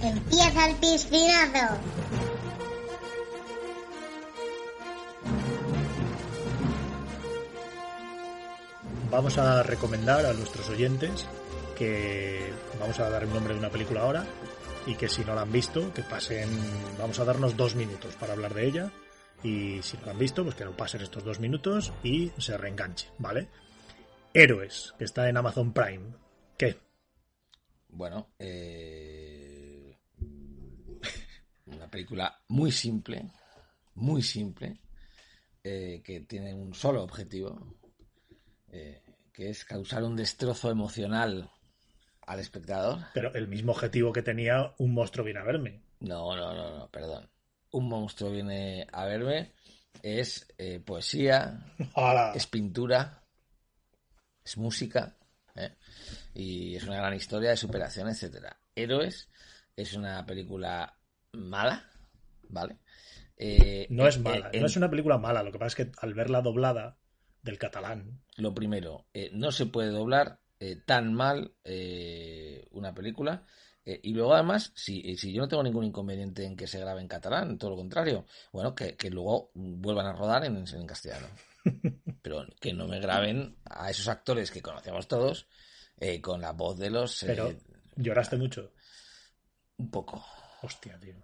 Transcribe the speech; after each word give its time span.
Empieza 0.00 0.66
el 0.68 0.76
piscinazo. 0.76 1.78
Vamos 9.10 9.38
a 9.38 9.62
recomendar 9.62 10.26
a 10.26 10.32
nuestros 10.32 10.68
oyentes 10.68 11.26
que 11.76 12.52
vamos 12.78 12.98
a 13.00 13.08
dar 13.08 13.22
el 13.22 13.32
nombre 13.32 13.54
de 13.54 13.60
una 13.60 13.70
película 13.70 14.02
ahora 14.02 14.24
y 14.86 14.94
que 14.94 15.08
si 15.08 15.24
no 15.24 15.34
la 15.34 15.42
han 15.42 15.52
visto, 15.52 15.92
que 15.92 16.02
pasen, 16.02 16.48
vamos 16.98 17.18
a 17.18 17.24
darnos 17.24 17.56
dos 17.56 17.74
minutos 17.74 18.14
para 18.16 18.34
hablar 18.34 18.54
de 18.54 18.66
ella 18.66 18.90
y 19.42 19.80
si 19.82 19.96
no 19.98 20.06
la 20.06 20.12
han 20.12 20.18
visto, 20.18 20.42
pues 20.42 20.54
que 20.54 20.64
no 20.64 20.76
pasen 20.76 21.02
estos 21.02 21.24
dos 21.24 21.40
minutos 21.40 21.92
y 22.02 22.32
se 22.38 22.56
reenganche, 22.56 23.08
¿vale? 23.18 23.48
Héroes, 24.34 24.94
que 24.98 25.04
está 25.04 25.28
en 25.28 25.36
Amazon 25.36 25.72
Prime. 25.72 26.27
Bueno, 27.98 28.30
eh, 28.38 29.98
una 31.66 31.90
película 31.90 32.40
muy 32.46 32.70
simple, 32.70 33.28
muy 33.96 34.22
simple, 34.22 34.80
eh, 35.64 36.00
que 36.04 36.20
tiene 36.20 36.54
un 36.54 36.74
solo 36.74 37.02
objetivo, 37.02 37.74
eh, 38.70 39.02
que 39.32 39.50
es 39.50 39.64
causar 39.64 40.04
un 40.04 40.14
destrozo 40.14 40.70
emocional 40.70 41.50
al 42.24 42.38
espectador. 42.38 43.00
Pero 43.14 43.34
el 43.34 43.48
mismo 43.48 43.72
objetivo 43.72 44.12
que 44.12 44.22
tenía 44.22 44.76
un 44.78 44.94
monstruo 44.94 45.24
viene 45.24 45.40
a 45.40 45.44
verme. 45.44 45.82
No, 45.98 46.36
no, 46.36 46.54
no, 46.54 46.78
no, 46.78 46.88
perdón. 46.92 47.28
Un 47.72 47.88
monstruo 47.88 48.30
viene 48.30 48.86
a 48.92 49.06
verme 49.06 49.54
es 50.04 50.46
eh, 50.56 50.78
poesía, 50.78 51.74
¡Hala! 51.96 52.32
es 52.32 52.46
pintura, 52.46 53.24
es 54.44 54.56
música, 54.56 55.16
¿eh? 55.56 55.74
Y 56.38 56.76
es 56.76 56.84
una 56.84 56.96
gran 56.98 57.14
historia 57.14 57.50
de 57.50 57.56
superación, 57.56 58.08
etcétera. 58.08 58.60
Héroes 58.76 59.28
es 59.76 59.94
una 59.94 60.24
película 60.24 60.96
mala, 61.32 61.90
¿vale? 62.48 62.78
Eh, 63.36 63.86
No 63.90 64.06
es 64.06 64.18
mala, 64.20 64.48
en- 64.52 64.60
no 64.60 64.66
es 64.66 64.76
una 64.76 64.88
película 64.88 65.18
mala, 65.18 65.42
lo 65.42 65.50
que 65.52 65.58
pasa 65.58 65.82
es 65.82 65.86
que 65.86 65.92
al 66.00 66.14
verla 66.14 66.40
doblada 66.40 66.96
del 67.42 67.58
catalán, 67.58 68.20
Lo 68.36 68.54
primero, 68.54 69.06
eh, 69.12 69.30
no 69.32 69.50
se 69.52 69.66
puede 69.66 69.90
doblar 69.90 70.40
eh, 70.60 70.76
tan 70.86 71.12
mal 71.12 71.54
eh, 71.64 72.66
una 72.72 72.94
película. 72.94 73.44
y 73.84 74.12
luego, 74.12 74.34
además, 74.34 74.70
si, 74.76 75.16
si 75.16 75.32
yo 75.32 75.40
no 75.42 75.48
tengo 75.48 75.62
ningún 75.62 75.84
inconveniente 75.84 76.44
en 76.44 76.56
que 76.56 76.66
se 76.66 76.78
grabe 76.78 77.00
en 77.00 77.08
catalán, 77.08 77.56
todo 77.58 77.70
lo 77.70 77.76
contrario, 77.76 78.26
bueno, 78.52 78.74
que, 78.74 78.96
que 78.96 79.08
luego 79.10 79.50
vuelvan 79.54 80.06
a 80.06 80.12
rodar 80.12 80.44
en, 80.44 80.56
en 80.58 80.86
castellano. 80.86 81.26
Pero 82.22 82.44
que 82.60 82.72
no 82.74 82.86
me 82.86 83.00
graben 83.00 83.56
a 83.64 83.88
esos 83.90 84.08
actores 84.08 84.50
que 84.50 84.60
conocemos 84.62 85.08
todos 85.08 85.48
eh, 86.00 86.20
con 86.20 86.40
la 86.40 86.52
voz 86.52 86.78
de 86.78 86.90
los. 86.90 87.22
eh, 87.22 87.26
pero 87.26 87.52
lloraste 87.96 88.36
mucho. 88.36 88.72
un 89.78 89.90
poco. 89.90 90.24
Hostia, 90.62 90.98
tío. 90.98 91.14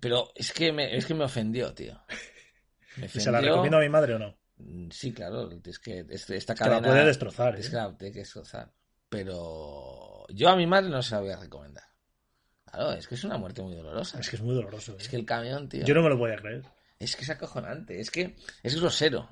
Pero 0.00 0.30
es 0.34 0.52
que 0.52 0.72
me, 0.72 0.96
es 0.96 1.04
que 1.04 1.14
me 1.14 1.24
ofendió, 1.24 1.74
tío. 1.74 2.00
Me 2.96 3.06
¿Y 3.06 3.08
se 3.08 3.30
la 3.30 3.40
recomiendo 3.40 3.76
a 3.78 3.80
mi 3.80 3.88
madre 3.88 4.14
o 4.14 4.18
no? 4.18 4.38
Mm, 4.56 4.88
Sí, 4.90 5.12
claro, 5.12 5.50
es 5.64 5.78
que 5.78 6.06
es- 6.08 6.30
esta 6.30 6.54
Que 6.54 6.60
la 6.64 6.70
cadena 6.70 6.88
puede 6.88 7.04
destrozar, 7.06 7.56
es 7.56 7.66
¿eh? 7.66 7.70
que 7.70 7.76
la 7.76 7.96
tiene 7.96 8.12
que 8.12 8.20
destrozar. 8.20 8.72
Pero 9.08 10.26
yo 10.30 10.48
a 10.48 10.56
mi 10.56 10.66
madre 10.66 10.88
no 10.90 11.02
se 11.02 11.14
la 11.14 11.20
voy 11.20 11.30
a 11.30 11.36
recomendar. 11.36 11.84
Claro, 12.64 12.92
es 12.92 13.06
que 13.06 13.14
es 13.14 13.24
una 13.24 13.36
muerte 13.38 13.62
muy 13.62 13.74
dolorosa. 13.74 14.18
Es 14.18 14.28
que 14.30 14.36
es 14.36 14.42
muy 14.42 14.54
doloroso. 14.54 14.92
¿eh? 14.92 14.96
Es 15.00 15.08
que 15.08 15.16
el 15.16 15.24
camión, 15.26 15.68
tío, 15.68 15.84
Yo 15.84 15.94
no 15.94 16.02
me 16.02 16.08
lo 16.08 16.16
voy 16.16 16.32
a 16.32 16.36
creer. 16.36 16.64
es 16.98 17.14
que 17.16 17.22
es 17.22 17.30
acojonante, 17.30 18.00
es 18.00 18.10
que 18.10 18.36
es 18.62 18.80
grosero. 18.80 19.28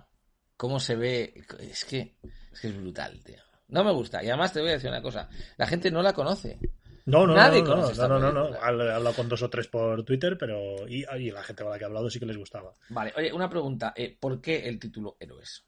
Cómo 0.57 0.79
se 0.79 0.95
ve, 0.97 1.35
es 1.61 1.85
que 1.85 2.17
es 2.53 2.61
que 2.61 2.69
es 2.69 2.77
brutal, 2.77 3.23
tío. 3.25 3.43
No 3.73 3.83
me 3.83 3.91
gusta. 3.91 4.23
Y 4.23 4.29
además 4.29 4.53
te 4.53 4.61
voy 4.61 4.69
a 4.69 4.73
decir 4.75 4.91
una 4.91 5.01
cosa, 5.01 5.29
la 5.57 5.67
gente 5.67 5.91
no 5.91 6.03
la 6.03 6.13
conoce. 6.13 6.59
No, 7.07 7.27
no, 7.27 7.35
Nadie 7.35 7.63
no, 7.63 7.69
no, 7.69 7.75
conoce 7.75 8.01
no, 8.03 8.09
no, 8.09 8.19
no, 8.21 8.33
no. 8.33 8.55
He 8.55 8.59
hablado 8.59 9.17
con 9.17 9.29
dos 9.29 9.43
o 9.43 9.51
tres 9.51 9.67
por 9.67 10.05
Twitter, 10.05 10.37
pero 10.39 10.87
y, 10.87 11.05
y 11.19 11.31
la 11.31 11.43
gente 11.43 11.63
con 11.63 11.73
la 11.73 11.79
que 11.79 11.85
he 11.85 11.87
hablado 11.87 12.11
sí 12.11 12.21
que 12.21 12.27
les 12.27 12.37
gustaba. 12.37 12.77
Vale, 12.91 13.13
oye, 13.17 13.33
una 13.33 13.49
pregunta, 13.49 13.95
eh, 13.97 14.17
¿por 14.21 14.41
qué 14.41 14.69
el 14.69 14.79
título 14.79 15.17
Héroes? 15.19 15.65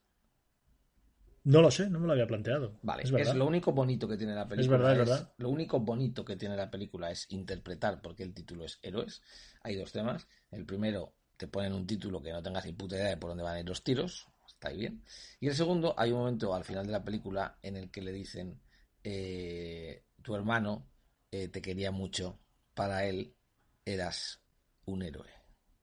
No 1.45 1.63
lo 1.63 1.71
sé, 1.71 1.89
no 1.89 1.99
me 1.99 2.07
lo 2.07 2.13
había 2.13 2.27
planteado. 2.27 2.79
Vale, 2.83 3.03
es 3.05 3.13
es, 3.13 3.35
lo 3.35 3.47
único 3.47 3.73
bonito 3.73 4.07
que 4.07 4.19
tiene 4.19 4.35
la 4.35 4.47
película. 4.47 4.77
verdad, 4.77 4.93
es 4.93 4.99
verdad. 4.99 5.33
Lo 5.39 5.49
único 5.49 5.81
bonito 5.81 6.25
que 6.25 6.37
tiene 6.37 6.57
la 6.57 6.71
película 6.71 7.11
es 7.11 7.27
interpretar 7.31 8.01
porque 8.03 8.23
el 8.23 8.35
título 8.35 8.65
es 8.65 8.79
Héroes. 8.83 9.23
Hay 9.63 9.77
dos 9.77 9.93
temas. 9.93 10.29
El 10.51 10.67
primero, 10.67 11.15
te 11.37 11.49
ponen 11.49 11.73
un 11.73 11.87
título 11.87 12.23
que 12.23 12.33
no 12.33 12.43
tengas 12.43 12.67
ni 12.67 12.73
puta 12.73 12.97
idea 12.97 13.09
de 13.09 13.17
por 13.17 13.31
dónde 13.31 13.45
van 13.45 13.57
a 13.57 13.61
ir 13.61 13.69
los 13.69 13.83
tiros. 13.83 14.29
Está 14.65 14.71
ahí 14.73 14.79
bien. 14.79 15.05
Y 15.41 15.49
el 15.49 15.55
segundo, 15.55 15.95
hay 15.99 16.11
un 16.11 16.21
momento 16.21 16.55
al 16.55 16.65
final 16.65 16.87
de 16.87 16.93
la 16.93 17.05
película 17.05 17.59
en 17.61 17.77
el 17.77 17.91
que 17.91 18.01
le 18.01 18.13
dicen, 18.13 18.63
eh, 19.03 20.07
tu 20.23 20.35
hermano 20.35 20.89
eh, 21.31 21.49
te 21.49 21.61
quería 21.61 21.91
mucho, 21.91 22.39
para 22.73 23.05
él 23.05 23.37
eras 23.85 24.41
un 24.87 25.03
héroe. 25.03 25.29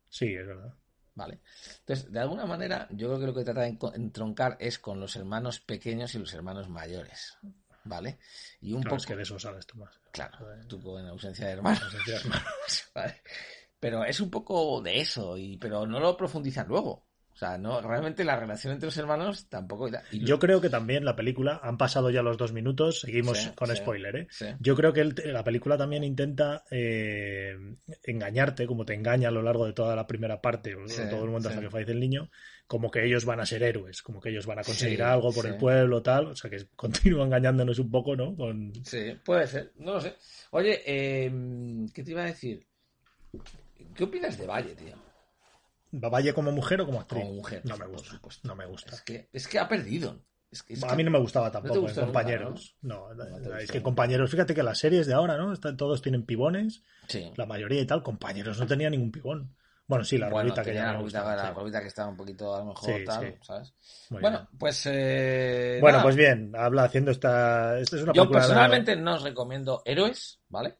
Sí, 0.10 0.34
es 0.34 0.48
verdad. 0.48 0.74
¿Vale? 1.14 1.42
Entonces, 1.82 2.12
de 2.12 2.20
alguna 2.20 2.48
manera, 2.48 2.88
yo 2.90 3.08
creo 3.10 3.20
que 3.20 3.26
lo 3.28 3.34
que 3.36 3.44
trata 3.44 3.62
de 3.62 3.78
entroncar 3.94 4.58
es 4.60 4.80
con 4.80 5.00
los 5.00 5.16
hermanos 5.16 5.60
pequeños 5.60 6.16
y 6.16 6.20
los 6.20 6.34
hermanos 6.34 6.68
mayores. 6.68 7.38
¿Vale? 7.84 8.18
Y 8.62 8.74
un 8.74 8.82
Claro, 8.82 8.96
poco. 8.96 9.02
es 9.02 9.06
que 9.06 9.16
de 9.16 9.24
eso 9.24 9.38
sabes 9.38 9.68
tú 9.68 9.78
más. 9.78 9.94
Claro, 10.12 10.40
tú 10.68 10.82
con 10.82 11.06
ausencia 11.06 11.46
de 11.46 11.52
hermanos. 11.54 11.84
Ausencia 11.84 12.14
de 12.16 12.20
hermanos. 12.22 12.46
¿vale? 12.96 13.22
Pero 13.80 14.06
es 14.06 14.20
un 14.20 14.32
poco 14.32 14.82
de 14.82 15.02
eso, 15.02 15.38
y, 15.38 15.58
pero 15.58 15.86
no 15.86 16.00
lo 16.00 16.18
profundizan 16.18 16.68
luego. 16.68 17.11
O 17.34 17.38
sea, 17.42 17.58
no, 17.58 17.82
realmente 17.82 18.24
la 18.24 18.36
relación 18.36 18.74
entre 18.74 18.88
los 18.88 18.98
hermanos 18.98 19.48
tampoco. 19.50 19.90
y 20.12 20.24
Yo 20.24 20.38
creo 20.38 20.62
que 20.62 20.70
también 20.70 21.06
la 21.06 21.16
película, 21.16 21.60
han 21.64 21.78
pasado 21.78 22.10
ya 22.12 22.22
los 22.22 22.38
dos 22.38 22.54
minutos, 22.54 23.00
seguimos 23.02 23.38
Sí, 23.40 23.50
con 23.56 23.70
sí, 23.70 23.76
spoiler, 23.78 24.16
¿eh? 24.16 24.28
sí. 24.30 24.46
Yo 24.60 24.76
creo 24.76 24.94
que 24.94 25.02
el- 25.02 25.16
la 25.26 25.44
película 25.44 25.78
también 25.78 26.04
intenta 26.04 26.64
eh, 26.70 27.56
engañarte, 28.04 28.68
como 28.68 28.86
te 28.86 28.94
engaña 28.94 29.30
a 29.30 29.32
lo 29.32 29.42
largo 29.42 29.66
de 29.66 29.74
toda 29.74 29.96
la 29.96 30.06
primera 30.06 30.40
parte, 30.42 30.76
todo 31.10 31.24
el 31.24 31.30
momento 31.30 31.50
hasta 31.50 31.62
que 31.62 31.70
fallece 31.70 31.94
el 31.94 32.00
niño, 32.00 32.30
como 32.68 32.92
que 32.92 33.06
ellos 33.06 33.26
van 33.26 33.40
a 33.40 33.46
ser 33.46 33.64
héroes, 33.64 34.02
como 34.04 34.20
que 34.20 34.30
ellos 34.30 34.46
van 34.46 34.60
a 34.60 34.64
conseguir 34.64 35.02
algo 35.02 35.34
por 35.34 35.46
el 35.48 35.56
pueblo, 35.58 36.02
tal, 36.04 36.28
o 36.28 36.36
sea 36.36 36.50
que 36.50 36.68
continúa 36.76 37.26
engañándonos 37.26 37.80
un 37.80 37.90
poco, 37.90 38.16
¿no? 38.16 38.36
Con... 38.36 38.74
Sí, 38.86 39.18
puede 39.24 39.48
ser, 39.48 39.72
no 39.80 39.94
lo 39.94 40.02
sé. 40.02 40.16
Oye, 40.52 40.82
eh, 40.86 41.32
¿qué 41.94 42.04
te 42.04 42.12
iba 42.12 42.22
a 42.24 42.26
decir? 42.26 42.68
¿Qué 43.96 44.04
opinas 44.04 44.38
de 44.38 44.46
Valle, 44.46 44.76
tío? 44.76 45.11
¿Valle 45.92 46.34
como 46.34 46.52
mujer 46.52 46.82
o 46.82 46.86
como 46.86 47.02
actriz? 47.02 47.24
Como 47.24 47.36
mujer, 47.36 47.62
No 47.66 47.78
me 47.78 47.86
gusta, 47.86 48.20
no 48.44 48.56
me 48.56 48.66
gusta. 48.66 48.96
Es 48.96 49.02
que, 49.02 49.30
es 49.34 49.48
que 49.48 49.60
ha 49.60 49.68
perdido. 49.68 50.24
Es 50.50 50.64
que, 50.64 50.74
es 50.74 50.84
a 50.84 50.96
mí 50.96 51.04
no 51.04 51.12
me 51.12 51.20
gustaba 51.20 51.50
tampoco, 51.52 51.76
en 51.80 51.82
nunca, 51.86 52.02
compañeros. 52.02 52.76
No, 52.82 53.08
es 53.60 53.72
que 53.72 53.82
compañeros, 53.82 54.30
fíjate 54.32 54.54
que 54.54 54.64
las 54.64 54.80
series 54.80 55.08
de 55.08 55.14
ahora, 55.14 55.38
¿no? 55.38 55.54
Están, 55.54 55.78
todos 55.78 56.02
tienen 56.02 56.26
pibones, 56.26 56.84
Sí. 57.08 57.32
la 57.36 57.46
mayoría 57.46 57.82
y 57.82 57.86
tal, 57.86 58.04
compañeros 58.04 58.60
no 58.60 58.68
tenía 58.68 58.90
ningún 58.90 59.12
pibón. 59.12 59.56
Bueno, 59.88 60.06
sí, 60.06 60.18
la 60.18 60.30
Bueno, 60.30 60.54
que 60.54 60.74
ya 60.74 60.86
la 60.86 60.94
me 60.94 61.04
gustaba, 61.04 61.36
la 61.36 61.54
sí. 61.54 61.72
Que 61.82 61.88
estaba 61.88 62.10
un 62.10 62.16
poquito 62.16 62.56
a 62.56 62.60
lo 62.60 62.66
mejor 62.68 62.96
Sí, 62.98 63.04
tal, 63.06 63.26
sí. 63.34 63.40
¿sabes? 63.42 63.74
Muy 64.10 64.22
bueno, 64.22 64.38
bien. 64.38 64.58
pues 64.58 64.84
eh, 64.86 65.78
Bueno, 65.82 65.98
nada. 65.98 66.04
pues 66.04 66.16
bien, 66.16 66.54
habla 66.56 66.84
haciendo 66.84 67.12
esta. 67.12 67.78
Esta 67.78 67.98
es 67.98 68.04
una 68.04 68.14
Yo 68.14 68.26
de- 68.26 68.32
personalmente 68.32 68.96
no 68.96 69.16
os 69.16 69.24
recomiendo 69.24 69.82
héroes, 69.84 70.40
¿vale? 70.48 70.78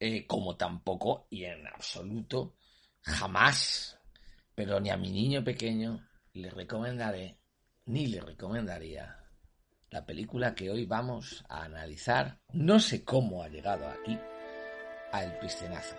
Eh, 0.00 0.26
como 0.26 0.56
tampoco 0.56 1.26
y 1.30 1.44
en 1.44 1.66
absoluto 1.66 2.54
jamás, 3.02 3.95
pero 4.56 4.80
ni 4.80 4.90
a 4.90 4.96
mi 4.96 5.12
niño 5.12 5.44
pequeño 5.44 6.04
le 6.32 6.50
recomendaré 6.50 7.38
ni 7.84 8.08
le 8.08 8.20
recomendaría 8.20 9.22
la 9.90 10.04
película 10.04 10.54
que 10.54 10.70
hoy 10.70 10.86
vamos 10.86 11.44
a 11.48 11.62
analizar. 11.62 12.40
No 12.52 12.80
sé 12.80 13.04
cómo 13.04 13.42
ha 13.42 13.48
llegado 13.48 13.86
aquí 13.86 14.18
a 15.12 15.24
El 15.24 15.38
Piscinazo. 15.38 15.94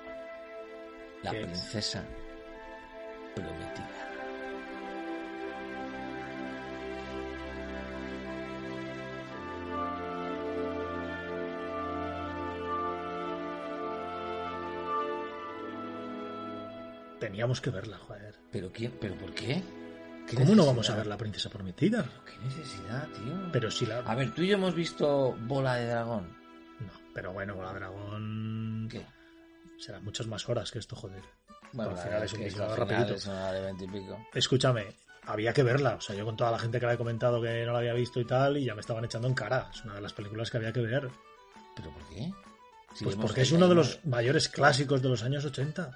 La 1.23 1.31
princesa 1.31 2.03
prometida. 3.33 4.06
Teníamos 17.27 17.59
que 17.59 17.71
verla, 17.71 17.97
joder. 17.97 18.35
¿Pero 18.53 18.71
quién? 18.71 18.93
¿Pero 19.01 19.13
por 19.17 19.33
qué? 19.33 19.61
¿Qué 20.29 20.37
¿Cómo 20.37 20.55
no 20.55 20.65
vamos 20.65 20.89
a 20.89 20.95
ver 20.95 21.07
La 21.07 21.17
Princesa 21.17 21.49
Prometida? 21.49 22.05
¿Qué 22.25 22.37
necesidad, 22.37 23.05
tío? 23.09 23.51
Pero 23.51 23.69
si 23.69 23.85
la. 23.85 23.97
A 23.99 24.15
ver, 24.15 24.33
tú 24.33 24.43
y 24.43 24.47
yo 24.47 24.53
hemos 24.55 24.73
visto 24.73 25.35
Bola 25.41 25.75
de 25.75 25.87
Dragón. 25.87 26.23
No, 26.79 26.91
Pero 27.13 27.33
bueno, 27.33 27.53
con 27.57 27.65
la 27.65 27.73
dragón 27.73 28.87
¿Qué? 28.89 29.05
serán 29.77 30.05
muchas 30.05 30.25
más 30.27 30.47
horas 30.47 30.71
que 30.71 30.79
esto, 30.79 30.95
joder. 30.95 31.21
Bueno, 31.73 31.91
al 31.91 31.97
final 31.97 32.23
es 32.23 32.31
un 32.31 32.43
final 32.49 32.77
rapidito. 32.77 33.15
es 33.15 33.25
una 33.25 33.51
de 33.51 33.61
veinte 33.61 33.83
y 33.83 33.87
pico. 33.89 34.25
Escúchame, 34.33 34.95
había 35.25 35.51
que 35.51 35.63
verla. 35.63 35.95
O 35.95 36.01
sea, 36.01 36.15
yo 36.15 36.23
con 36.23 36.37
toda 36.37 36.51
la 36.51 36.59
gente 36.59 36.79
que 36.79 36.85
la 36.85 36.93
he 36.93 36.97
comentado 36.97 37.41
que 37.41 37.65
no 37.65 37.73
la 37.73 37.79
había 37.79 37.93
visto 37.93 38.21
y 38.21 38.25
tal, 38.25 38.55
y 38.55 38.63
ya 38.63 38.73
me 38.73 38.79
estaban 38.79 39.03
echando 39.03 39.27
en 39.27 39.33
cara. 39.33 39.69
Es 39.73 39.83
una 39.83 39.95
de 39.95 40.01
las 40.01 40.13
películas 40.13 40.49
que 40.49 40.55
había 40.57 40.71
que 40.71 40.79
ver. 40.79 41.09
¿Pero 41.75 41.91
por 41.91 42.07
qué? 42.07 42.31
Si 42.93 43.03
Pues 43.03 43.17
porque 43.17 43.35
que 43.35 43.41
es 43.41 43.51
uno 43.51 43.67
de 43.67 43.75
los 43.75 43.99
mayores 44.05 44.47
clásicos 44.47 45.01
de 45.01 45.09
los 45.09 45.23
años 45.23 45.43
80. 45.43 45.91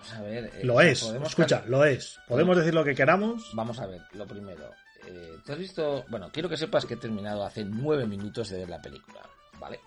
Vamos 0.00 0.12
a 0.14 0.22
ver. 0.22 0.44
eh, 0.54 0.64
Lo 0.64 0.80
es, 0.80 1.02
escucha, 1.02 1.62
lo 1.66 1.84
es. 1.84 2.18
Podemos 2.26 2.56
decir 2.56 2.74
lo 2.74 2.84
que 2.84 2.94
queramos. 2.94 3.50
Vamos 3.54 3.78
a 3.78 3.86
ver, 3.86 4.00
lo 4.14 4.26
primero. 4.26 4.70
eh, 5.06 5.36
¿Tú 5.44 5.52
has 5.52 5.58
visto.? 5.58 6.04
Bueno, 6.08 6.30
quiero 6.32 6.48
que 6.48 6.56
sepas 6.56 6.84
que 6.86 6.94
he 6.94 6.98
terminado 6.98 7.44
hace 7.44 7.64
nueve 7.64 8.06
minutos 8.06 8.48
de 8.50 8.58
ver 8.58 8.68
la 8.68 8.80
película, 8.80 9.20
¿vale? 9.58 9.80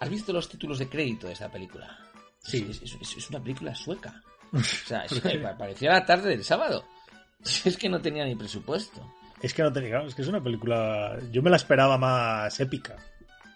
¿Has 0.00 0.08
visto 0.10 0.32
los 0.32 0.48
títulos 0.48 0.78
de 0.78 0.88
crédito 0.88 1.26
de 1.26 1.32
esta 1.34 1.50
película? 1.50 1.98
Sí. 2.40 2.66
Es, 2.70 2.82
es- 2.82 2.96
es- 3.00 3.16
es 3.16 3.30
una 3.30 3.40
película 3.40 3.74
sueca. 3.74 4.22
O 4.52 4.58
sea, 4.60 5.04
es 5.04 5.20
parecía 5.58 5.92
la 5.92 6.04
tarde 6.06 6.30
del 6.30 6.44
sábado. 6.44 6.84
Es 7.64 7.76
que 7.76 7.88
no 7.88 8.00
tenía 8.00 8.24
ni 8.24 8.34
presupuesto. 8.34 9.12
Es 9.42 9.52
que 9.52 9.62
no 9.62 9.72
tenía, 9.72 10.00
es 10.02 10.14
que 10.14 10.22
es 10.22 10.28
una 10.28 10.42
película. 10.42 11.18
Yo 11.30 11.42
me 11.42 11.50
la 11.50 11.56
esperaba 11.56 11.98
más 11.98 12.58
épica. 12.60 12.96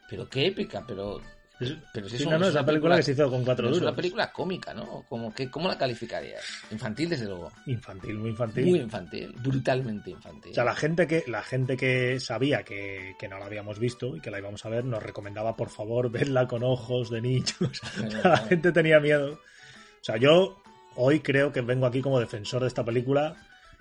Pero 0.09 0.29
qué 0.29 0.47
épica, 0.49 0.85
pero. 0.87 1.21
Es- 1.61 1.77
Pero 1.93 2.09
si 2.09 2.17
sí, 2.17 2.23
es 2.23 2.29
no, 2.31 2.39
no, 2.39 2.45
es 2.45 2.49
es 2.49 2.55
una 2.55 2.65
película 2.67 2.97
que 2.97 3.03
se 3.03 3.13
hizo 3.13 3.29
con 3.31 3.45
cuatro 3.45 3.65
pero 3.65 3.69
es 3.69 3.75
duros. 3.81 3.89
una 3.93 3.97
película 3.97 4.33
cómica, 4.33 4.73
¿no? 4.75 5.05
Como 5.09 5.33
que, 5.35 5.51
¿Cómo 5.51 5.69
la 5.69 5.77
calificarías? 5.77 6.43
Infantil, 6.71 7.09
desde 7.11 7.27
luego. 7.27 7.53
Infantil, 7.67 8.17
muy 8.19 8.31
infantil. 8.31 8.65
Muy 8.67 8.79
infantil, 8.81 9.35
brutalmente 9.43 10.11
infantil. 10.11 10.53
O 10.53 10.55
sea, 10.55 10.65
la 10.65 10.75
gente 10.75 11.07
que, 11.07 11.25
la 11.27 11.43
gente 11.43 11.77
que 11.77 12.19
sabía 12.19 12.63
que, 12.63 13.15
que 13.19 13.29
no 13.29 13.39
la 13.39 13.47
habíamos 13.47 13.79
visto 13.79 14.17
y 14.17 14.21
que 14.21 14.31
la 14.31 14.39
íbamos 14.39 14.65
a 14.65 14.71
ver 14.71 14.85
nos 14.85 15.03
recomendaba, 15.03 15.55
por 15.57 15.69
favor, 15.71 16.11
verla 16.11 16.49
con 16.49 16.63
ojos 16.65 17.11
de 17.11 17.21
niños. 17.21 17.55
la 18.25 18.39
gente 18.39 18.73
tenía 18.73 18.99
miedo. 19.01 19.33
O 19.35 20.03
sea, 20.05 20.17
yo 20.17 20.63
hoy 20.97 21.21
creo 21.21 21.53
que 21.53 21.61
vengo 21.61 21.87
aquí 21.87 22.01
como 22.01 22.19
defensor 22.19 22.63
de 22.63 22.69
esta 22.69 22.85
película 22.85 23.37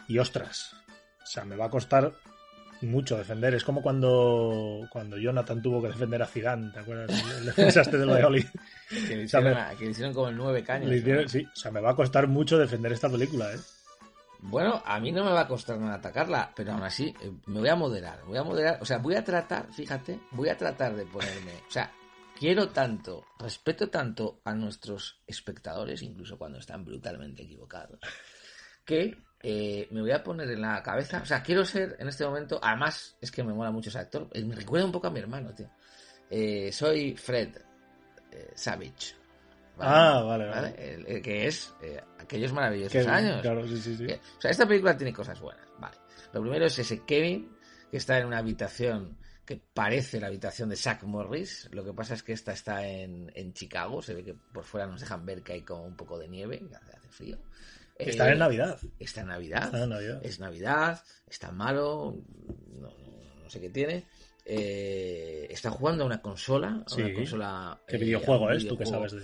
y 0.08 0.18
ostras, 0.20 0.76
o 1.24 1.26
sea, 1.26 1.46
me 1.46 1.56
va 1.56 1.66
a 1.66 1.70
costar 1.70 2.14
mucho 2.82 3.18
defender. 3.18 3.54
Es 3.54 3.64
como 3.64 3.82
cuando, 3.82 4.88
cuando 4.92 5.18
Jonathan 5.18 5.62
tuvo 5.62 5.82
que 5.82 5.90
defender 5.90 6.22
a 6.22 6.26
Zidane, 6.28 6.72
¿te 6.72 6.80
acuerdas? 6.80 7.10
El 7.58 7.68
este 7.68 7.98
del 7.98 8.10
Valladolid. 8.10 8.46
Que 8.90 9.16
le 9.16 9.26
O 9.26 9.28
sea, 9.30 9.40
hicieron, 9.40 9.54
me- 9.54 9.60
a- 9.62 9.76
que 9.76 9.86
le 9.86 9.92
hicieron 9.92 10.14
como 10.14 10.30
el 10.30 10.36
nueve 10.38 10.64
caños. 10.64 10.90
Le 10.90 10.98
hicieron- 10.98 11.24
¿no? 11.24 11.30
sí, 11.30 11.46
o 11.46 11.56
sea, 11.56 11.72
me 11.72 11.80
va 11.82 11.92
a 11.92 11.96
costar 11.96 12.28
mucho 12.28 12.58
defender 12.58 12.92
esta 12.92 13.10
película, 13.10 13.54
¿eh? 13.54 13.60
Bueno, 14.42 14.82
a 14.86 15.00
mí 15.00 15.12
no 15.12 15.26
me 15.26 15.32
va 15.32 15.42
a 15.42 15.48
costar 15.48 15.78
nada 15.78 15.96
atacarla, 15.96 16.52
pero 16.56 16.72
aún 16.72 16.84
así 16.84 17.14
eh, 17.22 17.32
me 17.46 17.60
voy 17.60 17.70
a 17.70 17.76
moderar. 17.76 18.24
Voy 18.26 18.38
a 18.38 18.44
moderar, 18.44 18.80
o 18.82 18.86
sea, 18.86 18.98
voy 18.98 19.16
a 19.16 19.24
tratar, 19.24 19.72
fíjate, 19.74 20.20
voy 20.32 20.48
a 20.50 20.58
tratar 20.58 20.96
de 20.96 21.06
ponerme. 21.06 21.52
O 21.68 21.72
sea, 21.72 21.92
quiero 22.40 22.70
tanto, 22.70 23.26
respeto 23.38 23.90
tanto 23.90 24.40
a 24.46 24.54
nuestros 24.54 25.20
espectadores, 25.28 26.02
incluso 26.02 26.38
cuando 26.38 26.58
están 26.58 26.86
brutalmente 26.86 27.44
equivocados, 27.44 28.00
que 28.86 29.18
eh, 29.42 29.88
me 29.92 30.02
voy 30.02 30.12
a 30.12 30.24
poner 30.24 30.50
en 30.52 30.62
la 30.62 30.82
cabeza. 30.84 31.22
O 31.22 31.26
sea, 31.26 31.42
quiero 31.42 31.64
ser 31.66 31.96
en 32.00 32.08
este 32.08 32.26
momento. 32.26 32.60
Además, 32.62 33.16
es 33.22 33.32
que 33.32 33.44
me 33.44 33.54
mola 33.54 33.72
mucho 33.72 33.90
ese 33.90 34.00
actor. 34.00 34.28
eh, 34.34 34.44
Me 34.44 34.56
recuerda 34.56 34.86
un 34.86 34.92
poco 34.92 35.08
a 35.08 35.12
mi 35.12 35.20
hermano, 35.20 35.54
tío. 35.54 35.70
Eh, 36.30 36.72
soy 36.72 37.16
Fred 37.16 37.56
eh, 38.32 38.52
Savage. 38.56 39.16
Ah, 39.80 40.22
vale, 40.26 40.46
vale. 40.48 40.76
El- 40.78 41.06
el 41.08 41.22
que 41.22 41.48
es 41.48 41.74
eh, 41.82 42.02
aquellos 42.20 42.52
maravillosos 42.52 42.92
Que- 43.06 43.10
años. 43.10 43.42
Claro, 43.42 43.66
sí, 43.68 43.78
sí, 43.78 43.96
sí. 43.96 44.06
Que- 44.06 44.20
O 44.38 44.42
sea, 44.42 44.52
esta 44.52 44.68
película 44.68 44.98
tiene 44.98 45.14
cosas 45.14 45.40
buenas, 45.40 45.66
vale. 45.80 45.98
Lo 46.34 46.42
primero 46.42 46.66
es 46.66 46.78
ese 46.78 47.06
Kevin, 47.06 47.56
que 47.90 47.98
está 47.98 48.20
en 48.20 48.28
una 48.28 48.40
habitación 48.40 49.18
que 49.46 49.56
parece 49.74 50.20
la 50.20 50.28
habitación 50.28 50.70
de 50.70 50.76
Zack 50.76 51.04
Morris. 51.04 51.70
Lo 51.72 51.84
que 51.84 51.94
pasa 51.94 52.14
es 52.14 52.22
que 52.24 52.34
esta 52.34 52.52
está 52.52 52.86
en, 52.86 53.32
en 53.34 53.54
Chicago. 53.54 54.02
Se 54.02 54.14
ve 54.14 54.24
que 54.24 54.34
por 54.36 54.64
fuera 54.64 54.86
nos 54.86 55.00
dejan 55.00 55.26
ver 55.26 55.42
que 55.42 55.54
hay 55.54 55.62
como 55.64 55.86
un 55.86 55.96
poco 55.96 56.20
de 56.20 56.28
nieve, 56.28 56.60
que 56.70 56.76
hace, 56.76 56.92
hace 56.98 57.10
Está 58.00 58.30
Eh, 58.30 58.34
en 58.34 58.40
Navidad. 58.40 58.80
Está 58.98 59.22
en 59.22 59.28
Navidad. 59.28 59.66
Está 59.66 59.84
en 59.84 59.90
Navidad. 59.90 60.22
Es 60.26 60.40
Navidad, 60.40 61.04
está 61.30 61.52
malo, 61.52 62.16
no, 62.80 62.88
no- 62.90 63.44
no 63.44 63.50
sé 63.50 63.60
qué 63.60 63.70
tiene. 63.70 64.06
Eh, 64.46 65.48
está 65.52 65.70
jugando 65.70 66.04
a 66.04 66.08
una 66.08 66.22
consola. 66.22 66.82
a 66.86 66.90
Sí. 66.90 67.02
Una 67.02 67.14
consola 67.14 67.82
¿Qué 67.88 67.98
eh, 67.98 68.00
videojuego 68.00 68.52
es? 68.52 68.68
¿Tú 68.68 68.78
que 68.78 68.84
videojuego. 68.86 69.10
sabes 69.10 69.24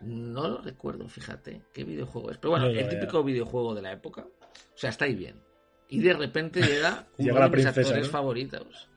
de...? 0.00 0.06
No 0.06 0.48
lo 0.48 0.60
recuerdo, 0.60 1.08
fíjate, 1.08 1.62
qué 1.72 1.84
videojuego 1.84 2.30
es. 2.30 2.38
Pero 2.38 2.50
bueno, 2.50 2.66
No, 2.66 2.72
el 2.72 2.88
típico 2.88 3.22
videojuego 3.22 3.74
de 3.74 3.82
la 3.82 3.92
época. 3.92 4.22
O 4.22 4.78
sea, 4.78 4.90
está 4.90 5.04
ahí 5.06 5.14
bien. 5.14 5.36
Y 5.88 6.00
de 6.00 6.12
repente 6.14 6.60
llega 6.60 7.06
uno 7.18 7.26
Llega 7.28 7.38
la 7.40 7.48
de 7.48 7.56
mis 7.56 7.64
princesa, 7.64 7.80
actores 7.80 8.06
¿no? 8.06 8.12
favoritos, 8.12 8.88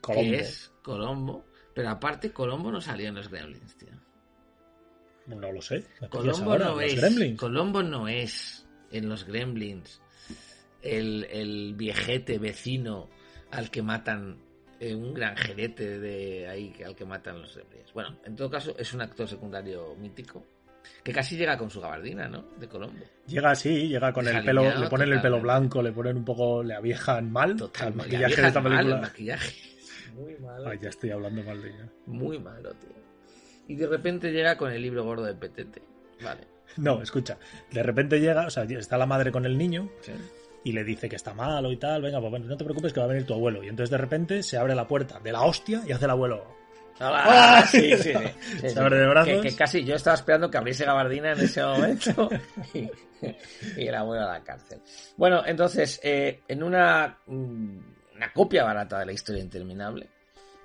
Colombo. 0.00 0.30
que 0.30 0.38
es 0.40 0.72
Colombo. 0.82 1.44
Pero 1.74 1.88
aparte, 1.90 2.32
Colombo 2.32 2.70
no 2.72 2.80
salía 2.80 3.08
en 3.08 3.14
los 3.14 3.28
Gremlins, 3.30 3.76
tío. 3.76 3.88
No 5.26 5.52
lo 5.52 5.62
sé. 5.62 5.76
¿Me 6.00 6.08
pillas 6.08 6.10
Colombo 6.10 6.52
ahora? 6.52 6.64
no 6.66 6.80
¿Los 6.80 6.84
es. 6.92 7.00
Gremlins? 7.00 7.38
Colombo 7.38 7.82
no 7.82 8.08
es 8.08 8.61
en 8.92 9.08
los 9.08 9.24
Gremlins 9.24 10.00
el, 10.82 11.24
el 11.30 11.74
viejete 11.74 12.38
vecino 12.38 13.08
al 13.50 13.70
que 13.70 13.82
matan 13.82 14.38
eh, 14.80 14.94
un 14.94 15.14
granjerete 15.14 15.98
de 16.00 16.48
ahí 16.48 16.74
al 16.84 16.94
que 16.96 17.04
matan 17.04 17.40
los 17.40 17.54
Gremlins. 17.54 17.92
Bueno, 17.92 18.18
en 18.24 18.36
todo 18.36 18.50
caso 18.50 18.74
es 18.78 18.92
un 18.92 19.00
actor 19.00 19.28
secundario 19.28 19.94
mítico 19.96 20.44
que 21.04 21.12
casi 21.12 21.36
llega 21.36 21.56
con 21.56 21.70
su 21.70 21.80
gabardina, 21.80 22.28
¿no? 22.28 22.42
De 22.58 22.68
Colombo. 22.68 23.04
Llega 23.26 23.50
así, 23.52 23.88
llega 23.88 24.12
con 24.12 24.26
el 24.26 24.44
pelo, 24.44 24.64
le 24.78 24.88
ponen 24.88 25.12
el 25.12 25.20
pelo 25.20 25.40
blanco, 25.40 25.82
le 25.82 25.92
ponen 25.92 26.16
un 26.16 26.24
poco, 26.24 26.62
le 26.62 26.74
aviejan 26.74 27.30
mal 27.30 27.56
Total, 27.56 27.88
al 27.88 27.96
la 27.96 28.04
maquillaje 28.04 28.40
de 28.42 28.46
esta 28.48 28.58
es 28.58 28.64
mal, 28.64 28.72
el 28.72 28.78
película. 28.78 29.00
maquillaje. 29.00 29.54
Muy 30.14 30.36
malo. 30.38 30.68
Ay, 30.68 30.78
ya 30.82 30.88
estoy 30.88 31.10
hablando 31.10 31.42
mal 31.42 31.62
de 31.62 31.68
ella. 31.70 31.88
Muy 32.06 32.38
malo, 32.38 32.70
tío. 32.74 32.90
Y 33.68 33.76
de 33.76 33.86
repente 33.86 34.30
llega 34.32 34.56
con 34.56 34.70
el 34.72 34.82
libro 34.82 35.04
gordo 35.04 35.24
de 35.24 35.34
Petete. 35.34 35.82
Vale. 36.22 36.46
No, 36.76 37.02
escucha, 37.02 37.38
de 37.70 37.82
repente 37.82 38.20
llega, 38.20 38.46
o 38.46 38.50
sea, 38.50 38.64
está 38.64 38.96
la 38.96 39.06
madre 39.06 39.30
con 39.30 39.44
el 39.46 39.56
niño 39.58 39.88
¿sí? 40.00 40.12
y 40.64 40.72
le 40.72 40.84
dice 40.84 41.08
que 41.08 41.16
está 41.16 41.34
malo 41.34 41.70
y 41.70 41.76
tal, 41.76 42.02
venga, 42.02 42.20
pues 42.20 42.30
bueno, 42.30 42.46
no 42.46 42.56
te 42.56 42.64
preocupes 42.64 42.92
que 42.92 43.00
va 43.00 43.06
a 43.06 43.08
venir 43.08 43.26
tu 43.26 43.34
abuelo. 43.34 43.62
Y 43.62 43.68
entonces 43.68 43.90
de 43.90 43.98
repente 43.98 44.42
se 44.42 44.56
abre 44.56 44.74
la 44.74 44.86
puerta 44.86 45.20
de 45.20 45.32
la 45.32 45.42
hostia 45.42 45.82
y 45.86 45.92
hace 45.92 46.04
el 46.04 46.10
abuelo. 46.10 46.62
Ah, 47.00 47.64
sí, 47.70 47.96
sí, 47.96 48.12
Se 48.68 48.78
abre 48.78 48.98
de 48.98 49.06
brazos. 49.06 49.42
Que, 49.42 49.50
que 49.50 49.56
casi 49.56 49.84
yo 49.84 49.96
estaba 49.96 50.14
esperando 50.14 50.50
que 50.50 50.58
abriese 50.58 50.84
gabardina 50.84 51.32
en 51.32 51.40
ese 51.40 51.62
momento 51.62 52.30
y, 52.74 52.88
y 53.76 53.86
el 53.86 53.94
abuelo 53.94 54.28
a 54.28 54.32
la 54.34 54.44
cárcel. 54.44 54.80
Bueno, 55.16 55.42
entonces, 55.44 56.00
eh, 56.02 56.42
en 56.46 56.62
una, 56.62 57.18
mm, 57.26 57.78
una 58.16 58.32
copia 58.32 58.64
barata 58.64 58.98
de 59.00 59.06
la 59.06 59.12
historia 59.12 59.42
interminable, 59.42 60.08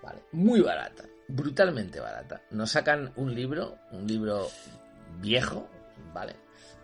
vale, 0.04 0.20
muy 0.34 0.62
barata, 0.62 1.06
brutalmente 1.28 2.00
barata, 2.00 2.42
nos 2.52 2.72
sacan 2.72 3.12
un 3.16 3.34
libro, 3.34 3.78
un 3.92 4.06
libro 4.06 4.48
viejo, 5.20 5.70
vale, 6.14 6.36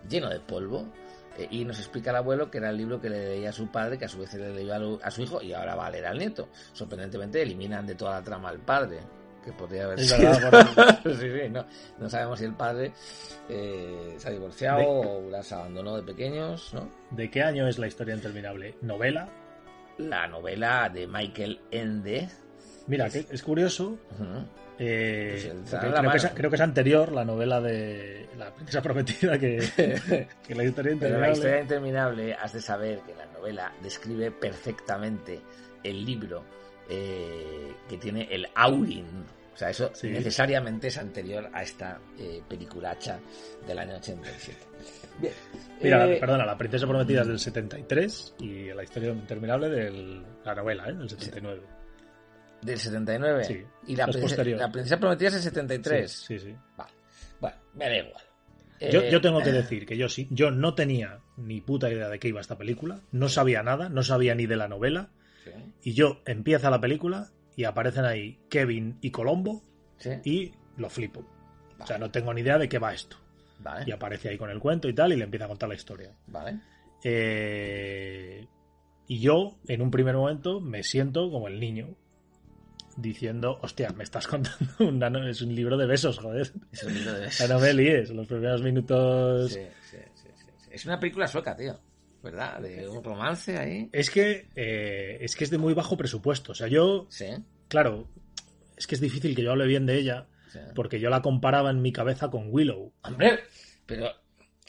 lleno 0.08 0.30
de 0.30 0.40
polvo, 0.40 0.88
eh, 1.38 1.48
y 1.52 1.66
nos 1.66 1.80
explica 1.80 2.12
el 2.12 2.18
abuelo 2.18 2.50
que 2.52 2.58
era 2.60 2.70
el 2.70 2.78
libro 2.78 3.00
que 3.02 3.10
le 3.10 3.30
leía 3.30 3.50
a 3.50 3.54
su 3.54 3.68
padre, 3.72 3.98
que 3.98 4.06
a 4.06 4.10
su 4.10 4.20
vez 4.20 4.34
le 4.36 4.54
leía 4.54 4.80
a 5.02 5.12
su 5.12 5.22
hijo 5.22 5.42
y 5.42 5.54
ahora 5.54 5.76
va 5.76 5.88
a 5.88 5.92
leer 5.92 6.06
al 6.06 6.18
nieto. 6.18 6.50
Sorprendentemente 6.74 7.42
eliminan 7.42 7.86
de 7.88 7.96
toda 7.96 8.12
la 8.20 8.24
trama 8.24 8.50
al 8.50 8.60
padre, 8.60 9.00
que 9.44 9.52
podría 9.52 9.86
haber 9.86 10.00
Es 10.00 10.10
sido. 10.10 10.30
verdad, 10.30 11.00
sí, 11.04 11.12
sí, 11.20 11.50
no, 11.50 11.66
no 12.00 12.10
sabemos 12.10 12.40
si 12.40 12.46
el 12.46 12.54
padre 12.54 12.94
eh, 13.50 14.14
se 14.18 14.28
ha 14.28 14.32
divorciado 14.32 14.80
De- 14.80 14.86
o 14.88 15.30
las 15.30 15.52
abandonó 15.52 15.96
de 15.98 16.04
pequeños, 16.04 16.74
¿no? 16.74 16.90
¿De 17.12 17.30
qué 17.30 17.42
año 17.42 17.68
es 17.68 17.78
la 17.80 17.88
historia 17.88 18.16
interminable? 18.16 18.78
¿Novela? 18.82 19.28
La 19.98 20.28
novela 20.28 20.90
de 20.90 21.08
Michael 21.08 21.60
Ende. 21.72 22.30
Mira, 22.88 23.10
que 23.10 23.26
es 23.30 23.44
curioso. 23.44 23.98
Eh, 24.80 25.54
Pues 25.70 25.80
creo, 25.82 26.12
que 26.12 26.18
es, 26.18 26.28
creo 26.34 26.50
que 26.50 26.56
es 26.56 26.62
anterior 26.62 27.12
la 27.12 27.24
novela 27.26 27.62
de 27.62 28.28
La 28.38 28.54
princesa 28.54 28.82
prometida 28.82 29.38
que, 29.38 29.58
que 30.48 30.56
la 30.56 30.64
historia 30.64 30.96
Pero 31.00 31.20
la 31.20 31.30
interminable. 31.30 31.32
historia 31.34 31.62
interminable, 31.62 32.34
has 32.36 32.54
de 32.54 32.62
saber 32.62 33.00
que 33.02 33.14
la 33.16 33.26
novela 33.28 33.74
describe 33.82 34.32
perfectamente 34.32 35.40
el 35.84 36.06
libro 36.06 36.44
eh, 36.90 37.74
que 37.88 37.98
tiene 37.98 38.28
el 38.32 38.48
Aurin. 38.56 39.06
O 39.54 39.58
sea, 39.58 39.70
eso 39.70 39.92
Sí. 39.94 40.10
necesariamente 40.10 40.88
es 40.88 40.98
anterior 40.98 41.48
a 41.54 41.62
esta 41.62 42.00
eh, 42.18 42.42
peliculacha 42.50 43.20
del 43.68 43.78
año 43.78 43.96
87. 43.98 44.58
Bien. 45.20 45.34
Mira, 45.82 46.08
Eh, 46.08 46.18
perdona, 46.20 46.44
La 46.46 46.58
princesa 46.58 46.88
prometida 46.88 47.22
es 47.22 47.28
del 47.28 47.38
73 47.40 48.34
y 48.40 48.74
la 48.74 48.84
historia 48.84 49.12
interminable 49.12 49.70
de 49.70 50.22
la 50.44 50.56
novela, 50.56 50.90
¿eh? 50.90 50.94
Del 50.94 51.08
79. 51.10 51.62
Del 52.64 52.80
79. 52.80 53.44
Sí, 53.44 53.64
Y 53.88 53.96
la, 53.96 54.06
es 54.06 54.16
princesa, 54.16 54.44
la 54.44 54.72
princesa 54.72 55.00
prometida 55.00 55.30
es 55.30 55.36
el 55.36 55.42
73. 55.42 56.12
Sí, 56.12 56.40
sí. 56.40 56.46
sí. 56.46 56.56
Vale. 56.78 56.92
Bueno, 57.40 57.58
me 57.76 57.86
da 57.90 57.98
igual. 57.98 58.24
Yo, 58.92 59.02
Eh, 59.02 59.10
yo 59.12 59.22
tengo 59.22 59.42
que 59.42 59.52
decir 59.52 59.86
que 59.86 59.96
yo 59.98 60.10
sí, 60.10 60.28
yo 60.30 60.52
no 60.52 60.74
tenía 60.76 61.20
ni 61.38 61.62
puta 61.62 61.90
idea 61.90 62.10
de 62.10 62.20
qué 62.20 62.28
iba 62.28 62.42
esta 62.42 62.58
película, 62.58 63.00
no 63.12 63.30
sabía 63.30 63.64
nada, 63.64 63.88
no 63.88 64.04
sabía 64.04 64.36
ni 64.36 64.46
de 64.46 64.58
la 64.58 64.68
novela, 64.68 65.10
Sí, 65.44 65.52
y 65.84 65.94
yo 65.94 66.22
empieza 66.26 66.70
la 66.70 66.80
película 66.82 67.30
y 67.56 67.66
aparecen 67.66 68.06
ahí 68.06 68.40
Kevin 68.50 68.98
y 69.02 69.12
Colombo 69.12 69.62
y 70.26 70.52
lo 70.78 70.90
flipo. 70.90 71.26
O 71.80 71.86
sea, 71.86 71.98
no 71.98 72.12
tengo 72.12 72.34
ni 72.34 72.42
idea 72.42 72.58
de 72.58 72.68
qué 72.70 72.80
va 72.80 72.94
esto. 72.94 73.18
Vale. 73.60 73.86
Y 73.88 73.92
aparece 73.92 74.30
ahí 74.30 74.38
con 74.38 74.50
el 74.50 74.60
cuento 74.60 74.88
y 74.90 74.94
tal 74.94 75.14
y 75.14 75.18
le 75.18 75.26
empieza 75.26 75.46
a 75.46 75.50
contar 75.50 75.70
la 75.70 75.76
historia. 75.76 76.12
Vale. 76.28 76.60
Eh, 77.04 78.48
y 79.08 79.20
yo, 79.20 79.58
en 79.68 79.82
un 79.82 79.92
primer 79.92 80.16
momento, 80.16 80.60
me 80.60 80.84
siento 80.84 81.30
como 81.30 81.48
el 81.48 81.60
niño. 81.60 81.90
Diciendo, 82.96 83.60
hostia, 83.62 83.90
me 83.92 84.04
estás 84.04 84.28
contando 84.28 84.74
un 84.80 85.00
nano- 85.00 85.28
es 85.28 85.42
un 85.42 85.54
libro 85.56 85.78
de 85.78 85.86
besos, 85.86 86.18
joder. 86.20 86.52
Es 86.72 86.84
un 86.84 86.94
libro 86.94 87.14
de 87.14 87.30
Ya 87.30 87.48
no 87.48 87.60
me 87.60 87.74
líes, 87.74 88.10
los 88.12 88.28
primeros 88.28 88.62
minutos... 88.62 89.52
Sí, 89.52 89.60
sí, 89.90 89.98
sí, 90.16 90.28
sí, 90.36 90.52
sí. 90.58 90.70
Es 90.72 90.86
una 90.86 91.00
película 91.00 91.28
sueca, 91.28 91.56
tío. 91.56 91.80
¿Verdad? 92.22 92.62
De 92.62 92.88
un 92.88 93.04
romance 93.04 93.58
ahí. 93.58 93.90
Es 93.92 94.10
que, 94.10 94.48
eh, 94.56 95.18
es 95.20 95.36
que 95.36 95.44
es 95.44 95.50
de 95.50 95.58
muy 95.58 95.74
bajo 95.74 95.98
presupuesto. 95.98 96.54
O 96.54 96.56
sea, 96.56 96.68
yo, 96.70 97.06
Sí, 97.10 97.26
claro, 97.68 98.08
es 98.78 98.88
que 98.88 98.96
es 98.96 99.02
difícil 99.02 99.36
que 99.36 99.44
yo 99.44 99.52
hable 99.52 99.68
bien 99.68 99.86
de 99.86 99.98
ella, 99.98 100.28
sí. 100.50 100.60
porque 100.74 101.02
yo 101.02 101.10
la 101.10 101.22
comparaba 101.22 101.70
en 101.70 101.82
mi 101.82 101.92
cabeza 101.92 102.30
con 102.30 102.48
Willow. 102.50 102.94
Hombre, 103.02 103.40
pero 103.86 104.10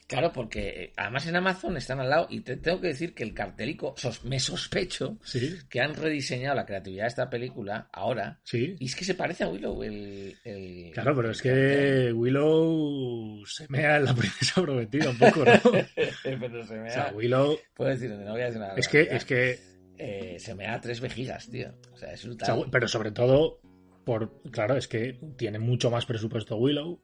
claro, 0.06 0.32
porque 0.32 0.68
eh, 0.68 0.92
además 0.96 1.26
en 1.26 1.36
Amazon 1.36 1.76
están 1.76 2.00
al 2.00 2.10
lado 2.10 2.26
y 2.30 2.40
te 2.40 2.56
tengo 2.56 2.80
que 2.80 2.88
decir 2.88 3.14
que 3.14 3.22
el 3.24 3.32
cartelico, 3.34 3.94
sos- 3.96 4.24
me 4.24 4.38
sospecho 4.40 5.18
Sí, 5.24 5.56
que 5.68 5.80
han 5.80 5.94
rediseñado 5.94 6.54
la 6.56 6.66
creatividad 6.66 7.04
de 7.04 7.08
esta 7.08 7.30
película 7.30 7.88
ahora 7.92 8.40
sí. 8.44 8.76
y 8.78 8.84
es 8.86 8.94
que 8.96 9.04
se 9.04 9.14
parece 9.14 9.44
a 9.44 9.48
Willow 9.48 9.82
el... 9.82 10.36
el- 10.44 10.90
Claro, 10.92 11.14
pero 11.14 11.28
el 11.28 11.32
es 11.34 11.42
cartel. 11.42 12.06
que 12.06 12.12
Willow 12.12 13.44
se 13.46 13.66
mea 13.68 13.96
en 13.96 14.04
la 14.04 14.14
princesa 14.16 14.62
prometida 14.62 15.10
un 15.10 15.18
poco, 15.18 15.44
¿no? 15.44 15.52
pero 16.22 16.64
se 16.66 16.74
me 16.76 16.88
O 16.88 16.92
sea. 16.92 17.12
Willow... 17.14 17.58
Puedo 17.74 17.90
decir, 17.90 18.10
no 18.10 18.32
voy 18.32 18.42
a 18.42 18.46
decir 18.46 18.60
nada. 18.60 18.74
Es 18.76 18.88
que, 18.88 19.02
es 19.02 19.24
que 19.24 19.58
Eh, 19.96 20.36
se 20.40 20.54
me 20.54 20.64
da 20.64 20.80
tres 20.80 21.00
vejigas, 21.00 21.48
tío. 21.48 21.72
O 21.92 21.96
sea, 21.96 22.12
es 22.12 22.24
o 22.24 22.28
brutal. 22.28 22.46
sea, 22.46 22.70
pero 22.70 22.88
sobre 22.88 23.12
todo, 23.12 23.60
por 24.04 24.40
claro, 24.50 24.76
es 24.76 24.88
que 24.88 25.18
tiene 25.36 25.58
mucho 25.58 25.90
más 25.90 26.04
presupuesto 26.04 26.56
Willow, 26.56 27.00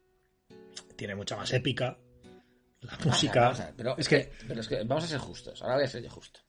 tiene 0.96 1.14
mucha 1.14 1.36
más 1.36 1.52
épica, 1.52 1.98
la 2.82 2.90
Vamos 2.92 3.00
a 3.00 3.04
ver, 3.04 3.06
música... 3.12 3.40
vamos 3.40 3.60
a 3.60 3.72
pero, 3.76 3.96
es 3.98 4.08
que- 4.08 4.16
que, 4.30 4.32
pero 4.48 4.60
es 4.60 4.68
que 4.68 4.82
vamos 4.84 5.04
a 5.04 5.06
ser 5.06 5.18
justos. 5.18 5.62
Ahora 5.62 5.74
voy 5.76 5.84
a 5.84 5.88
ser 5.88 6.02
yo 6.02 6.10
justo. 6.10 6.40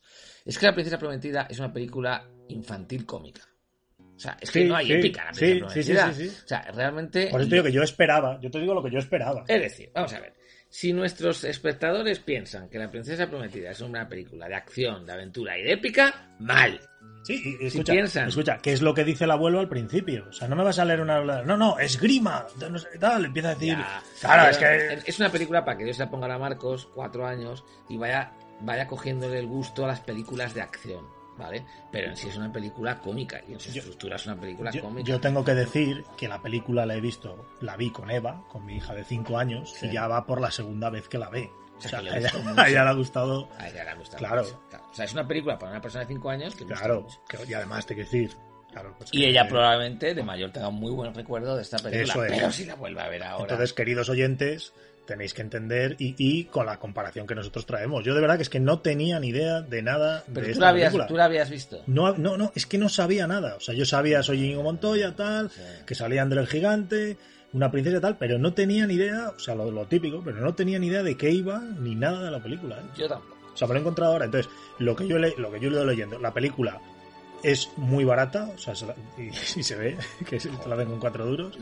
Es 0.45 0.57
que 0.57 0.65
La 0.65 0.73
Princesa 0.73 0.97
Prometida 0.97 1.47
es 1.49 1.59
una 1.59 1.71
película 1.71 2.27
infantil 2.49 3.05
cómica. 3.05 3.41
O 3.99 4.19
sea, 4.19 4.37
es 4.39 4.51
que 4.51 4.63
Sí, 4.63 4.67
no 4.67 4.75
hay 4.75 4.85
sí, 4.87 4.93
épica 4.93 5.25
La 5.25 5.31
Princesa 5.31 5.53
sí, 5.53 5.59
Prometida. 5.59 6.13
sí, 6.13 6.29
sí. 6.29 6.37
O 6.43 6.47
sea, 6.47 6.61
realmente. 6.73 7.27
Por 7.27 7.41
eso 7.41 7.49
te 7.49 7.55
digo 7.55 7.65
que 7.65 7.71
yo 7.71 7.83
esperaba, 7.83 8.39
yo 8.41 8.51
te 8.51 8.59
digo 8.59 8.73
lo 8.73 8.83
que 8.83 8.91
yo 8.91 8.99
esperaba. 8.99 9.43
Es 9.47 9.61
decir, 9.61 9.91
vamos 9.93 10.13
a 10.13 10.19
ver. 10.19 10.33
Si 10.71 10.93
nuestros 10.93 11.43
espectadores 11.43 12.19
piensan 12.19 12.69
que 12.69 12.79
La 12.79 12.89
Princesa 12.89 13.27
Prometida 13.29 13.71
es 13.71 13.81
una 13.81 14.07
película 14.07 14.47
de 14.47 14.55
acción, 14.55 15.05
de 15.05 15.11
aventura 15.11 15.57
y 15.57 15.63
de 15.63 15.73
épica, 15.73 16.33
mal. 16.39 16.79
Sí, 17.23 17.57
escucha, 17.61 17.91
piensan- 17.91 18.29
escucha, 18.29 18.57
¿qué 18.59 18.71
es 18.71 18.81
lo 18.81 18.93
que 18.93 19.03
dice 19.03 19.25
el 19.25 19.31
abuelo 19.31 19.59
al 19.59 19.67
principio? 19.67 20.27
O 20.29 20.31
sea, 20.31 20.47
no 20.47 20.55
me 20.55 20.63
vas 20.63 20.79
a 20.79 20.85
leer 20.85 21.01
una... 21.01 21.43
No, 21.43 21.57
no, 21.57 21.77
esgrima, 21.77 22.47
no 22.69 22.79
sé 22.79 22.87
tal, 22.97 23.25
empieza 23.25 23.49
a 23.49 23.53
decir... 23.55 23.77
Ya. 23.77 24.01
claro, 24.21 24.49
es 24.49 24.57
que... 24.57 25.09
Es 25.11 25.19
una 25.19 25.29
película 25.29 25.65
para 25.65 25.77
que 25.77 25.83
Dios 25.83 25.99
la 25.99 26.09
ponga 26.09 26.33
a 26.33 26.39
Marcos, 26.39 26.87
cuatro 26.95 27.27
años, 27.27 27.65
y 27.89 27.97
vaya, 27.97 28.31
vaya 28.61 28.87
cogiéndole 28.87 29.39
el 29.39 29.47
gusto 29.47 29.83
a 29.83 29.89
las 29.89 29.99
películas 29.99 30.53
de 30.53 30.61
acción, 30.61 31.05
¿vale? 31.37 31.65
Pero 31.91 32.09
en 32.09 32.17
sí 32.17 32.29
es 32.29 32.37
una 32.37 32.51
película 32.51 32.99
cómica, 32.99 33.41
y 33.47 33.53
en 33.53 33.59
su 33.59 33.71
Yo- 33.71 33.79
estructura 33.79 34.15
es 34.15 34.25
una 34.25 34.39
película 34.39 34.71
Yo, 34.71 34.81
cómica. 34.81 35.07
yo 35.07 35.19
tengo 35.19 35.43
que 35.43 35.53
decir 35.55 36.03
que 36.17 36.27
la 36.27 36.41
película 36.41 36.85
la 36.85 36.95
he 36.95 37.01
visto, 37.01 37.47
la 37.61 37.75
vi 37.77 37.91
con 37.91 38.09
Eva, 38.11 38.43
con 38.49 38.65
mi 38.65 38.75
hija 38.77 38.93
de 38.93 39.03
5 39.03 39.37
años, 39.37 39.71
Sí. 39.73 39.87
y 39.87 39.93
ya 39.93 40.07
va 40.07 40.25
por 40.25 40.39
la 40.41 40.51
segunda 40.51 40.89
vez 40.89 41.07
que 41.07 41.17
la 41.17 41.29
ve. 41.29 41.49
O 41.77 41.81
sea, 41.81 41.89
sea, 41.89 42.01
que 42.01 42.09
a 42.09 42.17
ella, 42.17 42.29
a 42.57 42.67
le 42.85 42.89
ha 42.89 42.93
gustado... 42.93 43.49
A 43.57 43.67
ella 43.67 43.83
le 43.83 43.89
ha 43.89 43.95
gustado 43.95 44.17
Claro. 44.19 44.43
mucho, 44.43 44.61
claro. 44.69 44.85
O 44.91 44.93
sea, 44.93 45.05
es 45.05 45.13
una 45.13 45.27
película 45.27 45.57
para 45.57 45.71
una 45.71 45.81
persona 45.81 46.03
de 46.05 46.13
5 46.13 46.29
años 46.29 46.55
que 46.55 46.65
Claro, 46.65 47.07
que- 47.27 47.37
y 47.47 47.53
además 47.53 47.85
te 47.85 47.95
quiero 47.95 48.09
decir... 48.09 48.31
Claro, 48.71 48.95
pues 48.97 49.09
Y 49.13 49.25
ella 49.25 49.49
probablemente 49.49 50.13
de 50.15 50.23
mayor 50.23 50.49
tenga 50.51 50.69
un 50.69 50.75
muy 50.75 50.91
buen 50.93 51.13
recuerdo 51.13 51.57
de 51.57 51.61
esta 51.61 51.77
película, 51.79 52.03
Eso 52.13 52.23
es. 52.23 52.31
pero 52.31 52.51
si 52.53 52.63
la 52.63 52.75
vuelve 52.75 53.01
a 53.01 53.09
ver 53.09 53.21
ahora. 53.23 53.43
Entonces, 53.43 53.73
queridos 53.73 54.07
oyentes, 54.07 54.73
tenéis 55.11 55.33
que 55.33 55.41
entender 55.41 55.95
y, 55.99 56.15
y 56.17 56.45
con 56.45 56.65
la 56.65 56.77
comparación 56.79 57.27
que 57.27 57.35
nosotros 57.35 57.65
traemos. 57.65 58.03
Yo 58.05 58.15
de 58.15 58.21
verdad 58.21 58.37
que 58.37 58.43
es 58.43 58.49
que 58.49 58.59
no 58.61 58.79
tenía 58.79 59.19
ni 59.19 59.27
idea 59.27 59.61
de 59.61 59.81
nada 59.81 60.23
pero 60.27 60.41
de 60.41 60.45
tú 60.47 60.51
esta 60.53 60.65
la, 60.65 60.69
habías, 60.69 60.87
película. 60.91 61.07
tú 61.07 61.15
la 61.17 61.25
habías 61.25 61.49
visto. 61.49 61.81
No, 61.87 62.15
no, 62.17 62.37
no, 62.37 62.51
es 62.55 62.65
que 62.65 62.77
no 62.77 62.87
sabía 62.87 63.27
nada. 63.27 63.55
O 63.55 63.59
sea, 63.59 63.75
yo 63.75 63.85
sabía, 63.85 64.23
soy 64.23 64.43
Íñigo 64.45 64.63
Montoya, 64.63 65.15
tal, 65.15 65.49
Sí. 65.49 65.61
que 65.85 65.95
salía 65.95 66.21
André 66.21 66.39
el 66.39 66.47
Gigante, 66.47 67.17
una 67.53 67.69
princesa 67.71 67.97
y 67.97 68.01
tal, 68.01 68.17
pero 68.17 68.39
no 68.39 68.53
tenía 68.53 68.87
ni 68.87 68.93
idea, 68.93 69.33
o 69.35 69.39
sea, 69.39 69.53
lo, 69.55 69.69
lo 69.69 69.85
típico, 69.85 70.21
pero 70.23 70.37
no 70.37 70.53
tenía 70.55 70.79
ni 70.79 70.87
idea 70.87 71.03
de 71.03 71.17
qué 71.17 71.29
iba 71.31 71.59
ni 71.59 71.95
nada 71.95 72.23
de 72.23 72.31
la 72.31 72.41
película. 72.41 72.77
¿eh? 72.77 72.83
Yo 72.97 73.07
tampoco. 73.09 73.35
O 73.53 73.57
sea, 73.57 73.67
me 73.67 73.73
lo 73.73 73.79
he 73.79 73.81
encontrado 73.81 74.13
ahora. 74.13 74.25
Entonces, 74.25 74.49
lo 74.79 74.95
que 74.95 75.05
yo, 75.07 75.19
le, 75.19 75.33
lo 75.37 75.51
que 75.51 75.59
yo 75.59 75.69
ido 75.69 75.83
leyendo, 75.85 76.17
la 76.19 76.33
película 76.33 76.79
es 77.43 77.69
muy 77.75 78.05
barata, 78.05 78.49
o 78.55 78.57
sea, 78.57 78.73
se 78.75 78.85
la- 78.85 78.95
y, 79.17 79.27
y 79.59 79.63
se 79.63 79.75
ve 79.75 79.97
que 80.29 80.39
se 80.39 80.49
la 80.67 80.75
hacen 80.75 80.87
con 80.87 80.99
cuatro 80.99 81.25
duros, 81.25 81.57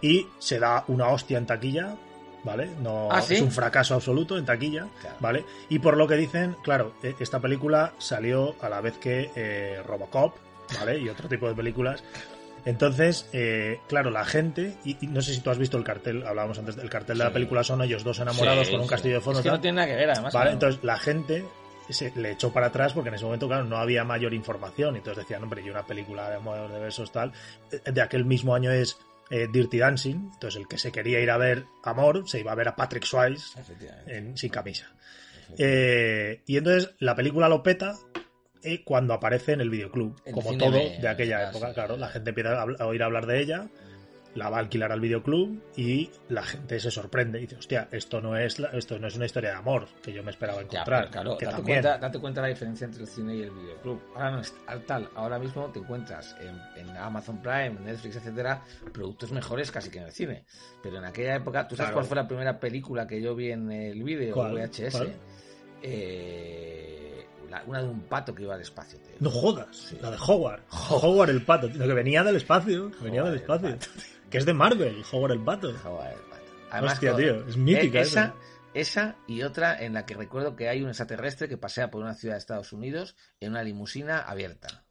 y 0.00 0.26
se 0.38 0.58
da 0.60 0.84
una 0.86 1.08
hostia 1.08 1.38
en 1.38 1.46
taquilla, 1.46 1.96
¿vale? 2.44 2.70
No, 2.82 3.08
¿Ah, 3.10 3.20
sí? 3.22 3.34
Es 3.34 3.40
un 3.42 3.50
fracaso 3.50 3.94
absoluto 3.94 4.36
en 4.38 4.44
taquilla, 4.44 4.86
Claro. 5.00 5.16
¿vale? 5.20 5.44
Y 5.68 5.78
por 5.78 5.96
lo 5.96 6.06
que 6.06 6.14
dicen, 6.16 6.56
claro, 6.62 6.94
e- 7.02 7.14
esta 7.20 7.40
película 7.40 7.92
salió 7.98 8.54
a 8.60 8.68
la 8.68 8.80
vez 8.80 8.96
que 8.98 9.30
eh, 9.36 9.82
Robocop, 9.86 10.34
¿vale? 10.78 10.98
Y 10.98 11.08
otro 11.08 11.28
tipo 11.28 11.48
de 11.48 11.54
películas. 11.54 12.02
Entonces, 12.66 13.26
eh, 13.32 13.80
claro, 13.88 14.10
la 14.10 14.24
gente, 14.24 14.76
y, 14.84 14.96
y 15.00 15.06
no 15.06 15.22
sé 15.22 15.32
si 15.34 15.40
tú 15.40 15.50
has 15.50 15.56
visto 15.58 15.78
el 15.78 15.84
cartel, 15.84 16.26
hablábamos 16.26 16.58
antes 16.58 16.76
del 16.76 16.90
cartel 16.90 17.16
de 17.18 17.24
la 17.24 17.32
película, 17.32 17.64
son 17.64 17.80
ellos 17.82 18.04
dos 18.04 18.18
enamorados 18.20 18.66
Sí, 18.66 18.72
con 18.72 18.82
un 18.82 18.86
castillo 18.86 19.14
de 19.14 19.20
fondo. 19.22 19.40
Es 19.40 19.44
que 19.44 19.50
no 19.50 19.60
tiene 19.60 19.76
nada 19.76 19.88
que 19.88 19.96
ver, 19.96 20.10
además. 20.10 20.32
Vale, 20.34 20.44
claro. 20.44 20.52
entonces 20.52 20.84
la 20.84 20.98
gente 20.98 21.44
se 21.88 22.12
le 22.14 22.32
echó 22.32 22.52
para 22.52 22.66
atrás 22.66 22.92
porque 22.92 23.08
en 23.08 23.14
ese 23.16 23.24
momento, 23.24 23.48
claro, 23.48 23.64
no 23.64 23.78
había 23.78 24.04
mayor 24.04 24.34
información. 24.34 24.94
Entonces 24.96 25.24
decían, 25.24 25.42
hombre, 25.42 25.62
y 25.64 25.70
una 25.70 25.84
película 25.86 26.28
de 26.28 26.36
amor 26.36 26.70
de 26.70 26.78
besos 26.80 27.10
tal. 27.10 27.32
Eh, 27.72 27.80
De 27.90 28.00
aquel 28.02 28.24
mismo 28.26 28.54
año 28.54 28.70
es 28.70 28.98
eh, 29.30 29.48
Dirty 29.50 29.78
Dancing. 29.78 30.30
Entonces 30.34 30.60
el 30.60 30.68
que 30.68 30.78
se 30.78 30.92
quería 30.92 31.20
ir 31.20 31.30
a 31.30 31.38
ver 31.38 31.64
Amor 31.84 32.28
se 32.28 32.40
iba 32.40 32.52
a 32.52 32.54
ver 32.54 32.68
a 32.68 32.76
Patrick 32.76 33.04
Swayze 33.04 33.58
en, 34.06 34.36
sin 34.36 34.50
camisa. 34.50 34.92
Eh, 35.58 36.42
y 36.46 36.56
entonces 36.56 36.94
la 36.98 37.14
película 37.14 37.48
lo 37.48 37.62
peta 37.62 37.96
eh, 38.62 38.84
cuando 38.84 39.14
aparece 39.14 39.52
en 39.52 39.60
el 39.60 39.70
videoclub. 39.70 40.20
Como 40.32 40.56
todo 40.56 40.72
de 40.72 41.08
aquella 41.08 41.48
época, 41.48 41.72
claro. 41.72 41.96
La 41.96 42.08
gente 42.08 42.30
empieza 42.30 42.60
a, 42.60 42.66
a 42.78 42.86
oír 42.86 43.02
hablar 43.02 43.26
de 43.26 43.40
ella, 43.40 43.68
la 44.34 44.48
va 44.48 44.58
a 44.58 44.60
alquilar 44.60 44.92
al 44.92 45.00
videoclub 45.00 45.60
y 45.76 46.08
la 46.28 46.42
gente 46.44 46.78
se 46.78 46.90
sorprende 46.90 47.38
y 47.38 47.42
dice, 47.42 47.56
hostia, 47.56 47.88
esto 47.90 48.20
no 48.20 48.36
es, 48.36 48.60
la- 48.60 48.68
esto 48.68 48.96
no 48.98 49.08
es 49.08 49.16
una 49.16 49.26
historia 49.26 49.50
de 49.50 49.56
amor 49.56 49.88
que 50.02 50.12
yo 50.12 50.22
me 50.22 50.30
esperaba 50.30 50.58
Ya, 50.58 50.64
encontrar. 50.66 51.00
pero 51.00 51.10
claro, 51.10 51.36
que 51.38 51.44
date 51.46 51.56
también. 51.56 51.80
cuenta, 51.82 51.98
date 51.98 52.18
cuenta 52.20 52.40
la 52.42 52.46
diferencia 52.48 52.84
entre 52.84 53.02
el 53.02 53.08
cine 53.08 53.34
y 53.36 53.42
el 53.42 53.50
videoclub. 53.50 54.00
Ahora 54.14 54.30
no 54.30 54.40
es 54.40 54.54
al 54.68 54.84
tal, 54.86 55.08
ahora 55.16 55.38
mismo 55.40 55.66
te 55.72 55.80
encuentras 55.80 56.36
en, 56.40 56.60
en 56.80 56.96
Amazon 56.96 57.42
Prime, 57.42 57.76
Netflix, 57.84 58.16
etcétera, 58.16 58.62
productos 58.92 59.32
mejores 59.32 59.70
casi 59.72 59.90
que 59.90 59.98
en 59.98 60.04
el 60.04 60.12
cine. 60.12 60.44
Pero 60.82 60.98
en 60.98 61.04
aquella 61.06 61.34
época, 61.34 61.66
¿tú 61.66 61.74
sabes 61.74 61.88
Claro. 61.88 61.94
cuál 61.96 62.06
fue 62.06 62.16
la 62.16 62.28
primera 62.28 62.60
película 62.60 63.06
que 63.08 63.20
yo 63.20 63.34
vi 63.34 63.50
en 63.50 63.70
el 63.72 64.02
vídeo. 64.04 64.34
VHS? 64.36 64.92
¿Cuál? 64.92 65.12
Eh, 65.82 67.26
la- 67.50 67.64
una 67.66 67.82
de 67.82 67.88
un 67.88 68.02
pato 68.02 68.34
que 68.34 68.44
iba 68.44 68.54
al 68.54 68.60
espacio, 68.60 68.98
tío. 69.00 69.16
No 69.18 69.30
jodas, 69.30 69.76
Sí. 69.76 69.98
la 70.00 70.10
de 70.12 70.16
Howard. 70.24 70.60
Howard 70.70 71.30
el 71.30 71.42
pato, 71.44 71.68
tío, 71.68 71.84
que 71.84 71.94
venía 71.94 72.22
del 72.22 72.36
espacio, 72.36 72.90
venía 73.00 73.22
Howard 73.22 73.32
del 73.34 73.34
el 73.34 73.74
espacio. 73.76 73.76
Que 74.30 74.38
es 74.38 74.46
de 74.46 74.54
Marvel, 74.54 75.02
Howard 75.12 75.32
el 75.32 75.44
pato. 75.44 75.72
Joder, 75.82 76.12
el 76.12 76.20
pato. 76.70 76.86
Hostia, 76.86 77.12
con- 77.12 77.20
tío, 77.20 77.46
es 77.48 77.56
mítica 77.56 77.98
eh, 77.98 78.02
esa. 78.02 78.24
esa, 78.26 78.34
esa 78.74 79.16
y 79.26 79.42
otra 79.42 79.82
en 79.82 79.92
la 79.94 80.06
que 80.06 80.14
recuerdo 80.14 80.54
que 80.56 80.68
hay 80.68 80.82
un 80.82 80.88
extraterrestre 80.88 81.48
que 81.48 81.56
pasea 81.58 81.90
por 81.90 82.02
una 82.02 82.14
ciudad 82.14 82.34
de 82.34 82.38
Estados 82.38 82.72
Unidos 82.72 83.16
en 83.40 83.50
una 83.50 83.62
limusina 83.64 84.20
abierta. 84.20 84.84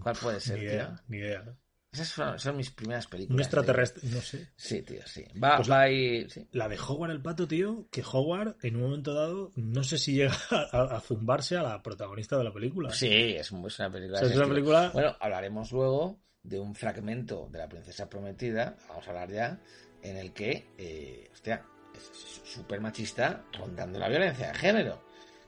¿Cuál 0.00 0.16
puede 0.16 0.40
ser, 0.40 0.58
Ni 0.60 0.66
tío? 0.68 0.96
ni 1.08 1.18
idea. 1.18 1.44
Esas 1.90 2.08
son, 2.08 2.38
son 2.38 2.56
mis 2.56 2.70
primeras 2.70 3.06
películas. 3.06 3.30
Un 3.32 3.36
tío. 3.38 3.44
extraterrestre, 3.44 4.08
no 4.10 4.20
sé. 4.20 4.48
Sí, 4.56 4.82
tío, 4.82 5.00
sí. 5.06 5.24
Va, 5.42 5.56
Pues 5.56 5.70
va 5.70 5.80
ahí. 5.80 6.28
Sí. 6.28 6.46
La 6.52 6.68
de 6.68 6.78
Howard 6.78 7.10
el 7.10 7.22
pato, 7.22 7.48
tío, 7.48 7.88
que 7.90 8.02
Howard 8.10 8.56
en 8.62 8.76
un 8.76 8.82
momento 8.82 9.14
dado, 9.14 9.50
no 9.56 9.82
sé 9.82 9.96
si 9.98 10.12
llega 10.14 10.34
a, 10.72 10.96
a 10.96 11.00
zumbarse 11.00 11.56
a 11.56 11.62
la 11.62 11.82
protagonista 11.82 12.36
de 12.36 12.44
la 12.44 12.52
película. 12.52 12.90
Sí, 12.92 13.08
es, 13.10 13.50
un- 13.50 13.66
es 13.66 13.78
una 13.78 13.90
película. 13.90 14.18
O 14.18 14.20
sea, 14.20 14.28
de 14.28 14.34
es 14.34 14.40
una 14.40 14.48
película- 14.48 14.90
Bueno, 14.92 15.16
hablaremos 15.18 15.72
luego 15.72 16.20
de 16.42 16.58
un 16.58 16.74
fragmento 16.74 17.48
de 17.50 17.58
La 17.58 17.68
Princesa 17.68 18.08
Prometida, 18.08 18.76
vamos 18.88 19.06
a 19.06 19.10
hablar 19.10 19.30
ya, 19.30 19.58
en 20.02 20.16
el 20.16 20.32
que, 20.32 20.68
eh, 20.78 21.28
hostia, 21.32 21.62
es 21.94 22.10
súper 22.44 22.80
machista 22.80 23.44
rondando 23.58 23.98
la 23.98 24.08
violencia 24.08 24.48
de 24.48 24.54
género. 24.54 25.02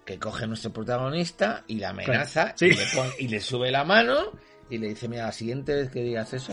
Que 0.04 0.18
coge 0.18 0.44
a 0.44 0.47
nuestro 0.49 0.73
protagonista 0.73 1.62
y 1.68 1.78
la 1.78 1.90
amenaza 1.90 2.54
sí. 2.56 2.66
y, 2.66 2.70
le 2.75 2.85
pon- 2.94 3.12
y 3.18 3.28
le 3.28 3.40
sube 3.40 3.70
la 3.70 3.85
mano 3.85 4.32
y 4.68 4.78
le 4.78 4.88
dice, 4.88 5.06
mira, 5.09 5.26
la 5.26 5.32
siguiente 5.32 5.75
vez 5.75 5.90
que 5.90 6.02
digas 6.02 6.32
eso, 6.32 6.52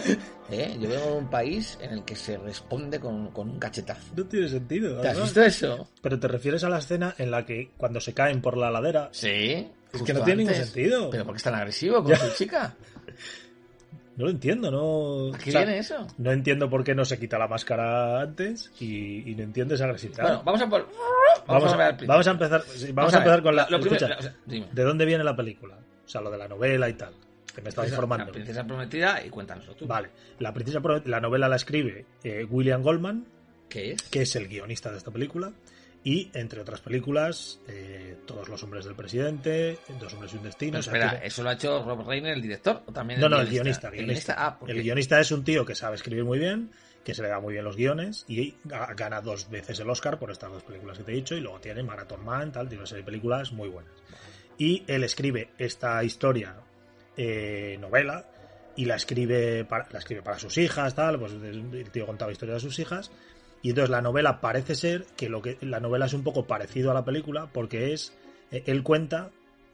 ¿eh? 0.52 0.78
yo 0.80 0.90
vengo 0.90 1.06
de 1.08 1.18
un 1.18 1.30
país 1.30 1.78
en 1.82 1.92
el 1.92 2.04
que 2.04 2.16
se 2.16 2.38
responde 2.38 3.00
con, 3.00 3.32
con 3.32 3.50
un 3.50 3.58
cachetazo. 3.58 4.14
No 4.16 4.26
tiene 4.26 4.48
sentido. 4.50 5.02
¿Te 5.02 5.08
has 5.08 5.22
visto 5.22 5.42
eso? 5.42 5.90
Pero 6.02 6.20
te 6.20 6.28
refieres 6.28 6.64
a 6.66 6.70
la 6.70 6.80
escena 6.80 7.16
en 7.18 7.32
la 7.32 7.46
que 7.46 7.72
cuando 7.78 8.00
se 8.00 8.14
caen 8.14 8.42
por 8.42 8.58
la 8.58 8.70
ladera. 8.70 9.10
Sí. 9.12 9.68
Es 9.94 10.04
que 10.04 10.14
no 10.14 10.24
tiene 10.24 10.44
ningún 10.44 10.56
sentido. 10.56 11.10
Pero 11.10 11.24
¿por 11.26 11.34
qué 11.34 11.38
es 11.38 11.44
tan 11.44 11.56
agresivo 11.56 12.04
con 12.04 12.12
Ya. 12.12 12.18
su 12.18 12.36
chica? 12.36 12.76
No 14.18 14.26
lo 14.26 14.32
entiendo, 14.32 14.72
no. 14.72 15.34
¿A 15.34 15.38
qué 15.38 15.50
o 15.50 15.54
sea, 15.54 15.62
viene 15.64 15.78
eso? 15.78 16.08
No 16.18 16.32
entiendo 16.32 16.70
por 16.70 16.84
qué 16.84 16.96
no 16.96 17.06
se 17.06 17.20
quita 17.20 17.38
la 17.38 17.48
máscara 17.48 18.20
antes 18.22 18.72
y, 18.80 19.30
y 19.30 19.36
no 19.36 19.44
entiendo 19.44 19.76
esa 19.76 19.86
agresividad. 19.86 20.24
Bueno, 20.24 20.42
vamos 20.44 20.62
a 20.62 20.70
por... 20.70 20.88
vamos, 21.48 21.74
a 21.74 21.78
vamos 22.08 22.28
empezar, 22.28 22.64
vamos 22.94 23.14
a 23.14 23.18
empezar 23.20 23.44
con 23.44 23.56
la. 23.56 23.68
Lo 23.70 23.80
primero- 23.80 24.06
escucha, 24.06 24.18
o 24.18 24.22
sea, 24.24 24.36
dime. 24.46 24.68
¿De 24.72 24.84
dónde 24.84 25.06
viene 25.06 25.24
la 25.24 25.36
película? 25.36 25.78
O 26.06 26.10
sea, 26.10 26.22
lo 26.22 26.32
de 26.32 26.38
la 26.40 26.48
novela 26.48 26.90
y 26.90 26.94
tal. 26.94 27.14
Que 27.54 27.62
me 27.62 27.70
estás 27.70 27.90
informando. 27.90 28.26
La 28.26 28.32
princesa 28.32 28.64
prometida 28.66 29.24
y 29.24 29.30
cuéntanoslo 29.30 29.76
tú. 29.76 29.86
Vale. 29.88 30.10
La 30.40 30.52
princesa 30.54 30.80
la 31.06 31.20
novela 31.20 31.48
la 31.48 31.56
escribe 31.56 32.06
eh, 32.24 32.44
William 32.50 32.82
Goldman, 32.82 33.26
¿Qué 33.70 33.92
es? 33.92 34.02
que 34.04 34.22
es 34.22 34.36
el 34.36 34.48
guionista 34.48 34.92
de 34.92 34.98
esta 34.98 35.12
película. 35.12 35.52
Y 36.10 36.32
entre 36.36 36.62
otras 36.62 36.80
películas, 36.80 37.60
eh, 37.68 38.16
Todos 38.26 38.48
los 38.48 38.64
hombres 38.64 38.86
del 38.86 38.96
presidente, 38.96 39.80
Dos 40.00 40.14
hombres 40.14 40.34
y 40.34 40.38
un 40.38 40.44
destino. 40.44 40.72
Pero 40.72 40.80
o 40.80 40.84
sea, 40.84 40.94
espera, 40.94 41.26
¿eso 41.26 41.44
lo 41.44 41.50
ha 41.50 41.54
hecho 41.54 41.84
Rob 41.84 42.08
Reiner, 42.08 42.34
el 42.34 42.42
director? 42.42 42.82
¿O 42.86 42.94
también 42.94 43.20
No, 43.20 43.28
no, 43.28 43.42
el 43.42 43.50
guionista. 43.50 43.90
El 43.90 43.96
guionista. 44.06 44.36
Ah, 44.38 44.58
El 44.68 44.82
guionista 44.82 45.20
es 45.20 45.32
un 45.34 45.44
tío 45.44 45.66
que 45.66 45.76
sabe 45.76 45.96
escribir 45.96 46.24
muy 46.24 46.40
bien, 46.40 46.72
que 47.04 47.14
se 47.14 47.22
le 47.24 47.28
da 47.28 47.42
muy 47.42 47.52
bien 47.54 47.66
los 47.66 47.76
guiones 47.76 48.24
y 48.30 48.54
ga- 48.64 48.96
gana 48.96 49.20
dos 49.20 49.50
veces 49.50 49.80
el 49.82 49.90
Oscar 49.90 50.18
por 50.18 50.32
estas 50.32 50.50
dos 50.50 50.64
películas 50.64 50.98
que 50.98 51.04
te 51.04 51.12
he 51.12 51.16
dicho 51.16 51.36
y 51.36 51.42
luego 51.42 51.60
tiene 51.60 51.84
Marathon 51.84 52.24
Man, 52.24 52.54
tal, 52.54 52.70
tiene 52.70 52.82
una 52.84 52.88
serie 52.88 53.02
de 53.04 53.06
películas 53.08 53.52
muy 53.52 53.68
buenas. 53.68 53.92
Y 54.58 54.84
él 54.88 55.04
escribe 55.04 55.50
esta 55.58 56.02
historia 56.06 56.56
eh, 57.18 57.76
novela 57.82 58.26
y 58.78 58.86
la 58.86 58.96
escribe, 58.96 59.66
para, 59.66 59.88
la 59.92 60.00
escribe 60.00 60.22
para 60.22 60.40
sus 60.40 60.58
hijas, 60.58 60.96
tal, 60.96 61.20
pues 61.20 61.34
el 61.34 61.90
tío 61.92 62.06
contaba 62.06 62.32
historia 62.32 62.54
de 62.54 62.60
sus 62.62 62.78
hijas 62.80 63.12
y 63.62 63.70
entonces 63.70 63.90
la 63.90 64.02
novela 64.02 64.40
parece 64.42 64.76
ser 64.76 65.06
que 65.16 65.30
lo 65.30 65.42
que 65.42 65.58
la 65.62 65.80
novela 65.80 66.06
es 66.06 66.14
un 66.14 66.24
poco 66.24 66.46
parecido 66.46 66.92
a 66.92 66.94
la 66.94 67.04
película 67.06 67.48
porque 67.52 67.94
es 67.94 68.14
eh, 68.52 68.64
él 68.68 68.84
cuenta 68.84 69.30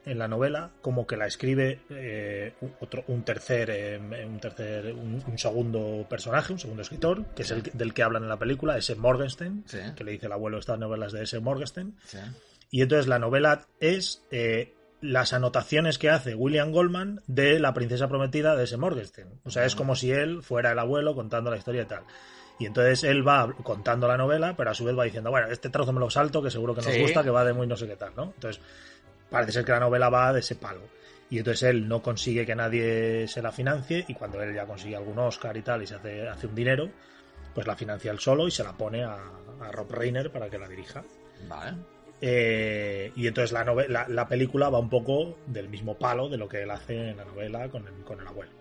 en 0.05 0.19
la 0.19 0.27
novela 0.27 0.71
como 0.81 1.07
que 1.07 1.15
la 1.15 1.27
escribe 1.27 1.79
eh, 1.89 2.53
un- 2.61 2.73
otro 2.81 3.03
un 3.07 3.23
tercer 3.23 3.69
eh, 3.71 3.97
un 4.27 4.39
tercer 4.39 4.93
un, 4.93 5.23
un 5.25 5.37
segundo 5.37 6.05
personaje 6.09 6.51
un 6.53 6.59
segundo 6.59 6.81
escritor 6.81 7.25
que 7.35 7.43
es 7.43 7.51
el 7.51 7.63
del 7.63 7.93
que 7.93 8.03
hablan 8.03 8.23
en 8.23 8.29
la 8.29 8.37
película 8.39 8.77
ese 8.77 8.95
Morgenstern 8.95 9.63
Sí. 9.65 9.79
que 9.95 10.03
le 10.03 10.11
dice 10.11 10.25
el 10.25 10.33
abuelo 10.33 10.57
estas 10.59 10.77
novelas 10.79 11.11
de 11.13 11.23
ese 11.23 11.39
Morgenstern 11.39 11.95
Sí. 12.05 12.17
y 12.71 12.81
entonces 12.81 13.07
la 13.07 13.19
novela 13.19 13.65
es 13.79 14.23
eh, 14.31 14.73
las 15.01 15.33
anotaciones 15.33 15.97
que 15.97 16.09
hace 16.09 16.33
William 16.35 16.71
Goldman 16.71 17.21
de 17.27 17.59
la 17.59 17.73
princesa 17.73 18.07
prometida 18.07 18.55
de 18.55 18.63
ese 18.63 18.77
Morgenstern. 18.77 19.31
O 19.43 19.49
sea, 19.51 19.65
es 19.65 19.75
como 19.75 19.97
si 19.97 20.11
él 20.11 20.41
fuera 20.43 20.71
el 20.71 20.79
abuelo 20.79 21.13
contando 21.13 21.51
la 21.51 21.57
historia 21.57 21.81
y 21.81 21.85
tal. 21.85 22.03
Y 22.59 22.67
entonces 22.67 23.03
él 23.03 23.27
va 23.27 23.51
contando 23.63 24.07
la 24.07 24.15
novela, 24.17 24.55
pero 24.55 24.71
a 24.71 24.73
su 24.75 24.85
vez 24.85 24.97
va 24.97 25.03
diciendo, 25.03 25.31
bueno, 25.31 25.47
este 25.47 25.69
trozo 25.69 25.91
me 25.91 25.99
lo 25.99 26.09
salto, 26.09 26.41
que 26.41 26.51
seguro 26.51 26.73
que 26.75 26.81
nos 26.81 26.93
Sí. 26.93 27.01
gusta, 27.01 27.23
que 27.23 27.29
va 27.31 27.43
de 27.43 27.53
muy 27.53 27.67
no 27.67 27.75
sé 27.75 27.87
qué 27.87 27.95
tal, 27.95 28.13
¿no? 28.15 28.25
Entonces, 28.35 28.61
parece 29.29 29.51
ser 29.53 29.65
que 29.65 29.71
la 29.71 29.79
novela 29.79 30.09
va 30.09 30.31
de 30.33 30.39
ese 30.41 30.55
palo. 30.55 30.81
Y 31.29 31.39
entonces 31.39 31.63
él 31.63 31.87
no 31.87 32.01
consigue 32.03 32.45
que 32.45 32.53
nadie 32.55 33.27
se 33.27 33.41
la 33.41 33.51
financie, 33.51 34.05
y 34.07 34.13
cuando 34.13 34.41
él 34.41 34.53
ya 34.53 34.65
consigue 34.67 34.95
algún 34.95 35.17
Oscar 35.19 35.57
y 35.57 35.61
tal, 35.63 35.81
y 35.81 35.87
se 35.87 35.95
hace, 35.95 36.27
hace 36.29 36.45
un 36.47 36.53
dinero, 36.55 36.89
pues 37.55 37.65
la 37.65 37.75
financia 37.75 38.11
él 38.11 38.19
solo 38.19 38.47
y 38.47 38.51
se 38.51 38.63
la 38.63 38.73
pone 38.73 39.03
a, 39.03 39.15
a 39.61 39.71
Rob 39.71 39.91
Reiner 39.91 40.31
para 40.31 40.49
que 40.49 40.59
la 40.59 40.67
dirija. 40.67 41.03
Vale. 41.47 41.77
Eh, 42.21 43.11
y 43.15 43.27
entonces 43.27 43.51
la, 43.51 43.65
nove- 43.65 43.87
la, 43.87 44.07
la 44.07 44.27
película 44.27 44.69
va 44.69 44.79
un 44.79 44.89
poco 44.89 45.37
del 45.47 45.67
mismo 45.69 45.97
palo 45.97 46.29
de 46.29 46.37
lo 46.37 46.47
que 46.47 46.61
él 46.61 46.71
hace 46.71 47.09
en 47.09 47.17
la 47.17 47.25
novela 47.25 47.67
con 47.69 47.85
el, 47.87 47.93
con 48.05 48.19
el 48.21 48.27
abuelo. 48.27 48.51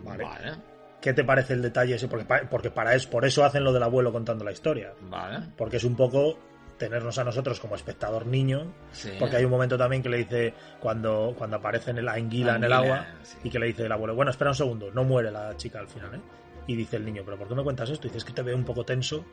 Vale. 0.00 0.24
Vale. 0.24 0.52
¿Qué 1.00 1.12
te 1.12 1.22
parece 1.24 1.52
el 1.52 1.62
detalle 1.62 1.94
ese? 1.94 2.08
Porque, 2.08 2.24
pa- 2.24 2.42
porque 2.50 2.70
para 2.70 2.94
es, 2.94 3.06
por 3.06 3.24
eso 3.24 3.44
hacen 3.44 3.62
lo 3.64 3.72
del 3.72 3.82
abuelo 3.82 4.12
contando 4.12 4.44
la 4.44 4.52
historia. 4.52 4.92
Vale. 5.02 5.46
Porque 5.56 5.76
es 5.76 5.84
un 5.84 5.94
poco 5.96 6.38
tenernos 6.76 7.18
a 7.18 7.24
nosotros 7.24 7.58
como 7.60 7.74
espectador 7.76 8.26
niño. 8.26 8.72
Sí. 8.92 9.10
Porque 9.18 9.36
hay 9.36 9.44
un 9.44 9.50
momento 9.50 9.76
también 9.78 10.02
que 10.02 10.08
le 10.08 10.18
dice, 10.18 10.54
cuando, 10.80 11.34
cuando 11.38 11.56
aparece 11.56 11.90
en 11.92 11.98
el, 11.98 12.04
la 12.04 12.12
anguila 12.14 12.56
en 12.56 12.64
el 12.64 12.72
agua, 12.72 13.06
sí. 13.22 13.36
y 13.44 13.50
que 13.50 13.58
le 13.58 13.66
dice 13.66 13.84
el 13.86 13.92
abuelo, 13.92 14.14
bueno, 14.14 14.30
espera 14.30 14.50
un 14.50 14.56
segundo, 14.56 14.90
no 14.92 15.04
muere 15.04 15.30
la 15.30 15.56
chica 15.56 15.78
al 15.80 15.88
final, 15.88 16.14
¿eh? 16.16 16.20
Y 16.66 16.76
dice 16.76 16.96
el 16.96 17.04
niño, 17.04 17.22
pero 17.24 17.38
¿por 17.38 17.48
qué 17.48 17.54
me 17.54 17.62
cuentas 17.64 17.88
esto? 17.90 18.06
Y 18.06 18.10
dices 18.10 18.24
que 18.24 18.32
te 18.32 18.42
veo 18.42 18.54
un 18.56 18.64
poco 18.64 18.84
tenso. 18.84 19.24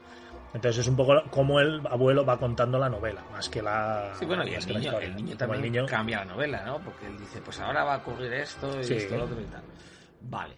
Entonces 0.54 0.82
es 0.82 0.88
un 0.88 0.96
poco 0.96 1.22
como 1.32 1.60
el 1.60 1.82
abuelo 1.86 2.24
va 2.26 2.40
contando 2.40 2.80
la 2.80 2.88
novela, 2.88 3.22
más 3.32 3.50
que 3.50 3.62
la. 3.62 4.14
Sí, 4.18 4.26
bueno, 4.26 4.44
y 4.48 4.54
el 4.54 4.66
niño, 4.68 4.80
historia. 4.80 5.08
el 5.08 5.16
niño 5.18 5.36
también 5.36 5.64
el 5.66 5.72
niño- 5.72 5.86
cambia 5.86 6.20
la 6.20 6.26
novela, 6.26 6.64
¿no? 6.66 6.80
Porque 6.80 7.08
él 7.08 7.18
dice, 7.20 7.42
pues 7.44 7.60
ahora 7.60 7.84
va 7.84 7.96
a 7.96 7.98
ocurrir 7.98 8.32
esto 8.34 8.80
y 8.80 8.84
Sí. 8.86 8.94
esto, 8.94 9.18
lo 9.18 9.26
otro 9.26 9.42
y 9.42 9.46
tal. 9.46 9.62
Vale. 10.22 10.56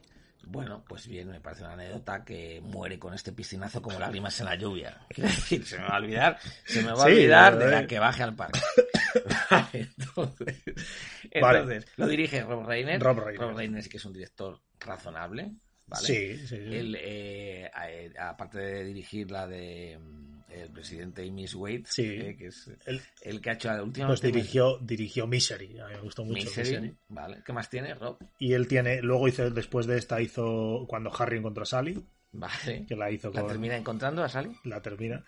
Bueno, 0.49 0.83
pues 0.87 1.07
bien, 1.07 1.29
me 1.29 1.41
parece 1.41 1.63
una 1.63 1.73
anécdota 1.73 2.23
que 2.23 2.61
muere 2.61 2.97
con 2.97 3.13
este 3.13 3.33
piscinazo 3.33 3.81
como 3.81 3.99
lágrimas 3.99 4.39
en 4.39 4.45
la 4.45 4.55
lluvia. 4.55 4.97
Quiero 5.09 5.29
decir, 5.29 5.65
se 5.65 5.77
me 5.77 5.83
va 5.83 5.95
a 5.95 5.97
olvidar, 5.97 6.39
se 6.65 6.81
me 6.81 6.91
va 6.93 7.03
a 7.03 7.05
Sí, 7.05 7.11
olvidar 7.13 7.53
la 7.53 7.65
de 7.65 7.71
la 7.71 7.87
que 7.87 7.99
baje 7.99 8.23
al 8.23 8.35
parque. 8.35 8.59
Vale, 9.51 9.89
entonces, 9.97 10.63
Vale. 11.41 11.59
entonces, 11.59 11.85
lo 11.97 12.07
dirige 12.07 12.43
Rob 12.43 12.65
Reiner. 12.65 13.01
Rob 13.01 13.19
Reiner. 13.19 13.41
Rob 13.41 13.57
Reiner 13.57 13.83
sí 13.83 13.89
que 13.89 13.97
es 13.97 14.05
un 14.05 14.13
director 14.13 14.61
razonable, 14.79 15.51
¿vale? 15.87 16.05
Sí, 16.07 16.37
sí, 16.37 16.47
sí. 16.47 16.55
Él, 16.55 16.95
eh, 16.99 17.69
eh, 17.89 18.13
aparte 18.19 18.59
de 18.59 18.83
dirigir 18.85 19.31
la 19.31 19.47
de 19.47 19.97
mm, 19.99 20.36
El 20.49 20.71
presidente 20.71 21.25
y 21.25 21.31
Miss 21.31 21.55
Wade, 21.55 21.83
Sí. 21.87 22.03
eh, 22.05 22.35
que 22.37 22.47
es 22.47 22.71
Él, 22.85 23.01
el 23.21 23.41
que 23.41 23.49
ha 23.49 23.53
hecho 23.53 23.67
la 23.67 23.83
última 23.83 24.07
pues 24.07 24.21
dirigió, 24.21 24.77
dirigió 24.79 25.27
Misery. 25.27 25.77
A 25.79 25.87
mí 25.87 25.93
me 25.95 26.01
gustó 26.01 26.23
mucho 26.23 26.45
Misery, 26.45 26.69
Misery. 26.69 26.95
Vale. 27.09 27.37
¿Qué 27.45 27.51
más 27.53 27.69
tiene, 27.69 27.93
Rob? 27.95 28.17
Y 28.39 28.53
él 28.53 28.67
tiene, 28.67 29.01
luego 29.01 29.27
hizo, 29.27 29.49
después 29.51 29.85
de 29.87 29.97
esta 29.97 30.21
hizo 30.21 30.85
cuando 30.87 31.11
Harry 31.17 31.37
encontró 31.37 31.63
a 31.63 31.65
Sally, 31.65 32.01
Vale. 32.31 32.85
que 32.87 32.95
la 32.95 33.11
hizo 33.11 33.29
¿La 33.31 33.41
con. 33.41 33.49
termina 33.49 33.75
encontrando 33.75 34.23
a 34.23 34.29
Sally? 34.29 34.51
la 34.63 34.81
termina, 34.81 35.23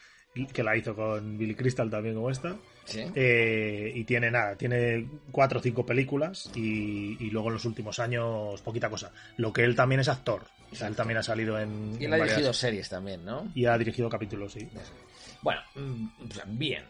que 0.54 0.64
la 0.64 0.78
hizo 0.78 0.96
con 0.96 1.38
Billy 1.38 1.56
Crystal 1.56 1.90
también 1.90 2.16
como 2.16 2.30
esta. 2.30 2.56
Sí. 2.86 3.04
Eh, 3.14 3.92
y 3.94 4.04
tiene 4.06 4.32
nada, 4.32 4.56
tiene 4.56 5.08
cuatro 5.32 5.60
o 5.60 5.62
cinco 5.62 5.86
películas 5.86 6.50
y, 6.56 7.18
y 7.24 7.30
luego 7.30 7.50
en 7.50 7.54
los 7.56 7.66
últimos 7.66 8.00
años 8.00 8.60
poquita 8.62 8.90
cosa. 8.90 9.12
Lo 9.38 9.52
que 9.54 9.64
él 9.64 9.76
también 9.76 10.00
es 10.02 10.08
actor. 10.08 10.44
Él 10.72 10.96
también 10.96 11.18
ha 11.18 11.24
salido 11.24 11.60
en. 11.60 11.94
y 11.94 11.98
él 11.98 12.04
en 12.06 12.14
ha 12.14 12.18
varias- 12.18 12.30
dirigido 12.38 12.54
series 12.54 12.90
también, 12.90 13.26
¿no? 13.26 13.52
y 13.56 13.66
ha 13.66 13.78
dirigido 13.78 14.08
capítulos, 14.10 14.54
sí. 14.54 14.68
Bueno, 15.42 15.62
mm, 15.76 16.08
bien. 16.58 16.84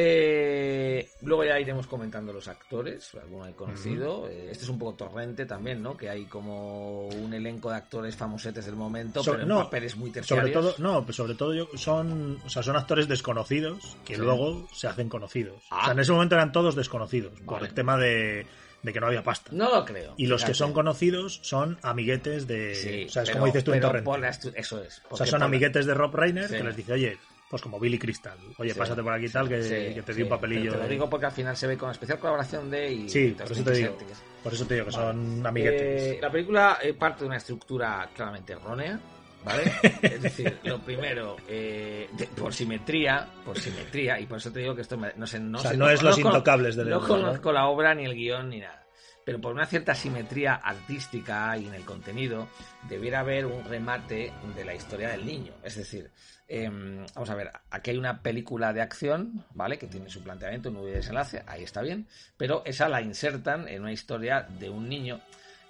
Eh, 0.00 1.08
luego 1.22 1.44
ya 1.44 1.58
iremos 1.58 1.86
comentando 1.86 2.32
los 2.32 2.46
actores, 2.46 3.10
alguno 3.20 3.46
he 3.46 3.52
conocido. 3.54 4.28
Eh, 4.28 4.48
este 4.52 4.64
es 4.64 4.70
un 4.70 4.78
poco 4.78 4.94
torrente 4.94 5.44
también, 5.46 5.82
¿no? 5.82 5.96
Que 5.96 6.08
hay 6.08 6.26
como 6.26 7.08
un 7.08 7.32
elenco 7.34 7.70
de 7.70 7.76
actores 7.76 8.14
famosetes 8.14 8.66
del 8.66 8.76
momento, 8.76 9.24
Sobre- 9.24 9.38
pero 9.38 9.42
en 9.44 9.48
no, 9.48 9.64
papeles 9.64 9.96
muy 9.96 10.10
Sobre 10.10 10.20
terciarios. 10.20 10.52
todo, 10.52 10.74
no, 10.78 11.04
pues 11.04 11.16
sobre 11.16 11.34
todo 11.34 11.52
yo, 11.54 11.68
son, 11.74 12.40
o 12.44 12.48
sea, 12.48 12.62
son 12.62 12.76
actores 12.76 13.08
desconocidos 13.08 13.96
que 14.04 14.14
Sí. 14.14 14.20
luego 14.20 14.68
se 14.72 14.86
hacen 14.86 15.08
conocidos. 15.08 15.62
Ah. 15.70 15.78
O 15.80 15.84
sea, 15.86 15.92
en 15.94 15.98
ese 16.00 16.12
momento 16.12 16.34
eran 16.36 16.52
todos 16.52 16.76
desconocidos 16.76 17.32
por 17.40 17.64
el 17.64 17.74
tema 17.74 17.96
de, 17.96 18.46
de 18.82 18.92
que 18.92 19.00
no 19.00 19.06
había 19.08 19.24
pasta. 19.24 19.50
No 19.52 19.74
lo 19.74 19.84
creo. 19.84 20.14
Y 20.16 20.26
los 20.26 20.44
que 20.44 20.54
son 20.54 20.72
conocidos 20.72 21.40
son 21.42 21.78
amiguetes 21.82 22.46
de. 22.46 22.74
Sí, 22.76 23.04
o 23.06 23.08
sea, 23.08 23.22
es 23.22 23.30
pero- 23.30 23.40
como 23.40 23.46
dices 23.46 23.64
tú 23.64 23.72
en 23.72 23.78
pero 23.78 23.88
Torrent. 23.88 24.04
por 24.04 24.20
la 24.20 24.30
estu- 24.30 24.52
Eso 24.54 24.80
es. 24.82 25.02
O 25.10 25.16
sea, 25.16 25.26
son 25.26 25.40
la- 25.40 25.46
amiguetes 25.46 25.86
de 25.86 25.94
Rob 25.94 26.14
Reiner 26.14 26.48
Sí. 26.48 26.56
que 26.56 26.62
les 26.62 26.76
dice, 26.76 26.92
oye, 26.92 27.18
pues 27.48 27.62
como 27.62 27.80
Billy 27.80 27.98
Crystal, 27.98 28.36
oye, 28.58 28.72
Sí, 28.72 28.78
pásate 28.78 29.02
por 29.02 29.12
aquí 29.12 29.28
tal, 29.28 29.48
que, 29.48 29.62
sí, 29.62 29.94
que 29.94 30.02
te 30.02 30.12
sí, 30.12 30.18
di 30.18 30.22
un 30.24 30.28
papelillo. 30.28 30.72
Te 30.72 30.76
lo 30.78 30.82
de- 30.84 30.88
digo 30.90 31.08
porque 31.08 31.26
al 31.26 31.32
final 31.32 31.56
se 31.56 31.66
ve 31.66 31.76
con 31.78 31.90
especial 31.90 32.18
colaboración 32.18 32.70
de. 32.70 32.92
Y 32.92 33.08
Sí, 33.08 33.34
por 33.38 33.50
eso 33.52 33.64
te 33.64 33.72
digo. 33.72 33.98
Por 34.42 34.52
eso 34.54 34.66
te 34.66 34.74
digo 34.74 34.86
que 34.86 34.92
Vale. 34.96 35.06
son 35.12 35.46
amiguetes. 35.46 36.02
Eh, 36.02 36.18
la 36.20 36.30
película 36.30 36.78
eh, 36.82 36.94
parte 36.94 37.20
de 37.20 37.26
una 37.28 37.36
estructura 37.38 38.08
claramente 38.14 38.52
errónea, 38.52 39.00
¿vale? 39.44 39.62
es 40.02 40.22
decir, 40.22 40.58
lo 40.64 40.78
primero, 40.80 41.36
eh, 41.48 42.08
de- 42.12 42.26
por 42.26 42.52
simetría, 42.52 43.26
por 43.44 43.58
simetría, 43.58 44.20
y 44.20 44.26
por 44.26 44.38
eso 44.38 44.52
te 44.52 44.60
digo 44.60 44.74
que 44.74 44.82
esto 44.82 44.96
me- 44.98 45.14
no 45.16 45.26
sé, 45.26 45.40
no 45.40 45.58
o 45.58 45.62
sea, 45.62 45.70
sé, 45.70 45.76
no 45.78 45.88
es 45.88 46.02
los 46.02 46.18
intocables 46.18 46.76
Edward, 46.76 46.90
¿no? 47.02 47.08
conozco 47.08 47.52
la 47.52 47.66
obra, 47.66 47.94
ni 47.94 48.04
el 48.04 48.14
guion, 48.14 48.50
ni 48.50 48.60
nada. 48.60 48.84
Pero 49.24 49.40
por 49.42 49.52
una 49.52 49.66
cierta 49.66 49.94
simetría 49.94 50.54
artística 50.54 51.54
y 51.58 51.66
en 51.66 51.74
el 51.74 51.84
contenido, 51.84 52.48
debiera 52.88 53.20
haber 53.20 53.44
un 53.44 53.62
remate 53.64 54.32
de 54.56 54.64
la 54.64 54.74
historia 54.74 55.10
del 55.10 55.26
niño. 55.26 55.52
Es 55.62 55.76
decir, 55.76 56.10
em, 56.48 57.04
vamos 57.14 57.30
a 57.30 57.34
ver, 57.34 57.50
aquí 57.70 57.90
hay 57.90 57.98
una 57.98 58.22
película 58.22 58.72
de 58.72 58.80
acción, 58.80 59.44
¿vale? 59.54 59.78
Que 59.78 59.86
tiene 59.86 60.08
su 60.08 60.22
planteamiento, 60.22 60.70
nudo 60.70 60.88
y 60.88 60.92
desenlace, 60.92 61.42
ahí 61.46 61.62
está 61.62 61.82
bien, 61.82 62.06
pero 62.36 62.62
esa 62.64 62.88
la 62.88 63.02
insertan 63.02 63.68
en 63.68 63.82
una 63.82 63.92
historia 63.92 64.46
de 64.58 64.70
un 64.70 64.88
niño. 64.88 65.20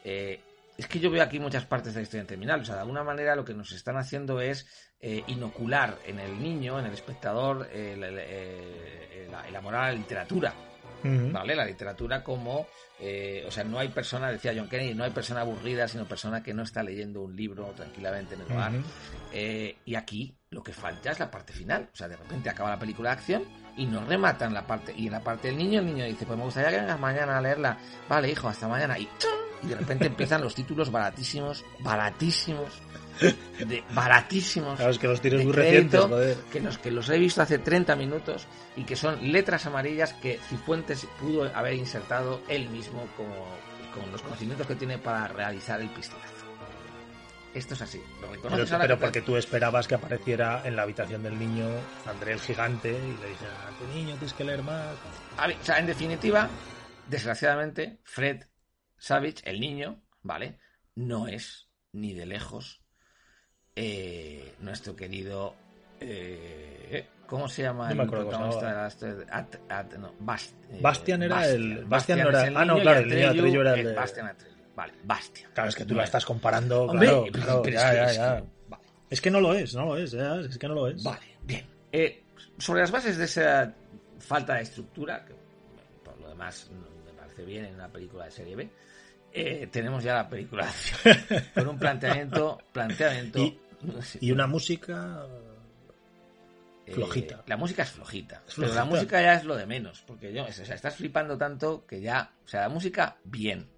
Eh, 0.05 0.41
es 0.77 0.87
que 0.87 1.01
yo 1.01 1.11
veo 1.11 1.23
aquí 1.23 1.41
muchas 1.41 1.65
partes 1.67 1.93
de 1.95 2.01
la 2.01 2.05
historia 2.05 2.25
terminal. 2.27 2.61
O 2.61 2.65
sea, 2.65 2.77
de 2.77 2.83
alguna 2.83 3.03
manera 3.03 3.35
lo 3.35 3.45
que 3.45 3.53
nos 3.55 3.73
están 3.73 3.97
haciendo 3.97 4.41
es 4.41 4.67
eh, 5.01 5.23
inocular 5.29 5.97
en 6.07 6.19
el 6.21 6.41
niño, 6.43 6.79
en 6.79 6.87
el 6.87 6.93
espectador, 6.93 7.69
el- 7.73 8.03
eh, 8.05 9.27
el- 9.29 9.49
el 9.49 9.57
amor 9.57 9.75
a 9.77 9.83
la 9.89 9.93
literatura. 9.93 10.53
¿Vale? 11.03 11.55
La 11.55 11.65
literatura 11.65 12.23
como, 12.23 12.67
eh, 13.01 13.45
o 13.47 13.51
sea, 13.51 13.65
no 13.65 13.79
hay 13.79 13.89
persona, 13.89 14.31
decía 14.31 14.53
John 14.57 14.69
Kennedy, 14.69 14.95
no 14.95 15.05
hay 15.05 15.11
persona 15.11 15.43
aburrida, 15.43 15.87
sino 15.87 16.05
persona 16.05 16.43
que 16.43 16.53
no 16.53 16.63
está 16.63 16.83
leyendo 16.83 17.23
un 17.23 17.37
libro 17.37 17.67
tranquilamente 17.77 18.35
en 18.35 18.41
el 18.41 18.53
hogar. 18.53 18.73
Eh, 19.33 19.77
y 19.85 19.95
aquí 19.95 20.35
lo 20.51 20.63
que 20.63 20.73
falta 20.73 21.11
es 21.11 21.21
la 21.21 21.31
parte 21.31 21.53
final. 21.53 21.89
O 21.93 21.97
sea, 21.97 22.09
de 22.09 22.17
repente 22.17 22.51
acaba 22.51 22.71
la 22.71 22.79
película 22.79 23.11
de 23.11 23.17
acción 23.17 23.45
y 23.77 23.87
nos 23.87 24.07
rematan 24.07 24.53
la 24.53 24.67
parte. 24.67 24.93
Y 24.97 25.07
en 25.07 25.13
la 25.13 25.21
parte 25.21 25.49
del 25.49 25.57
niño, 25.57 25.81
el 25.81 25.87
niño 25.87 26.05
dice, 26.05 26.27
pues 26.27 26.39
me 26.39 26.45
gustaría 26.45 26.71
que 26.71 26.81
vengas 26.81 27.01
mañana 27.01 27.39
a 27.39 27.41
leerla. 27.41 27.79
Vale, 28.09 28.31
hijo, 28.31 28.49
hasta 28.49 28.67
mañana. 28.67 28.99
Y 28.99 29.09
de 29.63 29.75
repente 29.77 30.07
empiezan 30.09 30.43
los 30.43 30.55
títulos 30.55 30.91
baratísimos, 30.91 31.65
baratísimos, 31.81 32.81
de, 33.21 33.83
baratísimos. 33.95 34.77
Claro, 34.77 34.91
es 34.93 34.99
que 34.99 35.09
los 35.09 35.21
tienes 35.21 35.41
de 35.41 35.45
muy 35.47 35.53
recientes, 35.55 36.01
joder. 36.01 36.37
que 36.53 36.61
los, 36.61 36.79
que 36.79 36.91
los 36.91 37.09
he 37.11 37.19
visto 37.19 37.43
hace 37.43 37.59
30 37.59 37.97
minutos 37.97 38.47
y 38.77 38.85
que 38.85 38.97
son 38.97 39.33
letras 39.33 39.67
amarillas 39.67 40.13
que 40.15 40.39
Cifuentes 40.49 41.07
pudo 41.21 41.45
haber 41.55 41.75
insertado 41.75 42.41
él 42.49 42.69
mismo 42.71 43.07
como, 43.17 43.35
con 43.95 44.11
los 44.13 44.23
conocimientos 44.23 44.67
que 44.67 44.75
tiene 44.77 44.99
para 44.99 45.29
realizar 45.29 45.81
el 45.81 45.89
pistolazo. 45.91 46.35
Esto 47.55 47.75
es 47.75 47.83
así. 47.83 47.99
¿Lo 47.99 48.29
Pero, 48.29 48.33
reconoces 48.35 48.73
ahora 48.73 48.85
pero 48.85 48.95
que 48.95 49.01
te- 49.01 49.07
porque 49.07 49.21
tú 49.23 49.37
esperabas 49.37 49.89
que 49.89 49.95
apareciera 49.95 50.63
en 50.67 50.77
la 50.77 50.83
habitación 50.83 51.23
del 51.23 51.39
niño 51.39 51.67
André 52.07 52.33
el 52.35 52.41
gigante 52.41 52.91
y 52.91 53.21
le 53.23 53.29
dijera, 53.31 53.53
"Ah, 53.67 53.71
tu 53.79 53.87
niño 53.97 54.11
tienes 54.17 54.35
que 54.35 54.45
leer 54.45 54.63
más. 54.63 54.95
A 55.39 55.47
ver, 55.47 55.57
o 55.61 55.65
sea, 55.65 55.79
en 55.79 55.87
definitiva, 55.87 56.49
desgraciadamente, 57.09 57.99
Fred 58.05 58.43
Savage, 58.99 59.37
el 59.45 59.61
niño, 59.61 60.03
¿vale? 60.23 60.59
No 60.95 61.27
es 61.27 61.69
ni 61.93 62.13
de 62.13 62.27
lejos 62.27 62.83
eh, 63.79 64.55
nuestro 64.61 64.95
querido. 64.97 65.55
eh, 66.01 67.07
¿Cómo 67.27 67.47
se 67.49 67.63
llama 67.63 67.91
No 67.91 67.95
me 67.97 68.03
acuerdo 68.05 68.25
se 68.25 68.31
protagonista 68.31 69.07
de 69.07 69.27
At- 69.31 69.57
At- 69.69 69.95
no, 69.99 70.15
Bast- 70.19 70.55
eh, 70.71 70.79
Bastian 70.81 71.23
era 71.23 71.47
el- 71.47 71.85
Bastian 71.85 72.21
no 72.21 72.29
era- 72.31 72.47
el 72.47 72.57
ah, 72.57 72.65
no, 72.65 72.81
claro, 72.81 73.01
el 73.01 73.09
niño 73.09 73.61
era 73.61 73.75
el 73.75 73.85
de- 73.85 73.95
Bastian 73.95 74.27
Atreyu. 74.29 74.57
Vale, 74.75 74.93
Bastian. 75.05 75.51
Claro, 75.53 75.69
es 75.69 75.75
que 75.77 75.83
tú 75.85 75.89
Vale. 75.91 75.99
la 75.99 76.05
estás 76.05 76.25
comparando. 76.25 76.85
Hombre, 76.85 77.07
claro, 77.09 77.25
claro, 77.33 77.63
pero 77.63 77.75
ya, 77.75 77.89
es 77.89 77.91
que- 77.91 77.97
ya, 77.97 78.11
es 78.11 78.17
ya. 78.17 78.37
que- 78.37 78.45
vale. 78.69 78.83
Es 79.11 79.21
que 79.21 79.31
no 79.31 79.41
lo 79.41 79.55
es, 79.55 79.75
no 79.75 79.85
lo 79.87 79.97
es, 79.99 80.15
es 80.15 80.59
que 80.59 80.69
no 80.69 80.75
lo 80.75 80.89
es. 80.89 81.03
Vale, 81.03 81.27
bien. 81.43 81.67
Eh, 81.93 82.23
sobre 82.59 82.81
las 82.81 82.91
bases 82.91 83.19
de 83.19 83.25
esa 83.27 83.75
falta 84.21 84.55
de 84.55 84.63
estructura, 84.63 85.25
que 85.27 85.35
por 86.05 86.19
lo 86.21 86.29
demás 86.31 86.71
me 87.07 87.13
parece 87.13 87.45
bien 87.45 87.67
en 87.67 87.75
una 87.75 87.89
película 87.89 88.25
de 88.25 88.31
serie 88.31 88.57
B, 88.57 88.71
eh, 89.33 89.69
tenemos 89.71 90.03
ya 90.03 90.15
la 90.15 90.29
película 90.31 90.67
con 91.55 91.69
un 91.69 91.79
planteamiento, 91.79 92.59
planteamiento 92.73 93.39
Y- 93.41 93.59
Y 94.21 94.33
una 94.33 94.47
música 94.47 95.27
eh, 96.87 96.93
flojita. 96.93 97.45
la 97.47 97.57
música 97.57 97.83
es 97.83 97.91
flojita, 97.91 98.43
Es 98.49 98.55
pero 98.57 98.73
la 98.75 98.85
música 98.85 99.21
ya 99.21 99.35
es 99.35 99.45
lo 99.45 99.57
de 99.57 99.67
menos, 99.67 100.03
porque 100.07 100.33
yo, 100.33 100.45
o 100.45 100.53
sea, 100.53 100.75
estás 100.75 100.97
flipando 100.97 101.37
tanto 101.37 101.87
que 101.87 102.01
ya, 102.01 102.33
o 102.45 102.49
sea, 102.49 102.63
la 102.63 102.69
música 102.69 103.19
bien. 103.25 103.69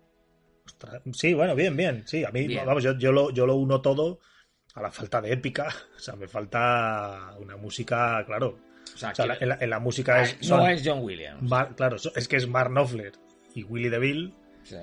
Ostras, 0.67 1.03
Sí, 1.13 1.35
bueno, 1.35 1.55
bien, 1.55 1.77
bien. 1.77 2.03
Sí, 2.07 2.25
a 2.25 2.31
mí, 2.31 2.47
Bien. 2.47 2.65
vamos, 2.65 2.83
yo, 2.85 2.97
yo, 2.97 3.11
lo, 3.13 3.31
yo 3.31 3.47
lo 3.47 3.57
uno 3.57 3.81
todo 3.81 4.21
a 4.75 4.83
la 4.83 4.91
falta 4.93 5.21
de 5.21 5.33
épica. 5.33 5.69
O 5.97 5.99
sea, 5.99 6.15
me 6.17 6.29
falta 6.29 7.35
una 7.39 7.57
música, 7.57 8.25
claro. 8.25 8.59
O 8.95 8.97
sea, 8.97 9.11
O 9.11 9.15
sea, 9.15 9.27
la- 9.27 9.37
quiero- 9.37 9.53
en, 9.53 9.59
la, 9.59 9.65
en 9.65 9.71
la 9.71 9.79
música 9.81 10.15
Ah, 10.17 10.23
es. 10.23 10.49
no 10.49 10.67
es 10.67 10.83
John 10.85 11.01
Williams. 11.03 11.43
Mar- 11.43 11.75
claro, 11.77 11.97
es 12.15 12.29
que 12.29 12.37
es 12.37 12.47
Mark 12.49 12.71
Knopfler 12.71 13.13
y 13.55 13.65
Willy 13.65 13.89
DeVille. 13.89 14.33
Sí. 14.63 14.77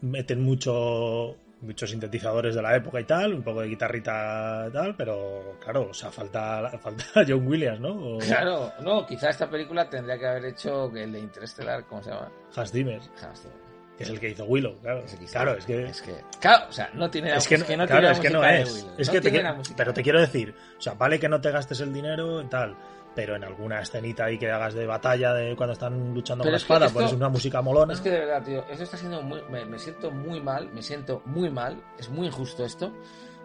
Meten 0.00 0.40
mucho 0.42 1.36
muchos 1.62 1.90
sintetizadores 1.90 2.54
de 2.54 2.62
la 2.62 2.76
época 2.76 3.00
y 3.00 3.04
tal, 3.04 3.34
un 3.34 3.42
poco 3.42 3.60
de 3.62 3.68
guitarrita 3.68 4.66
y 4.68 4.72
tal, 4.72 4.94
pero 4.96 5.56
claro, 5.62 5.88
o 5.90 5.94
sea, 5.94 6.10
falta, 6.10 6.68
falta 6.80 7.04
John 7.28 7.46
Williams, 7.46 7.80
¿no? 7.80 8.16
O 8.16 8.18
Claro, 8.18 8.72
no, 8.80 9.06
quizá 9.06 9.30
esta 9.30 9.48
película 9.48 9.88
tendría 9.88 10.18
que 10.18 10.26
haber 10.26 10.44
hecho 10.46 10.90
el 10.94 11.12
de 11.12 11.20
Interestelar, 11.20 11.86
¿cómo 11.86 12.02
se 12.02 12.10
llama? 12.10 12.30
Hans 12.54 12.72
Zimmer, 12.72 13.00
Hans 13.22 13.42
Zimmer. 13.42 13.56
que 13.96 14.04
es 14.04 14.10
el 14.10 14.20
que 14.20 14.30
hizo 14.30 14.44
Willow, 14.44 14.78
claro. 14.80 15.04
Claro, 15.30 15.54
es 15.56 15.64
que 15.64 15.84
Es 15.84 16.02
que, 16.02 16.14
claro, 16.40 16.66
o 16.68 16.72
sea, 16.72 16.90
no 16.94 17.10
tiene 17.10 17.30
la 17.30 17.36
es 17.36 17.46
que, 17.46 17.58
no 17.58 17.86
claro, 17.86 18.10
es 18.10 18.20
que 18.20 18.30
no 18.30 18.44
es. 18.44 18.86
Es 18.98 19.08
que 19.10 19.20
te 19.20 19.44
pero 19.76 19.94
te 19.94 20.02
quiero 20.02 20.20
decir, 20.20 20.54
o 20.76 20.80
sea, 20.80 20.94
vale 20.94 21.18
que 21.20 21.28
no 21.28 21.40
te 21.40 21.50
gastes 21.50 21.80
el 21.80 21.92
dinero 21.92 22.42
y 22.42 22.46
tal, 22.46 22.76
pero 23.14 23.36
en 23.36 23.44
alguna 23.44 23.80
escenita 23.80 24.24
ahí 24.26 24.38
que 24.38 24.50
hagas 24.50 24.74
de 24.74 24.86
batalla 24.86 25.32
de 25.34 25.54
cuando 25.56 25.72
están 25.74 26.14
luchando 26.14 26.44
Pero 26.44 26.50
con 26.50 26.52
la 26.52 26.56
es 26.56 26.62
que 26.64 26.72
espada, 26.72 26.86
esto- 26.86 26.98
pones 26.98 27.12
una 27.12 27.28
música 27.28 27.62
molona. 27.62 27.92
Es 27.92 28.00
que 28.00 28.10
de 28.10 28.18
verdad, 28.20 28.42
tío, 28.42 28.64
esto 28.70 28.84
está 28.84 28.96
siendo 28.96 29.22
muy. 29.22 29.40
Me, 29.50 29.64
me 29.64 29.78
siento 29.78 30.10
muy 30.10 30.40
mal, 30.40 30.70
me 30.72 30.82
siento 30.82 31.22
muy 31.26 31.50
mal, 31.50 31.82
es 31.98 32.08
muy 32.08 32.26
injusto 32.26 32.64
esto, 32.64 32.92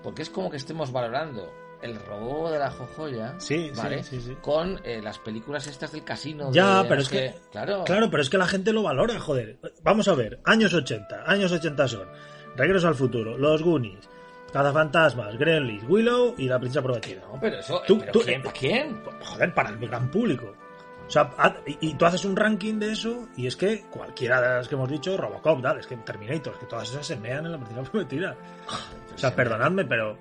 porque 0.03 0.21
es 0.21 0.30
como 0.30 0.49
que 0.49 0.58
estemos 0.58 0.91
valorando 0.91 1.51
el 1.82 1.95
robo 1.99 2.49
de 2.49 2.58
la 2.58 2.71
jojoya, 2.71 3.36
Sí, 3.38 3.71
¿vale? 3.75 4.01
sí, 4.03 4.19
sí. 4.19 4.36
Con 4.41 4.82
eh, 4.84 4.99
las 5.01 5.19
películas 5.19 5.67
estas 5.67 5.91
del 5.91 6.03
casino. 6.03 6.51
Ya, 6.51 6.82
de 6.82 6.89
pero 6.89 7.01
es 7.01 7.10
que-. 7.10 7.36
Claro. 7.51 7.84
Claro, 7.84 8.10
pero 8.10 8.23
es 8.23 8.30
que 8.32 8.38
la 8.39 8.47
gente 8.47 8.73
lo 8.73 8.82
valora, 8.82 9.19
joder. 9.19 9.60
Vamos 9.84 10.08
a 10.08 10.15
ver, 10.15 10.39
años 10.45 10.73
80, 10.73 11.23
años 11.30 11.51
80 11.51 11.88
son 11.88 12.08
Regreso 12.56 12.88
al 12.88 12.95
futuro, 12.95 13.38
Los 13.38 13.62
Goonies, 13.62 14.10
Cazafantasmas, 14.58 15.38
Gremlins, 15.38 15.84
Willow 15.88 16.36
y 16.38 16.48
La 16.48 16.60
Princesa 16.60 16.82
Prometida. 16.82 17.22
No, 17.32 17.39
pero 17.39 17.60
eso. 17.60 17.82
Tú- 17.88 18.00
¿pero 18.00 18.12
tú- 18.12 18.22
quién? 18.22 18.41
¿Para 18.41 18.54
quién? 18.54 19.02
Joder, 19.24 19.54
para 19.54 19.70
el 19.70 19.78
gran 19.78 20.10
público. 20.12 20.54
O 21.06 21.10
sea, 21.10 21.30
y, 21.65 21.78
y 21.89 21.93
tú 21.93 22.06
haces 22.06 22.26
un 22.26 22.36
ranking 22.36 22.80
de 22.80 22.91
eso 22.91 23.28
y 23.38 23.48
es 23.48 23.56
que 23.56 23.84
cualquiera 23.89 24.41
de 24.41 24.48
las 24.58 24.67
que 24.67 24.76
hemos 24.76 24.89
dicho, 24.89 25.15
Robocop, 25.15 25.62
tal, 25.62 25.80
es 25.80 25.88
que 25.88 25.96
Terminator, 25.98 26.54
es 26.54 26.60
que 26.60 26.65
todas 26.65 26.89
esas 26.89 27.06
se 27.08 27.15
mean 27.15 27.46
en 27.46 27.52
La 27.54 27.58
Princesa 27.58 27.84
Prometida. 27.89 28.36
O 29.15 29.17
sea, 29.17 29.34
perdonadme, 29.34 29.86
pero 29.86 30.17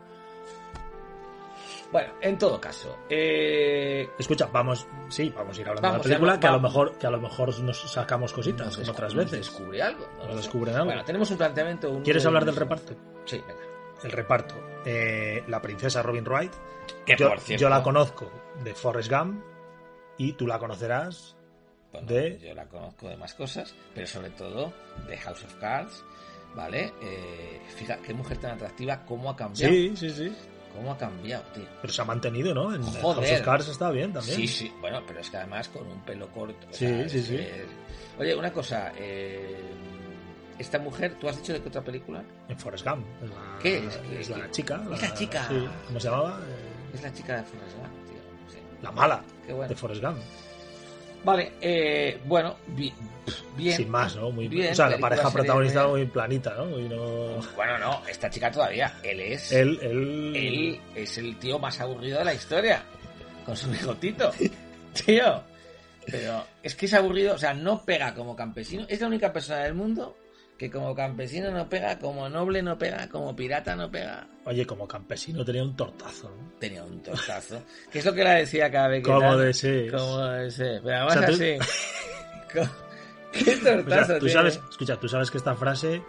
Bueno, 1.90 2.12
en 2.20 2.36
todo 2.38 2.60
caso. 2.60 2.98
Eh, 3.08 4.08
escucha, 4.18 4.48
vamos, 4.52 4.86
sí, 5.08 5.32
vamos 5.36 5.56
a 5.56 5.60
ir 5.60 5.68
hablando 5.68 5.88
Vamos, 5.88 6.02
de 6.04 6.08
la 6.10 6.14
película, 6.16 6.34
ya, 6.34 6.40
que 6.40 6.46
a 6.48 6.52
lo 6.52 6.60
mejor 6.60 6.98
que 6.98 7.06
a 7.06 7.10
lo 7.10 7.20
mejor 7.20 7.58
nos 7.60 7.80
sacamos 7.90 8.32
cositas, 8.32 8.66
nos 8.66 8.76
como 8.76 8.90
otras 8.92 9.14
nos 9.14 9.24
veces. 9.24 9.38
descubre 9.46 9.82
algo. 9.82 10.06
no 10.18 10.26
Nos 10.26 10.36
descubren 10.36 10.74
algo. 10.74 10.86
Bueno, 10.86 11.04
tenemos 11.04 11.30
un 11.30 11.36
planteamiento. 11.38 11.90
un 11.90 12.02
¿Quieres 12.02 12.24
hablar 12.26 12.44
del 12.44 12.56
reparto? 12.56 12.94
Sí, 13.24 13.40
venga. 13.46 13.60
El 14.04 14.12
reparto. 14.12 14.54
Eh, 14.84 15.42
la 15.48 15.60
princesa 15.60 16.02
Robin 16.02 16.24
Wright. 16.24 16.52
Que 17.04 17.16
yo, 17.16 17.28
por 17.28 17.40
cierto- 17.40 17.62
yo 17.62 17.68
la 17.68 17.82
conozco 17.82 18.30
de 18.62 18.74
Forrest 18.74 19.10
Gump 19.10 19.42
y 20.18 20.32
tú 20.34 20.46
la 20.46 20.58
conocerás. 20.58 21.36
Bueno, 21.92 22.06
de- 22.08 22.38
Yo 22.38 22.54
la 22.54 22.66
conozco 22.66 23.08
de 23.08 23.16
más 23.16 23.34
cosas, 23.34 23.74
pero 23.94 24.06
sobre 24.06 24.30
todo 24.30 24.72
de 25.08 25.16
House 25.18 25.44
of 25.44 25.54
Cards, 25.54 26.04
¿vale? 26.54 26.92
Eh, 27.00 27.60
fija, 27.76 27.96
qué 27.98 28.12
mujer 28.12 28.38
tan 28.38 28.52
atractiva, 28.52 29.04
cómo 29.04 29.30
ha 29.30 29.36
cambiado. 29.36 29.72
Sí, 29.72 29.96
sí, 29.96 30.10
sí. 30.10 30.36
¿Cómo 30.74 30.92
ha 30.92 30.98
cambiado, 30.98 31.42
tío? 31.54 31.64
Pero 31.80 31.90
se 31.92 32.02
ha 32.02 32.04
mantenido, 32.04 32.52
¿no? 32.54 32.74
En 32.74 32.82
Joder. 32.82 33.24
House 33.28 33.40
of 33.40 33.44
Cards 33.46 33.68
está 33.68 33.90
bien 33.90 34.12
también. 34.12 34.36
Sí, 34.36 34.46
sí, 34.46 34.72
bueno, 34.80 35.00
pero 35.06 35.20
es 35.20 35.30
que 35.30 35.38
además 35.38 35.68
con 35.70 35.86
un 35.86 36.02
pelo 36.02 36.28
corto. 36.30 36.66
Sí, 36.70 37.08
sí, 37.08 37.22
sí. 37.22 37.40
Oye, 38.18 38.36
una 38.36 38.52
cosa, 38.52 38.92
eh, 38.98 39.56
esta 40.58 40.78
mujer, 40.78 41.14
¿tú 41.20 41.28
has 41.28 41.36
dicho 41.36 41.52
de 41.52 41.60
qué 41.62 41.68
otra 41.68 41.82
película? 41.82 42.22
En 42.48 42.58
Forrest 42.58 42.86
Gump. 42.86 43.04
Es 43.22 43.30
la, 43.30 43.58
¿Qué 43.62 43.78
es? 43.78 43.84
Es 43.84 44.28
¿Qué- 44.28 44.36
la 44.36 44.44
qué- 44.46 44.50
chica. 44.50 44.80
es 44.94 45.02
la 45.02 45.14
chica? 45.14 45.48
sí. 45.48 45.68
¿Cómo 45.86 46.00
se 46.00 46.08
llamaba? 46.08 46.40
Eh, 46.46 46.94
Es 46.94 47.02
la 47.02 47.12
chica 47.12 47.36
de 47.36 47.42
Forrest 47.42 47.76
Gump, 47.76 48.06
tío. 48.08 48.16
Sí. 48.52 48.58
La 48.82 48.90
mala 48.92 49.22
Qué 49.46 49.52
bueno. 49.52 49.68
de 49.68 49.74
Forrest 49.74 50.02
Gump. 50.02 50.18
Vale, 51.24 51.52
eh, 51.60 52.20
bueno, 52.26 52.56
bi- 52.68 52.92
bien. 53.56 53.76
Sin 53.76 53.90
más, 53.90 54.14
¿no? 54.14 54.30
Muy, 54.30 54.46
Bien, 54.46 54.70
o 54.70 54.74
sea, 54.76 54.88
la 54.88 54.98
pareja 54.98 55.28
protagonista 55.30 55.86
muy 55.88 56.04
planita, 56.06 56.54
¿no? 56.54 56.66
Muy 56.66 56.88
no... 56.88 57.40
Bueno, 57.56 57.78
no, 57.78 58.02
esta 58.06 58.30
chica 58.30 58.48
todavía. 58.50 58.94
Él 59.02 59.20
es. 59.20 59.50
Él, 59.50 59.76
él... 59.82 60.32
Él 60.36 60.80
es 60.94 61.18
el 61.18 61.36
tío 61.38 61.58
más 61.58 61.80
aburrido 61.80 62.18
de 62.20 62.24
la 62.26 62.34
historia. 62.34 62.82
Con 63.44 63.56
su 63.56 63.68
bigotito. 63.70 64.30
Tío. 65.04 65.42
Pero 66.06 66.44
es 66.62 66.76
que 66.76 66.86
es 66.86 66.94
aburrido, 66.94 67.34
o 67.34 67.38
sea, 67.38 67.52
no 67.52 67.82
pega 67.84 68.14
como 68.14 68.36
campesino. 68.36 68.84
Es 68.88 69.00
la 69.00 69.08
única 69.08 69.32
persona 69.32 69.58
del 69.64 69.74
mundo 69.74 70.16
que 70.58 70.70
como 70.70 70.94
campesino 70.94 71.50
no 71.50 71.68
pega, 71.68 71.98
como 71.98 72.28
noble 72.28 72.62
no 72.62 72.78
pega, 72.78 73.08
como 73.08 73.36
pirata 73.36 73.76
no 73.76 73.90
pega. 73.90 74.26
Oye, 74.44 74.64
como 74.66 74.88
campesino 74.88 75.44
tenía 75.44 75.62
un 75.62 75.76
tortazo, 75.76 76.30
¿no? 76.30 76.52
Tenía 76.58 76.82
un 76.84 77.02
tortazo. 77.02 77.62
que 77.92 77.98
es 77.98 78.04
lo 78.04 78.12
que 78.14 78.24
la 78.24 78.34
decía 78.34 78.70
cada 78.70 78.88
vez 78.88 79.02
que. 79.04 79.10
Como 79.10 79.36
desees. 79.36 79.92
Como 79.92 80.18
desees. 80.26 80.80
Pero 80.82 80.96
además 80.96 81.16
O 81.16 81.18
sea, 81.18 81.26
tú- 81.28 81.34
así. 81.34 81.58
Qué 82.52 82.60
O 83.52 83.56
sea, 83.56 83.76
tortazo, 83.76 84.18
tú 84.18 84.26
tío. 84.26 84.34
sabes, 84.34 84.60
escucha, 84.70 84.96
tú 84.98 85.08
sabes 85.08 85.30
que 85.30 85.36
esta 85.38 85.54
frase 85.54 86.00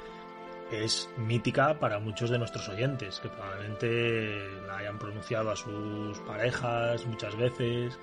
es 0.71 1.09
mítica 1.17 1.77
para 1.79 1.99
muchos 1.99 2.29
de 2.29 2.37
nuestros 2.37 2.67
oyentes, 2.69 3.19
que 3.19 3.27
probablemente 3.29 4.37
la 4.67 4.77
hayan 4.77 4.97
pronunciado 4.99 5.49
a 5.51 5.55
sus 5.55 6.17
parejas 6.19 7.05
muchas 7.05 7.35
veces. 7.37 7.97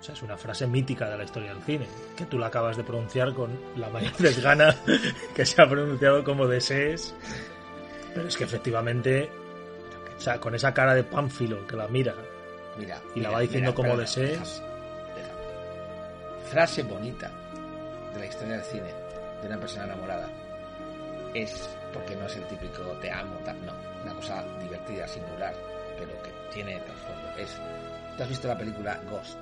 O 0.00 0.02
sea, 0.02 0.14
es 0.14 0.22
una 0.22 0.36
frase 0.36 0.66
mítica 0.66 1.08
de 1.10 1.18
la 1.18 1.24
historia 1.24 1.52
del 1.52 1.62
cine, 1.64 1.86
que 2.16 2.24
tú 2.26 2.38
la 2.38 2.46
acabas 2.46 2.76
de 2.76 2.84
pronunciar 2.84 3.34
con 3.34 3.50
la 3.76 3.88
mayor 3.90 4.12
desgana 4.18 4.74
que 5.34 5.44
se 5.44 5.60
ha 5.60 5.68
pronunciado 5.68 6.22
como 6.22 6.46
desees. 6.46 7.14
Pero 8.14 8.28
es 8.28 8.36
que 8.36 8.44
efectivamente, 8.44 9.30
o 10.16 10.20
sea, 10.20 10.40
con 10.40 10.54
esa 10.54 10.72
cara 10.72 10.94
de 10.94 11.04
pánfilo 11.04 11.66
que 11.66 11.76
la 11.76 11.88
mira, 11.88 12.14
Mira, 12.78 13.02
Y 13.14 13.20
la 13.20 13.30
va 13.30 13.40
diciendo 13.40 13.72
mira, 13.72 13.74
como 13.74 13.88
perdona, 13.96 14.02
desees. 14.02 14.30
déjame, 14.38 14.68
déjame. 15.16 16.48
Frase 16.48 16.82
bonita 16.84 17.30
de 18.14 18.20
la 18.20 18.26
historia 18.26 18.54
del 18.54 18.64
cine 18.64 18.94
de 19.42 19.48
una 19.48 19.58
persona 19.58 19.84
enamorada 19.84 20.28
es 21.34 21.68
porque 21.92 22.14
no 22.16 22.26
es 22.26 22.36
el 22.36 22.44
típico 22.46 22.82
te 23.00 23.10
amo, 23.10 23.34
tal, 23.44 23.56
no, 23.66 23.72
una 24.04 24.14
cosa 24.14 24.44
divertida, 24.62 25.06
singular, 25.08 25.54
pero 25.98 26.10
que 26.22 26.30
tiene 26.52 26.78
trasfondo. 26.80 27.28
Es, 27.36 27.60
¿tú 28.16 28.22
has 28.22 28.28
visto 28.28 28.48
la 28.48 28.56
película 28.56 29.00
Ghost? 29.10 29.38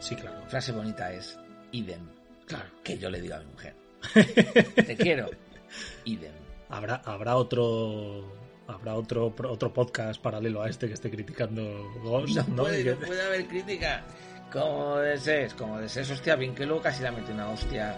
Sí, 0.00 0.16
claro. 0.16 0.42
Frase 0.48 0.72
bonita 0.72 1.12
es 1.12 1.38
idem, 1.72 2.08
Claro. 2.46 2.64
que 2.82 2.98
yo 2.98 3.08
le 3.10 3.20
digo 3.20 3.36
a 3.36 3.38
mi 3.40 3.46
mujer. 3.46 3.74
Te 4.86 4.96
quiero, 4.96 5.30
idem. 6.04 6.32
Habrá, 6.68 6.96
habrá 7.04 7.36
otro 7.36 8.32
habrá 8.66 8.94
otro 8.94 9.34
otro 9.48 9.72
podcast 9.72 10.20
paralelo 10.22 10.62
a 10.62 10.68
este 10.68 10.86
que 10.86 10.94
esté 10.94 11.10
criticando 11.10 11.90
Ghost, 12.02 12.36
No, 12.36 12.44
¿no? 12.56 12.62
puede, 12.62 12.84
no 12.94 13.00
puede 13.06 13.22
haber 13.22 13.46
crítica. 13.46 14.04
Como 14.52 14.96
desees, 14.98 15.54
como 15.54 15.78
desees, 15.78 16.10
hostia, 16.10 16.34
bien 16.36 16.54
que 16.54 16.66
luego 16.66 16.82
casi 16.82 17.02
la 17.02 17.12
mete 17.12 17.32
una 17.32 17.48
hostia 17.50 17.96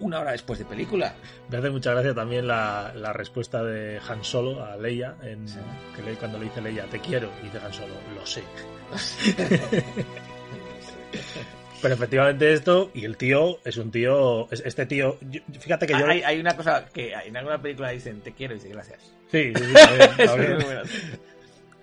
una 0.00 0.20
hora 0.20 0.30
después 0.32 0.58
de 0.60 0.64
película. 0.64 1.14
Me 1.50 1.58
hace 1.58 1.70
mucha 1.70 1.90
gracia 1.92 2.14
también 2.14 2.46
la, 2.46 2.92
la 2.94 3.12
respuesta 3.12 3.62
de 3.64 4.00
Han 4.08 4.22
Solo 4.22 4.64
a 4.64 4.76
Leia, 4.76 5.16
en, 5.22 5.48
Sí. 5.48 5.58
que 5.96 6.14
cuando 6.14 6.38
le 6.38 6.44
dice 6.44 6.60
Leia, 6.62 6.84
te 6.86 7.00
quiero, 7.00 7.30
y 7.40 7.46
dice 7.46 7.58
Han 7.58 7.72
Solo, 7.72 7.94
lo 8.14 8.24
sé. 8.24 8.42
Pero 11.80 11.94
efectivamente 11.94 12.52
esto, 12.52 12.90
y 12.94 13.04
el 13.04 13.16
tío 13.16 13.58
es 13.64 13.76
un 13.76 13.90
tío, 13.90 14.50
es- 14.50 14.62
este 14.64 14.86
tío, 14.86 15.16
yo- 15.30 15.40
fíjate 15.60 15.86
que 15.86 15.92
yo... 15.92 16.06
hay, 16.06 16.22
hay 16.22 16.40
una 16.40 16.56
cosa 16.56 16.86
que 16.92 17.12
en 17.12 17.36
alguna 17.36 17.60
película 17.62 17.90
dicen 17.90 18.20
te 18.20 18.32
quiero 18.32 18.54
y 18.54 18.56
dice 18.58 18.68
gracias. 18.70 19.00
Sí, 19.30 19.52
sí, 19.54 19.62
sí, 19.64 19.72
bueno. 20.64 20.82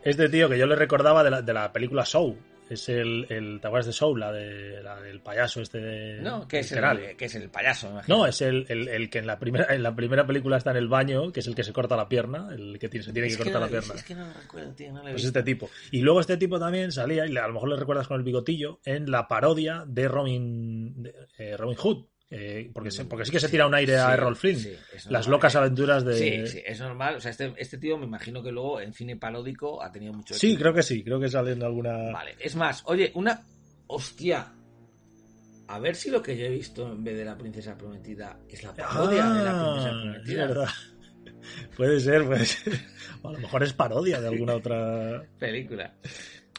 Este 0.03 0.29
tío 0.29 0.49
que 0.49 0.57
yo 0.57 0.65
le 0.67 0.75
recordaba 0.75 1.23
de 1.23 1.31
la, 1.31 1.41
de 1.41 1.53
la 1.53 1.71
película 1.71 2.03
Show, 2.05 2.37
Es 2.69 2.89
el, 2.89 3.27
el 3.29 3.59
¿te 3.61 3.67
acuerdas 3.67 3.85
de 3.85 3.93
Soul? 3.93 4.19
La, 4.19 4.31
de, 4.31 4.81
la 4.81 4.99
del 4.99 5.21
payaso 5.21 5.61
este 5.61 5.79
de... 5.79 6.21
No, 6.21 6.47
que 6.47 6.59
es, 6.59 6.71
el, 6.71 7.15
que 7.15 7.25
es 7.25 7.35
el 7.35 7.49
payaso, 7.49 7.91
me. 7.93 8.01
No, 8.07 8.25
es 8.25 8.41
el, 8.41 8.65
el, 8.69 8.87
el 8.87 9.09
que 9.09 9.19
en 9.19 9.27
la 9.27 9.37
primera 9.37 9.73
en 9.73 9.83
la 9.83 9.95
primera 9.95 10.25
película 10.25 10.57
está 10.57 10.71
en 10.71 10.77
el 10.77 10.87
baño, 10.87 11.31
que 11.31 11.41
es 11.41 11.47
el 11.47 11.53
que 11.55 11.63
se 11.63 11.73
corta 11.73 11.95
la 11.95 12.09
pierna, 12.09 12.49
el 12.53 12.79
que 12.79 12.89
tiene, 12.89 13.05
se 13.05 13.13
tiene 13.13 13.27
Es 13.27 13.37
que 13.37 13.43
cortar 13.43 13.61
no, 13.61 13.65
la 13.67 13.71
pierna. 13.71 13.93
Es 13.93 14.03
que 14.03 14.15
no 14.15 14.25
lo 14.25 14.33
recuerdo, 14.33 14.71
tío, 14.73 14.87
no 14.91 15.01
lo 15.03 15.07
he 15.09 15.11
Pues 15.11 15.23
visto. 15.23 15.27
este 15.39 15.43
tipo. 15.43 15.69
Y 15.91 16.01
luego 16.01 16.19
este 16.21 16.37
tipo 16.37 16.59
también 16.59 16.91
salía, 16.91 17.27
y 17.27 17.37
a 17.37 17.47
lo 17.47 17.53
mejor 17.53 17.69
le 17.69 17.75
recuerdas 17.77 18.07
con 18.07 18.17
el 18.17 18.23
bigotillo, 18.23 18.79
en 18.83 19.11
la 19.11 19.27
parodia 19.27 19.83
de 19.87 20.07
Robin, 20.07 21.03
de, 21.03 21.13
eh, 21.37 21.57
Robin 21.57 21.75
Hood. 21.77 22.05
Eh, 22.29 22.71
porque, 22.73 22.91
se- 22.91 23.05
porque 23.05 23.25
sí 23.25 23.31
que 23.31 23.39
se 23.39 23.49
tira 23.49 23.67
un 23.67 23.75
aire 23.75 23.97
a 23.97 24.07
Sí, 24.07 24.13
Errol 24.13 24.35
Flynn. 24.35 24.59
sí, 24.59 24.73
Las 25.09 25.27
locas 25.27 25.55
aventuras 25.55 26.03
de... 26.03 26.15
Sí, 26.15 26.47
sí, 26.57 26.63
es 26.65 26.79
normal. 26.79 27.15
O 27.15 27.21
sea, 27.21 27.31
este, 27.31 27.53
este 27.57 27.77
tío 27.77 27.97
me 27.97 28.05
imagino 28.05 28.41
que 28.41 28.51
luego 28.51 28.81
en 28.81 28.93
cine 28.93 29.15
paródico 29.15 29.81
ha 29.83 29.91
tenido 29.91 30.13
mucho 30.13 30.33
Sí, 30.33 30.47
éxito. 30.47 30.61
creo 30.61 30.73
que 30.73 30.83
sí, 30.83 31.03
creo 31.03 31.19
que 31.19 31.29
sale 31.29 31.51
en 31.53 31.63
alguna... 31.63 32.11
Vale, 32.11 32.35
es 32.39 32.55
más, 32.55 32.83
oye, 32.87 33.11
una. 33.15 33.43
Hostia. 33.87 34.51
A 35.67 35.79
ver 35.79 35.95
si 35.95 36.09
lo 36.11 36.21
que 36.21 36.37
yo 36.37 36.45
he 36.45 36.49
visto 36.49 36.91
en 36.91 37.03
vez 37.03 37.17
de 37.17 37.25
la 37.25 37.37
princesa 37.37 37.77
prometida 37.77 38.39
es 38.49 38.63
la 38.63 38.73
parodia 38.73 39.29
de 39.29 39.43
la 39.43 39.51
princesa 39.51 39.89
Ah, 39.89 39.95
es 39.95 40.01
prometida. 40.03 40.47
verdad. 40.47 40.69
Puede 41.77 41.99
ser, 41.99 42.25
puede 42.25 42.45
ser. 42.45 42.73
O 43.21 43.29
a 43.29 43.33
lo 43.33 43.39
mejor 43.39 43.61
es 43.63 43.73
parodia 43.73 44.19
de 44.21 44.27
alguna 44.27 44.55
otra. 44.55 45.23
Película. 45.39 45.93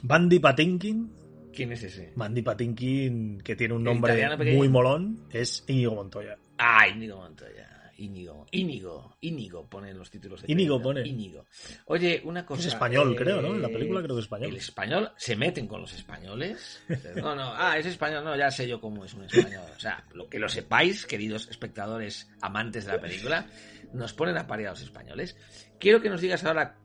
Bandy 0.02 0.38
Patinkin. 0.38 1.12
¿Quién 1.56 1.72
es 1.72 1.82
ese? 1.82 2.12
Bandy 2.14 2.42
Patinkin, 2.42 3.40
que 3.40 3.56
tiene 3.56 3.74
un 3.74 3.82
nombre 3.82 4.36
muy 4.54 4.68
molón, 4.68 5.26
es 5.32 5.64
Íñigo 5.66 5.94
Montoya. 5.94 6.36
Ah, 6.58 6.86
Íñigo 6.86 7.16
Montoya. 7.16 7.76
Íñigo, 7.98 8.46
Íñigo, 8.50 9.16
Íñigo 9.22 9.66
pone 9.66 9.90
en 9.90 9.98
los 9.98 10.10
títulos 10.10 10.42
de 10.42 10.52
Íñigo 10.52 10.82
pone. 10.82 11.06
Íñigo. 11.06 11.46
Oye, 11.86 12.20
una 12.24 12.44
cosa. 12.44 12.60
Es 12.60 12.66
español, 12.66 13.14
eh, 13.14 13.16
creo, 13.16 13.40
¿no? 13.40 13.54
En 13.54 13.62
la 13.62 13.68
película 13.68 14.02
creo 14.02 14.16
que 14.16 14.20
es 14.20 14.26
español. 14.26 14.50
El 14.50 14.56
español, 14.56 15.12
se 15.16 15.34
meten 15.34 15.66
con 15.66 15.80
los 15.80 15.92
españoles. 15.94 16.82
No, 17.16 17.34
no, 17.34 17.54
ah, 17.54 17.78
es 17.78 17.86
español, 17.86 18.22
no, 18.22 18.36
ya 18.36 18.50
sé 18.50 18.68
yo 18.68 18.78
cómo 18.80 19.04
es 19.04 19.14
un 19.14 19.24
español. 19.24 19.64
O 19.74 19.80
sea, 19.80 20.04
lo 20.12 20.28
que 20.28 20.38
lo 20.38 20.48
sepáis, 20.48 21.06
queridos 21.06 21.48
espectadores 21.48 22.28
amantes 22.42 22.84
de 22.84 22.92
la 22.92 23.00
película, 23.00 23.46
nos 23.94 24.12
ponen 24.12 24.36
a 24.36 24.46
parir 24.46 24.66
a 24.66 24.70
los 24.70 24.82
españoles. 24.82 25.36
Quiero 25.78 26.02
que 26.02 26.10
nos 26.10 26.20
digas 26.20 26.44
ahora 26.44 26.76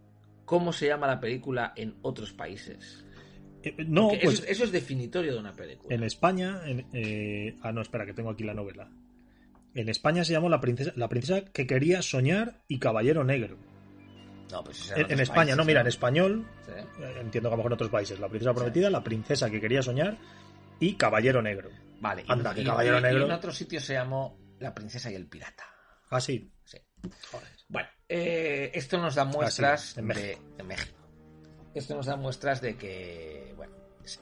cómo 0.45 0.71
se 0.71 0.87
llama 0.87 1.07
la 1.07 1.19
película 1.19 1.73
en 1.75 1.95
otros 2.01 2.31
países. 2.31 3.03
Eh, 3.63 3.75
no, 3.87 4.09
Porque 4.09 4.23
pues 4.25 4.35
eso, 4.35 4.43
es- 4.45 4.49
eso 4.51 4.63
es 4.65 4.71
definitorio 4.71 5.33
de 5.33 5.39
una 5.39 5.53
película. 5.53 5.93
en 5.95 6.03
España. 6.03 6.61
en- 6.65 6.87
eh, 6.93 7.57
Ah, 7.61 7.71
no, 7.71 7.81
espera, 7.81 8.05
que 8.05 8.13
tengo 8.13 8.29
aquí 8.31 8.43
la 8.43 8.53
novela. 8.53 8.89
En 9.73 9.87
España 9.89 10.23
se 10.25 10.33
llamó 10.33 10.49
La 10.49 10.59
princesa, 10.59 10.91
la 10.95 11.07
princesa 11.07 11.45
que 11.45 11.65
quería 11.67 12.01
soñar 12.01 12.61
y 12.67 12.79
Caballero 12.79 13.23
Negro. 13.23 13.57
No, 14.51 14.63
pues 14.65 14.81
eso 14.81 14.95
En, 14.97 15.11
en 15.11 15.19
España, 15.21 15.35
países, 15.35 15.57
no, 15.57 15.63
mira, 15.63 15.79
en 15.81 15.87
español, 15.87 16.45
Sí. 16.65 16.71
eh, 17.03 17.13
entiendo 17.21 17.49
que 17.49 17.53
a 17.53 17.55
lo 17.55 17.57
mejor 17.57 17.71
en 17.71 17.75
otros 17.75 17.89
países, 17.89 18.19
La 18.19 18.27
princesa 18.27 18.53
prometida, 18.53 18.89
La 18.89 19.01
princesa 19.03 19.49
que 19.49 19.61
quería 19.61 19.81
soñar 19.81 20.17
y 20.79 20.95
Caballero 20.95 21.41
Negro. 21.41 21.69
Vale. 22.01 22.25
Anda, 22.27 22.51
y, 22.51 22.55
que 22.55 22.61
y- 22.61 22.65
Caballero 22.65 22.99
y- 22.99 23.01
Negro. 23.01 23.25
en 23.25 23.31
otro 23.31 23.51
sitio 23.53 23.79
se 23.79 23.93
llamó 23.93 24.37
La 24.59 24.73
princesa 24.75 25.09
y 25.09 25.15
el 25.15 25.27
pirata. 25.27 25.63
Ah, 26.09 26.19
sí. 26.19 26.51
Sí. 26.65 26.77
Joder. 27.31 27.47
Bueno, 27.69 27.87
eh, 28.09 28.71
esto 28.73 28.97
nos 28.97 29.15
da 29.15 29.23
muestras 29.23 29.97
en 29.97 30.07
de 30.09 30.37
México. 30.65 31.00
Esto 31.73 31.95
nos 31.95 32.05
da 32.05 32.15
muestras 32.15 32.61
de 32.61 32.75
que, 32.75 33.53
bueno, 33.55 33.73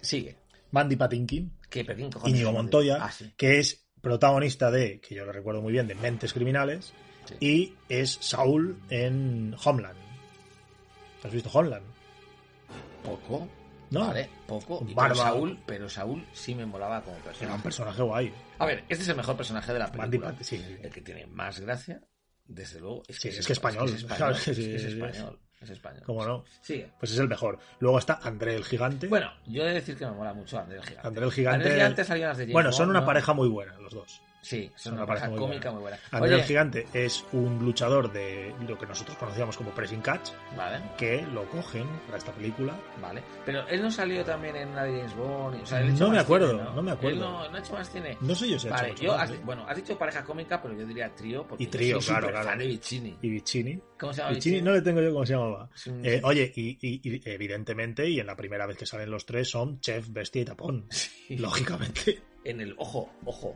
sigue. 0.02 0.38
Bandy 0.72 0.96
Patinkin, 0.96 1.52
Que 1.70 1.84
¿quién 1.86 2.12
cojones 2.12 2.36
Íñigo? 2.36 2.52
Montoya, 2.52 2.98
Ah, 3.02 3.12
sí. 3.12 3.34
que 3.36 3.60
es 3.60 3.88
protagonista 4.02 4.70
de, 4.70 5.00
que 5.02 5.16
yo 5.16 5.26
lo 5.26 5.32
recuerdo 5.32 5.62
muy 5.62 5.74
bien, 5.74 5.88
de 5.88 5.96
Mentes 5.96 6.34
Criminales, 6.34 6.94
Sí. 7.26 7.36
y 7.40 7.76
es 7.90 8.18
Saúl 8.22 8.80
en 8.90 9.56
Homeland. 9.64 9.98
¿Has 11.24 11.32
visto 11.32 11.50
Homeland? 11.52 11.86
Poco. 13.04 13.48
No. 13.92 14.08
Vale, 14.08 14.30
poco. 14.48 14.86
Y 14.88 14.94
pero 14.94 15.16
Saúl, 15.16 15.60
pero 15.66 15.90
Saúl 15.90 16.26
sí 16.34 16.54
me 16.54 16.66
molaba 16.66 17.02
como 17.04 17.16
Era 17.18 17.26
personaje. 17.26 17.56
un 17.56 17.62
personaje 17.64 18.02
guay. 18.04 18.34
A 18.60 18.66
ver, 18.68 18.84
este 18.88 19.04
es 19.04 19.10
el 19.10 19.16
mejor 19.16 19.36
personaje 19.36 19.74
de 19.74 19.80
la 19.80 19.92
película. 19.92 20.32
Pat- 20.34 20.44
sí. 20.44 20.64
El 20.84 20.92
que 20.92 21.02
tiene 21.02 21.26
más 21.26 21.60
gracia, 21.60 22.00
desde 22.46 22.80
luego, 22.80 23.02
es 23.08 23.16
Sí, 23.20 23.30
que 23.30 23.40
es 23.40 23.48
que 23.48 23.54
español. 23.54 23.90
Es, 23.90 23.96
español. 23.96 24.34
Es 24.38 24.44
sí, 24.44 24.54
sí, 24.54 24.80
sí. 24.80 24.86
español. 25.02 25.40
Es 25.62 25.70
español. 25.72 26.04
¿Cómo 26.06 26.26
no? 26.26 26.46
Sigue. 26.62 26.90
Pues 27.00 27.12
es 27.12 27.20
el 27.20 27.28
mejor. 27.28 27.60
Luego 27.80 28.00
está 28.00 28.20
André 28.24 28.56
el 28.56 28.64
Gigante. 28.64 29.08
Bueno, 29.08 29.32
yo 29.46 29.64
he 29.64 29.68
de 29.68 29.74
decir 29.74 29.98
que 29.98 30.06
me 30.06 30.12
mola 30.12 30.34
mucho 30.34 30.58
André 30.58 30.78
el 30.78 30.84
Gigante. 30.86 31.08
André 31.08 31.26
el 31.26 31.32
Gigante. 31.32 31.56
André 31.56 31.70
el 31.70 31.76
Gigante 31.76 32.02
las 32.20 32.38
de 32.38 32.44
James 32.44 32.54
bueno, 32.54 32.72
son 32.72 32.86
Bond, 32.88 32.90
una 32.92 33.00
¿no? 33.02 33.06
pareja 33.06 33.34
muy 33.34 33.50
buena, 33.50 33.78
los 33.80 33.94
dos. 33.94 34.22
Sí, 34.42 34.70
son 34.76 34.80
Son 34.80 34.94
una 34.94 35.02
una 35.02 35.08
pareja 35.08 35.26
pareja 35.26 35.30
muy 35.30 35.50
cómica 35.50 35.70
buena. 35.70 35.74
muy 35.74 35.82
buena. 35.82 36.00
André 36.12 36.30
Oye, 36.34 36.42
el 36.42 36.48
Gigante 36.48 36.88
es 36.94 37.26
un 37.34 37.60
luchador 37.60 38.12
de 38.14 38.54
lo 38.68 38.78
que 38.78 38.86
nosotros 38.86 39.18
conocíamos 39.18 39.58
como 39.58 39.72
Pressing 39.72 40.02
Catch, 40.02 40.30
Vale, 40.56 40.82
que 40.98 41.22
lo 41.34 41.44
cogen 41.50 41.86
para 42.06 42.18
esta 42.18 42.32
película. 42.32 42.74
vale. 43.02 43.22
Pero 43.46 43.68
él 43.68 43.82
no 43.82 43.92
salió 43.92 44.24
también 44.24 44.56
en 44.56 44.70
una 44.70 44.84
de 44.84 44.98
James 44.98 45.16
Bond. 45.16 45.62
O 45.62 45.66
sea, 45.66 45.82
él 45.82 45.90
ha 45.90 45.94
hecho 45.94 46.04
No 46.06 46.12
me 46.12 46.20
acuerdo, 46.20 46.52
cine, 46.52 46.64
no 46.74 46.82
me 46.82 46.92
acuerdo. 46.92 47.20
No, 47.20 47.50
no 47.50 47.56
ha 47.58 47.60
hecho 47.60 47.74
más 47.74 47.90
cine. 47.92 48.18
No 48.22 48.34
sé 48.36 48.50
yo 48.50 48.58
si 48.60 48.68
ha 48.68 48.72
hecho 48.72 48.82
Vale, 48.84 48.96
yo, 49.02 49.12
más, 49.12 49.22
has, 49.24 49.32
¿eh? 49.36 49.42
bueno, 49.44 49.66
has 49.68 49.76
dicho 49.76 49.98
pareja 49.98 50.24
cómica, 50.24 50.62
pero 50.62 50.74
yo 50.74 50.86
diría 50.86 51.14
trío. 51.14 51.46
Porque 51.46 51.64
Y 51.66 51.68
trío, 51.68 52.00
soy 52.02 52.16
claro, 52.16 52.30
claro. 52.32 52.58
de 52.60 52.68
Vicini. 52.68 53.18
Y 53.22 53.30
Vicini. 53.30 53.80
¿Cómo 54.00 54.14
se 54.14 54.20
llama 54.22 54.32
Vicini, 54.34 54.56
Vicini? 54.56 54.66
no 54.70 54.74
le 54.76 54.82
tengo 54.82 55.02
yo 55.02 55.12
cómo 55.14 55.26
se 55.26 55.34
llamaba. 55.34 55.70
Es 55.76 55.88
un- 55.88 56.06
Eh, 56.06 56.22
oye, 56.24 56.52
y, 56.56 56.78
y- 56.82 57.02
y 57.04 57.22
evidentemente, 57.26 58.08
y 58.10 58.20
en 58.20 58.26
la 58.28 58.36
primera 58.38 58.66
vez 58.66 58.78
que 58.78 58.86
salen 58.86 59.12
los 59.12 59.26
tres, 59.26 59.50
son 59.50 59.82
Chef, 59.82 60.08
Bestia 60.10 60.42
y 60.42 60.46
Tapón. 60.46 60.88
Sí. 61.30 61.36
Lógicamente. 61.38 62.22
En 62.46 62.62
el, 62.62 62.74
ojo, 62.78 63.12
ojo, 63.26 63.56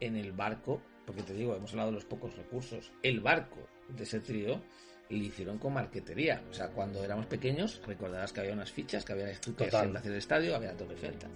en 0.00 0.16
el 0.16 0.32
barco, 0.32 0.80
porque 1.06 1.22
te 1.22 1.34
digo, 1.34 1.54
hemos 1.54 1.70
hablado 1.72 1.90
de 1.90 1.94
los 1.94 2.04
pocos 2.04 2.36
recursos, 2.36 2.92
el 3.02 3.20
barco 3.20 3.66
de 3.88 4.02
ese 4.04 4.20
trío 4.20 4.60
lo 5.08 5.16
hicieron 5.18 5.58
con 5.58 5.72
marquetería. 5.72 6.42
O 6.50 6.52
sea, 6.52 6.68
cuando 6.70 7.04
éramos 7.04 7.26
pequeños, 7.26 7.80
recordarás 7.86 8.32
que 8.32 8.40
había 8.40 8.52
unas 8.52 8.72
fichas, 8.72 9.04
que 9.04 9.12
había 9.12 9.32
Total. 9.40 9.94
en 9.96 10.02
del 10.02 10.14
estadio, 10.14 10.56
había 10.56 10.72
la 10.72 10.76
Torre 10.76 10.94
Eiffel, 10.94 11.14
tal. 11.16 11.30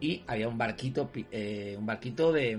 Y 0.00 0.24
había 0.26 0.48
un 0.48 0.56
barquito, 0.56 1.10
eh, 1.30 1.74
un 1.78 1.84
barquito 1.84 2.32
de, 2.32 2.58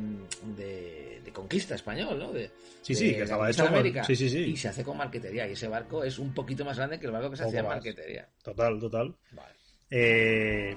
de, 0.56 1.22
de 1.26 1.32
conquista 1.34 1.74
español, 1.74 2.20
¿no? 2.20 2.32
De, 2.32 2.52
Sí, 2.84 2.94
de 2.94 3.00
sí, 3.00 3.12
que 3.12 3.18
la 3.18 3.24
estaba 3.24 3.50
hecho 3.50 3.64
de 3.64 3.68
América. 3.70 4.04
sí, 4.04 4.16
sí, 4.16 4.30
sí. 4.30 4.40
Y 4.40 4.56
se 4.58 4.68
hace 4.68 4.84
con 4.84 4.98
marquetería. 4.98 5.48
Y 5.48 5.54
ese 5.54 5.68
barco 5.68 6.04
es 6.04 6.20
un 6.20 6.32
poquito 6.34 6.64
más 6.64 6.78
grande 6.78 7.00
que 7.00 7.08
el 7.08 7.12
barco 7.12 7.32
que 7.32 7.38
se 7.38 7.44
hacía 7.46 7.62
en 7.62 7.66
marquetería. 7.68 8.30
Total, 8.44 8.80
total. 8.80 9.16
Vale. 9.32 9.54
Eh, 9.90 10.76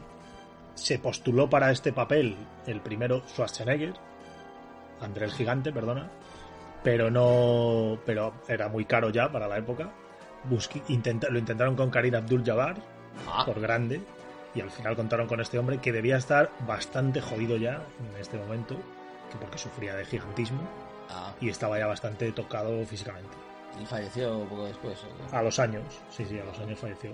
se 0.74 0.98
postuló 0.98 1.48
para 1.50 1.70
este 1.70 1.92
papel 1.92 2.34
el 2.66 2.80
primero 2.80 3.22
Schwarzenegger, 3.28 3.92
André 5.04 5.26
el 5.26 5.32
Gigante, 5.32 5.72
perdona, 5.72 6.08
pero 6.82 7.10
no, 7.10 7.98
pero 8.06 8.32
era 8.48 8.68
muy 8.68 8.84
caro 8.84 9.10
ya 9.10 9.30
para 9.30 9.46
la 9.48 9.58
época. 9.58 9.90
Intenta- 10.88 11.28
lo 11.30 11.38
intentaron 11.38 11.74
con 11.76 11.90
Karim 11.90 12.14
Abdul-Jabbar 12.16 12.76
Ah, 13.28 13.44
por 13.46 13.60
grande 13.60 14.00
y 14.56 14.60
al 14.60 14.70
final 14.70 14.96
contaron 14.96 15.26
con 15.28 15.40
este 15.40 15.56
hombre 15.58 15.78
que 15.78 15.92
debía 15.92 16.16
estar 16.16 16.50
bastante 16.66 17.20
jodido 17.20 17.56
ya 17.56 17.80
en 18.12 18.20
este 18.20 18.36
momento, 18.36 18.74
que 19.30 19.38
porque 19.40 19.56
sufría 19.56 19.94
de 19.94 20.04
gigantismo 20.04 20.60
ah, 21.10 21.32
y 21.40 21.48
estaba 21.48 21.78
ya 21.78 21.86
bastante 21.86 22.30
tocado 22.32 22.84
físicamente. 22.86 23.30
y 23.80 23.86
falleció 23.86 24.40
poco 24.48 24.64
después. 24.66 24.98
A 25.32 25.42
los 25.42 25.58
años, 25.60 25.82
sí, 26.10 26.24
sí, 26.24 26.38
a 26.38 26.44
los 26.44 26.58
años 26.58 26.78
falleció. 26.78 27.10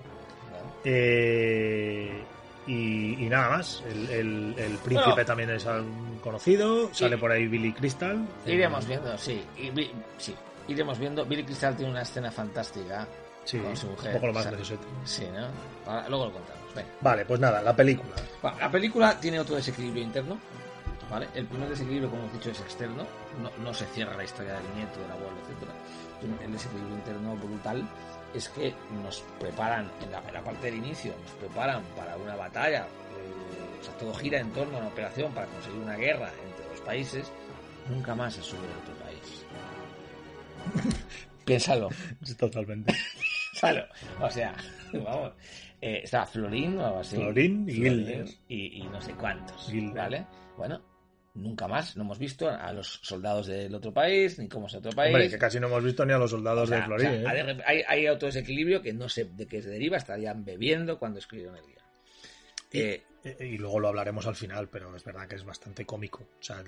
Eh, 0.83 2.23
y, 2.67 3.25
y 3.25 3.29
nada 3.29 3.57
más. 3.57 3.83
El, 3.89 4.09
el- 4.09 4.55
el 4.57 4.77
príncipe 4.77 5.11
Bueno. 5.11 5.25
también 5.25 5.49
es 5.51 5.65
conocido. 6.21 6.93
Sale 6.93 7.17
por 7.17 7.31
ahí 7.31 7.47
Billy 7.47 7.73
Crystal. 7.73 8.25
Iremos 8.45 8.87
viendo, 8.87 9.17
sí. 9.17 9.43
y 9.57 9.71
sí. 10.17 10.35
Iremos 10.67 10.99
viendo. 10.99 11.25
Billy 11.25 11.43
Crystal 11.43 11.75
tiene 11.75 11.91
una 11.91 12.01
escena 12.03 12.31
fantástica. 12.31 13.07
Sí, 13.43 13.57
con 13.57 13.75
su 13.75 13.87
mujer, 13.87 14.09
un 14.09 14.13
poco 14.13 14.27
lo 14.27 14.33
más 14.33 14.45
o 14.45 14.49
sea, 14.49 14.51
necesario. 14.57 14.85
Sí, 15.03 15.25
¿no? 15.33 15.91
Ahora- 15.91 16.07
luego 16.09 16.25
lo 16.27 16.31
contamos. 16.33 16.61
Vale, 17.01 17.25
pues 17.25 17.39
nada, 17.39 17.61
la 17.61 17.75
película. 17.75 18.13
Bueno, 18.41 18.57
la 18.59 18.71
película 18.71 19.19
tiene 19.19 19.39
otro 19.39 19.55
desequilibrio 19.55 20.03
interno. 20.03 20.37
¿vale? 21.09 21.27
El 21.35 21.45
primer 21.47 21.67
desequilibrio, 21.67 22.09
como 22.09 22.21
hemos 22.21 22.33
dicho, 22.33 22.51
es 22.51 22.61
externo. 22.61 23.03
No, 23.41 23.51
no 23.61 23.73
se 23.73 23.85
cierra 23.87 24.15
la 24.15 24.23
historia 24.23 24.53
del 24.53 24.63
nieto, 24.75 24.97
del 25.01 25.11
abuelo, 25.11 25.35
etc. 25.49 26.41
El 26.45 26.51
desequilibrio 26.53 26.95
interno 26.95 27.35
brutal 27.35 27.83
es 28.33 28.49
que 28.49 28.73
nos 29.03 29.21
preparan, 29.39 29.89
en 30.03 30.11
la, 30.11 30.19
en 30.27 30.33
la 30.33 30.43
parte 30.43 30.67
del 30.67 30.75
inicio, 30.75 31.13
nos 31.23 31.31
preparan 31.31 31.83
para 31.95 32.15
una 32.17 32.35
batalla. 32.35 32.81
eh, 32.81 33.79
o 33.79 33.83
sea, 33.83 33.93
todo 33.97 34.13
gira 34.13 34.39
en 34.39 34.51
torno 34.51 34.77
a 34.77 34.79
una 34.79 34.87
operación 34.89 35.31
para 35.33 35.47
conseguir 35.47 35.79
una 35.81 35.95
guerra 35.95 36.31
entre 36.47 36.65
dos 36.69 36.81
países. 36.81 37.31
Nunca 37.89 38.13
más 38.15 38.33
se 38.35 38.41
sube 38.43 38.59
a 38.59 38.77
otro 38.83 38.93
país. 39.03 39.45
Piénsalo. 41.45 41.89
Totalmente. 42.37 42.93
Claro, 43.59 43.85
o 44.19 44.29
sea, 44.31 44.55
vamos. 44.93 45.33
Eh, 45.79 46.01
está 46.03 46.25
Florín 46.25 46.79
o 46.79 46.85
algo 46.85 46.99
así. 46.99 47.15
Florín 47.15 47.69
y 47.69 47.73
Gilder. 47.73 48.25
Y, 48.47 48.81
y 48.81 48.83
no 48.87 48.99
sé 49.01 49.13
cuántos. 49.13 49.67
Gilder. 49.69 49.93
¿Vale? 49.95 50.25
Bueno, 50.57 50.81
nunca 51.33 51.67
más 51.67 51.95
no 51.95 52.03
hemos 52.03 52.19
visto 52.19 52.49
a 52.49 52.73
los 52.73 52.99
soldados 53.03 53.47
del 53.47 53.73
otro 53.73 53.93
país, 53.93 54.37
ni 54.39 54.47
cómo 54.49 54.67
es 54.67 54.75
otro 54.75 54.91
país. 54.91 55.13
Hombre, 55.13 55.29
que 55.29 55.37
casi 55.37 55.59
no 55.59 55.67
hemos 55.67 55.83
visto 55.83 56.05
ni 56.05 56.13
a 56.13 56.17
los 56.17 56.31
soldados 56.31 56.63
O 56.63 56.67
sea, 56.67 56.79
de 56.79 56.83
Florín. 56.85 57.07
o 57.07 57.29
sea, 57.29 57.51
¿eh? 57.51 57.57
hay, 57.65 57.83
hay 57.87 58.07
otro 58.07 58.27
desequilibrio 58.27 58.81
que 58.81 58.93
no 58.93 59.07
sé 59.09 59.25
de 59.25 59.47
qué 59.47 59.61
se 59.61 59.69
deriva, 59.69 59.97
estarían 59.97 60.43
bebiendo 60.43 60.99
cuando 60.99 61.19
escribieron 61.19 61.55
el 61.57 61.63
guion. 61.65 61.81
Eh, 62.73 63.03
Y 63.39 63.57
luego 63.57 63.79
lo 63.79 63.89
hablaremos 63.89 64.25
al 64.27 64.35
final, 64.35 64.67
pero 64.69 64.95
es 64.95 65.03
verdad 65.03 65.27
que 65.27 65.35
es 65.35 65.43
bastante 65.43 65.85
cómico. 65.85 66.23
O 66.39 66.43
sea, 66.43 66.63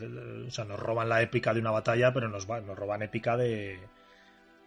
o 0.47 0.52
sea, 0.52 0.65
nos 0.65 0.80
roban 0.80 1.10
la 1.10 1.21
épica 1.21 1.54
de 1.54 1.60
una 1.60 1.71
batalla, 1.71 2.13
pero 2.13 2.28
nos, 2.30 2.49
va- 2.49 2.62
nos 2.62 2.78
roban 2.78 3.02
épica 3.02 3.36
de, 3.38 3.80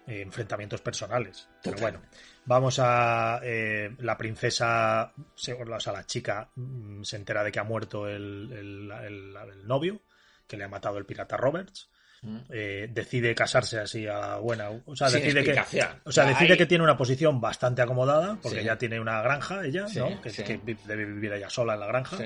eh, 0.06 0.20
enfrentamientos 0.22 0.80
personales. 0.80 1.48
Pero 1.62 1.78
bueno, 1.78 2.00
vamos 2.44 2.78
a. 2.80 3.40
eh, 3.42 3.94
la 3.98 4.16
princesa, 4.16 5.12
o 5.16 5.78
sea, 5.80 5.92
la 5.92 6.06
chica 6.06 6.48
mm, 6.54 7.02
se 7.02 7.16
entera 7.16 7.42
de 7.44 7.52
que 7.52 7.58
ha 7.60 7.64
muerto 7.64 8.08
el, 8.08 8.50
el- 8.52 8.90
el- 8.92 9.36
el 9.52 9.66
novio, 9.66 10.00
que 10.46 10.56
le 10.56 10.64
ha 10.64 10.68
matado 10.68 10.98
el 10.98 11.06
pirata 11.06 11.36
Roberts. 11.36 11.88
Mm. 12.22 12.38
eh, 12.48 12.88
decide 12.90 13.34
casarse 13.34 13.78
así 13.78 14.06
a 14.06 14.18
la 14.18 14.36
buena. 14.38 14.70
O 14.86 14.96
sea, 14.96 15.10
Sin 15.10 15.20
decide 15.22 15.44
que. 15.44 15.84
O 16.04 16.10
sea, 16.10 16.24
decide 16.24 16.56
que 16.56 16.64
tiene 16.64 16.82
una 16.82 16.96
posición 16.96 17.42
bastante 17.42 17.82
acomodada, 17.82 18.38
porque 18.42 18.60
Sí. 18.60 18.64
ya 18.64 18.78
tiene 18.78 18.98
una 18.98 19.20
granja 19.20 19.62
ella, 19.64 19.86
Sí, 19.86 19.98
¿no? 19.98 20.20
Que, 20.22 20.30
sí. 20.30 20.42
que 20.42 20.58
debe 20.86 21.04
vivir 21.04 21.34
ella 21.34 21.50
sola 21.50 21.74
en 21.74 21.80
la 21.80 21.86
granja. 21.86 22.16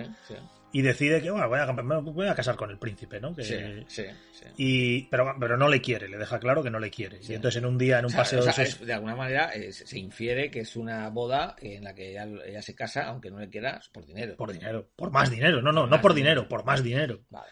Y 0.72 0.82
decide 0.82 1.20
que, 1.20 1.30
bueno, 1.30 1.48
voy 1.48 1.58
a, 1.58 1.66
me 1.72 2.00
voy 2.00 2.28
a 2.28 2.34
casar 2.34 2.54
con 2.54 2.70
el 2.70 2.78
príncipe, 2.78 3.20
¿no? 3.20 3.34
Que- 3.34 3.42
sí, 3.42 3.56
sí, 3.88 4.04
sí. 4.30 4.44
y, 4.56 5.02
pero, 5.10 5.34
pero 5.40 5.56
no 5.56 5.68
le 5.68 5.80
quiere, 5.80 6.08
le 6.08 6.16
deja 6.16 6.38
claro 6.38 6.62
que 6.62 6.70
no 6.70 6.78
le 6.78 6.90
quiere. 6.90 7.20
Sí. 7.22 7.32
Y 7.32 7.34
entonces 7.36 7.60
en 7.60 7.66
un 7.68 7.76
día, 7.76 7.98
en 7.98 8.04
un 8.04 8.06
O 8.06 8.10
sea, 8.10 8.18
paseo 8.20 8.38
o 8.38 8.42
sea, 8.42 8.52
de 8.54 8.62
esos- 8.62 8.80
es- 8.80 8.86
de 8.86 8.92
alguna 8.92 9.16
manera 9.16 9.50
eh, 9.52 9.72
se 9.72 9.98
infiere 9.98 10.48
que 10.50 10.60
es 10.60 10.76
una 10.76 11.08
boda 11.10 11.56
en 11.60 11.82
la 11.82 11.92
que 11.94 12.10
ella, 12.10 12.28
ella 12.46 12.62
se 12.62 12.74
casa, 12.76 13.06
aunque 13.08 13.30
no 13.32 13.40
le 13.40 13.48
quiera, 13.48 13.80
por 13.92 14.06
dinero. 14.06 14.36
por 14.36 14.52
dinero, 14.52 14.88
por 14.94 15.10
más 15.10 15.28
dinero, 15.30 15.60
no, 15.60 15.72
no, 15.72 15.88
no 15.88 16.00
por 16.00 16.14
dinero. 16.14 16.42
dinero, 16.42 16.48
por 16.48 16.64
más 16.64 16.82
dinero. 16.84 17.20
Vale. 17.30 17.48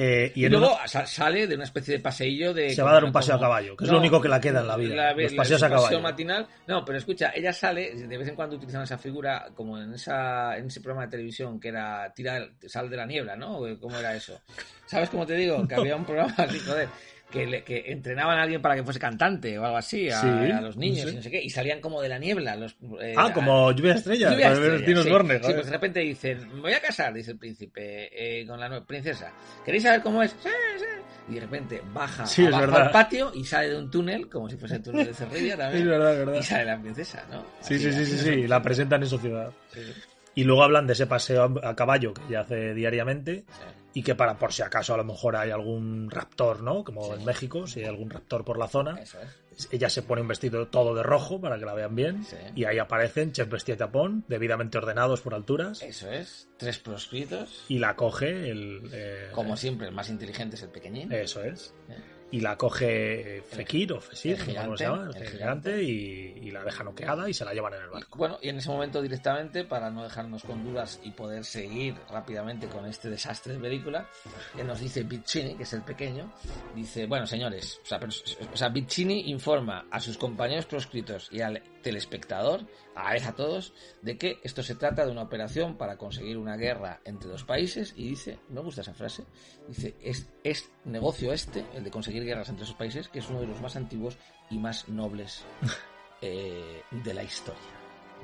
Eh, 0.00 0.30
y 0.36 0.48
luego 0.48 0.74
una- 0.76 1.06
sale 1.06 1.46
de 1.48 1.56
una 1.56 1.64
especie 1.64 1.94
de 1.96 2.00
paseillo 2.00 2.54
de... 2.54 2.70
Se 2.70 2.82
va 2.82 2.90
a 2.90 2.94
dar 2.94 3.02
un 3.04 3.08
como- 3.10 3.14
paseo 3.20 3.34
a 3.34 3.40
caballo, 3.40 3.76
que 3.76 3.84
es 3.84 3.90
lo 3.90 3.98
único 3.98 4.20
que 4.20 4.28
la 4.28 4.40
queda 4.40 4.60
en 4.60 4.68
la 4.68 4.76
vida, 4.76 5.12
los 5.12 5.32
paseos 5.34 5.62
a 5.64 5.68
caballo. 5.68 6.00
matinal. 6.00 6.46
No, 6.68 6.84
pero 6.84 6.98
escucha, 6.98 7.32
ella 7.34 7.52
sale, 7.52 7.92
de 7.94 8.16
vez 8.18 8.28
en 8.28 8.36
cuando 8.36 8.54
utilizan 8.56 8.82
esa 8.84 8.96
figura, 8.96 9.48
como 9.56 9.76
en 9.76 9.92
esa 9.94 10.56
en 10.56 10.66
ese 10.68 10.80
programa 10.80 11.06
de 11.06 11.10
televisión 11.10 11.58
que 11.58 11.68
era 11.68 12.12
tira, 12.14 12.48
sal 12.66 12.88
de 12.88 12.96
la 12.96 13.06
niebla, 13.06 13.34
¿no? 13.34 13.58
¿Cómo 13.80 13.98
era 13.98 14.14
eso? 14.14 14.40
¿Sabes 14.86 15.10
cómo 15.10 15.26
te 15.26 15.34
digo? 15.34 15.66
Que 15.66 15.74
había 15.74 15.96
un 15.96 16.04
programa 16.04 16.32
así, 16.38 16.60
joder, 16.60 16.88
que, 17.30 17.46
le- 17.46 17.62
que 17.62 17.84
entrenaban 17.92 18.38
a 18.38 18.42
alguien 18.42 18.62
para 18.62 18.74
que 18.74 18.82
fuese 18.82 18.98
cantante 18.98 19.58
o 19.58 19.64
algo 19.64 19.76
así, 19.76 20.08
a, 20.10 20.20
Sí, 20.20 20.26
a 20.28 20.60
los 20.62 20.76
niños 20.76 21.04
sí. 21.08 21.12
y 21.12 21.16
no 21.16 21.22
sé 21.22 21.30
qué, 21.30 21.42
y 21.42 21.50
salían 21.50 21.80
como 21.80 22.00
de 22.00 22.08
la 22.08 22.18
niebla. 22.18 22.56
Los, 22.56 22.76
eh, 23.00 23.14
ah, 23.16 23.30
como 23.34 23.70
lluvia 23.72 23.92
de 23.92 23.98
estrellas, 23.98 24.32
Lluvia 24.32 24.52
estrellas, 24.52 24.84
Tino 24.86 25.02
sí. 25.02 25.08
Sí, 25.08 25.14
joder. 25.14 25.54
pues 25.54 25.66
de 25.66 25.72
repente 25.72 26.00
dicen, 26.00 26.48
me 26.54 26.60
voy 26.62 26.72
a 26.72 26.80
casar, 26.80 27.12
dice 27.12 27.32
el 27.32 27.38
príncipe, 27.38 28.40
eh, 28.40 28.46
con 28.46 28.58
la 28.58 28.68
nueva 28.68 28.84
princesa. 28.86 29.30
¿Queréis 29.64 29.82
saber 29.82 30.00
cómo 30.02 30.22
es? 30.22 30.30
Sí, 30.42 30.48
sí. 30.78 30.84
Y 31.30 31.34
de 31.34 31.40
repente 31.40 31.82
baja 31.92 32.24
Sí, 32.26 32.46
al 32.46 32.90
patio 32.90 33.30
y 33.34 33.44
sale 33.44 33.68
de 33.68 33.76
un 33.76 33.90
túnel, 33.90 34.30
como 34.30 34.48
si 34.48 34.56
fuese 34.56 34.76
el 34.76 34.82
túnel 34.82 35.06
de 35.08 35.12
Cerrilla 35.12 35.56
también. 35.58 35.82
Es 35.82 35.88
verdad, 35.90 36.12
es 36.12 36.18
verdad. 36.26 36.40
Y 36.40 36.42
sale 36.42 36.64
la 36.64 36.80
princesa, 36.80 37.26
¿no? 37.30 37.42
Sí, 37.60 37.74
Así, 37.74 37.78
sí, 37.80 37.92
sí, 37.92 38.06
sí, 38.06 38.14
es. 38.14 38.20
sí, 38.22 38.46
la 38.46 38.62
presentan 38.62 39.02
en 39.02 39.08
sociedad. 39.10 39.52
Sí, 39.74 39.80
sí, 39.84 39.92
Y 40.36 40.44
luego 40.44 40.62
hablan 40.62 40.86
de 40.86 40.94
ese 40.94 41.06
paseo 41.06 41.42
a 41.62 41.68
a 41.68 41.76
caballo 41.76 42.14
que 42.14 42.22
ella 42.30 42.40
hace 42.40 42.72
diariamente 42.72 43.44
sí. 43.46 43.64
Y 43.94 44.02
que 44.02 44.14
para 44.14 44.38
por 44.38 44.52
si 44.52 44.62
acaso 44.62 44.94
a 44.94 44.96
lo 44.96 45.04
mejor 45.04 45.34
hay 45.36 45.50
algún 45.50 46.10
raptor, 46.10 46.62
¿no? 46.62 46.84
Como 46.84 47.04
Sí. 47.04 47.12
en 47.20 47.24
México, 47.24 47.66
si 47.66 47.80
hay 47.80 47.86
algún 47.86 48.10
raptor 48.10 48.44
por 48.44 48.58
la 48.58 48.68
zona, 48.68 49.00
Eso 49.00 49.18
es. 49.20 49.68
ella 49.72 49.88
se 49.88 50.02
pone 50.02 50.20
un 50.22 50.28
vestido 50.28 50.68
todo 50.68 50.94
de 50.94 51.02
rojo 51.02 51.40
para 51.40 51.58
que 51.58 51.64
la 51.64 51.74
vean 51.74 51.94
bien 51.96 52.22
Sí. 52.24 52.36
y 52.54 52.64
ahí 52.64 52.78
aparecen 52.78 53.32
chef 53.32 53.48
vestida 53.48 53.74
y 53.74 53.78
tapón, 53.78 54.24
debidamente 54.28 54.78
ordenados 54.78 55.20
por 55.22 55.34
alturas 55.34 55.82
Eso 55.82 56.10
es. 56.12 56.48
Tres 56.58 56.78
proscritos. 56.78 57.64
y 57.68 57.78
la 57.78 57.96
coge 57.96 58.50
el... 58.50 58.88
eh, 58.92 59.30
Como 59.32 59.56
siempre, 59.56 59.88
el 59.88 59.94
más 59.94 60.10
inteligente 60.10 60.56
es 60.56 60.62
el 60.62 60.70
pequeñín. 60.70 61.10
Eso 61.10 61.42
es. 61.42 61.74
Eh. 61.88 61.96
Y 62.30 62.40
la 62.40 62.56
coge 62.58 63.42
Fekir 63.48 63.92
o 63.94 64.00
Fesir, 64.02 64.32
el 64.34 64.38
no 64.40 64.44
gigante, 64.44 64.76
se 64.76 64.84
llama, 64.84 65.10
el 65.14 65.22
el 65.22 65.28
gigante, 65.30 65.82
y, 65.82 66.38
y 66.42 66.50
la 66.50 66.62
deja 66.62 66.84
noqueada 66.84 67.26
y 67.28 67.32
se 67.32 67.42
la 67.44 67.54
llevan 67.54 67.72
en 67.72 67.80
el 67.82 67.88
Y, 67.88 67.92
barco. 67.92 68.18
bueno, 68.18 68.38
y 68.42 68.50
en 68.50 68.58
ese 68.58 68.68
momento 68.68 69.00
directamente, 69.00 69.64
para 69.64 69.90
no 69.90 70.02
dejarnos 70.02 70.42
con 70.44 70.62
dudas 70.62 71.00
y 71.02 71.10
poder 71.12 71.44
seguir 71.46 71.94
rápidamente 72.10 72.66
con 72.68 72.84
este 72.84 73.08
desastre 73.08 73.54
de 73.54 73.60
película, 73.60 74.06
que 74.54 74.62
nos 74.62 74.78
dice 74.80 75.04
Piccini, 75.06 75.54
que 75.54 75.62
es 75.62 75.72
el 75.72 75.82
pequeño, 75.82 76.30
dice, 76.74 77.06
bueno, 77.06 77.26
señores, 77.26 77.80
o 77.82 77.86
sea, 77.86 77.98
pero- 77.98 78.12
o 78.52 78.56
sea, 78.56 78.70
Piccini 78.70 79.30
informa 79.30 79.86
a 79.90 79.98
sus 79.98 80.18
compañeros 80.18 80.66
proscritos 80.66 81.28
y 81.32 81.40
al 81.40 81.62
telespectador, 81.82 82.60
a 82.94 83.04
la 83.04 83.12
vez 83.12 83.26
a 83.26 83.32
todos, 83.34 83.72
de 84.02 84.18
que 84.18 84.38
esto 84.42 84.62
se 84.62 84.74
trata 84.74 85.06
de 85.06 85.12
una 85.12 85.22
operación 85.22 85.76
para 85.78 85.96
conseguir 85.96 86.36
una 86.36 86.56
guerra 86.56 87.00
entre 87.04 87.30
dos 87.30 87.44
países 87.44 87.94
y 87.96 88.08
dice, 88.10 88.38
me 88.50 88.60
gusta 88.60 88.82
esa 88.82 88.92
frase, 88.92 89.24
dice, 89.68 89.94
es, 90.02 90.28
es 90.44 90.70
negocio 90.84 91.32
este, 91.32 91.64
el 91.74 91.84
de 91.84 91.90
conseguir 91.90 92.17
guerras 92.24 92.48
entre 92.48 92.64
esos 92.64 92.76
países, 92.76 93.08
que 93.08 93.18
es 93.18 93.28
uno 93.28 93.40
de 93.40 93.46
los 93.46 93.60
más 93.60 93.76
antiguos 93.76 94.16
y 94.50 94.58
más 94.58 94.88
nobles 94.88 95.44
eh, 96.22 96.82
de 96.90 97.14
la 97.14 97.22
historia. 97.22 97.60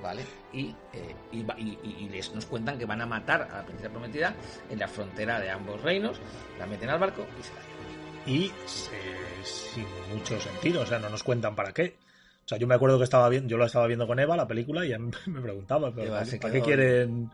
¿Vale? 0.02 0.24
Y, 0.52 0.74
eh, 0.92 1.14
y, 1.30 2.08
les, 2.08 2.34
nos 2.34 2.46
cuentan 2.46 2.76
que 2.76 2.84
van 2.84 3.00
a 3.00 3.06
matar 3.06 3.42
a 3.42 3.58
la 3.58 3.64
princesa 3.64 3.90
prometida 3.90 4.34
en 4.68 4.80
la 4.80 4.88
frontera 4.88 5.38
de 5.38 5.50
ambos 5.50 5.80
reinos, 5.82 6.20
la 6.58 6.66
meten 6.66 6.90
al 6.90 6.98
barco 6.98 7.24
y 7.38 7.42
se 7.42 7.54
la 7.54 7.60
llevan. 7.60 7.94
Y 8.26 8.52
sin 9.44 9.86
mucho 10.12 10.40
sentido, 10.40 10.82
o 10.82 10.86
sea, 10.86 10.98
no 10.98 11.08
nos 11.10 11.22
cuentan 11.22 11.54
para 11.54 11.72
qué. 11.72 11.96
O 12.44 12.48
sea, 12.48 12.58
yo 12.58 12.66
me 12.66 12.74
acuerdo 12.74 12.98
que 12.98 13.04
estaba 13.04 13.28
viendo, 13.28 13.48
yo 13.48 13.56
lo 13.56 13.64
estaba 13.64 13.86
viendo 13.86 14.06
con 14.06 14.18
Eva, 14.18 14.36
la 14.36 14.48
película, 14.48 14.84
y 14.84 14.88
ella 14.88 14.98
me 15.26 15.40
preguntaba, 15.40 15.92
pero 15.94 16.08
Eva 16.08 16.24
¿para, 16.40 16.52
qué 16.52 16.60
quieren 16.60 17.30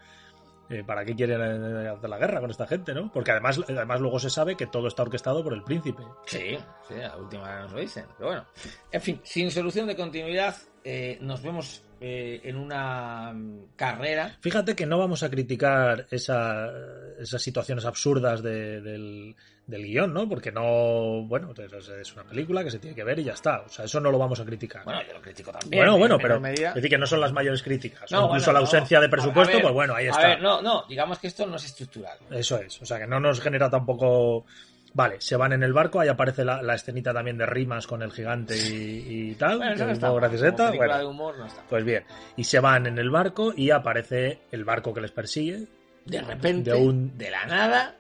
eh, 0.71 0.83
para 0.87 1.05
qué 1.05 1.15
quieren 1.15 1.41
eh, 1.41 1.89
hacer 1.89 2.09
la 2.09 2.19
guerra 2.19 2.41
con 2.41 2.51
esta 2.51 2.67
gente, 2.67 2.95
¿no? 2.95 3.11
Porque 3.13 3.33
además, 3.33 3.61
además 3.69 4.01
luego 4.01 4.19
se 4.19 4.31
sabe 4.31 4.57
que 4.57 4.67
todo 4.67 4.89
está 4.89 5.03
orquestado 5.03 5.43
por 5.45 5.53
el 5.53 5.63
príncipe. 5.65 6.03
Sí, 6.27 6.57
sí, 6.89 6.95
a 6.95 7.09
la 7.09 7.17
última 7.19 7.43
hora 7.43 7.63
nos 7.63 7.73
lo 7.73 7.81
dicen. 7.81 8.05
Pero 8.17 8.29
bueno, 8.31 8.47
en 8.93 9.01
fin, 9.03 9.21
sin 9.25 9.51
solución 9.51 9.87
de 9.87 9.97
continuidad, 9.97 10.57
eh, 10.85 11.19
nos 11.21 11.43
vemos 11.43 11.83
en 12.03 12.57
una 12.57 13.31
mm, 13.35 13.75
carrera. 13.77 14.39
Fíjate 14.41 14.75
que 14.75 14.87
no 14.87 14.99
vamos 14.99 15.23
a 15.23 15.29
criticar 15.29 16.07
esa- 16.11 16.71
esas 17.19 17.43
situaciones 17.43 17.85
absurdas 17.85 18.43
de- 18.43 18.81
del, 18.81 19.37
del 19.71 19.85
guion, 19.85 20.13
¿no? 20.13 20.29
Porque 20.29 20.51
no, 20.53 21.23
bueno, 21.27 21.53
es, 21.57 22.13
una 22.15 22.25
película 22.25 22.63
que 22.65 22.71
se 22.71 22.79
tiene 22.79 22.95
que 22.95 23.05
ver 23.05 23.19
y 23.21 23.25
ya 23.25 23.33
está. 23.33 23.61
O 23.63 23.69
sea, 23.69 23.85
eso 23.85 24.01
no 24.01 24.11
lo 24.11 24.19
vamos 24.19 24.41
a 24.41 24.45
criticar. 24.45 24.85
Bueno, 24.85 25.01
yo 25.07 25.15
lo 25.15 25.23
critico 25.23 25.51
también. 25.53 25.79
Bueno, 25.81 25.95
en 25.95 25.99
bueno, 26.01 26.19
pero 26.19 26.41
medida. 26.41 26.69
es 26.71 26.75
decir 26.75 26.91
que 26.91 26.99
no 26.99 27.07
son 27.07 27.21
las 27.21 27.33
mayores 27.33 27.63
críticas. 27.63 28.11
No, 28.11 28.27
Incluso 28.27 28.47
bueno, 28.47 28.53
la 28.53 28.59
no. 28.61 28.67
ausencia 28.67 28.99
de 29.01 29.07
A- 29.07 29.09
a 29.09 29.11
presupuesto, 29.11 29.55
ver, 29.55 29.63
pues 29.63 29.75
bueno, 29.75 29.95
ahí 29.95 30.07
A 30.07 30.11
está. 30.11 30.27
ver, 30.29 30.43
no, 30.43 30.61
no, 30.61 30.85
digamos 30.89 31.19
que 31.19 31.29
esto 31.29 31.47
no 31.47 31.57
es 31.57 31.65
estructural. 31.65 32.19
Eso 32.31 32.59
es. 32.59 32.83
O 32.83 32.85
sea, 32.85 32.99
que 32.99 33.07
no 33.07 33.21
nos 33.21 33.41
genera 33.41 33.71
tampoco. 33.71 34.45
Vale, 34.93 35.21
se 35.21 35.37
van 35.37 35.53
en 35.53 35.63
el 35.63 35.73
barco, 35.73 36.01
ahí 36.01 36.09
aparece 36.09 36.45
la, 36.45 36.61
la 36.63 36.75
escenita 36.75 37.13
también 37.15 37.39
de 37.39 37.47
rimas 37.47 37.87
con 37.87 38.03
el 38.03 38.11
gigante 38.11 38.57
y, 38.57 39.31
y 39.31 39.35
tal. 39.37 39.59
Bueno, 39.59 39.75
que 39.77 39.85
no 39.85 39.91
es 39.93 39.93
está 39.99 40.11
Bueno, 40.11 40.99
de 40.99 41.05
humor 41.07 41.39
no 41.39 41.47
está 41.47 41.59
mal. 41.61 41.67
pues 41.71 41.85
bien. 41.85 42.05
Y 42.37 42.43
se 42.43 42.59
van 42.59 42.87
en 42.89 42.99
el 42.99 43.09
barco 43.09 43.53
y 43.57 43.71
aparece 43.71 44.41
el 44.51 44.65
barco 44.65 44.93
que 44.93 45.01
les 45.01 45.13
persigue. 45.13 45.67
De 46.07 46.21
repente, 46.23 46.71
De 46.73 46.77
de, 46.77 46.83
un- 46.85 47.13
la 47.31 47.47
nada, 47.47 47.97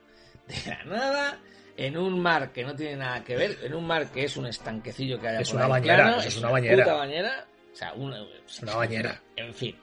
de 0.49 0.57
la 0.69 0.85
nada, 0.85 1.39
en 1.77 1.97
un 1.97 2.21
mar 2.21 2.53
que 2.53 2.65
no 2.65 2.75
tiene 2.75 2.97
nada 2.97 3.23
que 3.25 3.37
ver, 3.37 3.59
en 3.63 3.75
un 3.75 3.87
mar 3.87 4.11
que 4.11 4.25
es 4.25 4.37
un 4.37 4.47
estanquecillo 4.47 5.19
que 5.21 5.29
hay 5.29 5.43
Es 5.43 5.53
una 5.53 5.67
bañera, 5.67 6.19
es 6.25 6.37
una 6.39 6.51
bañera. 6.51 6.85
puta 6.85 6.95
bañera. 6.97 7.47
O 7.73 7.77
sea, 7.77 7.93
una, 7.95 8.23
una 8.63 8.75
bañera. 8.77 9.21
En 9.37 9.55
fin. 9.55 9.77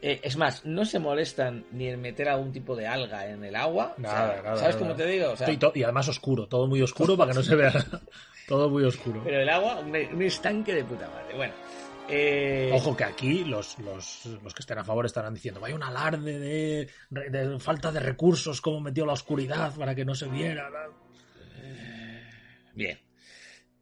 Eh, 0.00 0.20
es 0.22 0.36
más, 0.36 0.64
no 0.64 0.84
se 0.84 1.00
molestan 1.00 1.64
ni 1.72 1.88
en 1.88 2.00
meter 2.00 2.28
algún 2.28 2.52
tipo 2.52 2.76
de 2.76 2.86
alga 2.86 3.26
en 3.28 3.44
el 3.44 3.56
agua. 3.56 3.94
O 3.98 4.00
sea, 4.00 4.12
Nada, 4.12 4.42
nada, 4.42 4.56
¿Sabes 4.56 4.76
nada. 4.76 4.78
cómo 4.78 4.94
te 4.94 5.06
digo? 5.06 5.30
O 5.32 5.36
sea, 5.36 5.48
y, 5.50 5.82
además 5.82 6.08
oscuro, 6.08 6.46
todo 6.46 6.68
muy 6.68 6.80
oscuro 6.80 7.16
para 7.16 7.32
que 7.32 7.38
no 7.38 7.42
se 7.42 7.56
vea. 7.56 7.72
todo 8.46 8.70
muy 8.70 8.84
oscuro. 8.84 9.22
pero 9.24 9.40
el 9.42 9.48
agua, 9.48 9.80
un, 9.80 9.88
un 9.88 10.22
estanque 10.22 10.72
de 10.74 10.84
puta 10.84 11.08
madre. 11.08 11.34
Bueno. 11.36 11.52
eh, 12.08 12.70
Ojo 12.72 12.96
que 12.96 13.02
aquí 13.04 13.42
los, 13.44 13.76
los, 13.80 14.26
los 14.40 14.54
que 14.54 14.60
estén 14.60 14.78
a 14.78 14.84
favor 14.84 15.04
estarán 15.04 15.34
diciendo, 15.34 15.58
vaya 15.58 15.74
un 15.74 15.82
alarde 15.82 16.38
de, 16.38 16.88
de 17.10 17.58
falta 17.58 17.90
de 17.90 17.98
recursos, 17.98 18.60
cómo 18.60 18.80
metió 18.80 19.04
la 19.04 19.14
oscuridad 19.14 19.74
para 19.74 19.96
que 19.96 20.04
no 20.04 20.14
se 20.14 20.28
viera. 20.28 20.70
tal". 20.70 20.92
Bien. 22.78 22.98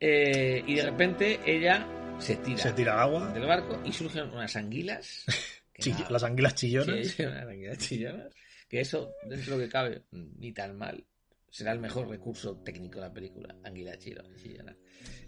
Eh, 0.01 0.63
y 0.67 0.75
de 0.75 0.83
repente 0.83 1.41
ella 1.47 1.87
se 2.19 2.37
tira, 2.37 2.59
Se 2.59 2.73
tira 2.73 2.95
al 2.95 3.01
agua, 3.01 3.33
del 3.33 3.47
barco 3.47 3.81
y 3.85 3.93
surgen 3.93 4.31
unas 4.31 4.57
anguilas. 4.57 5.25
chill- 5.79 6.09
las 6.09 6.23
anguilas 6.23 6.55
chillonas. 6.55 7.07
sí, 7.09 7.23
unas 7.23 7.47
anguilas 7.47 7.79
chillonas. 7.79 8.33
Que 8.69 8.81
eso, 8.81 9.13
dentro 9.29 9.53
de 9.53 9.59
lo 9.59 9.65
que 9.67 9.71
cabe, 9.71 10.03
ni 10.13 10.53
tan 10.53 10.77
mal. 10.77 11.05
Será 11.51 11.73
el 11.73 11.79
mejor 11.79 12.09
recurso 12.09 12.57
técnico 12.65 12.99
de 13.01 13.07
la 13.09 13.13
película, 13.13 13.55
anguila 13.65 13.97
chillo- 13.99 14.25
chillona. 14.37 14.75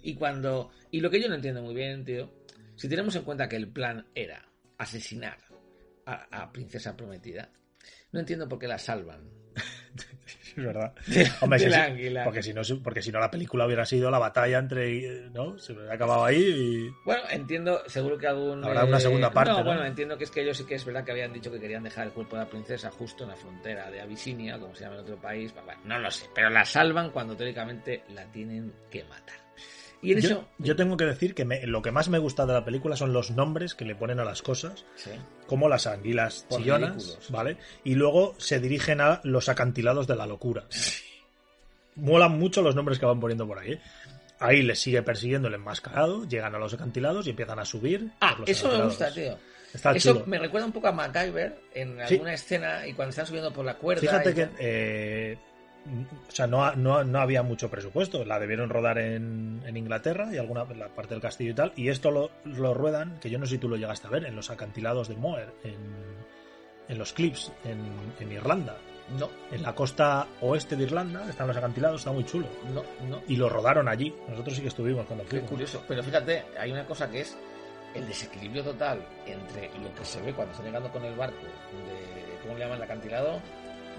Y 0.03 0.15
cuando. 0.15 0.71
Y 0.91 1.01
lo 1.01 1.11
que 1.11 1.21
yo 1.21 1.29
no 1.29 1.35
entiendo 1.35 1.63
muy 1.63 1.75
bien, 1.75 2.05
tío, 2.05 2.33
si 2.75 2.89
tenemos 2.89 3.15
en 3.17 3.23
cuenta 3.23 3.49
que 3.49 3.57
el 3.57 3.69
plan 3.69 4.07
era 4.15 4.47
asesinar 4.79 5.39
a, 6.07 6.43
a 6.43 6.53
Princesa 6.53 6.97
Prometida, 6.97 7.51
no 8.13 8.21
entiendo 8.21 8.49
por 8.49 8.59
qué 8.59 8.67
la 8.67 8.79
salvan. 8.79 9.31
Es 10.59 10.65
verdad. 10.65 10.93
Hombre, 11.41 11.71
porque 12.25 12.43
si 12.43 12.53
no, 12.53 12.63
porque 12.83 13.01
si 13.01 13.13
no 13.13 13.21
la 13.21 13.31
película 13.31 13.65
hubiera 13.65 13.87
sido 13.87 14.11
la 14.11 14.19
batalla 14.19 14.59
entre, 14.59 14.89
eh, 14.99 15.31
¿no? 15.33 15.57
Se 15.59 15.73
hubiera 15.73 15.95
acabado 15.95 16.25
ahí 16.25 16.37
y 16.37 16.91
Bueno, 17.05 17.23
entiendo, 17.31 17.83
seguro 17.87 18.19
que 18.19 18.27
algún... 18.27 18.65
Habrá 18.65 18.85
una 18.85 18.99
segunda 18.99 19.31
parte, 19.31 19.53
No, 19.53 19.59
¿no? 19.59 19.65
bueno, 19.65 19.85
entiendo 19.85 20.19
que 20.19 20.25
es 20.25 20.31
que 20.31 20.43
ellos 20.43 20.57
sí 20.57 20.65
que 20.65 20.75
es 20.75 20.85
verdad 20.85 21.05
que 21.05 21.13
habían 21.13 21.33
dicho 21.33 21.53
que 21.53 21.61
querían 21.61 21.85
dejar 21.85 22.07
el 22.07 22.13
cuerpo 22.13 22.37
de 22.37 22.43
la 22.43 22.49
princesa 22.49 22.91
justo 22.91 23.23
en 23.23 23.31
la 23.31 23.37
frontera 23.37 23.91
de 23.91 24.01
Abisinia, 24.01 24.59
como 24.59 24.75
se 24.75 24.83
llama 24.85 24.97
en 24.97 25.03
otro 25.03 25.17
país. 25.17 25.55
No 25.85 25.99
lo 25.99 26.11
sé, 26.11 26.27
pero 26.35 26.51
la 26.51 26.65
salvan 26.65 27.11
cuando 27.11 27.37
teóricamente 27.37 28.03
la 28.09 28.25
tienen 28.25 28.73
que 28.91 29.05
matar. 29.05 29.48
Y 30.01 30.13
en 30.13 30.21
yo, 30.21 30.29
eso... 30.29 30.49
yo 30.59 30.77
tengo 30.77 30.97
que 30.97 31.05
decir 31.05 31.35
que 31.35 31.45
me- 31.45 31.67
lo 31.67 31.83
que 31.83 31.91
más 31.91 32.09
me 32.09 32.19
gusta 32.19 32.47
de 32.47 32.53
la 32.53 32.65
película 32.65 32.95
son 32.97 33.13
los 33.13 33.31
nombres 33.33 33.75
que 33.75 33.85
le 33.85 33.97
ponen 33.97 34.21
a 34.21 34.25
las 34.25 34.43
cosas, 34.43 34.85
Sí. 34.95 35.11
como 35.47 35.69
las 35.69 35.87
anguilas 35.89 36.47
Por 36.49 36.61
chillonas, 36.61 36.95
ridículos. 36.95 37.31
¿vale? 37.31 37.57
Y 37.85 37.95
luego 37.97 38.35
se 38.39 38.61
dirigen 38.61 39.01
a 39.01 39.21
los 39.25 39.49
acantilados 39.49 40.07
de 40.07 40.15
la 40.17 40.27
locura. 40.27 40.65
Molan 41.97 42.39
mucho 42.39 42.63
los 42.63 42.75
nombres 42.77 42.99
que 42.99 43.07
van 43.07 43.19
poniendo 43.21 43.47
por 43.47 43.59
ahí. 43.59 43.73
¿eh? 43.73 43.81
Ahí 44.41 44.63
les 44.63 44.79
sigue 44.79 45.03
persiguiendo 45.03 45.49
el 45.49 45.55
enmascarado, 45.55 46.25
llegan 46.29 46.55
a 46.55 46.59
los 46.59 46.73
acantilados 46.75 47.27
y 47.27 47.31
empiezan 47.31 47.59
a 47.59 47.65
subir. 47.65 48.09
Ah, 48.21 48.37
eso 48.47 48.69
me 48.71 48.85
gusta, 48.85 49.13
tío. 49.13 49.37
Está 49.75 49.91
Eso 49.93 50.13
chulo. 50.15 50.27
me 50.27 50.39
recuerda 50.39 50.67
un 50.67 50.73
poco 50.73 50.87
a 50.89 50.93
MacGyver 50.93 51.59
en 51.75 51.99
Sí. 52.07 52.15
alguna 52.15 52.33
escena 52.35 52.87
y 52.87 52.95
cuando 52.95 53.11
están 53.11 53.27
subiendo 53.27 53.53
por 53.53 53.65
la 53.65 53.75
cuerda. 53.75 54.01
Fíjate 54.01 54.31
y 54.31 54.35
que 54.35 54.49
eh, 54.61 55.39
o 56.29 56.31
sea, 56.31 56.47
no, 56.47 56.75
no, 56.77 57.05
no 57.05 57.19
había 57.21 57.43
mucho 57.43 57.71
presupuesto. 57.71 58.25
La 58.25 58.39
debieron 58.39 58.71
rodar 58.71 58.99
en, 58.99 59.63
en 59.67 59.77
Inglaterra 59.77 60.29
y 60.33 60.39
alguna 60.39 60.65
la 60.77 60.89
parte 60.89 61.15
del 61.15 61.23
castillo 61.23 61.51
y 61.53 61.55
tal. 61.55 61.73
Y 61.77 61.89
esto 61.89 62.11
lo, 62.11 62.31
lo 62.45 62.75
ruedan, 62.75 63.19
que 63.21 63.31
yo 63.31 63.39
no 63.39 63.47
sé 63.47 63.53
si 63.53 63.59
tú 63.59 63.69
lo 63.69 63.77
llegaste 63.77 64.07
a 64.07 64.11
ver, 64.11 64.25
en 64.27 64.37
los 64.37 64.51
acantilados 64.51 65.09
de 65.09 65.17
Moher, 65.17 65.53
en, 65.65 65.77
en 66.89 66.99
los 66.99 67.13
clips, 67.13 67.53
en, 67.65 67.81
en 68.21 68.33
Irlanda. 68.33 68.77
No, 69.19 69.31
En 69.51 69.63
la 69.63 69.75
costa 69.75 70.27
oeste 70.43 70.77
de 70.77 70.83
Irlanda 70.85 71.27
están 71.31 71.47
los 71.49 71.57
acantilados, 71.57 72.03
está 72.03 72.13
muy 72.13 72.25
chulo. 72.27 72.47
no, 72.75 72.83
no. 73.09 73.23
Y 73.27 73.37
lo 73.37 73.49
rodaron 73.49 73.89
allí. 73.89 74.15
Nosotros 74.29 74.55
sí 74.57 74.61
que 74.63 74.69
estuvimos 74.69 75.07
cuando 75.07 75.25
Qué 75.25 75.31
fuimos. 75.31 75.51
curioso. 75.51 75.83
Pero 75.89 76.03
fíjate, 76.03 76.45
hay 76.59 76.73
una 76.73 76.85
cosa 76.85 77.11
que 77.11 77.21
es 77.23 77.35
el 77.95 78.07
desequilibrio 78.07 78.63
total 78.63 79.01
entre 79.27 79.71
lo 79.83 79.95
que 79.95 80.05
se 80.05 80.21
ve 80.21 80.35
cuando 80.35 80.53
están 80.53 80.67
llegando 80.67 80.91
con 80.93 81.03
el 81.07 81.15
barco 81.15 81.39
de, 81.43 82.39
¿cómo 82.43 82.53
le 82.53 82.61
llaman? 82.61 82.77
El 82.77 82.83
acantilado, 82.85 83.41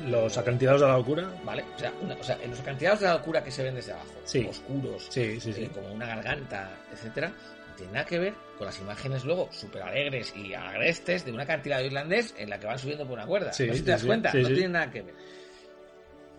Los 0.07 0.37
acantilados 0.37 0.81
de 0.81 0.87
la 0.87 0.97
locura. 0.97 1.29
¿vale? 1.43 1.63
O 1.75 1.79
sea, 1.79 1.93
una- 2.01 2.15
en 2.43 2.49
los 2.51 2.59
acantilados 2.59 2.99
de 3.01 3.05
la 3.07 3.13
locura 3.15 3.43
que 3.43 3.51
se 3.51 3.63
ven 3.63 3.75
desde 3.75 3.91
abajo, 3.91 4.13
Sí. 4.25 4.45
oscuros, 4.49 5.07
Sí, 5.09 5.39
sí, 5.39 5.53
eh, 5.57 5.69
como 5.73 5.91
una 5.93 6.07
garganta, 6.07 6.71
etcétera, 6.93 7.29
no 7.29 7.75
tiene 7.75 7.91
nada 7.93 8.05
que 8.05 8.19
ver 8.19 8.33
con 8.57 8.65
las 8.67 8.79
imágenes 8.79 9.23
luego 9.25 9.49
súper 9.51 9.81
alegres 9.83 10.33
y 10.35 10.53
agrestes 10.53 11.25
de 11.25 11.31
un 11.31 11.39
acantilado 11.39 11.85
irlandés 11.85 12.33
en 12.37 12.49
la 12.49 12.59
que 12.59 12.67
van 12.67 12.79
subiendo 12.79 13.05
por 13.05 13.13
una 13.17 13.25
cuerda. 13.27 13.51
Sí, 13.53 13.65
no 13.67 13.73
sé 13.73 13.79
si 13.79 13.85
te 13.85 13.91
das 13.91 14.03
cuenta, 14.03 14.33
no 14.33 14.47
tiene 14.47 14.69
nada 14.69 14.89
que 14.91 15.01
ver. 15.01 15.15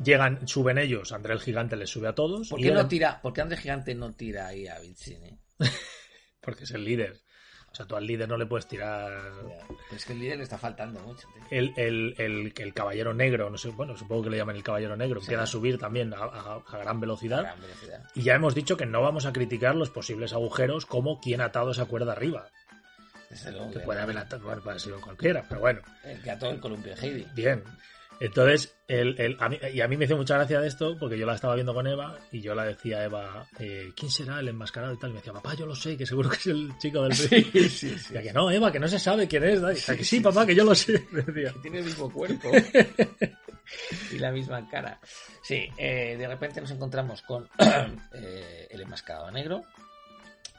Llegan, 0.02 0.48
suben 0.48 0.78
ellos, 0.78 1.12
André 1.12 1.34
el 1.34 1.40
Gigante 1.40 1.76
les 1.76 1.90
sube 1.90 2.08
a 2.08 2.14
todos. 2.14 2.48
¿Por 2.48 2.58
qué 2.60 2.70
no 2.70 2.88
tira, 2.88 3.20
por 3.20 3.34
qué 3.34 3.42
Andrés 3.42 3.60
Gigante 3.60 3.94
no 3.94 4.10
tira 4.12 4.46
ahí 4.46 4.66
a 4.66 4.78
Vicini? 4.78 5.38
Porque 6.40 6.64
es 6.64 6.70
el 6.70 6.84
líder. 6.84 7.20
O 7.72 7.74
sea, 7.76 7.86
tú 7.86 7.94
al 7.94 8.04
líder 8.04 8.28
no 8.28 8.36
le 8.36 8.46
puedes 8.46 8.66
tirar. 8.66 9.12
Es 9.92 10.04
que 10.04 10.12
el 10.12 10.18
líder 10.18 10.38
le 10.38 10.42
está 10.42 10.58
faltando 10.58 10.98
mucho, 11.00 11.28
tío. 11.32 11.42
El, 11.50 11.72
el, 11.76 12.14
el, 12.18 12.52
el 12.56 12.74
caballero 12.74 13.14
negro, 13.14 13.48
no 13.48 13.56
sé, 13.56 13.68
bueno, 13.68 13.96
supongo 13.96 14.24
que 14.24 14.30
le 14.30 14.38
llaman 14.38 14.56
el 14.56 14.64
caballero 14.64 14.96
negro, 14.96 15.20
Sí. 15.20 15.26
empieza 15.26 15.44
a 15.44 15.46
subir 15.46 15.78
también 15.78 16.12
a, 16.12 16.16
a- 16.18 16.62
a 16.66 16.78
gran 16.78 16.98
velocidad. 16.98 17.42
Gran 17.42 17.60
velocidad. 17.60 18.02
Y 18.14 18.22
ya 18.22 18.34
hemos 18.34 18.54
dicho 18.56 18.76
que 18.76 18.86
no 18.86 19.02
vamos 19.02 19.24
a 19.26 19.32
criticar 19.32 19.76
los 19.76 19.90
posibles 19.90 20.32
agujeros 20.32 20.84
como 20.84 21.20
quién 21.20 21.40
ha 21.40 21.46
atado 21.46 21.70
esa 21.70 21.84
cuerda 21.84 22.10
arriba. 22.12 22.48
Desde 23.30 23.52
luego 23.52 23.68
Que 23.70 23.78
que 23.78 23.84
puede 23.84 24.00
haber 24.00 24.18
atado, 24.18 24.42
bueno, 24.42 24.60
puede 24.62 24.80
sido 24.80 25.00
cualquiera, 25.00 25.44
pero 25.48 25.60
bueno, 25.60 25.80
El 26.02 26.20
que 26.20 26.30
ató 26.32 26.50
el 26.50 26.58
columpio 26.58 26.94
Heidi. 27.00 27.24
bien. 27.34 27.62
Entonces, 28.20 28.76
el, 28.86 29.18
el- 29.18 29.36
a 29.40 29.48
mí, 29.48 29.58
y 29.72 29.80
a 29.80 29.88
mí 29.88 29.96
me 29.96 30.04
hizo 30.04 30.16
mucha 30.16 30.34
gracia 30.36 30.60
de 30.60 30.68
esto, 30.68 30.96
porque 30.98 31.18
yo 31.18 31.24
la 31.26 31.34
estaba 31.36 31.54
viendo 31.54 31.72
con 31.72 31.86
Eva 31.86 32.18
y 32.30 32.42
yo 32.42 32.54
la 32.54 32.64
decía 32.64 32.98
a 32.98 33.04
Eva, 33.04 33.46
eh, 33.58 33.90
¿quién 33.96 34.10
será 34.10 34.38
el 34.40 34.48
enmascarado 34.48 34.92
y 34.92 34.98
tal? 34.98 35.10
Y 35.10 35.12
me 35.14 35.18
decía, 35.20 35.32
papá, 35.32 35.54
yo 35.54 35.64
lo 35.64 35.74
sé, 35.74 35.96
que 35.96 36.04
seguro 36.04 36.28
que 36.28 36.36
es 36.36 36.46
el 36.48 36.70
chico 36.78 37.02
del 37.02 37.14
Sí, 37.14 37.42
sí, 37.52 37.68
sí. 37.70 37.88
Decía 37.88 38.22
que 38.22 38.32
no, 38.34 38.50
Eva, 38.50 38.70
que 38.70 38.78
no 38.78 38.88
se 38.88 38.98
sabe 38.98 39.26
quién 39.26 39.44
es. 39.44 39.60
Y 39.60 39.64
decía 39.64 39.96
que 39.96 40.04
sí, 40.04 40.20
papá, 40.20 40.44
que 40.44 40.54
yo 40.54 40.64
lo 40.64 40.74
sé. 40.74 41.02
Decía. 41.10 41.54
Tiene 41.62 41.78
el 41.78 41.84
mismo 41.86 42.12
cuerpo. 42.12 42.50
y 44.12 44.18
la 44.18 44.30
misma 44.32 44.68
cara. 44.68 45.00
Sí, 45.42 45.68
eh, 45.78 46.16
de 46.18 46.28
repente 46.28 46.60
nos 46.60 46.70
encontramos 46.70 47.22
con 47.22 47.48
eh, 48.12 48.68
el 48.70 48.80
enmascarado 48.82 49.30
negro. 49.30 49.62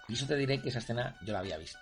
Y 0.08 0.14
eso 0.14 0.26
te 0.26 0.36
diré 0.36 0.62
que 0.62 0.70
esa 0.70 0.80
escena 0.80 1.16
yo 1.26 1.32
la 1.32 1.40
había 1.40 1.58
visto. 1.58 1.80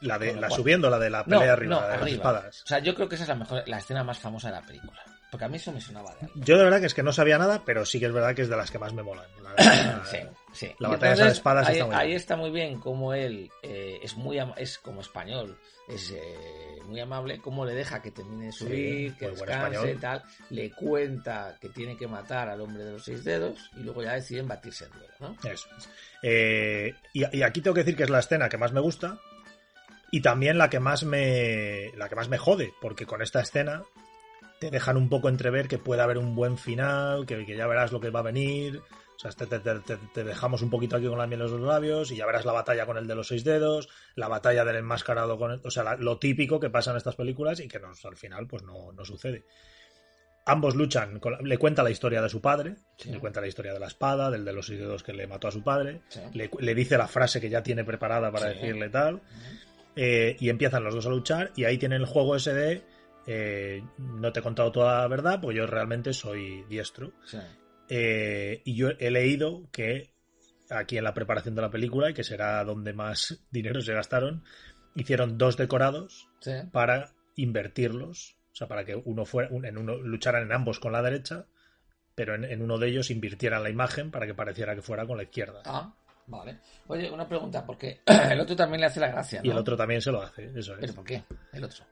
La 0.00 0.18
de 0.18 0.34
la 0.34 0.48
cual- 0.48 0.52
subiendo, 0.60 0.88
la 0.90 0.98
de 0.98 1.10
la 1.10 1.24
No, 1.26 1.38
pelea 1.38 1.52
arriba, 1.52 1.74
no, 1.74 1.80
la 1.82 1.88
de 1.88 1.98
las 1.98 2.12
espadas. 2.12 2.62
O 2.62 2.66
sea, 2.66 2.78
yo 2.78 2.94
creo 2.94 3.08
que 3.08 3.14
esa 3.16 3.24
es 3.24 3.28
la 3.28 3.34
mejor, 3.36 3.62
la 3.66 3.78
escena 3.78 4.02
más 4.04 4.18
famosa 4.18 4.48
de 4.48 4.54
la 4.54 4.62
película. 4.62 5.00
Porque 5.30 5.44
a 5.44 5.48
mí 5.48 5.58
eso 5.58 5.70
me 5.72 5.80
sonaba 5.80 6.12
de 6.16 6.22
algo. 6.26 6.32
Yo 6.34 6.58
de 6.58 6.64
verdad 6.64 6.80
que 6.80 6.86
es 6.86 6.94
que 6.94 7.04
no 7.04 7.12
sabía 7.12 7.38
nada, 7.38 7.62
pero 7.64 7.86
sí 7.86 8.00
que 8.00 8.06
es 8.06 8.12
verdad 8.12 8.34
que 8.34 8.42
es 8.42 8.48
de 8.48 8.56
las 8.56 8.68
que 8.72 8.80
más 8.80 8.92
me 8.92 9.02
molan. 9.04 9.26
La, 9.42 9.54
la- 9.56 10.04
Sí, 10.10 10.18
sí. 10.52 10.74
La 10.80 10.88
Y 10.88 10.90
batalla 10.92 11.12
esa 11.12 11.24
de 11.26 11.30
espadas 11.30 11.68
ahí, 11.68 11.74
está 11.74 11.86
muy 11.86 11.94
ahí 11.94 12.06
bien. 12.08 12.16
está 12.16 12.36
muy 12.36 12.50
bien 12.50 12.80
como 12.80 13.14
él 13.14 13.48
eh, 13.62 14.00
es 14.02 14.16
muy 14.16 14.38
es 14.56 14.78
como 14.78 15.00
español, 15.02 15.56
es 15.88 16.10
eh, 16.10 16.80
muy 16.84 16.98
amable, 16.98 17.38
como 17.40 17.64
le 17.64 17.74
deja 17.74 18.02
que 18.02 18.10
termine 18.10 18.46
de 18.46 18.52
subir, 18.52 19.10
Sí, 19.12 19.16
que 19.18 19.28
descanse 19.28 19.94
tal, 19.96 20.24
le 20.48 20.72
cuenta 20.72 21.56
que 21.60 21.68
tiene 21.68 21.96
que 21.96 22.08
matar 22.08 22.48
al 22.48 22.60
hombre 22.60 22.82
de 22.82 22.92
los 22.92 23.04
seis 23.04 23.22
dedos 23.22 23.70
y 23.76 23.80
luego 23.84 24.02
ya 24.02 24.14
deciden 24.14 24.48
batirse 24.48 24.86
en 24.86 24.90
duelo, 24.92 25.14
¿no? 25.20 25.36
Eso 25.48 25.68
es. 25.78 25.88
Eh, 26.24 26.92
y, 27.12 27.36
y 27.38 27.42
aquí 27.42 27.60
tengo 27.60 27.74
que 27.74 27.82
decir 27.84 27.96
que 27.96 28.02
es 28.02 28.10
la 28.10 28.18
escena 28.18 28.48
que 28.48 28.58
más 28.58 28.72
me 28.72 28.80
gusta 28.80 29.20
y 30.10 30.20
también 30.22 30.58
la 30.58 30.70
que 30.70 30.80
más 30.80 31.04
me 31.04 31.92
la 31.96 32.08
que 32.08 32.16
más 32.16 32.28
me 32.28 32.38
jode, 32.38 32.72
porque 32.80 33.06
con 33.06 33.22
esta 33.22 33.40
escena 33.40 33.82
te 34.60 34.70
dejan 34.70 34.96
un 34.96 35.08
poco 35.08 35.28
entrever 35.28 35.68
que 35.68 35.78
puede 35.78 36.02
haber 36.02 36.18
un 36.18 36.34
buen 36.34 36.58
final, 36.58 37.24
que, 37.26 37.46
que 37.46 37.56
ya 37.56 37.66
verás 37.66 37.92
lo 37.92 38.00
que 38.00 38.10
va 38.10 38.20
a 38.20 38.24
venir. 38.24 38.80
O 39.16 39.18
sea, 39.22 39.30
te, 39.32 39.46
te- 39.46 39.58
te- 39.80 39.96
te 40.14 40.24
dejamos 40.24 40.62
un 40.62 40.70
poquito 40.70 40.96
aquí 40.96 41.06
con 41.06 41.18
la 41.18 41.26
miel 41.26 41.42
en 41.42 41.50
los 41.50 41.60
labios 41.60 42.10
y 42.10 42.16
ya 42.16 42.24
verás 42.26 42.46
la 42.46 42.52
batalla 42.52 42.86
con 42.86 42.96
el 42.96 43.06
de 43.06 43.14
los 43.14 43.28
seis 43.28 43.44
dedos, 43.44 43.88
la 44.14 44.28
batalla 44.28 44.64
del 44.64 44.76
enmascarado 44.76 45.38
con 45.38 45.50
el- 45.52 45.60
o 45.62 45.70
sea, 45.70 45.82
la- 45.84 45.96
lo 45.96 46.18
típico 46.18 46.58
que 46.58 46.70
pasa 46.70 46.90
en 46.90 46.96
estas 46.96 47.16
películas 47.16 47.60
y 47.60 47.68
que 47.68 47.78
nos, 47.78 48.02
al 48.06 48.16
final 48.16 48.46
pues 48.46 48.62
no, 48.62 48.92
no 48.92 49.04
sucede. 49.04 49.44
Ambos 50.46 50.74
luchan, 50.74 51.20
con 51.20 51.36
le 51.46 51.58
cuenta 51.58 51.82
la 51.82 51.90
historia 51.90 52.22
de 52.22 52.28
su 52.30 52.40
padre, 52.40 52.76
Sí. 52.96 53.10
le 53.10 53.20
cuenta 53.20 53.40
la 53.42 53.46
historia 53.46 53.74
de 53.74 53.78
la 53.80 53.86
espada, 53.88 54.30
del 54.30 54.44
de 54.44 54.52
los 54.54 54.66
seis 54.66 54.80
dedos 54.80 55.02
que 55.02 55.12
le 55.12 55.26
mató 55.26 55.48
a 55.48 55.52
su 55.52 55.62
padre, 55.62 56.00
Sí. 56.08 56.20
le, 56.32 56.50
le 56.58 56.74
dice 56.74 56.96
la 56.96 57.06
frase 57.06 57.40
que 57.42 57.50
ya 57.50 57.62
tiene 57.62 57.84
preparada 57.84 58.32
para 58.32 58.50
Sí. 58.52 58.58
decirle 58.58 58.88
tal, 58.88 59.20
eh, 60.02 60.36
y 60.40 60.48
empiezan 60.48 60.82
los 60.84 60.94
dos 60.94 61.04
a 61.06 61.10
luchar 61.10 61.52
y 61.56 61.64
ahí 61.64 61.76
tienen 61.76 62.00
el 62.00 62.06
juego 62.06 62.36
ese 62.36 62.54
de 62.54 62.82
eh, 63.26 63.82
no 63.98 64.32
te 64.32 64.40
he 64.40 64.42
contado 64.42 64.72
toda 64.72 65.00
la 65.02 65.08
verdad 65.08 65.40
porque 65.42 65.58
yo 65.58 65.66
realmente 65.66 66.12
soy 66.14 66.64
diestro 66.68 67.12
Sí. 67.26 67.38
Eh, 67.88 68.62
y 68.64 68.76
yo 68.76 68.90
he 68.98 69.10
leído 69.10 69.68
que 69.72 70.14
aquí 70.70 70.96
en 70.96 71.04
la 71.04 71.12
preparación 71.12 71.54
de 71.56 71.62
la 71.62 71.70
película 71.70 72.08
y 72.10 72.14
que 72.14 72.22
será 72.24 72.62
donde 72.64 72.92
más 72.92 73.44
dinero 73.50 73.80
se 73.82 73.92
gastaron 73.92 74.44
hicieron 74.94 75.36
dos 75.38 75.56
decorados 75.56 76.28
Sí. 76.40 76.52
para 76.72 77.10
invertirlos 77.36 78.36
o 78.52 78.54
sea 78.56 78.68
para 78.68 78.84
que 78.84 78.96
uno 78.96 79.24
fuera 79.24 79.48
un- 79.50 79.64
en 79.66 79.76
uno 79.78 79.96
lucharan 79.96 80.44
en 80.44 80.52
ambos 80.52 80.80
con 80.80 80.92
la 80.92 81.02
derecha 81.02 81.46
pero 82.14 82.34
en, 82.34 82.44
en 82.44 82.62
uno 82.62 82.78
de 82.78 82.88
ellos 82.88 83.10
invirtieran 83.10 83.62
la 83.62 83.70
imagen 83.70 84.10
para 84.10 84.26
que 84.26 84.34
pareciera 84.34 84.74
que 84.74 84.82
fuera 84.82 85.06
con 85.06 85.16
la 85.16 85.22
izquierda 85.24 85.62
Ah, 85.64 85.94
vale. 86.30 86.58
Oye, 86.86 87.10
una 87.10 87.28
pregunta, 87.28 87.64
porque 87.64 88.00
el 88.06 88.40
otro 88.40 88.56
también 88.56 88.80
le 88.80 88.86
hace 88.86 89.00
la 89.00 89.08
gracia, 89.08 89.40
¿no? 89.40 89.46
y 89.46 89.50
el 89.50 89.58
otro 89.58 89.76
también 89.76 90.00
se 90.00 90.10
lo 90.10 90.22
hace 90.22 90.50
eso 90.54 90.72
es 90.74 90.80
¿Pero 90.80 90.94
por 90.94 91.04
qué? 91.04 91.22
El 91.52 91.64
otro. 91.64 91.84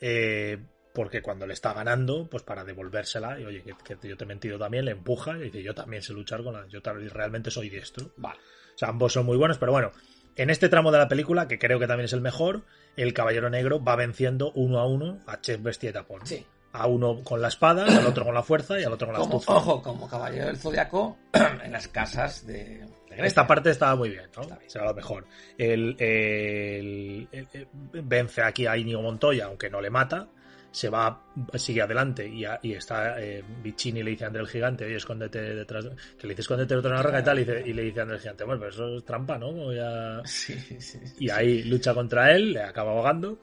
Eh, 0.00 0.58
porque 0.92 1.22
cuando 1.22 1.46
le 1.46 1.54
está 1.54 1.72
ganando, 1.72 2.28
pues 2.28 2.42
para 2.42 2.64
devolvérsela, 2.64 3.38
y 3.40 3.44
oye, 3.44 3.62
que, 3.62 3.96
que 3.96 4.08
yo 4.08 4.16
te 4.16 4.24
he 4.24 4.26
mentido 4.26 4.58
también, 4.58 4.84
le 4.84 4.90
empuja 4.92 5.36
y 5.38 5.44
dice, 5.44 5.62
yo 5.62 5.74
también 5.74 6.02
sé 6.02 6.12
luchar 6.12 6.42
con 6.42 6.52
la... 6.52 6.66
Yo 6.68 6.80
realmente 6.82 7.50
soy 7.50 7.70
diestro. 7.70 8.10
Vale. 8.16 8.38
O 8.74 8.78
sea, 8.78 8.88
ambos 8.88 9.12
son 9.12 9.24
muy 9.24 9.36
buenos, 9.36 9.58
pero 9.58 9.72
bueno, 9.72 9.92
en 10.36 10.50
este 10.50 10.68
tramo 10.68 10.90
de 10.92 10.98
la 10.98 11.08
película, 11.08 11.46
que 11.46 11.58
creo 11.58 11.78
que 11.78 11.86
también 11.86 12.06
es 12.06 12.12
el 12.12 12.20
mejor, 12.20 12.62
el 12.96 13.12
Caballero 13.12 13.50
Negro 13.50 13.82
va 13.82 13.96
venciendo 13.96 14.52
uno 14.54 14.78
a 14.78 14.86
uno 14.86 15.20
a 15.26 15.40
Chef 15.40 15.62
Bestia 15.62 15.90
y 15.90 15.92
Tapón. 15.92 16.26
Sí. 16.26 16.46
A 16.72 16.86
uno 16.86 17.22
con 17.22 17.42
la 17.42 17.48
espada, 17.48 17.84
al 17.84 18.06
otro 18.06 18.24
con 18.24 18.34
la 18.34 18.42
fuerza 18.42 18.80
y 18.80 18.84
al 18.84 18.92
otro 18.94 19.08
con 19.08 19.14
la 19.14 19.20
Como, 19.20 19.36
ojo, 19.36 19.82
como 19.82 20.08
caballero 20.08 20.46
del 20.46 20.56
zodiaco 20.56 21.18
en 21.64 21.70
las 21.70 21.88
casas 21.88 22.46
de 22.46 22.86
Grecia. 23.12 23.26
Esta 23.28 23.46
parte 23.46 23.70
estaba 23.70 23.96
muy 23.96 24.10
bien, 24.10 24.28
¿no? 24.36 24.42
Bien. 24.46 24.58
Será 24.66 24.84
lo 24.86 24.94
mejor. 24.94 25.26
El, 25.58 25.96
el- 25.98 27.28
el- 27.32 27.48
el- 27.52 27.68
vence 28.04 28.42
aquí 28.42 28.66
a 28.66 28.76
Íñigo 28.76 29.02
Montoya, 29.02 29.46
aunque 29.46 29.70
no 29.70 29.80
le 29.80 29.90
mata. 29.90 30.28
Se 30.70 30.88
va, 30.88 31.22
sigue 31.54 31.82
adelante 31.82 32.26
y, 32.26 32.46
a- 32.46 32.58
y 32.62 32.72
está 32.72 33.20
eh, 33.20 33.44
Vicini 33.62 34.02
le 34.02 34.12
dice 34.12 34.24
a 34.24 34.28
André 34.28 34.40
el 34.42 34.48
Gigante, 34.48 34.86
oye, 34.86 34.96
escóndete 34.96 35.38
detrás, 35.54 35.84
de-". 35.84 35.90
que 36.18 36.26
le 36.26 36.30
dice 36.30 36.40
escóndete 36.40 36.74
detrás 36.76 36.82
de 36.82 36.88
una 36.96 37.02
roca 37.02 37.20
y 37.20 37.22
tal, 37.24 37.38
y, 37.40 37.44
dice- 37.44 37.62
y 37.66 37.72
le 37.74 37.82
dice 37.82 37.98
a 38.00 38.02
André 38.04 38.16
el 38.16 38.22
Gigante, 38.22 38.44
bueno, 38.44 38.60
pero 38.60 38.70
eso 38.72 38.96
es 38.96 39.04
trampa, 39.04 39.36
¿no? 39.36 39.52
Sí, 40.24 40.54
sí, 40.58 40.80
sí. 40.80 40.98
Y 41.18 41.28
ahí 41.28 41.62
lucha 41.64 41.92
contra 41.92 42.32
él, 42.32 42.54
le 42.54 42.62
acaba 42.62 42.92
ahogando. 42.92 43.38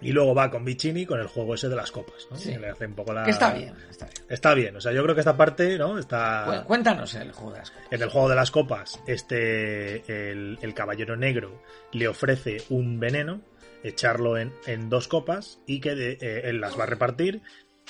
Y 0.00 0.12
luego 0.12 0.34
va 0.34 0.50
con 0.50 0.64
Vicini 0.64 1.06
con 1.06 1.18
el 1.20 1.28
juego 1.28 1.54
ese 1.54 1.68
de 1.68 1.76
las 1.76 1.90
copas, 1.90 2.26
¿no? 2.30 2.36
Sí. 2.36 2.50
Que 2.52 2.58
le 2.58 2.68
hace 2.70 2.86
un 2.86 2.94
poco 2.94 3.12
la... 3.14 3.24
Que 3.24 3.30
está 3.30 3.52
bien, 3.54 3.74
está 3.88 4.06
bien. 4.06 4.26
Está 4.28 4.54
bien, 4.54 4.76
o 4.76 4.80
sea, 4.80 4.92
yo 4.92 5.02
creo 5.02 5.14
que 5.14 5.20
esta 5.20 5.36
parte, 5.36 5.78
¿no? 5.78 5.98
Está... 5.98 6.44
Cu- 6.62 6.66
Cuéntanos 6.66 7.14
el 7.14 7.32
juego 7.32 7.52
de 7.52 7.58
las 7.60 7.70
copas. 7.70 7.86
En 7.90 8.02
el 8.02 8.08
juego 8.10 8.28
de 8.28 8.34
las 8.34 8.50
copas, 8.50 9.00
este 9.06 10.30
el, 10.30 10.58
el 10.60 10.74
caballero 10.74 11.16
negro 11.16 11.62
le 11.92 12.08
ofrece 12.08 12.58
un 12.68 12.98
veneno, 13.00 13.40
echarlo 13.82 14.36
en, 14.36 14.52
en 14.66 14.90
dos 14.90 15.08
copas 15.08 15.60
y 15.66 15.80
que 15.80 15.94
de- 15.94 16.18
eh, 16.20 16.42
él 16.44 16.60
las 16.60 16.78
va 16.78 16.82
a 16.82 16.86
repartir 16.86 17.40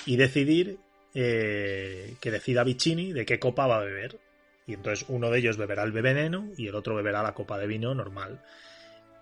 y 0.06 0.16
decidir 0.16 0.78
eh, 1.14 2.14
que 2.20 2.30
decida 2.30 2.64
Vicini 2.64 3.12
de 3.12 3.24
qué 3.24 3.38
copa 3.38 3.66
va 3.66 3.76
a 3.78 3.84
beber. 3.84 4.18
Y 4.66 4.74
entonces 4.74 5.04
uno 5.08 5.30
de 5.30 5.38
ellos 5.40 5.56
beberá 5.56 5.82
el 5.82 5.92
veneno 5.92 6.48
y 6.56 6.68
el 6.68 6.74
otro 6.74 6.94
beberá 6.94 7.22
la 7.22 7.34
copa 7.34 7.58
de 7.58 7.66
vino 7.66 7.94
normal. 7.94 8.40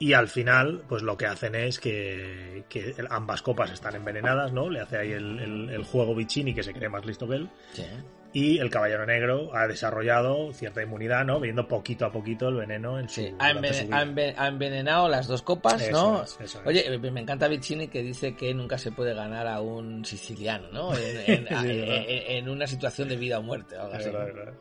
Y 0.04 0.14
al 0.14 0.26
final, 0.26 0.82
pues 0.88 1.02
lo 1.04 1.16
que 1.16 1.26
hacen 1.26 1.54
es 1.54 1.78
que, 1.78 2.64
que 2.68 2.92
ambas 3.08 3.40
copas 3.40 3.70
están 3.70 3.94
envenenadas, 3.94 4.52
¿no? 4.52 4.68
Le 4.68 4.80
hace 4.80 4.96
ahí 4.96 5.12
el, 5.12 5.38
el- 5.38 5.70
el 5.70 5.84
juego 5.84 6.12
Vicini 6.16 6.52
que 6.52 6.64
se 6.64 6.72
cree 6.72 6.88
más 6.88 7.04
listo 7.06 7.28
que 7.28 7.36
él 7.36 7.48
Sí. 7.72 7.84
y 8.32 8.58
el 8.58 8.68
caballero 8.68 9.06
negro 9.06 9.54
ha 9.54 9.68
desarrollado 9.68 10.52
cierta 10.54 10.82
inmunidad, 10.82 11.24
¿no? 11.24 11.38
Bebiendo 11.38 11.68
poquito 11.68 12.04
a 12.04 12.10
poquito 12.10 12.48
el 12.48 12.56
veneno 12.56 12.98
en 12.98 13.08
su, 13.08 13.20
Sí, 13.20 13.28
ha, 13.38 13.52
durante 13.52 13.68
envene- 13.68 13.74
su 13.80 13.86
vida. 13.86 13.96
ha 13.98 14.04
enve- 14.04 14.34
ha 14.36 14.48
envenenado 14.48 15.08
las 15.08 15.28
dos 15.28 15.42
copas, 15.42 15.80
Eso 15.80 15.92
¿no? 15.92 16.22
es, 16.24 16.36
eso 16.40 16.60
es. 16.62 16.66
Oye, 16.66 16.98
me 16.98 17.20
encanta 17.20 17.46
Vicini 17.46 17.86
que 17.86 18.02
dice 18.02 18.34
que 18.34 18.52
nunca 18.54 18.78
se 18.78 18.90
puede 18.90 19.14
ganar 19.14 19.46
a 19.46 19.60
un 19.60 20.04
siciliano, 20.04 20.66
¿no? 20.72 20.92
En, 20.96 21.00
en- 21.46 21.46
Sí, 21.46 21.54
a- 21.92 22.04
en- 22.38 22.48
una 22.48 22.66
situación 22.66 23.08
de 23.08 23.16
vida 23.16 23.38
o 23.38 23.42
muerte, 23.44 23.76
o 23.76 23.82
algo 23.82 23.94
así. 23.94 24.06
verdad, 24.10 24.24
verdad. 24.34 24.54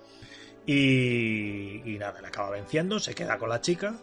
Y, 0.67 1.81
y 1.83 1.97
nada, 1.97 2.21
le 2.21 2.27
acaba 2.27 2.51
venciendo, 2.51 2.99
se 2.99 3.15
queda 3.15 3.39
con 3.39 3.49
la 3.49 3.59
chica. 3.59 3.95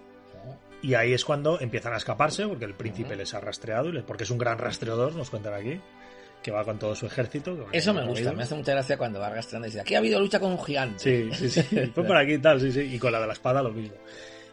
Y 0.83 0.95
ahí 0.95 1.13
es 1.13 1.25
cuando 1.25 1.61
empiezan 1.61 1.93
a 1.93 1.97
escaparse, 1.97 2.47
porque 2.47 2.65
el 2.65 2.75
príncipe 2.75 3.17
les 3.17 3.35
ha 3.35 3.41
rastreado, 3.41 3.91
porque 4.07 4.25
es 4.25 4.31
un 4.31 4.39
gran 4.39 4.59
rastreador, 4.59 5.15
nos 5.15 5.29
cuentan 5.31 5.55
aquí, 5.55 5.81
que 6.43 6.51
va 6.53 6.65
con 6.65 6.79
todo 6.79 6.95
su 6.95 7.07
ejército. 7.07 7.67
Eso 7.73 7.93
me 7.93 8.07
gusta, 8.07 8.33
me 8.33 8.45
hace 8.45 8.55
mucha 8.55 8.73
gracia 8.73 8.97
cuando 8.97 9.19
va 9.19 9.27
arrastrando 9.27 9.67
y 9.67 9.71
dice, 9.71 9.81
aquí 9.81 9.95
ha 9.97 9.99
habido 9.99 10.21
lucha 10.21 10.39
con 10.39 10.53
un 10.53 10.63
gigante. 10.65 10.99
Sí, 11.33 11.49
sí, 11.51 11.63
sí. 11.63 11.77
Fue 11.95 12.05
por 12.05 12.17
aquí 12.17 12.35
y 12.35 12.39
tal, 12.39 12.61
sí, 12.61 12.71
sí. 12.71 12.81
Y 12.81 12.99
con 12.99 13.11
la 13.11 13.21
de 13.21 13.27
la 13.27 13.33
espada 13.33 13.61
lo 13.63 13.71
mismo. 13.71 13.97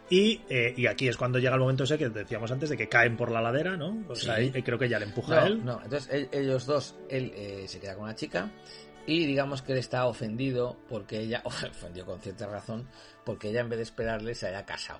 Y, 0.09 0.41
eh, 0.49 0.73
y 0.77 0.85
aquí 0.87 1.07
es 1.07 1.17
cuando 1.17 1.39
llega 1.39 1.53
el 1.55 1.59
momento 1.59 1.83
ese 1.83 1.97
que 1.97 2.09
decíamos 2.09 2.51
antes 2.51 2.69
de 2.69 2.77
que 2.77 2.87
caen 2.89 3.17
por 3.17 3.31
la 3.31 3.41
ladera, 3.41 3.75
¿no? 3.75 4.03
O 4.07 4.15
sea, 4.15 4.35
ahí, 4.35 4.51
eh, 4.53 4.63
creo 4.63 4.77
que 4.77 4.87
ya 4.89 4.99
le 4.99 5.05
empuja 5.05 5.35
No, 5.35 5.41
a 5.41 5.47
él. 5.47 5.65
no, 5.65 5.81
entonces 5.83 6.11
él- 6.13 6.29
ellos 6.31 6.65
dos, 6.67 6.95
él 7.09 7.31
eh, 7.35 7.65
se 7.67 7.79
queda 7.79 7.95
con 7.95 8.07
la 8.07 8.13
chica 8.15 8.51
y 9.07 9.25
digamos 9.25 9.63
que 9.63 9.71
él 9.71 9.79
está 9.79 10.05
ofendido 10.05 10.77
porque 10.89 11.19
ella, 11.21 11.41
ofendido 11.45 12.05
con 12.05 12.19
cierta 12.19 12.45
razón, 12.47 12.87
porque 13.23 13.49
ella 13.49 13.61
en 13.61 13.69
vez 13.69 13.77
de 13.77 13.83
esperarle 13.83 14.35
se 14.35 14.45
haya 14.47 14.63
casado, 14.63 14.99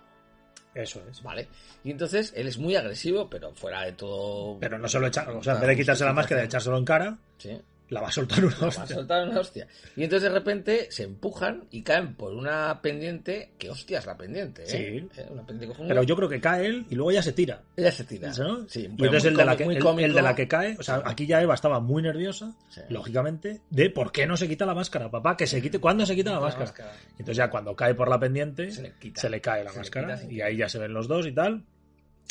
Eso 0.76 1.02
es. 1.10 1.24
¿vale? 1.24 1.48
Y 1.84 1.92
entonces 1.92 2.34
él 2.36 2.48
es 2.48 2.58
muy 2.58 2.76
agresivo, 2.76 3.30
pero 3.30 3.54
fuera 3.54 3.84
de 3.84 3.94
todo... 3.94 4.58
Pero 4.60 4.78
no 4.78 4.88
se 4.88 5.00
lo 5.00 5.08
echa, 5.08 5.26
o 5.32 5.42
sea, 5.42 5.56
en 5.56 5.62
vez 5.62 5.70
de 5.70 5.76
quitarse 5.78 6.04
la 6.06 6.14
máscara 6.14 6.42
y 6.42 6.46
echárselo 6.46 6.78
en 6.78 6.86
cara, 6.86 7.18
Sí. 7.38 7.58
La 7.90 8.02
va 8.02 8.08
a 8.08 8.12
soltar 8.12 8.44
una 8.44 8.56
Va 8.58 8.66
a 8.66 8.68
hostia. 8.70 8.88
soltar 8.88 9.28
una 9.28 9.40
hostia. 9.40 9.68
Y 9.96 10.04
entonces 10.04 10.24
de 10.32 10.36
repente 10.38 10.88
se 10.90 11.04
empujan 11.04 11.66
y 11.70 11.84
caen 11.84 12.16
por 12.16 12.34
una 12.34 12.82
pendiente, 12.82 13.52
que 13.60 13.70
hostia 13.70 14.00
es 14.00 14.06
la 14.08 14.18
pendiente, 14.18 14.64
¿eh? 14.64 14.68
Sí. 14.68 15.22
Eh, 15.22 15.28
Una 15.30 15.46
pendiente. 15.46 15.78
Pero 15.88 16.02
yo 16.04 16.16
creo 16.16 16.28
que 16.30 16.42
cae 16.42 16.66
él 16.66 16.86
y 16.90 16.96
luego 16.96 17.12
ya 17.12 17.22
se 17.22 17.32
tira. 17.34 17.62
Ella 17.78 17.92
se 17.92 18.04
tira. 18.04 18.32
¿no? 18.38 18.68
Sí, 18.68 18.82
y 18.82 18.86
entonces 18.86 19.26
el 19.26 19.36
de, 19.38 19.46
la 19.46 19.56
que, 19.56 19.64
el- 19.66 20.14
de 20.14 20.22
la 20.22 20.36
que 20.36 20.48
cae, 20.48 20.76
o 20.80 20.84
sea, 20.84 21.02
aquí 21.06 21.28
ya 21.28 21.42
Eva 21.42 21.54
estaba 21.54 21.80
muy 21.80 22.02
nerviosa, 22.02 22.56
Sí. 22.70 22.82
lógicamente, 22.90 23.62
de 23.70 23.90
por 23.92 24.12
qué 24.12 24.26
no 24.26 24.36
se 24.36 24.48
quita 24.48 24.66
la 24.66 24.74
máscara, 24.74 25.12
papá, 25.12 25.38
que 25.38 25.46
se 25.46 25.62
quite, 25.62 25.80
¿cuándo 25.80 26.06
se 26.06 26.16
quita 26.16 26.32
la 26.32 26.38
La 26.38 26.42
máscara? 26.42 26.66
máscara. 26.66 26.94
Entonces 27.12 27.38
ya 27.38 27.50
cuando 27.50 27.76
cae 27.76 27.94
por 27.94 28.10
la 28.10 28.20
pendiente, 28.20 28.72
Se 28.72 28.82
le 28.82 28.94
quita. 28.94 29.22
cae 29.42 29.64
la 29.64 29.70
Se 29.70 29.76
le 29.76 29.80
máscara 29.82 30.08
quita 30.08 30.18
sin 30.18 30.32
y 30.32 30.42
ahí 30.42 30.58
ya 30.58 30.68
se 30.70 30.80
ven 30.80 30.92
los 30.94 31.08
dos 31.08 31.28
y 31.28 31.34
tal, 31.34 31.64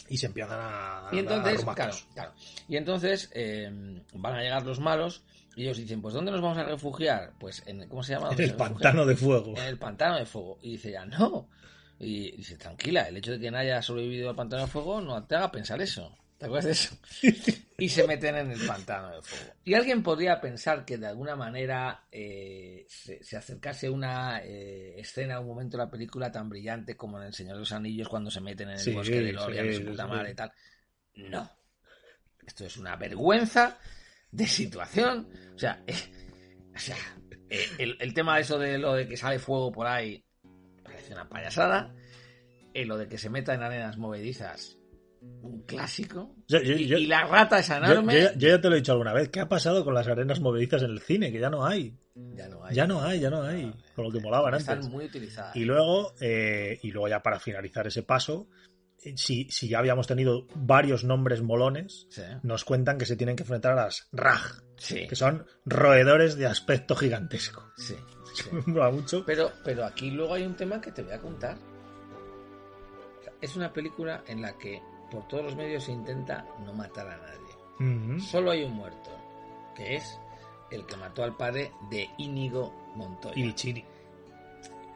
y 0.09 0.19
se 0.19 0.27
empiezan 0.27 0.59
a... 0.61 1.09
Y 1.13 1.17
a 1.17 1.21
entonces, 1.21 1.63
claro, 1.63 1.75
rumacos. 1.77 2.07
claro. 2.15 2.33
Y 2.69 2.77
entonces 2.77 3.31
eh, 3.33 3.71
van 4.15 4.35
a 4.35 4.43
llegar 4.43 4.67
los 4.67 4.81
malos 4.81 5.23
y 5.57 5.63
ellos 5.63 5.77
dicen, 5.77 6.03
pues 6.03 6.15
¿dónde 6.15 6.33
nos 6.33 6.41
vamos 6.41 6.59
a 6.59 6.65
refugiar? 6.65 7.33
Pues 7.39 7.63
en, 7.67 7.89
¿cómo 7.89 8.03
se 8.03 8.13
llama? 8.13 8.31
En 8.31 8.37
¿Dónde 8.37 8.45
el 8.45 8.57
pantano 8.57 9.07
de 9.07 9.17
fuego. 9.17 9.55
En 9.57 9.65
el 9.65 9.79
pantano 9.79 10.19
de 10.19 10.27
fuego. 10.27 10.59
Y 10.63 10.73
dice 10.73 10.91
ya, 10.93 11.05
no. 11.07 11.49
Y 11.99 12.33
dice, 12.37 12.57
tranquila, 12.57 13.09
el 13.09 13.17
hecho 13.17 13.33
de 13.33 13.41
que 13.41 13.51
no 13.51 13.59
haya 13.59 13.81
sobrevivido 13.81 14.31
al 14.31 14.37
pantano 14.37 14.63
de 14.63 14.69
fuego 14.69 15.01
no 15.01 15.25
te 15.25 15.37
haga 15.37 15.51
pensar 15.53 15.81
eso. 15.81 16.17
¿Te 16.39 16.47
acuerdas 16.47 16.65
de 16.65 16.73
eso? 16.73 16.97
y 17.79 17.89
se 17.89 18.07
meten 18.07 18.35
en 18.37 18.51
el 18.51 18.67
pantano 18.67 19.15
de 19.15 19.23
fuego. 19.23 19.55
Y 19.65 19.75
alguien 19.75 20.03
podría 20.03 20.41
pensar 20.41 20.85
que 20.85 20.99
de 20.99 21.07
alguna 21.07 21.37
manera 21.37 22.05
eh, 22.11 22.85
se, 22.89 23.23
se 23.23 23.37
acercase 23.37 23.89
una 23.89 24.41
eh, 24.43 24.99
escena, 24.99 25.39
un 25.39 25.47
momento 25.47 25.77
de 25.77 25.85
la 25.85 25.91
película 25.91 26.33
tan 26.33 26.49
brillante 26.49 26.97
como 26.97 27.19
en 27.19 27.27
El 27.29 27.35
Señor 27.35 27.55
de 27.55 27.61
los 27.61 27.73
Anillos 27.73 28.09
cuando 28.09 28.31
se 28.31 28.41
meten 28.41 28.69
en 28.69 28.75
el 28.75 28.81
Sí, 28.81 28.93
bosque 28.93 29.21
de 29.21 29.33
Lorien, 29.33 29.71
sí, 29.71 29.77
su 29.77 29.85
puta 29.87 30.05
sí. 30.05 30.11
madre 30.11 30.31
y 30.33 30.35
tal. 30.35 30.53
No. 31.15 31.51
Esto 32.45 32.67
es 32.67 32.77
una 32.77 32.97
vergüenza 32.97 33.79
de 34.35 34.47
situación. 34.47 35.29
O 35.55 35.59
sea, 35.59 35.83
eh, 35.87 35.95
o 36.75 36.79
sea 36.79 36.97
eh, 37.49 37.65
el, 37.79 37.97
el 38.01 38.15
tema 38.15 38.37
de 38.37 38.43
eso 38.43 38.59
de 38.59 38.79
lo 38.79 38.95
de 38.95 39.07
que 39.09 39.17
sale 39.17 39.39
fuego 39.39 39.71
por 39.73 39.87
ahí 39.87 40.25
parece 40.83 41.13
una 41.13 41.29
payasada. 41.29 41.95
Eh, 42.75 42.85
lo 42.85 42.99
de 42.99 43.07
que 43.09 43.19
se 43.19 43.31
meta 43.31 43.55
en 43.55 43.63
arenas 43.63 43.97
movedizas, 43.99 44.77
un 45.43 45.63
clásico. 45.63 46.35
Yo- 46.49 46.61
yo- 46.61 46.75
y, 46.75 46.87
yo- 46.89 46.99
y 46.99 47.07
la 47.07 47.25
rata 47.25 47.61
es 47.61 47.71
enorme. 47.71 48.21
yo- 48.21 48.49
ya 48.49 48.61
te 48.61 48.69
lo 48.69 48.75
he 48.75 48.79
dicho 48.79 48.91
alguna 48.93 49.13
vez, 49.13 49.29
¿qué 49.29 49.39
ha 49.41 49.49
pasado 49.49 49.85
con 49.85 49.95
las 49.95 50.09
arenas 50.09 50.41
movedizas 50.41 50.83
en 50.83 50.91
el 50.91 51.01
cine? 51.01 51.31
Que 51.31 51.39
ya 51.39 51.51
no 51.51 51.65
hay. 51.65 51.97
Ya 52.35 52.49
no 52.49 52.65
hay. 52.65 52.75
Ya 52.75 52.87
no 52.89 53.01
hay, 53.03 53.21
ya 53.21 53.31
no 53.31 53.43
hay. 53.43 53.73
Con 53.95 54.05
lo 54.07 54.11
que 54.11 54.19
molaban 54.21 54.55
Están 54.55 54.79
antes. 54.79 54.91
muy 54.91 55.05
utilizadas. 55.05 55.55
Y 55.55 55.65
luego, 55.65 56.15
eh, 56.21 56.81
y 56.83 56.91
luego 56.91 57.07
ya 57.09 57.23
para 57.23 57.39
finalizar 57.39 57.87
ese 57.87 58.03
paso, 58.03 58.49
si, 59.17 59.51
si 59.51 59.69
ya 59.69 59.79
habíamos 59.79 60.07
tenido 60.07 60.47
varios 60.55 61.05
nombres 61.05 61.43
molones, 61.43 62.07
Sí. 62.11 62.23
nos 62.43 62.65
cuentan 62.65 62.99
que 62.99 63.07
se 63.07 63.17
tienen 63.17 63.37
que 63.37 63.43
enfrentar 63.43 63.73
a 63.73 63.85
las 63.85 64.09
Raj, 64.13 64.63
Sí. 64.77 65.07
que 65.07 65.17
son 65.17 65.47
roedores 65.65 66.37
de 66.37 66.47
aspecto 66.47 66.97
gigantesco. 66.97 67.63
sí, 67.77 67.95
sí. 68.35 68.49
Me 68.53 68.63
mola 68.73 68.91
mucho. 68.91 69.25
Pero, 69.27 69.51
pero 69.65 69.85
aquí 69.85 70.11
luego 70.11 70.35
hay 70.35 70.45
un 70.45 70.57
tema 70.57 70.81
que 70.81 70.91
te 70.93 71.03
voy 71.03 71.13
a 71.13 71.21
contar. 71.21 71.57
Es 73.41 73.57
una 73.57 73.73
película 73.73 74.25
en 74.27 74.41
la 74.41 74.57
que 74.57 74.81
por 75.11 75.29
todos 75.29 75.45
los 75.45 75.57
medios 75.57 75.85
se 75.85 75.93
intenta 75.93 76.47
no 76.65 76.73
matar 76.73 77.07
a 77.09 77.17
nadie. 77.19 78.21
Solo 78.21 78.53
hay 78.53 78.63
un 78.65 78.73
muerto, 78.73 79.11
que 79.75 79.97
es 79.97 80.19
el 80.71 80.87
que 80.87 80.97
mató 80.97 81.25
al 81.25 81.37
padre 81.37 81.73
de 81.91 82.09
Íñigo 82.19 82.73
Montoya. 82.97 83.35
Y 83.37 83.53
Chini. 83.53 83.85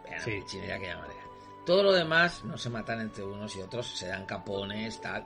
Era 0.06 0.20
sí. 0.22 0.40
de 0.60 0.72
aquella 0.72 0.96
manera. 0.98 1.20
Todo 1.68 1.82
lo 1.82 1.92
demás 1.92 2.42
no 2.44 2.56
se 2.56 2.70
matan 2.70 2.98
entre 3.02 3.22
unos 3.22 3.54
y 3.54 3.60
otros, 3.60 3.86
se 3.86 4.08
dan 4.08 4.24
capones, 4.24 4.98
tal. 5.02 5.22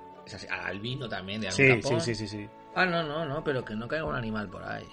Al 0.50 0.60
albino 0.66 1.08
también 1.08 1.40
de 1.40 1.46
algún 1.46 1.64
sí, 1.64 1.80
capón. 1.80 2.00
sí, 2.00 2.16
sí, 2.16 2.26
sí. 2.26 2.48
Ah, 2.74 2.84
no, 2.84 3.04
no, 3.04 3.24
no, 3.24 3.44
pero 3.44 3.64
que 3.64 3.76
no 3.76 3.86
caiga 3.86 4.04
un 4.06 4.16
animal 4.16 4.48
por 4.48 4.64
ahí. 4.64 4.88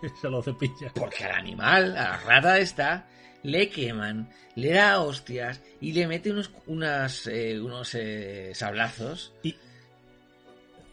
Se 0.20 0.30
lo 0.30 0.40
cepilla. 0.40 0.92
Porque 0.94 1.24
al 1.24 1.32
animal, 1.32 1.96
a 1.96 2.10
la 2.10 2.16
rata 2.18 2.58
esta, 2.60 3.08
le 3.42 3.70
queman, 3.70 4.30
le 4.54 4.70
da 4.74 5.00
hostias 5.00 5.60
y 5.80 5.94
le 5.94 6.06
mete 6.06 6.30
unos, 6.30 6.52
unas, 6.68 7.26
eh, 7.26 7.60
unos 7.60 7.92
eh, 7.96 8.52
sablazos. 8.54 9.32
Y- 9.42 9.56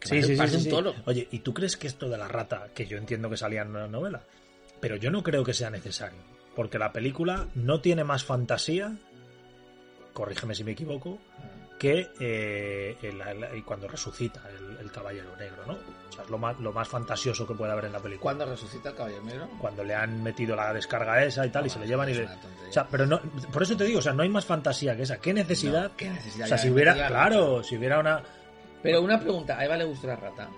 Sí, 0.01 0.23
sí, 0.23 0.35
sí, 0.35 0.61
sí, 0.61 0.71
un. 0.71 0.95
Oye, 1.05 1.27
¿y 1.29 1.39
tú 1.39 1.53
crees 1.53 1.77
que 1.77 1.85
esto 1.85 2.09
de 2.09 2.17
la 2.17 2.27
rata, 2.27 2.69
que 2.73 2.87
yo 2.87 2.97
entiendo 2.97 3.29
que 3.29 3.37
salía 3.37 3.61
en 3.61 3.69
una 3.69 3.87
novela, 3.87 4.23
pero 4.81 4.95
yo 4.95 5.11
no 5.11 5.21
creo 5.21 5.43
que 5.43 5.53
sea 5.53 5.69
necesario? 5.69 6.19
Porque 6.55 6.79
la 6.79 6.91
película 6.91 7.47
no 7.53 7.81
tiene 7.81 8.03
más 8.03 8.23
fantasía, 8.23 8.97
corrígeme 10.17 10.55
si 10.55 10.63
me 10.63 10.71
equivoco, 10.71 11.19
que 11.79 12.09
eh, 12.19 12.97
el- 13.03 13.21
el- 13.21 13.63
cuando 13.63 13.87
resucita 13.87 14.41
el, 14.49 14.77
el 14.77 14.91
caballero 14.91 15.35
negro, 15.37 15.63
¿no? 15.67 15.73
O 15.73 16.11
sea, 16.11 16.23
es 16.23 16.29
lo 16.31 16.39
más, 16.39 16.59
lo 16.59 16.73
más 16.73 16.87
fantasioso 16.87 17.45
que 17.45 17.53
puede 17.53 17.71
haber 17.71 17.85
en 17.85 17.91
la 17.91 17.99
película. 17.99 18.23
¿Cuándo 18.23 18.45
resucita 18.47 18.89
el 18.89 18.95
caballero 18.95 19.23
negro? 19.23 19.47
Cuando 19.61 19.83
le 19.83 19.93
han 19.93 20.23
metido 20.23 20.55
la 20.55 20.73
descarga 20.73 21.23
esa 21.23 21.45
y 21.45 21.49
tal, 21.51 21.67
y 21.67 21.69
se 21.69 21.77
le 21.79 21.85
llevan 21.85 22.09
y 22.09 22.15
le... 22.15 22.25
O 22.25 22.71
sea, 22.73 22.87
pero 22.89 23.05
no, 23.05 23.19
por 23.53 23.61
eso 23.61 23.77
te 23.77 23.83
digo, 23.83 23.99
o 23.99 24.01
sea, 24.01 24.13
no 24.13 24.23
hay 24.23 24.29
más 24.29 24.45
fantasía 24.45 24.95
que 24.97 25.03
esa. 25.03 25.17
¿Qué 25.17 25.33
necesidad? 25.35 25.91
¿Qué 25.95 26.09
necesidad? 26.09 26.45
o 26.45 26.49
sea, 26.49 26.57
si 26.57 26.69
hubiera, 26.71 26.93
claro, 27.07 27.61
si 27.63 27.77
hubiera 27.77 27.99
una, 27.99 28.23
Pero 28.81 29.01
una 29.03 29.19
pregunta, 29.19 29.59
¿a 29.59 29.63
Eva 29.65 29.77
le 29.77 29.85
gustó 29.85 30.07
la 30.07 30.15
rata? 30.15 30.49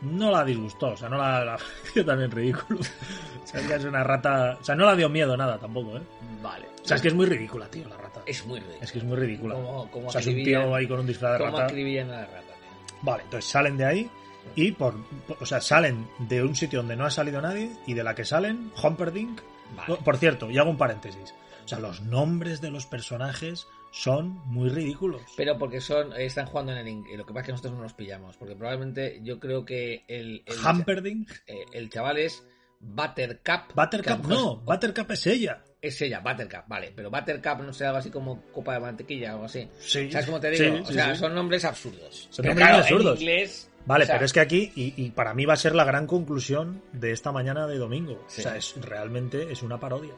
no 0.00 0.30
la 0.30 0.44
disgustó, 0.44 0.88
o 0.88 0.96
sea, 0.98 1.08
no 1.08 1.16
la, 1.16 1.44
la 1.44 1.58
también 2.06 2.30
ridículo. 2.30 2.78
O 2.80 3.46
sea, 3.46 3.60
es 3.76 3.84
una 3.84 4.02
rata, 4.04 4.58
o 4.60 4.64
sea, 4.64 4.74
no 4.74 4.84
la 4.84 4.94
dio 4.96 5.08
miedo 5.08 5.34
nada 5.36 5.56
tampoco, 5.58 5.96
¿eh? 5.96 6.02
Vale. 6.42 6.66
O 6.82 6.86
sea, 6.86 6.96
es 6.96 7.02
que 7.02 7.08
es 7.08 7.14
muy 7.14 7.24
ridícula, 7.24 7.66
tío, 7.68 7.88
la 7.88 7.96
rata. 7.96 8.03
Es 8.26 8.44
muy 8.46 8.58
ridículo. 8.60 8.82
Es 8.82 8.92
que 8.92 8.98
es 8.98 9.04
muy. 9.04 9.38
Como, 9.38 9.90
como 9.90 10.08
o 10.08 10.10
sea, 10.10 10.20
es 10.20 10.26
un 10.26 10.34
tío 10.42 10.74
ahí 10.74 10.86
con 10.88 11.00
un 11.00 11.06
disfraz 11.06 11.32
de 11.32 11.38
rata. 11.38 11.66
a 11.66 12.04
la 12.04 12.26
rata, 12.26 12.36
tío. 12.36 12.96
Vale, 13.02 13.22
entonces 13.24 13.50
salen 13.50 13.76
de 13.76 13.84
ahí 13.84 14.10
y 14.56 14.72
por, 14.72 14.94
o 15.40 15.46
sea, 15.46 15.60
salen 15.60 16.06
de 16.18 16.42
un 16.42 16.54
sitio 16.54 16.80
donde 16.80 16.96
no 16.96 17.04
ha 17.06 17.10
salido 17.10 17.40
nadie 17.40 17.70
y 17.86 17.94
de 17.94 18.04
la 18.04 18.14
que 18.14 18.24
salen, 18.24 18.70
Humperdinck. 18.82 19.40
Vale. 19.76 19.92
Oh, 19.94 19.96
Por 19.98 20.16
cierto, 20.16 20.50
y 20.50 20.58
hago 20.58 20.70
un 20.70 20.76
paréntesis. 20.78 21.34
O 21.64 21.68
sea, 21.68 21.78
los 21.78 22.02
nombres 22.02 22.60
de 22.60 22.70
los 22.70 22.84
personajes 22.86 23.66
son 23.90 24.38
muy 24.46 24.68
ridículos. 24.68 25.22
Pero 25.36 25.56
porque 25.56 25.80
son 25.80 26.12
están 26.12 26.46
jugando 26.46 26.72
en 26.72 26.78
el 26.78 26.86
ing- 26.88 27.16
Lo 27.16 27.24
que 27.24 27.32
pasa 27.32 27.40
es 27.40 27.46
que 27.46 27.52
nosotros 27.52 27.74
no 27.74 27.82
nos 27.82 27.94
pillamos. 27.94 28.36
Porque 28.36 28.54
probablemente 28.54 29.20
yo 29.22 29.40
creo 29.40 29.64
que 29.64 30.04
el, 30.08 30.42
el, 30.44 30.56
Humperdinck, 30.66 31.30
eh, 31.46 31.64
el 31.72 31.88
chaval 31.88 32.18
es 32.18 32.44
Buttercup. 32.80 33.74
Buttercup 33.74 34.26
no, 34.26 34.56
Buttercup 34.56 35.10
es 35.12 35.26
ella. 35.26 35.64
Es, 35.86 36.00
ella, 36.02 36.20
Buttercup, 36.20 36.66
vale. 36.68 36.92
Pero 36.94 37.10
Buttercup 37.10 37.60
no 37.60 37.72
sea 37.72 37.88
algo 37.88 37.98
así 37.98 38.10
como 38.10 38.42
copa 38.52 38.74
de 38.74 38.80
mantequilla 38.80 39.30
o 39.30 39.34
algo 39.34 39.44
así. 39.46 39.68
Sí. 39.78 40.10
¿Sabes 40.10 40.26
cómo 40.26 40.40
te 40.40 40.50
digo? 40.50 40.76
Sí, 40.76 40.82
o 40.82 40.86
sí, 40.86 40.94
sea, 40.94 41.14
son 41.14 41.34
nombres 41.34 41.64
absurdos. 41.64 42.28
Son 42.30 42.46
nombres 42.46 42.66
claro, 42.66 42.82
absurdos. 42.82 43.16
En 43.20 43.22
inglés. 43.28 43.70
Vale, 43.86 44.04
o 44.04 44.06
sea, 44.06 44.14
pero 44.16 44.24
es 44.26 44.32
que 44.32 44.40
aquí, 44.40 44.72
y, 44.74 44.94
y 44.96 45.10
para 45.10 45.34
mí 45.34 45.44
va 45.44 45.52
a 45.54 45.56
ser 45.58 45.74
la 45.74 45.84
gran 45.84 46.06
conclusión 46.06 46.82
de 46.92 47.12
esta 47.12 47.32
mañana 47.32 47.66
de 47.66 47.76
domingo. 47.76 48.24
O 48.26 48.30
sea, 48.30 48.56
es 48.56 48.74
realmente 48.80 49.52
es 49.52 49.62
una 49.62 49.78
parodia. 49.78 50.14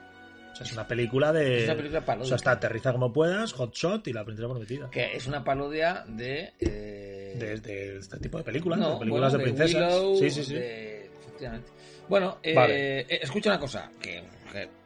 O 0.52 0.54
sea, 0.56 0.64
es 0.66 0.72
una 0.72 0.86
película 0.86 1.32
de. 1.32 1.58
Es 1.58 1.64
una 1.64 1.76
película 1.76 1.98
O 2.00 2.04
paródica. 2.04 2.28
sea, 2.28 2.36
está 2.36 2.50
Aterriza 2.52 2.92
como 2.92 3.12
puedas, 3.12 3.52
Hot 3.54 3.74
Shot 3.74 4.06
y 4.08 4.12
La 4.12 4.24
Princesa 4.24 4.48
Prometida. 4.48 4.88
Que 4.90 5.16
es 5.16 5.26
una 5.26 5.42
parodia 5.44 6.04
de. 6.08 6.52
eh, 6.60 7.34
De, 7.38 7.60
de 7.60 7.98
este 7.98 8.18
tipo 8.20 8.38
de 8.38 8.44
películas, 8.44 8.78
no, 8.78 8.92
de 8.94 8.98
películas 9.00 9.32
bueno, 9.32 9.44
de 9.46 9.52
princesas. 9.52 9.94
Willow, 9.94 10.16
sí, 10.16 10.30
sí, 10.30 10.44
sí. 10.44 10.54
de- 10.54 11.06
efectivamente. 11.20 11.68
Bueno, 12.08 12.38
eh, 12.42 12.54
Vale. 12.54 13.00
eh, 13.00 13.06
escucha 13.22 13.50
una 13.50 13.60
cosa, 13.60 13.90
que, 14.00 14.22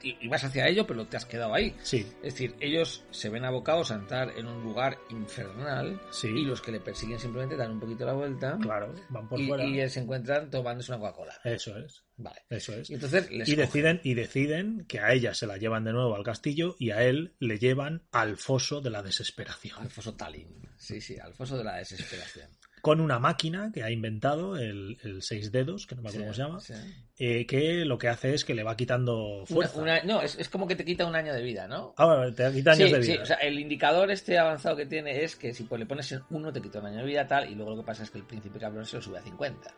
que 0.00 0.16
ibas 0.22 0.42
hacia 0.44 0.66
ello, 0.66 0.86
pero 0.86 1.06
te 1.06 1.16
has 1.16 1.24
quedado 1.26 1.54
ahí. 1.54 1.74
Sí, 1.82 2.06
Es 2.22 2.34
decir, 2.34 2.54
ellos 2.60 3.04
se 3.10 3.28
ven 3.28 3.44
abocados 3.44 3.90
a 3.90 3.94
entrar 3.94 4.32
en 4.36 4.46
un 4.46 4.62
lugar 4.62 4.98
infernal 5.10 6.00
sí. 6.10 6.28
y 6.28 6.44
los 6.44 6.60
que 6.60 6.72
le 6.72 6.80
persiguen 6.80 7.18
simplemente 7.18 7.56
dan 7.56 7.72
un 7.72 7.80
poquito 7.80 8.04
la 8.04 8.12
vuelta 8.14 8.58
Claro, 8.60 8.94
van 9.10 9.28
por 9.28 9.40
y, 9.40 9.46
fuera. 9.46 9.64
y 9.64 9.88
se 9.88 10.00
encuentran 10.00 10.50
tomándose 10.50 10.92
una 10.92 11.00
Coca-Cola. 11.00 11.34
Eso 11.44 11.76
es, 11.78 12.02
Vale. 12.16 12.40
eso 12.48 12.72
es. 12.74 12.90
Y 12.90 12.94
entonces 12.94 13.30
les 13.30 13.48
Y 13.48 13.52
cogen. 13.54 13.66
deciden, 13.66 14.00
y 14.02 14.14
deciden 14.14 14.84
que 14.88 14.98
a 15.00 15.12
ella 15.12 15.34
se 15.34 15.46
la 15.46 15.56
llevan 15.56 15.84
de 15.84 15.92
nuevo 15.92 16.14
al 16.16 16.24
castillo 16.24 16.74
y 16.78 16.90
a 16.90 17.02
él 17.04 17.34
le 17.38 17.58
llevan 17.58 18.02
al 18.12 18.36
foso 18.38 18.80
de 18.80 18.90
la 18.90 19.02
desesperación. 19.02 19.76
Alfonso 19.80 20.14
Talín. 20.14 20.48
Sí, 20.78 21.00
sí, 21.00 21.18
Alfonso 21.18 21.56
de 21.58 21.64
la 21.64 21.76
desesperación. 21.76 22.48
Con 22.80 23.00
una 23.00 23.18
máquina 23.18 23.70
que 23.72 23.82
ha 23.82 23.90
inventado 23.90 24.56
el, 24.56 24.98
el 25.02 25.22
seis 25.22 25.52
dedos, 25.52 25.86
que 25.86 25.94
no 25.94 26.02
me 26.02 26.08
acuerdo 26.08 26.26
cómo 26.26 26.34
se 26.34 26.42
llama, 26.42 26.60
Sí. 26.60 26.74
eh, 27.18 27.46
que 27.46 27.84
lo 27.84 27.98
que 27.98 28.08
hace 28.08 28.34
es 28.34 28.44
que 28.44 28.54
le 28.54 28.62
va 28.62 28.76
quitando 28.76 29.44
fuerza. 29.46 29.80
una- 29.80 30.02
no, 30.02 30.22
es, 30.22 30.38
es 30.38 30.48
como 30.48 30.66
que 30.66 30.76
te 30.76 30.84
quita 30.84 31.06
un 31.06 31.14
año 31.14 31.32
de 31.34 31.42
vida, 31.42 31.66
¿no? 31.68 31.94
Ah, 31.96 32.06
bueno, 32.06 32.34
te 32.34 32.50
quita 32.52 32.72
años 32.72 32.88
Sí, 32.90 32.94
de 32.96 33.02
sí, 33.02 33.12
vida. 33.12 33.22
o 33.22 33.26
sea, 33.26 33.36
el 33.36 33.58
indicador 33.58 34.10
este 34.10 34.38
avanzado 34.38 34.76
que 34.76 34.86
tiene 34.86 35.22
es 35.24 35.36
que 35.36 35.52
si 35.54 35.64
pues, 35.64 35.78
le 35.78 35.86
pones 35.86 36.10
en 36.12 36.22
uno 36.30 36.52
te 36.52 36.60
quita 36.62 36.78
un 36.80 36.86
año 36.86 36.98
de 36.98 37.04
vida 37.04 37.26
tal 37.26 37.50
y 37.50 37.54
luego 37.54 37.72
lo 37.72 37.76
que 37.82 37.86
pasa 37.86 38.02
es 38.02 38.10
que 38.10 38.18
el 38.18 38.24
príncipe 38.24 38.58
cabrón 38.58 38.84
se 38.86 38.96
lo 38.96 39.02
sube 39.02 39.18
a 39.18 39.22
50. 39.22 39.74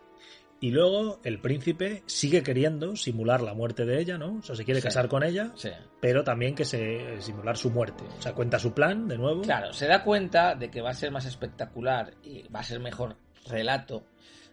Y 0.62 0.70
luego 0.70 1.20
el 1.24 1.40
príncipe 1.40 2.04
sigue 2.06 2.42
queriendo 2.44 2.94
simular 2.94 3.40
la 3.42 3.52
muerte 3.52 3.84
de 3.84 4.00
ella, 4.00 4.16
¿no? 4.16 4.36
O 4.38 4.42
sea, 4.42 4.54
se 4.54 4.64
quiere 4.64 4.80
Sí. 4.80 4.86
casar 4.86 5.08
con 5.08 5.24
ella, 5.24 5.50
Sí. 5.56 5.70
pero 6.00 6.22
también 6.22 6.54
que 6.54 6.64
se 6.64 7.20
simular 7.20 7.56
su 7.56 7.70
muerte. 7.70 8.04
O 8.18 8.22
sea, 8.22 8.32
cuenta 8.32 8.60
su 8.60 8.72
plan 8.72 9.08
de 9.08 9.18
nuevo. 9.18 9.42
Claro, 9.42 9.72
se 9.72 9.88
da 9.88 10.04
cuenta 10.04 10.54
de 10.54 10.70
que 10.70 10.80
va 10.80 10.90
a 10.90 10.94
ser 10.94 11.10
más 11.10 11.26
espectacular 11.26 12.14
y 12.22 12.44
va 12.48 12.60
a 12.60 12.62
ser 12.62 12.78
mejor 12.78 13.16
relato 13.50 14.04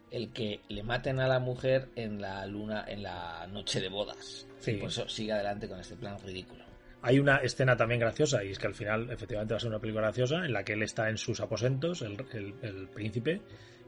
el 0.10 0.34
que 0.34 0.62
le 0.68 0.82
maten 0.82 1.20
a 1.20 1.28
la 1.28 1.40
mujer 1.40 1.90
en 1.96 2.20
la 2.20 2.44
luna, 2.48 2.86
en 2.88 3.04
la 3.04 3.46
noche 3.46 3.80
de 3.80 3.90
bodas. 3.90 4.48
Sí. 4.58 4.72
Y 4.72 4.76
por 4.78 4.90
eso 4.90 5.08
sigue 5.08 5.34
adelante 5.34 5.70
con 5.70 5.80
este 5.80 5.96
plan 5.96 6.18
ridículo. 6.26 6.64
Hay 7.04 7.20
una 7.20 7.38
escena 7.38 7.78
también 7.78 8.00
graciosa, 8.02 8.44
y 8.44 8.50
es 8.50 8.58
que 8.58 8.66
al 8.68 8.74
final 8.74 9.12
efectivamente 9.12 9.54
va 9.54 9.58
a 9.58 9.60
ser 9.62 9.70
una 9.70 9.80
película 9.80 10.06
graciosa, 10.08 10.44
en 10.44 10.52
la 10.54 10.64
que 10.66 10.74
él 10.74 10.82
está 10.82 11.08
en 11.10 11.18
sus 11.20 11.40
aposentos, 11.40 12.02
el, 12.02 12.18
el- 12.34 12.56
el 12.64 12.88
príncipe, 12.90 13.42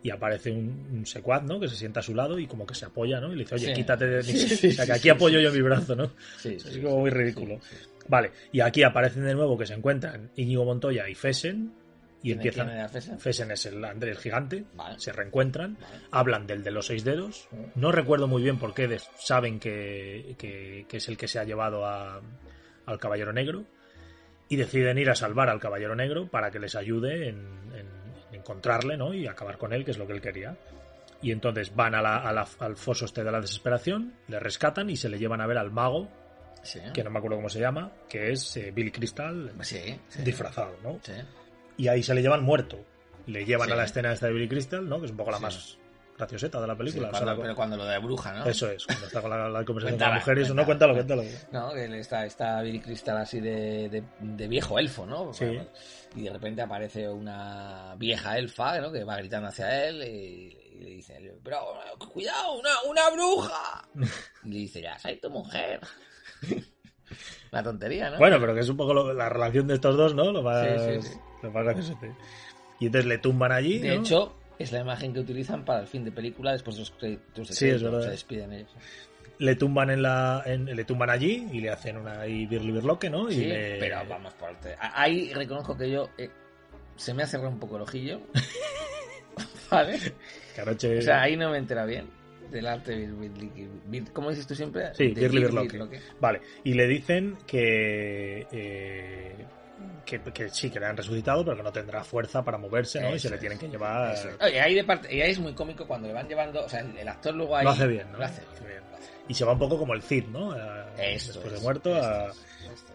y 0.04 0.10
aparece 0.10 0.52
un, 0.52 0.88
un 0.92 1.06
secuaz, 1.06 1.44
¿no? 1.44 1.60
Que 1.60 1.68
se 1.68 1.76
sienta 1.76 2.00
a 2.00 2.04
su 2.04 2.16
lado 2.16 2.40
y 2.40 2.48
como 2.48 2.66
que 2.66 2.74
se 2.76 2.86
apoya, 2.86 3.20
¿no? 3.20 3.32
Y 3.32 3.36
le 3.36 3.44
dice, 3.44 3.56
oye, 3.56 3.68
Sí. 3.68 3.74
quítate 3.74 4.06
de 4.08 4.18
mí. 4.18 4.24
Sí, 4.40 4.68
o 4.68 4.72
sea, 4.72 4.86
que 4.86 4.94
aquí 4.94 5.10
apoyo 5.10 5.40
yo 5.40 5.52
mi 5.52 5.62
brazo, 5.62 5.96
¿no? 5.96 6.12
Sí, 6.40 6.56
Es 6.58 6.78
como 6.80 7.00
muy 7.00 7.10
ridículo. 7.12 7.60
Vale, 8.08 8.32
y 8.52 8.62
aquí 8.62 8.84
aparecen 8.84 9.24
de 9.26 9.36
nuevo 9.36 9.58
que 9.58 9.66
se 9.68 9.74
encuentran 9.76 10.32
Íñigo 10.36 10.66
Montoya 10.66 11.08
y 11.08 11.14
Fesen, 11.16 11.72
y 12.24 12.30
¿Quién- 12.34 12.38
empiezan... 12.38 12.90
Fesen? 12.90 13.20
Fesen 13.20 13.52
es 13.52 13.66
el 13.68 13.84
Andrés 13.86 14.18
gigante, 14.20 14.64
Vale. 14.76 15.00
se 15.00 15.12
reencuentran, 15.12 15.78
Vale. 15.80 15.98
hablan 16.12 16.48
del 16.48 16.64
de 16.64 16.72
los 16.72 16.88
seis 16.88 17.04
dedos. 17.04 17.48
No 17.76 17.92
recuerdo 17.92 18.28
muy 18.28 18.42
bien 18.44 18.58
por 18.58 18.74
qué 18.74 18.98
saben 19.20 19.60
que, 19.60 20.36
que- 20.38 20.86
que 20.90 20.98
es 20.98 21.08
el 21.10 21.18
que 21.18 21.28
se 21.28 21.40
ha 21.40 21.44
llevado 21.44 21.86
a- 21.86 22.22
al 22.88 23.00
Caballero 23.00 23.34
Negro 23.34 23.66
y 24.50 24.56
deciden 24.56 24.98
ir 24.98 25.10
a 25.10 25.16
salvar 25.16 25.50
al 25.50 25.60
Caballero 25.60 25.96
Negro 25.96 26.28
para 26.28 26.52
que 26.52 26.60
les 26.60 26.76
ayude 26.76 27.30
en- 27.30 27.38
en 27.76 28.01
encontrarle 28.34 28.98
¿no? 28.98 29.14
y 29.14 29.28
acabar 29.28 29.58
con 29.58 29.74
él, 29.74 29.84
que 29.86 29.92
es 29.92 29.98
lo 29.98 30.08
que 30.08 30.14
él 30.14 30.22
quería. 30.22 30.56
Y 31.22 31.32
entonces 31.32 31.76
van 31.76 31.94
a 31.96 32.02
la- 32.02 32.18
a 32.18 32.34
la- 32.34 32.48
al 32.60 32.76
foso 32.76 33.06
este 33.06 33.24
de 33.24 33.32
la 33.32 33.40
desesperación, 33.42 34.14
le 34.28 34.40
rescatan 34.40 34.90
y 34.90 34.96
se 34.98 35.08
le 35.10 35.20
llevan 35.20 35.42
a 35.42 35.48
ver 35.48 35.58
al 35.58 35.72
mago, 35.72 36.08
Sí. 36.64 36.80
que 36.94 37.04
no 37.04 37.10
me 37.10 37.18
acuerdo 37.20 37.38
cómo 37.38 37.50
se 37.50 37.60
llama, 37.60 37.92
que 38.08 38.32
es 38.32 38.56
eh, 38.58 38.72
Billy 38.72 38.92
Crystal 38.92 39.52
Sí, 39.62 40.00
sí. 40.10 40.22
disfrazado, 40.24 40.76
¿no? 40.84 41.00
Sí. 41.04 41.14
y 41.78 41.88
ahí 41.88 42.04
se 42.04 42.14
le 42.14 42.22
llevan 42.22 42.44
muerto. 42.44 42.78
Le 43.28 43.46
llevan 43.46 43.72
a 43.72 43.76
la 43.76 43.86
escena 43.86 44.12
esta 44.14 44.28
de 44.28 44.34
Billy 44.34 44.48
Crystal, 44.48 44.88
¿no? 44.88 45.00
Que 45.00 45.06
es 45.06 45.12
un 45.12 45.18
poco 45.18 45.32
la 45.32 45.40
más 45.40 45.78
gracioseta 46.22 46.62
de 46.62 46.68
la 46.68 46.76
película. 46.76 47.10
Sí, 47.10 47.16
O 47.16 47.18
sea, 47.18 47.26
cuando- 47.26 47.36
la- 47.36 47.42
pero 47.44 47.56
cuando 47.56 47.78
lo 47.78 47.86
de 47.86 47.98
bruja, 48.00 48.34
¿no? 48.34 48.46
Eso 48.46 48.70
es, 48.72 48.86
cuando 48.86 49.06
está 49.08 49.22
con 49.22 49.30
la, 49.30 49.50
la 49.50 49.66
conversación 49.66 50.00
Cuéntala, 50.00 50.10
con 50.10 50.16
las 50.16 50.28
mujeres. 50.28 50.56
No, 50.56 50.66
cuéntala. 50.66 50.94
cuéntalo, 50.94 51.22
cuéntalo. 51.24 51.68
No, 51.68 51.74
que 51.74 52.00
está, 52.00 52.26
está 52.26 52.62
Billy 52.62 52.80
Crystal 52.80 53.18
así 53.18 53.40
de, 53.40 53.90
de- 53.90 54.04
de 54.20 54.48
viejo 54.48 54.80
elfo, 54.80 55.06
¿no? 55.06 55.34
Sí. 55.34 55.60
Y 56.16 56.24
de 56.24 56.30
repente 56.34 56.62
aparece 56.62 57.08
una 57.10 57.96
vieja 57.98 58.38
elfa, 58.38 58.80
¿no? 58.82 58.92
Que 58.92 59.04
va 59.04 59.18
gritando 59.18 59.48
hacia 59.50 59.88
él 59.88 60.04
y, 60.04 60.58
y 60.78 60.84
le 60.84 60.90
dice, 60.92 61.34
pero 61.44 61.60
cuidado, 62.12 62.54
una, 62.60 62.70
una 62.90 63.10
bruja. 63.12 63.88
Y 64.44 64.50
le 64.50 64.58
dice, 64.60 64.82
ya, 64.82 64.98
soy 65.00 65.18
tu 65.18 65.30
mujer. 65.30 65.80
La 67.52 67.62
tontería, 67.62 68.10
¿no? 68.10 68.18
Bueno, 68.18 68.38
pero 68.40 68.54
que 68.54 68.62
es 68.62 68.70
un 68.70 68.78
poco 68.78 68.94
lo- 68.94 69.14
la 69.14 69.28
relación 69.28 69.68
de 69.68 69.74
estos 69.76 69.98
dos, 69.98 70.16
¿no? 70.16 70.32
Lo 70.32 70.42
más, 70.42 70.66
Sí, 70.66 71.02
sí, 71.02 71.10
sí. 71.10 71.18
lo 71.44 71.52
más 71.52 71.64
gracioso. 71.66 71.98
Y 72.80 72.86
entonces 72.86 73.06
le 73.08 73.18
tumban 73.18 73.52
allí. 73.52 73.80
de 73.80 73.96
¿no? 73.98 74.02
hecho, 74.02 74.34
es 74.62 74.72
la 74.72 74.80
imagen 74.82 75.14
que 75.14 75.20
utilizan 75.20 75.66
para 75.66 75.82
el 75.82 75.88
fin 75.88 76.04
de 76.06 76.12
película 76.12 76.52
después 76.54 76.76
de 76.76 76.82
los 76.82 76.92
créditos 76.92 77.48
de 77.50 77.54
Sí, 77.54 77.68
es 77.70 77.82
verdad. 77.84 78.02
Se 78.04 78.10
despiden 78.12 78.54
ellos. 78.54 78.72
le 79.40 79.56
tumban 79.56 79.90
en 79.90 80.02
la, 80.04 80.44
en- 80.46 80.66
le 80.66 80.84
tumban 80.86 81.10
allí 81.10 81.48
y 81.52 81.62
le 81.62 81.70
hacen 81.72 81.98
una 81.98 82.22
ahí 82.22 82.46
birli 82.46 82.72
birloque, 82.72 83.10
¿no? 83.10 83.30
Y 83.30 83.34
Sí, 83.36 83.46
le- 83.46 83.78
pero 83.80 83.98
vamos 84.08 84.34
por. 84.36 84.56
Ahí 84.80 85.34
reconozco 85.34 85.76
que 85.78 85.90
yo... 85.90 86.10
eh, 86.18 86.30
se 86.96 87.14
me 87.14 87.24
ha 87.24 87.28
cerrado 87.28 87.50
un 87.50 87.60
poco 87.60 87.78
el 87.78 87.82
ojillo. 87.84 88.22
¿Vale? 89.72 89.98
Caroche- 90.56 91.00
O 91.00 91.02
sea, 91.02 91.22
ahí 91.22 91.36
no 91.38 91.50
me 91.50 91.58
entera 91.58 91.86
bien 91.86 92.06
del 92.52 92.68
arte 92.68 93.08
bir- 93.88 94.12
¿Cómo 94.12 94.30
dices 94.30 94.46
tú 94.46 94.54
siempre? 94.54 94.94
Sí, 94.94 95.08
Birli 95.08 95.40
bir- 95.40 95.46
Birloque. 95.46 95.68
birloque. 95.72 96.02
Vale, 96.20 96.42
y 96.66 96.74
le 96.74 96.86
dicen 96.88 97.38
que, 97.48 98.46
eh, 98.52 99.36
que, 100.06 100.20
que 100.22 100.50
sí, 100.50 100.70
que 100.70 100.80
le 100.80 100.86
han 100.88 100.98
resucitado, 100.98 101.44
pero 101.46 101.58
que 101.58 101.64
no 101.64 101.72
tendrá 101.72 102.04
fuerza 102.04 102.44
para 102.44 102.58
moverse, 102.58 103.00
¿no? 103.02 103.10
y 103.16 103.20
se 103.20 103.28
Eso 103.28 103.36
le 103.36 103.38
tienen 103.40 103.58
que 103.60 103.68
llevar. 103.68 104.14
Eso. 104.14 104.30
Oye, 104.42 104.60
ahí, 104.62 104.76
de 104.76 104.84
parte, 104.84 105.14
y 105.16 105.22
ahí 105.22 105.32
es 105.32 105.40
muy 105.40 105.54
cómico 105.54 105.86
cuando 105.88 106.08
le 106.08 106.14
van 106.14 106.28
llevando... 106.28 106.64
O 106.66 106.70
sea, 106.70 106.82
el, 106.82 106.98
el 106.98 107.08
actor 107.08 107.34
luego 107.36 107.56
ahí... 107.56 107.64
Lo 107.66 107.72
hace 107.72 107.88
bien, 107.88 108.12
¿no? 108.12 108.18
Lo 108.18 108.26
hace 108.26 108.42
bien. 108.42 108.66
bien. 108.68 108.84
Y 109.28 109.34
se 109.34 109.46
va 109.46 109.54
un 109.54 109.60
poco 109.60 109.78
como 109.78 109.94
el 109.94 110.02
Cid, 110.02 110.26
¿no? 110.26 110.52
A- 110.52 110.88
Esto 110.98 111.34
Después 111.34 111.54
es, 111.54 111.60
de 111.60 111.64
muerto. 111.64 111.96
a- 111.96 112.32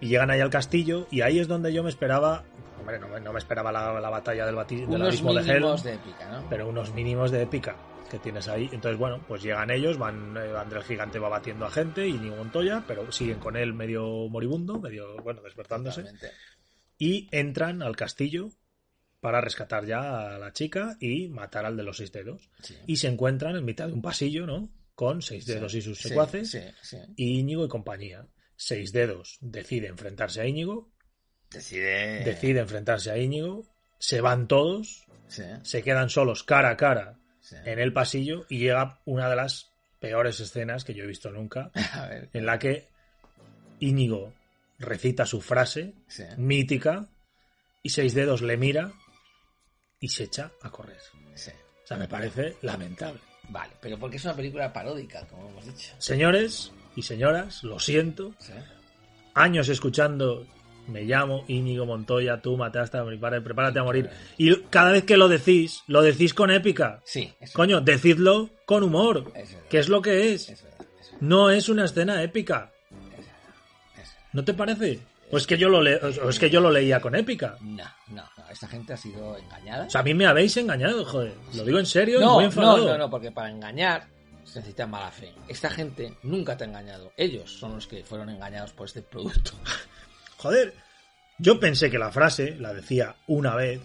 Y 0.00 0.08
llegan 0.08 0.30
ahí 0.30 0.40
al 0.40 0.50
castillo, 0.50 1.06
y 1.10 1.22
ahí 1.22 1.38
es 1.38 1.48
donde 1.48 1.72
yo 1.72 1.82
me 1.82 1.88
esperaba. 1.90 2.44
Hombre, 2.78 2.98
no, 2.98 3.08
me- 3.08 3.20
no 3.20 3.32
me 3.32 3.38
esperaba 3.38 3.72
la, 3.72 3.98
la 4.00 4.10
batalla 4.10 4.44
del, 4.44 4.54
bati- 4.56 4.80
del 4.80 4.88
Unos 4.88 5.08
abismo 5.08 5.32
de 5.32 5.40
Hell, 5.40 5.46
mínimos 5.60 5.82
de 5.84 5.94
épica, 5.94 6.28
¿no? 6.30 6.46
pero 6.50 6.68
unos 6.68 6.92
mínimos 6.92 7.30
de 7.30 7.42
épica 7.42 7.76
que 8.10 8.18
tienes 8.18 8.46
ahí. 8.48 8.68
Entonces, 8.72 8.98
bueno, 8.98 9.20
pues 9.26 9.42
llegan 9.42 9.70
ellos, 9.70 9.98
van 9.98 10.36
eh, 10.36 10.52
Andrés 10.56 10.84
Gigante 10.84 11.18
va 11.18 11.28
batiendo 11.28 11.64
a 11.64 11.70
gente 11.70 12.06
y 12.06 12.12
Nigo 12.12 12.36
Montoya, 12.36 12.84
pero 12.86 13.10
siguen 13.10 13.38
con 13.38 13.56
él 13.56 13.72
medio 13.72 14.28
moribundo, 14.28 14.78
medio, 14.78 15.16
bueno, 15.24 15.40
despertándose. 15.42 16.02
Totalmente. 16.02 16.30
Y 16.98 17.28
entran 17.30 17.82
al 17.82 17.96
castillo 17.96 18.50
para 19.20 19.40
rescatar 19.40 19.84
ya 19.86 20.34
a 20.34 20.38
la 20.38 20.52
chica 20.52 20.96
y 21.00 21.28
matar 21.28 21.66
al 21.66 21.76
de 21.76 21.82
los 21.82 21.96
seis 21.96 22.12
dedos. 22.12 22.50
Sí. 22.62 22.76
Y 22.86 22.96
se 22.96 23.08
encuentran 23.08 23.56
en 23.56 23.64
mitad 23.64 23.86
de 23.88 23.92
un 23.94 24.02
pasillo, 24.02 24.46
¿no? 24.46 24.68
Con 24.94 25.20
seis 25.22 25.44
dedos 25.46 25.74
y 25.74 25.82
sus 25.82 25.98
secuaces, 25.98 26.50
Sí, 26.50 26.60
sí. 26.82 26.96
y 27.16 27.38
Íñigo 27.40 27.64
y 27.64 27.68
compañía. 27.68 28.26
Seis 28.56 28.92
dedos 28.92 29.36
decide 29.40 29.88
enfrentarse 29.88 30.40
a 30.40 30.46
Íñigo, 30.46 30.90
Decide... 31.50 32.24
decide 32.24 32.60
enfrentarse 32.60 33.10
a 33.10 33.18
Íñigo, 33.18 33.64
se 33.98 34.20
van 34.20 34.48
todos, 34.48 35.04
Sí, 35.28 35.42
se 35.62 35.82
quedan 35.82 36.08
solos 36.08 36.44
cara 36.44 36.70
a 36.70 36.76
cara 36.76 37.18
en 37.64 37.78
el 37.78 37.92
pasillo 37.92 38.46
y 38.48 38.58
llega 38.58 39.00
una 39.04 39.28
de 39.28 39.36
las 39.36 39.72
peores 40.00 40.38
escenas 40.40 40.84
que 40.84 40.94
yo 40.94 41.04
he 41.04 41.06
visto 41.06 41.30
nunca, 41.30 41.70
A 41.94 42.06
ver, 42.06 42.30
en 42.32 42.46
la 42.46 42.58
que 42.58 42.88
Íñigo 43.80 44.32
recita 44.78 45.26
su 45.26 45.40
frase 45.40 45.94
sí. 46.08 46.24
mítica 46.36 47.08
y 47.82 47.90
seis 47.90 48.14
dedos 48.14 48.42
le 48.42 48.56
mira 48.56 48.92
y 50.00 50.08
se 50.08 50.24
echa 50.24 50.52
a 50.62 50.70
correr. 50.70 50.98
sí. 51.34 51.50
O 51.84 51.86
sea, 51.86 51.96
me 51.96 52.08
parece 52.08 52.56
lamentable. 52.62 53.20
Vale, 53.48 53.74
pero 53.80 53.96
porque 53.96 54.16
es 54.16 54.24
una 54.24 54.34
película 54.34 54.72
paródica, 54.72 55.24
como 55.28 55.48
hemos 55.48 55.64
dicho. 55.66 55.94
Señores 55.98 56.72
y 56.96 57.02
señoras, 57.02 57.62
lo 57.62 57.78
siento. 57.78 58.34
Sí. 58.40 58.52
Años 59.34 59.68
escuchando, 59.68 60.44
me 60.88 61.02
llamo 61.02 61.44
Íñigo 61.46 61.86
Montoya, 61.86 62.40
tú 62.42 62.56
mataste 62.56 62.98
a 62.98 63.04
mi 63.04 63.16
padre, 63.18 63.40
prepárate 63.40 63.78
a 63.78 63.84
morir. 63.84 64.10
Y 64.36 64.62
cada 64.62 64.90
vez 64.90 65.04
que 65.04 65.16
lo 65.16 65.28
decís, 65.28 65.82
lo 65.86 66.02
decís 66.02 66.34
con 66.34 66.50
épica. 66.50 67.02
Sí, 67.04 67.32
Coño, 67.52 67.80
decidlo 67.80 68.50
con 68.64 68.82
humor, 68.82 69.30
es 69.36 69.56
que 69.70 69.78
es 69.78 69.88
lo 69.88 70.02
que 70.02 70.32
es. 70.32 70.48
Es 70.48 70.62
verdad, 70.64 70.80
es 70.80 71.10
verdad, 71.10 71.18
No 71.20 71.50
es 71.50 71.68
una 71.68 71.84
escena 71.84 72.20
épica. 72.22 72.72
¿No 74.36 74.44
te 74.44 74.52
parece? 74.52 75.00
O 75.32 75.38
es 75.38 75.46
que 75.46 75.56
yo 75.56 75.70
lo, 75.70 75.80
le- 75.80 75.96
o 75.96 76.28
es 76.28 76.38
que 76.38 76.50
yo 76.50 76.60
lo 76.60 76.70
leía 76.70 77.00
con 77.00 77.14
épica. 77.14 77.56
No, 77.62 77.82
no, 78.08 78.22
no, 78.36 78.48
esta 78.50 78.68
gente 78.68 78.92
ha 78.92 78.96
sido 78.98 79.34
engañada. 79.38 79.86
O 79.86 79.90
sea, 79.90 80.02
a 80.02 80.04
mí 80.04 80.12
me 80.12 80.26
habéis 80.26 80.54
engañado, 80.58 81.04
joder. 81.06 81.34
Lo 81.54 81.64
digo 81.64 81.78
en 81.78 81.86
serio 81.86 82.18
y 82.18 82.22
no, 82.22 82.34
muy 82.34 82.42
no, 82.44 82.48
enfadado. 82.50 82.84
no, 82.86 82.98
no, 82.98 83.08
porque 83.10 83.32
para 83.32 83.48
engañar 83.50 84.06
se 84.44 84.58
necesita 84.58 84.86
mala 84.86 85.10
fe. 85.10 85.32
Esta 85.48 85.70
gente 85.70 86.18
nunca 86.22 86.54
te 86.56 86.64
ha 86.64 86.66
engañado. 86.66 87.12
Ellos 87.16 87.50
son 87.50 87.76
los 87.76 87.86
que 87.86 88.04
fueron 88.04 88.28
engañados 88.28 88.72
por 88.72 88.86
este 88.86 89.00
producto. 89.00 89.52
Joder, 90.36 90.74
yo 91.38 91.58
pensé 91.58 91.90
que 91.90 91.98
la 91.98 92.12
frase 92.12 92.54
la 92.60 92.74
decía 92.74 93.16
una 93.26 93.56
vez, 93.56 93.80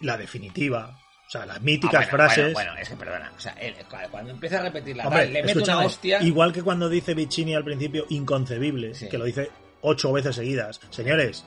la 0.00 0.16
definitiva, 0.18 0.98
o 1.30 1.32
sea, 1.32 1.46
las 1.46 1.60
míticas 1.62 1.94
Ah, 1.94 1.98
bueno, 1.98 2.10
frases. 2.10 2.52
Bueno, 2.54 2.70
bueno, 2.72 2.82
es 2.82 2.88
que 2.88 2.96
perdona. 2.96 3.32
O 3.36 3.40
sea, 3.40 3.52
él, 3.52 3.74
cuando 4.10 4.32
empieza 4.32 4.58
a 4.58 4.62
repetirla, 4.62 5.06
Hombre, 5.06 5.22
tal, 5.26 5.32
le 5.32 5.42
mete 5.44 5.58
una 5.60 5.78
hostia. 5.84 6.20
igual 6.22 6.52
que 6.52 6.60
cuando 6.60 6.88
dice 6.88 7.14
Vicini 7.14 7.54
al 7.54 7.62
principio, 7.62 8.04
inconcebible, 8.08 8.94
Sí. 8.94 9.08
que 9.08 9.16
lo 9.16 9.24
dice 9.26 9.48
ocho 9.82 10.12
veces 10.12 10.34
seguidas. 10.34 10.80
Señores, 10.90 11.44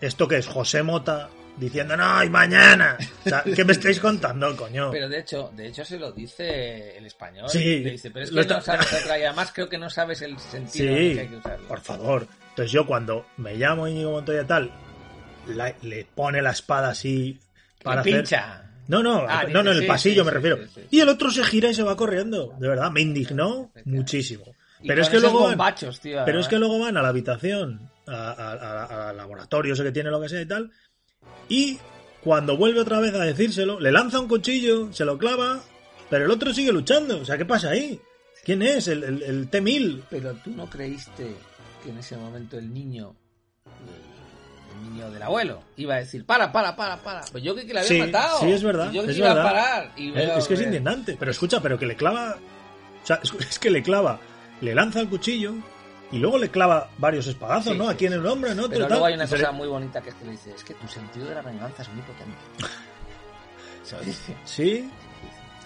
¿esto 0.00 0.26
qué 0.26 0.38
es? 0.38 0.46
José 0.46 0.82
Mota 0.82 1.28
diciendo, 1.58 1.98
no, 1.98 2.24
y 2.24 2.30
mañana. 2.30 2.96
O 3.26 3.28
sea, 3.28 3.42
¿qué 3.42 3.62
me 3.62 3.72
estáis 3.72 4.00
contando, 4.00 4.56
coño? 4.56 4.90
Pero 4.92 5.06
de 5.06 5.18
hecho, 5.18 5.50
de 5.54 5.66
hecho 5.68 5.84
se 5.84 5.98
lo 5.98 6.12
dice 6.12 6.96
el 6.96 7.04
español. 7.04 7.46
Sí, 7.50 7.80
Le 7.80 7.90
dice, 7.90 8.10
pero 8.10 8.24
es 8.24 8.32
lo 8.32 8.40
que 8.40 8.48
no 8.48 8.58
está- 8.58 8.78
sabes 8.82 8.90
otra 9.04 9.18
y 9.18 9.22
además 9.24 9.52
creo 9.54 9.68
que 9.68 9.76
no 9.76 9.90
sabes 9.90 10.22
el 10.22 10.38
sentido 10.38 10.96
Sí, 10.96 11.14
que 11.14 11.20
hay 11.20 11.28
que 11.28 11.36
usarlo. 11.36 11.68
por 11.68 11.80
favor. 11.82 12.26
Entonces 12.50 12.72
yo 12.72 12.86
cuando 12.86 13.26
me 13.36 13.54
llamo 13.54 13.86
Íñigo 13.86 14.12
Montoya 14.12 14.46
tal, 14.46 14.70
la- 15.48 15.74
le 15.82 16.06
pone 16.06 16.40
la 16.40 16.52
espada 16.52 16.88
así 16.88 17.38
para 17.82 18.00
hacer... 18.00 18.14
pincha. 18.14 18.62
No, 18.88 19.02
no, 19.02 19.24
Ah, 19.28 19.44
no, 19.50 19.62
no, 19.62 19.70
en 19.70 19.76
el 19.78 19.82
sí, 19.82 19.88
pasillo 19.88 20.22
sí, 20.22 20.26
me 20.26 20.30
refiero. 20.32 20.58
sí. 20.74 20.82
Y 20.90 21.00
el 21.00 21.08
otro 21.08 21.30
se 21.30 21.44
gira 21.44 21.70
y 21.70 21.74
se 21.74 21.82
va 21.82 21.96
corriendo. 21.96 22.54
De 22.58 22.68
verdad, 22.68 22.90
me 22.90 23.00
indignó 23.00 23.70
muchísimo. 23.84 24.44
Pero 24.86 25.02
es 25.02 25.08
que 25.08 25.18
luego 25.20 25.40
van, 25.40 25.50
bombachos, 25.52 26.00
tío, 26.00 26.22
pero 26.24 26.38
es 26.38 26.48
que 26.48 26.58
luego 26.58 26.78
van 26.78 26.96
a 26.96 27.02
la 27.02 27.08
habitación, 27.08 27.90
al 28.06 29.16
laboratorio 29.16 29.72
ese 29.74 29.82
que 29.82 29.92
tiene 29.92 30.10
lo 30.10 30.20
que 30.20 30.28
sea 30.28 30.40
y 30.40 30.46
tal. 30.46 30.70
Y 31.48 31.78
cuando 32.22 32.56
vuelve 32.56 32.80
otra 32.80 33.00
vez 33.00 33.14
a 33.14 33.24
decírselo, 33.24 33.80
le 33.80 33.90
lanza 33.90 34.20
un 34.20 34.28
cuchillo, 34.28 34.92
se 34.92 35.04
lo 35.04 35.16
clava, 35.18 35.62
pero 36.10 36.24
el 36.26 36.30
otro 36.30 36.52
sigue 36.52 36.72
luchando. 36.72 37.20
O 37.20 37.24
sea, 37.24 37.38
¿qué 37.38 37.44
pasa 37.46 37.70
ahí? 37.70 38.00
¿Quién 38.44 38.62
es? 38.62 38.86
El, 38.88 39.02
el, 39.02 39.22
el 39.22 39.48
T-1000. 39.48 40.02
Pero 40.10 40.34
tú 40.44 40.50
no 40.50 40.68
creíste 40.68 41.34
que 41.82 41.90
en 41.90 41.98
ese 41.98 42.16
momento 42.16 42.58
el 42.58 42.72
niño, 42.72 43.16
el 44.76 44.90
niño 44.90 45.10
del 45.10 45.22
abuelo, 45.22 45.62
iba 45.76 45.94
a 45.94 45.98
decir, 45.98 46.24
para, 46.24 46.52
para, 46.52 46.76
para, 46.76 46.96
para. 46.98 47.22
Pues 47.32 47.42
yo 47.42 47.54
creí 47.54 47.66
que 47.66 47.72
le 47.74 47.80
había 47.80 47.88
Sí, 47.88 47.98
matado. 47.98 48.40
sí, 48.40 48.52
es 48.52 48.62
verdad, 48.62 48.90
yo 48.92 49.02
es 49.02 49.08
que 49.08 49.14
iba 49.18 49.28
verdad. 49.34 49.46
a 49.46 49.50
parar. 49.50 49.92
Y 49.96 50.16
Es, 50.18 50.30
es 50.38 50.48
que 50.48 50.54
es 50.54 50.60
indignante. 50.62 51.16
Pero 51.18 51.30
escucha, 51.30 51.60
pero 51.60 51.78
que 51.78 51.86
le 51.86 51.96
clava. 51.96 52.36
O 53.02 53.06
sea, 53.06 53.20
es, 53.22 53.32
es 53.48 53.58
que 53.58 53.70
le 53.70 53.82
clava. 53.82 54.18
Le 54.60 54.74
lanza 54.74 55.00
el 55.00 55.08
cuchillo 55.08 55.54
y 56.12 56.18
luego 56.18 56.38
le 56.38 56.48
clava 56.50 56.88
varios 56.98 57.26
espadazos, 57.26 57.72
Sí, 57.72 57.78
¿no? 57.78 57.84
sí, 57.86 57.90
Aquí 57.92 58.06
en 58.06 58.12
el 58.14 58.26
hombro, 58.26 58.54
¿no? 58.54 58.68
Pero 58.68 58.88
luego 58.88 59.04
hay 59.06 59.14
una 59.14 59.26
cosa 59.26 59.50
muy 59.52 59.68
bonita 59.68 60.00
que 60.00 60.10
es 60.10 60.14
que 60.14 60.24
le 60.24 60.30
dice, 60.32 60.52
es 60.54 60.64
que 60.64 60.74
tu 60.74 60.86
sentido 60.88 61.26
de 61.28 61.34
la 61.34 61.42
venganza 61.42 61.82
es 61.82 61.88
muy 61.90 62.02
potente. 62.02 62.36
Dice. 64.04 64.34
Sí. 64.44 64.90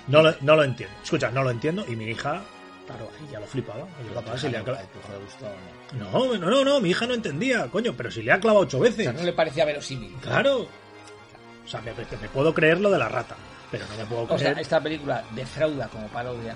No 0.08 0.22
lo, 0.22 0.34
no 0.40 0.56
lo 0.56 0.64
entiendo. 0.64 0.94
Escucha, 1.02 1.30
no 1.30 1.42
lo 1.42 1.50
entiendo. 1.50 1.84
Y 1.88 1.96
mi 1.96 2.04
hija, 2.06 2.42
claro, 2.90 3.10
ahí 3.18 3.28
ya 3.32 3.40
lo 3.40 3.46
flipaba. 3.46 3.82
Oye, 3.82 4.10
papá, 4.14 4.38
si 4.38 4.48
le 4.48 4.56
ha 4.56 4.60
¿A 4.60 4.64
clavado. 4.64 4.86
tu 4.88 4.98
hijo 4.98 5.12
le 5.12 5.24
gustó 5.24 5.46
o 5.46 5.96
no? 5.98 6.38
No, 6.38 6.50
no, 6.50 6.64
no, 6.64 6.80
mi 6.80 6.90
hija 6.90 7.06
no 7.06 7.14
entendía, 7.14 7.66
coño, 7.68 7.94
pero 7.96 8.10
si 8.10 8.22
le 8.22 8.32
ha 8.32 8.40
clavado 8.40 8.64
ocho 8.64 8.78
O 8.78 8.80
veces. 8.80 9.04
sea, 9.04 9.12
no 9.12 9.22
le 9.22 9.32
parecía 9.32 9.64
verosímil. 9.64 10.12
Claro. 10.20 10.66
O 11.64 11.68
sea, 11.68 11.80
me, 11.82 11.92
puedo 12.32 12.52
creer 12.54 12.80
lo 12.80 12.90
de 12.90 12.98
la 12.98 13.08
rata, 13.08 13.36
pero 13.70 13.84
no 13.86 13.96
me 13.96 14.04
puedo 14.06 14.22
O 14.24 14.38
sea, 14.38 14.50
creer. 14.50 14.58
esta 14.58 14.80
película 14.82 15.24
defrauda 15.34 15.88
como 15.88 16.08
parodia 16.08 16.54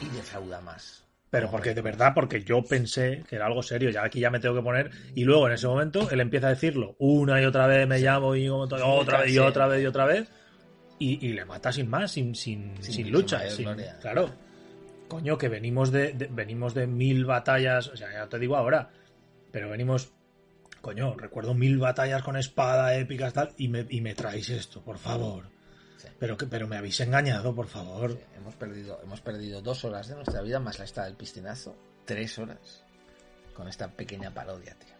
y 0.00 0.06
defrauda 0.16 0.60
más. 0.60 1.02
Pero 1.30 1.50
porque 1.50 1.72
de 1.74 1.80
verdad, 1.80 2.12
porque 2.14 2.44
yo 2.44 2.62
pensé 2.62 3.24
que 3.26 3.36
era 3.36 3.46
algo 3.46 3.62
serio, 3.62 3.88
ya 3.88 4.04
aquí 4.04 4.20
ya 4.20 4.30
me 4.30 4.38
tengo 4.38 4.54
que 4.54 4.60
poner. 4.62 4.90
Y 5.14 5.24
luego 5.24 5.46
en 5.48 5.54
ese 5.54 5.66
momento 5.66 6.10
él 6.10 6.20
empieza 6.20 6.48
a 6.48 6.50
decirlo 6.50 6.94
una 6.98 7.40
y 7.40 7.46
otra 7.46 7.66
vez, 7.66 7.88
me 7.88 7.98
llamo 8.00 8.36
y 8.36 8.48
otra 8.50 8.78
vez 9.22 9.30
y 9.32 9.38
otra 9.38 9.66
vez 9.66 9.82
y 9.82 9.86
otra 9.86 10.04
vez. 10.04 10.28
Y, 10.98 11.26
y 11.26 11.32
le 11.32 11.44
mata 11.46 11.72
sin 11.72 11.88
más, 11.88 12.12
sin, 12.12 12.34
sin, 12.34 12.74
Sin- 12.82 13.10
lucha. 13.10 13.38
mayor 13.38 13.50
sin- 13.52 13.64
gloria. 13.64 13.98
claro. 14.00 14.30
Coño, 15.12 15.36
que 15.36 15.50
venimos 15.50 15.92
de, 15.92 16.14
de- 16.14 16.28
venimos 16.28 16.72
de 16.72 16.86
mil 16.86 17.26
batallas, 17.26 17.88
o 17.88 17.96
sea, 17.98 18.10
ya 18.10 18.26
te 18.30 18.38
digo 18.38 18.56
ahora, 18.56 18.88
pero 19.50 19.68
venimos, 19.68 20.10
coño, 20.80 21.14
recuerdo 21.18 21.52
mil 21.52 21.76
batallas 21.78 22.22
con 22.22 22.34
espada 22.38 22.94
épicas 22.96 23.34
tal, 23.34 23.52
y 23.58 23.68
me, 23.68 23.84
y 23.90 24.00
me 24.00 24.14
traéis 24.14 24.48
esto, 24.48 24.80
por 24.80 24.96
favor. 24.96 25.50
Sí. 25.98 26.08
Pero 26.18 26.38
que, 26.38 26.46
pero 26.46 26.66
me 26.66 26.78
habéis 26.78 26.98
engañado, 27.00 27.54
por 27.54 27.66
favor. 27.66 28.12
Sí, 28.12 28.18
hemos 28.38 28.54
perdido, 28.56 29.00
hemos 29.02 29.20
perdido 29.20 29.60
dos 29.60 29.84
horas 29.84 30.08
de 30.08 30.14
nuestra 30.14 30.40
vida 30.40 30.58
más 30.60 30.78
la 30.78 30.86
esta 30.86 31.04
del 31.04 31.14
piscinazo, 31.14 31.76
tres 32.06 32.38
horas 32.38 32.82
con 33.52 33.68
esta 33.68 33.88
pequeña 33.88 34.32
parodia, 34.32 34.74
tío. 34.78 34.94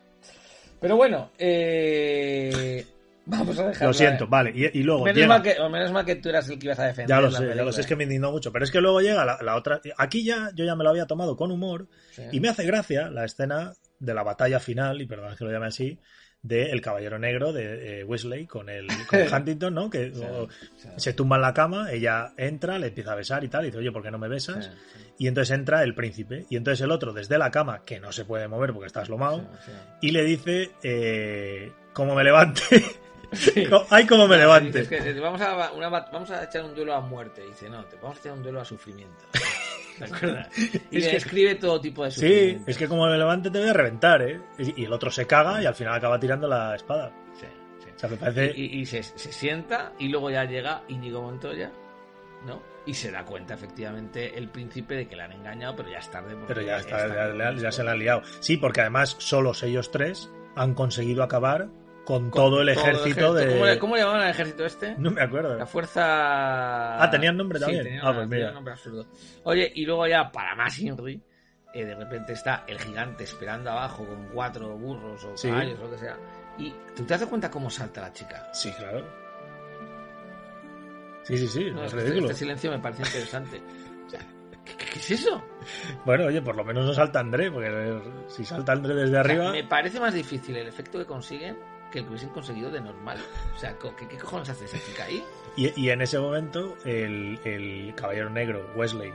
Pero 0.78 0.94
bueno, 0.96 1.30
eh, 1.38 2.84
vamos 3.26 3.58
a 3.58 3.68
dejarlo. 3.68 3.88
Lo 3.88 3.92
siento, 3.94 4.26
vale. 4.26 4.52
Y, 4.54 4.78
y 4.78 4.82
luego 4.82 5.04
Menos 5.04 5.16
llega- 5.16 5.28
mal, 5.28 5.42
que, 5.42 5.58
o 5.60 5.68
menos 5.68 5.92
mal 5.92 6.04
que 6.04 6.16
tú 6.16 6.28
eras 6.28 6.48
el 6.48 6.58
que 6.58 6.66
ibas 6.66 6.78
a 6.78 6.86
defender. 6.86 7.08
Ya 7.08 7.20
lo 7.20 7.30
sé, 7.30 7.46
ya 7.54 7.62
lo 7.62 7.72
sé, 7.72 7.80
es 7.82 7.86
que 7.86 7.96
me 7.96 8.04
indignó 8.04 8.30
mucho. 8.32 8.52
Pero 8.52 8.64
es 8.64 8.70
que 8.70 8.80
luego 8.80 9.00
llega 9.00 9.24
la, 9.24 9.38
la 9.42 9.56
otra. 9.56 9.80
Aquí 9.98 10.24
ya 10.24 10.50
yo 10.54 10.64
ya 10.64 10.74
me 10.76 10.84
lo 10.84 10.90
había 10.90 11.06
tomado 11.06 11.36
con 11.36 11.50
humor. 11.50 11.88
Sí. 12.10 12.22
Y 12.32 12.40
me 12.40 12.48
hace 12.48 12.64
gracia 12.64 13.10
la 13.10 13.24
escena 13.24 13.72
de 13.98 14.14
la 14.14 14.22
batalla 14.22 14.58
final, 14.60 15.00
y 15.00 15.06
perdón 15.06 15.36
que 15.36 15.44
lo 15.44 15.52
llame 15.52 15.66
así, 15.66 15.98
de 16.42 16.72
El 16.72 16.80
Caballero 16.80 17.20
Negro 17.20 17.52
de 17.52 18.00
eh, 18.00 18.04
Wesley 18.04 18.48
con 18.48 18.68
el 18.68 18.88
con 19.08 19.20
Huntington, 19.32 19.72
¿no? 19.72 19.88
Que 19.88 20.12
Sí, 20.12 20.22
o- 20.24 20.48
sí. 20.76 20.88
se 20.96 21.12
tumba 21.12 21.36
en 21.36 21.42
la 21.42 21.54
cama, 21.54 21.92
ella 21.92 22.32
entra, 22.36 22.80
le 22.80 22.88
empieza 22.88 23.12
a 23.12 23.14
besar 23.14 23.44
y 23.44 23.48
tal, 23.48 23.62
y 23.62 23.66
dice, 23.66 23.78
oye, 23.78 23.92
¿por 23.92 24.02
qué 24.02 24.10
no 24.10 24.18
me 24.18 24.26
besas? 24.26 24.64
Sí, 24.64 25.02
Y 25.20 25.26
entonces 25.28 25.56
entra 25.56 25.84
el 25.84 25.94
príncipe. 25.94 26.44
Y 26.50 26.56
entonces 26.56 26.80
el 26.82 26.90
otro, 26.90 27.12
desde 27.12 27.38
la 27.38 27.52
cama, 27.52 27.84
que 27.84 28.00
no 28.00 28.10
se 28.10 28.24
puede 28.24 28.48
mover 28.48 28.72
porque 28.72 28.88
está 28.88 29.02
eslomado, 29.02 29.46
y 30.00 30.10
le 30.10 30.24
dice, 30.24 30.72
eh, 30.82 31.70
¿cómo 31.92 32.16
me 32.16 32.24
levante? 32.24 32.62
Sí. 33.32 33.66
¡Ay, 33.90 34.06
cómo 34.06 34.28
me 34.28 34.36
levante! 34.36 34.86
Que, 34.86 35.12
vamos, 35.20 35.40
a, 35.40 35.72
una 35.72 35.88
bat- 35.88 36.10
vamos 36.12 36.30
a 36.30 36.44
echar 36.44 36.64
un 36.64 36.74
duelo 36.74 36.94
a 36.94 37.00
muerte. 37.00 37.42
Dice, 37.46 37.68
no, 37.70 37.84
te 37.86 37.96
vamos 37.96 38.16
a 38.18 38.20
echar 38.20 38.32
un 38.32 38.42
duelo 38.42 38.60
a 38.60 38.64
sufrimiento. 38.64 39.24
¿De 39.98 40.04
acuerdo? 40.06 40.38
Y 40.90 40.96
Es 40.98 41.04
le 41.04 41.08
que- 41.08 41.12
describe 41.14 41.54
todo 41.56 41.80
tipo 41.80 42.04
de 42.04 42.10
Sí, 42.10 42.20
sufrimiento. 42.20 42.70
es 42.70 42.78
que 42.78 42.88
como 42.88 43.06
me 43.06 43.16
levante 43.18 43.50
te 43.50 43.58
voy 43.60 43.68
a 43.68 43.72
reventar, 43.72 44.22
¿eh? 44.22 44.40
Y 44.58 44.82
y 44.82 44.84
el 44.84 44.92
otro 44.92 45.10
se 45.10 45.26
caga 45.26 45.62
y 45.62 45.66
al 45.66 45.74
final 45.74 45.94
acaba 45.94 46.18
tirando 46.18 46.46
la 46.48 46.74
espada. 46.74 47.12
Sí, 47.38 47.46
sí. 47.84 47.88
O 47.94 47.98
sea, 47.98 48.08
me 48.08 48.16
parece... 48.16 48.52
Y, 48.56 48.64
y- 48.66 48.80
y 48.80 48.86
se, 48.86 49.02
se 49.02 49.32
sienta 49.32 49.92
y 49.98 50.08
luego 50.08 50.30
ya 50.30 50.44
llega 50.44 50.82
Íñigo 50.88 51.22
Montoya, 51.22 51.70
¿no? 52.46 52.62
Y 52.84 52.94
se 52.94 53.10
da 53.12 53.24
cuenta 53.24 53.54
efectivamente 53.54 54.36
el 54.36 54.48
príncipe 54.48 54.94
de 54.96 55.06
que 55.08 55.14
le 55.14 55.22
han 55.22 55.32
engañado, 55.32 55.76
pero 55.76 55.88
ya 55.90 55.98
es 55.98 56.10
tarde. 56.10 56.34
porque 56.34 56.46
Pero 56.54 56.62
ya, 56.66 56.78
está, 56.78 56.98
ya, 57.56 57.70
se 57.70 57.84
la 57.84 57.92
han 57.92 57.98
liado. 57.98 58.22
Sí, 58.40 58.56
porque 58.56 58.80
además 58.80 59.14
solos 59.20 59.62
ellos 59.62 59.90
tres 59.92 60.28
han 60.56 60.74
conseguido 60.74 61.22
acabar 61.22 61.68
con, 62.04 62.30
todo 62.30 62.60
el 62.62 62.68
ejército 62.70 63.32
de... 63.34 63.48
¿Cómo, 63.52 63.66
le- 63.66 63.78
cómo 63.78 63.94
le 63.94 64.00
llamaban 64.02 64.22
al 64.22 64.30
ejército 64.30 64.64
este? 64.66 64.94
No 64.98 65.10
me 65.10 65.22
acuerdo. 65.22 65.56
La 65.56 65.66
fuerza. 65.66 67.02
Ah, 67.02 67.08
¿tenían 67.10 67.36
nombre 67.36 67.58
Sí, 67.58 67.64
también? 67.64 67.84
tenían 67.84 68.02
Ah, 68.04 68.10
una- 68.10 68.18
pues 68.18 68.28
mira. 68.28 68.36
tenían 68.38 68.48
un 68.50 68.54
nombre 68.56 68.72
absurdo. 68.74 69.06
Oye, 69.44 69.72
y 69.74 69.84
luego 69.86 70.06
ya, 70.06 70.30
para 70.32 70.54
más 70.56 70.78
Henry, 70.78 71.22
eh, 71.74 71.84
de 71.84 71.94
repente 71.94 72.32
está 72.32 72.64
el 72.66 72.78
gigante 72.80 73.24
esperando 73.24 73.70
abajo 73.70 74.04
con 74.06 74.28
cuatro 74.28 74.76
burros 74.76 75.24
o 75.24 75.36
Sí. 75.36 75.48
caballos 75.48 75.78
o 75.80 75.84
lo 75.84 75.90
que 75.92 75.98
sea. 75.98 76.16
Y 76.58 76.74
tú 76.96 77.04
te 77.04 77.16
das 77.16 77.24
cuenta 77.26 77.50
cómo 77.50 77.70
salta 77.70 78.00
la 78.02 78.12
chica. 78.12 78.48
Sí, 78.52 78.70
claro. 78.72 79.06
Sí, 81.24 81.36
sí, 81.38 81.46
sí, 81.48 81.70
No, 81.70 81.84
es 81.84 81.92
este, 81.92 82.00
ridículo. 82.04 82.26
este 82.26 82.38
silencio 82.40 82.70
me 82.72 82.78
parece 82.80 83.02
interesante. 83.02 83.62
¿qué, 84.64 84.76
qué- 84.76 84.84
qué 84.92 84.98
es 84.98 85.10
eso? 85.12 85.42
Bueno, 86.04 86.26
oye, 86.26 86.42
por 86.42 86.56
lo 86.56 86.64
menos 86.64 86.84
no 86.84 86.92
salta 86.92 87.20
André, 87.20 87.50
porque 87.50 88.00
si 88.28 88.44
salta 88.44 88.72
André 88.72 88.92
desde 88.94 89.08
O 89.10 89.10
sea, 89.12 89.20
arriba... 89.20 89.52
me 89.52 89.64
parece 89.64 90.00
más 90.00 90.12
difícil 90.14 90.56
el 90.56 90.66
efecto 90.66 90.98
que 90.98 91.06
consiguen 91.06 91.56
que 91.92 91.98
el 92.00 92.04
que 92.04 92.10
hubiesen 92.10 92.30
conseguido 92.30 92.70
de 92.70 92.80
normal. 92.80 93.18
O 93.54 93.58
sea, 93.58 93.76
¿qué, 93.78 94.08
qué 94.08 94.16
cojones 94.18 94.48
hace 94.48 94.64
esa 94.64 94.78
chica 94.84 95.04
ahí? 95.04 95.22
Y, 95.56 95.80
y 95.80 95.90
en 95.90 96.00
ese 96.02 96.18
momento 96.18 96.76
el, 96.84 97.38
el 97.44 97.94
caballero 97.94 98.30
negro, 98.30 98.72
Wesley, 98.74 99.12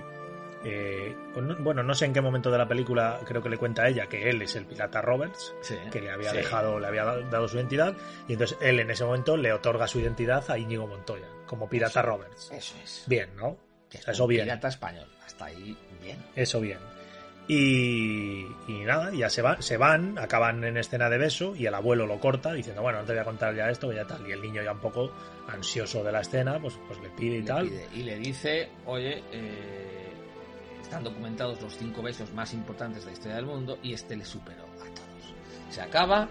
eh, 0.63 1.15
no- 1.35 1.55
bueno, 1.57 1.83
no 1.83 1.93
sé 1.93 2.05
en 2.05 2.13
qué 2.13 2.21
momento 2.21 2.49
de 2.51 2.57
la 2.57 2.67
película 2.67 3.19
creo 3.25 3.41
que 3.41 3.49
le 3.49 3.57
cuenta 3.57 3.83
a 3.83 3.89
ella 3.89 4.07
que 4.07 4.29
él 4.29 4.41
es 4.41 4.55
el 4.55 4.65
pirata 4.65 5.01
Roberts, 5.01 5.53
Sí, 5.61 5.75
que 5.91 6.01
le 6.01 6.11
había 6.11 6.31
sí. 6.31 6.37
dejado, 6.37 6.79
le 6.79 6.87
había 6.87 7.03
dado 7.05 7.47
su 7.47 7.57
identidad, 7.57 7.95
y 8.27 8.33
entonces 8.33 8.57
él 8.61 8.79
en 8.79 8.89
ese 8.91 9.05
momento 9.05 9.37
le 9.37 9.51
otorga 9.53 9.87
su 9.87 9.99
identidad 9.99 10.49
a 10.49 10.57
Íñigo 10.57 10.87
Montoya, 10.87 11.27
como 11.45 11.69
pirata 11.69 12.01
Roberts. 12.01 12.51
Eso 12.51 12.75
es. 12.83 13.03
Bien, 13.07 13.29
¿no? 13.35 13.57
Es 13.91 14.07
Eso 14.07 14.27
bien. 14.27 14.45
Pirata 14.45 14.67
español. 14.67 15.07
Hasta 15.25 15.45
ahí, 15.45 15.77
bien. 16.01 16.17
Eso 16.35 16.59
bien. 16.59 16.79
Y, 17.49 18.45
y 18.67 18.79
nada, 18.85 19.11
ya 19.13 19.29
se 19.29 19.41
van, 19.41 19.61
se 19.63 19.77
van, 19.77 20.17
acaban 20.19 20.63
en 20.65 20.75
escena 20.77 21.09
de 21.09 21.17
beso 21.17 21.55
y 21.55 21.65
el 21.65 21.73
abuelo 21.73 22.05
lo 22.05 22.19
corta 22.19 22.51
diciendo, 22.53 22.81
bueno, 22.81 22.99
no 22.99 23.05
te 23.05 23.13
voy 23.13 23.21
a 23.21 23.25
contar 23.25 23.55
ya 23.55 23.69
esto, 23.69 23.91
ya 23.93 24.05
tal. 24.05 24.27
Y 24.27 24.33
el 24.33 24.41
niño 24.41 24.61
ya 24.61 24.73
un 24.73 24.79
poco 24.79 25.11
ansioso 25.47 26.03
de 26.03 26.11
la 26.11 26.21
escena, 26.21 26.59
pues, 26.59 26.77
pues 26.87 26.99
le 27.01 27.09
pide 27.11 27.37
y 27.37 27.41
Le 27.41 27.47
tal. 27.47 27.67
pide 27.69 27.87
y 27.95 28.03
le 28.03 28.17
dice, 28.19 28.69
oye, 28.85 29.23
eh, 29.31 30.11
están 30.81 31.03
documentados 31.03 31.61
los 31.61 31.75
cinco 31.77 32.01
besos 32.01 32.33
más 32.33 32.53
importantes 32.53 33.01
de 33.03 33.07
la 33.07 33.13
historia 33.13 33.35
del 33.37 33.45
mundo 33.45 33.77
y 33.81 33.93
este 33.93 34.17
le 34.17 34.25
superó 34.25 34.63
a 34.63 34.93
todos. 34.93 35.06
Se 35.69 35.81
acaba, 35.81 36.27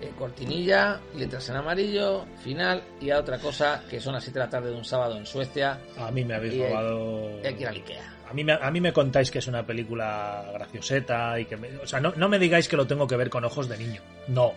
eh, 0.00 0.10
cortinilla, 0.18 1.00
letras 1.16 1.48
en 1.48 1.56
amarillo, 1.56 2.26
final 2.42 2.82
y 3.00 3.10
a 3.10 3.18
otra 3.20 3.38
cosa 3.38 3.82
que 3.88 4.00
son 4.00 4.14
las 4.14 4.24
7 4.24 4.38
de 4.38 4.44
la 4.44 4.50
tarde 4.50 4.70
de 4.70 4.76
un 4.76 4.84
sábado 4.84 5.16
en 5.16 5.24
Suecia 5.26 5.78
A 5.98 6.10
mí 6.10 6.24
me 6.24 6.34
habéis 6.34 6.54
Y 6.54 6.62
robado... 6.66 7.28
hay 7.44 7.54
que 7.54 7.62
ir 7.62 7.68
al 7.68 7.76
Ikea. 7.76 8.14
A 8.28 8.32
mí, 8.32 8.44
me, 8.44 8.52
a 8.52 8.70
mí 8.70 8.80
me 8.80 8.92
contáis 8.92 9.30
que 9.30 9.38
es 9.40 9.46
una 9.48 9.64
película 9.66 10.44
gracioseta 10.54 11.38
y 11.40 11.46
que... 11.46 11.56
me- 11.56 11.76
o 11.78 11.86
sea, 11.86 12.00
no, 12.00 12.12
no 12.16 12.28
me 12.28 12.38
digáis 12.38 12.68
que 12.68 12.76
lo 12.76 12.86
tengo 12.86 13.06
que 13.06 13.16
ver 13.16 13.30
con 13.30 13.44
ojos 13.44 13.68
de 13.68 13.78
niño. 13.78 14.00
No, 14.28 14.52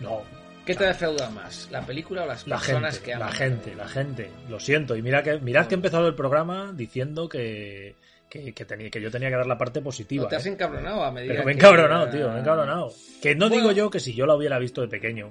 no. 0.00 0.22
¿Qué 0.64 0.74
te 0.74 0.84
defrauda 0.84 1.28
más? 1.30 1.68
¿La 1.70 1.82
película 1.82 2.22
o 2.22 2.26
las 2.26 2.46
La 2.46 2.56
personas 2.56 2.94
gente, 2.94 3.04
que 3.04 3.14
aman 3.14 3.26
la 3.28 3.32
gente, 3.34 3.74
la 3.74 3.86
gente. 3.88 4.30
Lo 4.48 4.58
siento. 4.58 4.96
Y 4.96 5.02
mira 5.02 5.22
que, 5.22 5.38
mirad 5.38 5.66
que 5.66 5.74
he 5.74 5.76
empezado 5.76 6.08
el 6.08 6.14
programa 6.14 6.72
diciendo 6.74 7.28
que, 7.28 7.96
que, 8.42 8.52
que 8.52 8.64
tenía, 8.64 8.90
que 8.90 9.00
yo 9.00 9.10
tenía 9.10 9.28
que 9.30 9.36
dar 9.36 9.46
la 9.46 9.56
parte 9.58 9.80
positiva. 9.80 10.24
¿No 10.24 10.28
te 10.28 10.36
has 10.36 10.46
¿eh? 10.46 10.50
encabronado 10.50 11.04
a 11.04 11.10
medida 11.12 11.34
Pero 11.34 11.44
me 11.44 11.52
he 11.52 11.54
que- 11.54 11.60
encabronado, 11.60 12.08
tío, 12.10 12.28
me 12.30 12.36
he 12.36 12.40
encabronado. 12.40 12.92
Que 13.22 13.34
no 13.34 13.48
Bueno. 13.48 13.56
digo 13.62 13.72
yo 13.72 13.90
que 13.90 14.00
si 14.00 14.14
yo 14.14 14.26
la 14.26 14.34
hubiera 14.34 14.58
visto 14.58 14.80
de 14.80 14.88
pequeño, 14.88 15.30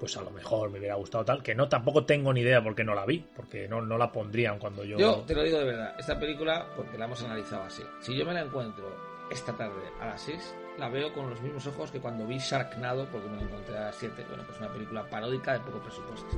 pues 0.00 0.16
a 0.16 0.22
lo 0.22 0.30
mejor 0.30 0.70
me 0.70 0.78
hubiera 0.78 0.94
gustado 0.96 1.24
tal, 1.24 1.42
que 1.42 1.54
no 1.54 1.68
tampoco 1.68 2.04
tengo 2.04 2.32
ni 2.32 2.40
idea 2.40 2.62
por 2.62 2.74
qué 2.74 2.82
no 2.84 2.94
la 2.94 3.04
vi, 3.06 3.24
porque 3.36 3.68
no, 3.68 3.80
no 3.82 3.96
la 3.98 4.10
pondrían 4.10 4.58
cuando 4.58 4.84
yo... 4.84 4.98
Yo 4.98 5.16
te 5.26 5.34
lo 5.34 5.42
digo 5.42 5.58
de 5.58 5.64
verdad, 5.64 5.94
esta 5.98 6.18
película, 6.18 6.66
porque 6.76 6.98
la 6.98 7.04
hemos 7.06 7.22
analizado 7.22 7.62
así, 7.64 7.82
si 8.00 8.16
yo 8.16 8.24
me 8.26 8.34
la 8.34 8.40
encuentro 8.42 8.84
esta 9.30 9.52
tarde 9.56 9.80
a 10.00 10.06
las 10.06 10.20
6, 10.22 10.54
la 10.78 10.88
veo 10.88 11.12
con 11.14 11.30
los 11.30 11.40
mismos 11.40 11.66
ojos 11.66 11.90
que 11.90 12.00
cuando 12.00 12.26
vi 12.26 12.38
Sharknado, 12.38 13.06
porque 13.10 13.28
me 13.28 13.36
la 13.36 13.42
encontré 13.42 13.76
a 13.78 13.80
las 13.86 13.96
7. 13.96 14.24
Bueno, 14.28 14.42
pues 14.46 14.58
una 14.58 14.70
película 14.72 15.08
paródica 15.08 15.52
de 15.54 15.60
poco 15.60 15.78
presupuesto. 15.80 16.36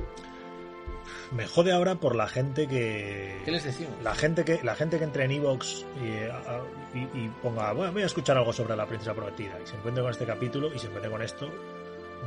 Me 1.31 1.45
jode 1.45 1.73
ahora 1.73 1.95
por 1.95 2.15
la 2.15 2.27
gente 2.27 2.67
que... 2.67 3.41
¿Qué 3.43 3.51
les 3.51 3.63
decimos? 3.63 3.93
La 4.01 4.15
gente 4.15 4.45
que 4.45 4.61
la 4.63 4.75
gente 4.75 4.97
que 4.97 5.03
entre 5.03 5.25
en 5.25 5.31
Evox 5.31 5.85
y, 6.01 6.97
y, 6.97 7.01
y 7.13 7.31
ponga, 7.41 7.73
bueno, 7.73 7.91
voy 7.91 8.03
a 8.03 8.05
escuchar 8.05 8.37
algo 8.37 8.53
sobre 8.53 8.75
la 8.75 8.85
princesa 8.85 9.13
prometida 9.13 9.59
y 9.61 9.67
se 9.67 9.75
encuentre 9.75 10.01
con 10.01 10.11
este 10.11 10.25
capítulo 10.25 10.73
y 10.73 10.79
se 10.79 10.87
encuentre 10.87 11.11
con 11.11 11.21
esto, 11.21 11.49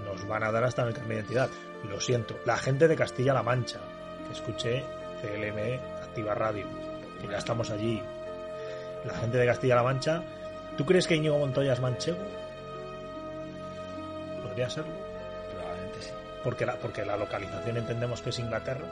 nos 0.05 0.27
van 0.27 0.45
a 0.45 0.53
dar 0.53 0.65
hasta 0.65 0.83
en 0.83 0.89
el 0.89 0.95
carnet 0.95 1.09
de 1.09 1.15
identidad. 1.17 1.51
Lo 1.89 2.01
siento. 2.01 2.39
La 2.45 2.57
gente 2.57 2.89
de 2.89 2.97
Castilla-La 2.97 3.43
Mancha, 3.43 3.81
que 4.27 4.33
escuché 4.35 4.85
CLM 5.23 6.03
Activa 6.03 6.35
Radio, 6.35 6.67
que 7.21 7.29
ya 7.29 7.39
estamos 7.39 7.71
allí. 7.71 8.03
La 9.05 9.15
gente 9.15 9.39
de 9.39 9.47
Castilla-La 9.47 9.83
Mancha, 9.83 10.23
¿tú 10.77 10.85
crees 10.85 11.07
que 11.07 11.17
Íñigo 11.17 11.39
Montoya 11.39 11.73
es 11.73 11.81
manchego? 11.81 12.19
Podría 14.43 14.69
serlo. 14.69 15.10
Porque 16.45 16.65
la, 16.67 16.77
porque 16.79 17.05
la 17.05 17.17
localización 17.17 17.77
entendemos 17.77 18.23
que 18.23 18.31
es 18.31 18.39
Inglaterra. 18.39 18.87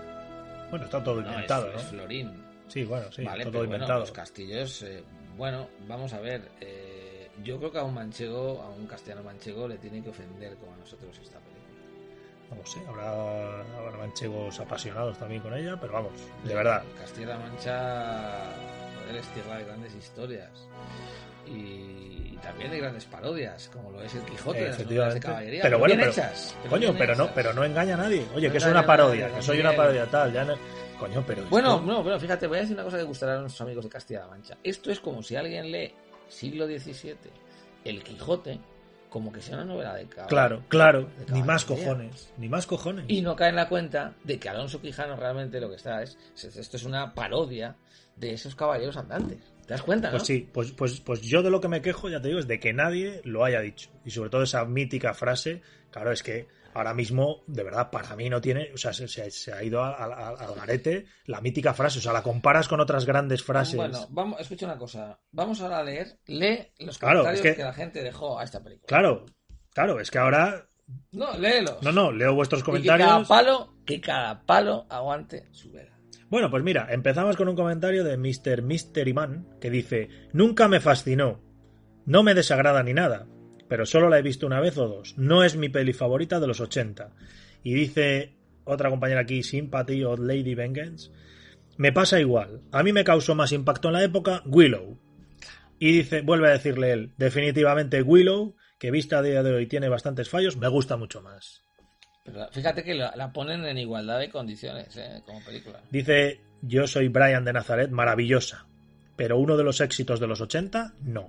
Bueno, 0.71 0.85
está 0.85 1.03
todo 1.03 1.21
No, 1.23 1.29
inventado, 1.31 1.69
es, 1.69 1.75
¿no? 1.75 1.81
es 1.81 1.87
Florín. 1.87 2.45
Sí, 2.69 2.85
bueno, 2.85 3.11
sí, 3.11 3.25
vale, 3.25 3.39
está 3.39 3.51
todo 3.51 3.61
bueno, 3.63 3.75
inventado. 3.77 4.01
los 4.01 4.13
castillos, 4.13 4.83
eh, 4.83 5.03
bueno, 5.37 5.69
vamos 5.87 6.13
a 6.13 6.21
ver. 6.21 6.51
eh, 6.61 7.31
yo 7.43 7.57
creo 7.59 7.71
que 7.71 7.79
a 7.79 7.85
un 7.85 7.95
manchego, 7.95 8.61
a 8.61 8.69
un 8.69 8.87
castellano 8.87 9.23
manchego, 9.23 9.69
le 9.69 9.79
tiene 9.79 10.03
que 10.03 10.11
ofender 10.11 10.57
como 10.57 10.75
a 10.75 10.77
nosotros 10.77 11.17
esta 11.23 11.39
película. 11.39 12.61
No 12.61 12.67
sé, 12.67 12.81
habrá, 12.89 13.61
habrá 13.79 13.97
manchegos 13.99 14.59
apasionados 14.59 15.17
también 15.19 15.41
con 15.41 15.55
ella, 15.55 15.79
pero 15.81 15.93
vamos, 15.93 16.13
de 16.45 16.55
verdad. 16.55 16.83
Castilla-La 16.99 17.39
Mancha 17.39 18.41
joder, 19.01 19.17
es 19.17 19.27
tierra 19.29 19.59
de 19.59 19.65
grandes 19.65 19.95
historias 19.95 20.51
y, 21.47 22.28
también 22.43 22.71
de 22.71 22.79
grandes 22.79 23.05
parodias, 23.05 23.69
como 23.73 23.91
lo 23.91 24.03
es 24.03 24.15
el 24.15 24.23
Quijote 24.23 24.61
de 24.61 24.69
las 24.97 25.15
de 25.15 25.21
caballería. 25.21 25.63
Pero 25.63 25.79
bueno, 25.79 25.95
bien 25.97 26.01
pero- 26.01 26.13
hechas. 26.13 26.55
pero 26.63 26.71
Coño, 26.71 26.87
bien 26.93 26.99
pero 26.99 27.15
no, 27.17 27.31
pero 27.35 27.53
no 27.53 27.65
engaña 27.65 27.95
a 27.95 27.99
nadie. 27.99 28.27
Oye, 28.35 28.47
No 28.49 28.53
que 28.53 28.59
es 28.59 28.67
una 28.67 28.85
parodia, 28.87 29.27
nadie, 29.27 29.37
que 29.37 29.43
soy 29.43 29.61
una 29.61 29.75
parodia 29.77 30.07
tal, 30.07 30.33
ya 30.33 30.45
no- 30.45 30.57
Coño, 30.99 31.23
pero 31.27 31.45
Bueno, 31.47 31.77
esto- 31.77 31.87
no, 31.87 32.03
pero 32.03 32.19
fíjate, 32.19 32.47
voy 32.49 32.59
a 32.59 32.61
decir 32.63 32.75
una 32.75 32.83
cosa 32.85 32.97
que 32.97 33.05
gustará 33.05 33.35
a 33.37 33.39
nuestros 33.39 33.61
amigos 33.61 33.85
de 33.85 33.91
Castilla-La 33.91 34.27
Mancha. 34.27 34.57
Esto 34.65 34.91
es 34.91 34.99
como 34.99 35.23
si 35.23 35.37
alguien 35.37 35.71
lee 35.71 35.95
siglo 36.29 36.67
XVII 36.67 37.17
El 37.85 38.03
Quijote 38.03 38.59
como 39.09 39.33
que 39.33 39.41
sea 39.41 39.55
una 39.57 39.65
novela 39.65 39.95
de 39.95 40.07
caballería. 40.07 40.27
Claro, 40.29 40.63
claro, 40.69 41.09
ni 41.33 41.43
más 41.43 41.65
cojones, 41.65 42.33
ni 42.37 42.49
más 42.49 42.67
cojones. 42.67 43.05
Y 43.09 43.23
no 43.23 43.37
cae 43.37 43.51
en 43.51 43.57
la 43.57 43.69
cuenta 43.69 44.15
de 44.25 44.39
que 44.41 44.49
Alonso 44.49 44.81
Quijano 44.83 45.15
realmente 45.17 45.61
lo 45.61 45.71
que 45.71 45.77
está 45.77 46.03
es, 46.03 46.19
es- 46.37 46.57
esto 46.57 46.77
es 46.77 46.83
una 46.85 47.15
parodia 47.15 47.77
de 48.17 48.33
esos 48.33 48.55
caballeros 48.57 48.97
andantes. 48.97 49.39
¿Te 49.69 49.75
das 49.75 49.83
cuenta, 49.83 50.09
no? 50.09 50.13
Pues 50.17 50.23
sí, 50.27 50.49
pues, 50.51 50.73
pues, 50.73 50.99
pues 51.01 51.21
yo 51.21 51.43
de 51.43 51.51
lo 51.51 51.61
que 51.61 51.69
me 51.69 51.83
quejo, 51.83 52.09
ya 52.09 52.23
te 52.23 52.29
digo, 52.29 52.41
es 52.41 52.49
de 52.49 52.59
que 52.59 52.73
nadie 52.73 53.21
lo 53.25 53.45
haya 53.45 53.61
dicho. 53.61 53.91
Y 54.03 54.11
sobre 54.11 54.31
todo 54.31 54.43
esa 54.43 54.65
mítica 54.65 55.13
frase, 55.13 55.61
claro, 55.91 56.11
es 56.11 56.23
que 56.23 56.49
ahora 56.73 56.95
mismo, 56.95 57.43
de 57.47 57.65
verdad, 57.65 57.91
para 57.91 58.17
mí 58.17 58.31
no 58.31 58.41
tiene, 58.41 58.71
o 58.73 58.79
sea, 58.79 58.95
se, 58.95 59.07
se- 59.09 59.31
se 59.31 59.53
ha 59.53 59.63
ido 59.63 59.85
al, 59.85 60.55
garete 60.57 61.05
la 61.27 61.43
mítica 61.43 61.75
frase, 61.75 61.99
o 61.99 62.03
sea, 62.03 62.15
la 62.15 62.23
comparas 62.23 62.67
con 62.67 62.81
otras 62.81 63.05
grandes 63.05 63.43
frases. 63.45 63.77
Bueno, 63.77 64.07
vamos, 64.09 64.41
escucha 64.41 64.65
una 64.65 64.79
cosa. 64.79 65.21
Vamos 65.33 65.61
ahora 65.61 65.81
a 65.81 65.85
leer, 65.85 66.19
lee 66.27 66.73
los 66.79 66.97
Claro, 66.97 67.19
comentarios 67.21 67.45
es 67.45 67.51
que... 67.53 67.57
que- 67.59 67.65
la 67.65 67.75
gente 67.75 68.03
dejó 68.03 68.39
a 68.39 68.45
esta 68.45 68.63
película. 68.63 68.87
Claro, 68.89 69.27
claro, 69.75 70.01
es 70.01 70.11
que 70.11 70.17
ahora, 70.19 70.67
No, 71.13 71.37
léelos. 71.37 71.83
no, 71.83 71.93
no, 71.93 72.11
leo 72.11 72.35
vuestros 72.35 72.63
Y 72.63 72.65
que 72.65 72.71
cada 72.87 72.99
comentarios. 73.23 73.29
palo, 73.29 73.75
que 73.85 74.01
cada 74.01 74.47
palo 74.47 74.87
aguante 74.89 75.47
su 75.53 75.71
vela. 75.73 75.98
Bueno, 76.31 76.51
pues 76.51 76.63
mira, 76.63 76.89
empezamos 76.91 77.37
con 77.37 77.49
un 77.49 77.57
comentario 77.57 78.05
de 78.05 78.19
Mr. 78.19 78.63
Mystery 78.63 79.15
Man 79.15 79.49
que 79.61 79.71
dice: 79.71 80.09
Nunca 80.33 80.69
me 80.69 80.81
fascinó, 80.81 81.41
no 82.05 82.23
me 82.23 82.35
desagrada 82.35 82.83
ni 82.83 82.93
nada, 82.93 83.27
pero 83.67 83.87
solo 83.87 84.11
la 84.11 84.19
he 84.19 84.23
visto 84.23 84.47
una 84.47 84.61
vez 84.61 84.77
o 84.77 84.89
dos. 84.89 85.17
No 85.17 85.43
es 85.43 85.57
mi 85.57 85.71
peli 85.71 85.95
favorita 85.95 86.39
de 86.39 86.47
los 86.47 86.61
80. 86.61 87.15
Y 87.63 87.73
dice 87.73 88.37
otra 88.65 88.91
compañera 88.91 89.23
aquí, 89.23 89.43
Sympathy 89.43 90.05
of 90.05 90.21
Lady 90.21 90.55
Vengeance: 90.55 91.11
Me 91.79 91.93
pasa 91.93 92.21
igual. 92.21 92.61
A 92.73 92.83
mí 92.83 92.93
me 92.93 93.05
causó 93.05 93.35
más 93.35 93.53
impacto 93.53 93.89
en 93.89 93.95
la 93.95 94.05
época 94.05 94.43
Willow. 94.45 94.99
Y 95.79 95.93
dice, 95.93 96.21
vuelve 96.21 96.49
a 96.49 96.53
decirle 96.53 96.93
él: 96.93 97.13
Definitivamente 97.17 98.03
Willow, 98.03 98.55
que 98.79 98.91
vista 98.91 99.19
a 99.19 99.23
día 99.23 99.43
de 99.43 99.55
hoy 99.55 99.67
tiene 99.67 99.89
bastantes 99.89 100.29
fallos, 100.29 100.59
me 100.59 100.69
gusta 100.69 100.99
mucho 100.99 101.23
más. 101.23 101.68
Pero 102.33 102.49
fíjate 102.51 102.85
que 102.85 102.95
la, 102.95 103.13
la 103.17 103.33
ponen 103.33 103.65
en 103.65 103.79
igualdad 103.79 104.19
de 104.19 104.31
condiciones, 104.31 104.97
¿eh? 104.97 105.23
Como 105.25 105.41
película. 105.45 105.81
Dice, 105.91 106.41
yo 106.63 106.87
soy 106.87 107.09
Brian 107.09 107.45
de 107.45 107.53
Nazaret, 107.53 107.91
maravillosa. 107.91 108.67
Pero 109.17 109.39
uno 109.39 109.57
de 109.57 109.65
los 109.65 109.81
éxitos 109.81 110.21
de 110.21 110.27
los 110.27 110.41
80, 110.41 110.95
no. 111.03 111.29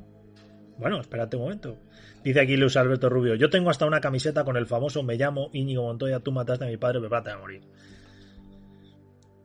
Bueno, 0.77 1.01
espérate 1.01 1.35
un 1.35 1.43
momento. 1.43 1.77
Dice 2.23 2.41
aquí 2.41 2.57
Luis 2.57 2.75
Alberto 2.77 3.09
Rubio, 3.09 3.35
yo 3.35 3.49
tengo 3.49 3.69
hasta 3.69 3.85
una 3.85 4.01
camiseta 4.01 4.43
con 4.43 4.57
el 4.57 4.65
famoso 4.65 5.03
me 5.03 5.15
llamo 5.15 5.49
Íñigo 5.53 5.83
Montoya, 5.83 6.19
tú 6.19 6.31
mataste 6.31 6.65
a 6.65 6.67
mi 6.67 6.77
padre, 6.77 6.99
prepárate 6.99 7.31
a 7.31 7.37
morir. 7.37 7.61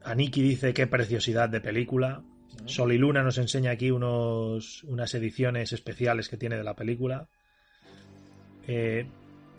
Aniki 0.02 0.42
dice, 0.42 0.74
qué 0.74 0.86
preciosidad 0.86 1.48
de 1.48 1.60
película. 1.60 2.22
Sol 2.66 2.92
y 2.92 2.98
Luna 2.98 3.22
nos 3.22 3.38
enseña 3.38 3.70
aquí 3.70 3.90
unos, 3.90 4.84
unas 4.84 5.14
ediciones 5.14 5.72
especiales 5.72 6.28
que 6.28 6.36
tiene 6.36 6.56
de 6.56 6.64
la 6.64 6.74
película. 6.74 7.28
Eh, 8.66 9.06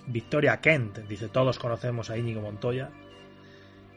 Victoria 0.07 0.61
Kent 0.61 0.99
dice, 1.07 1.27
todos 1.29 1.59
conocemos 1.59 2.09
a 2.09 2.17
Íñigo 2.17 2.41
Montoya. 2.41 2.91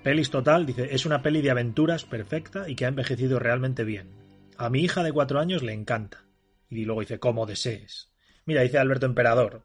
Pelis 0.02 0.30
Total 0.30 0.64
dice, 0.64 0.94
es 0.94 1.06
una 1.06 1.22
peli 1.22 1.42
de 1.42 1.50
aventuras 1.50 2.04
perfecta 2.04 2.68
y 2.68 2.76
que 2.76 2.86
ha 2.86 2.88
envejecido 2.88 3.38
realmente 3.38 3.84
bien. 3.84 4.10
A 4.56 4.70
mi 4.70 4.80
hija 4.80 5.02
de 5.02 5.12
cuatro 5.12 5.38
años 5.38 5.62
le 5.62 5.72
encanta. 5.72 6.24
Y 6.70 6.84
luego 6.84 7.00
dice, 7.00 7.18
como 7.18 7.46
desees. 7.46 8.10
Mira, 8.46 8.62
dice 8.62 8.78
Alberto 8.78 9.06
Emperador. 9.06 9.64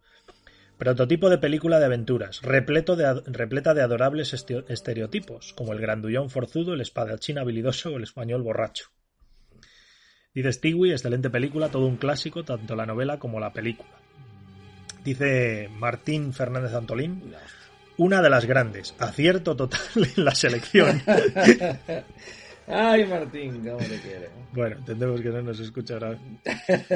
Prototipo 0.78 1.30
de 1.30 1.38
película 1.38 1.80
de 1.80 1.86
aventuras, 1.86 2.42
repleto 2.42 2.96
de, 2.96 3.22
repleta 3.28 3.74
de 3.74 3.82
adorables 3.82 4.34
estereotipos, 4.34 5.54
como 5.54 5.72
el 5.72 5.80
grandullón 5.80 6.30
forzudo, 6.30 6.74
el 6.74 6.82
espadachín 6.82 7.38
habilidoso 7.38 7.92
o 7.92 7.98
el 7.98 8.04
español 8.04 8.42
borracho. 8.42 8.90
Dice 10.34 10.52
Stewie, 10.52 10.92
excelente 10.92 11.30
película, 11.30 11.70
todo 11.70 11.86
un 11.86 11.98
clásico, 11.98 12.44
tanto 12.44 12.76
la 12.76 12.88
novela 12.88 13.20
como 13.20 13.40
la 13.40 13.54
película. 13.54 14.03
Dice 15.04 15.70
Martín 15.78 16.34
Fernández 16.34 16.74
Antolín, 16.74 17.34
una 17.98 18.22
de 18.22 18.30
las 18.30 18.46
grandes, 18.46 18.96
acierto 19.00 19.56
total 19.56 19.82
en 20.16 20.26
la 20.26 20.34
selección. 20.34 21.02
Ay, 22.66 23.06
Martín, 23.06 23.62
cómo 23.62 23.78
te 23.78 24.00
quiero. 24.00 24.30
bueno, 24.54 24.78
entendemos 24.78 25.20
que 25.20 25.30
no 25.30 25.42
nos 25.42 25.60
escucha 25.60 25.96
ahora. 25.96 26.18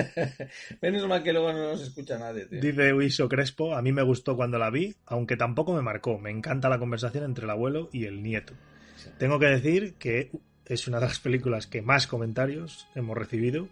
Menos 0.82 1.08
mal 1.10 1.22
que 1.22 1.34
luego 1.34 1.52
no 1.52 1.72
nos 1.72 1.82
escucha 1.82 2.18
nadie, 2.18 2.46
tío. 2.46 2.62
Dice 2.62 2.94
Uiso 2.94 3.28
Crespo, 3.28 3.76
a 3.76 3.82
mí 3.82 3.92
me 3.92 4.02
gustó 4.02 4.38
cuando 4.38 4.58
la 4.58 4.70
vi, 4.70 4.96
aunque 5.08 5.36
tampoco 5.36 5.74
me 5.74 5.82
marcó. 5.82 6.20
Me 6.20 6.32
encanta 6.32 6.70
la 6.70 6.80
conversación 6.80 7.26
entre 7.26 7.44
el 7.44 7.50
abuelo 7.50 7.90
y 7.92 8.06
el 8.06 8.24
nieto. 8.24 8.54
Sí. 8.96 9.10
Tengo 9.18 9.40
que 9.40 9.48
decir 9.48 9.96
que 9.96 10.32
es 10.66 10.88
una 10.88 11.02
de 11.02 11.08
las 11.08 11.20
películas 11.20 11.68
que 11.68 11.82
más 11.82 12.08
comentarios 12.08 12.88
hemos 12.96 13.18
recibido 13.18 13.68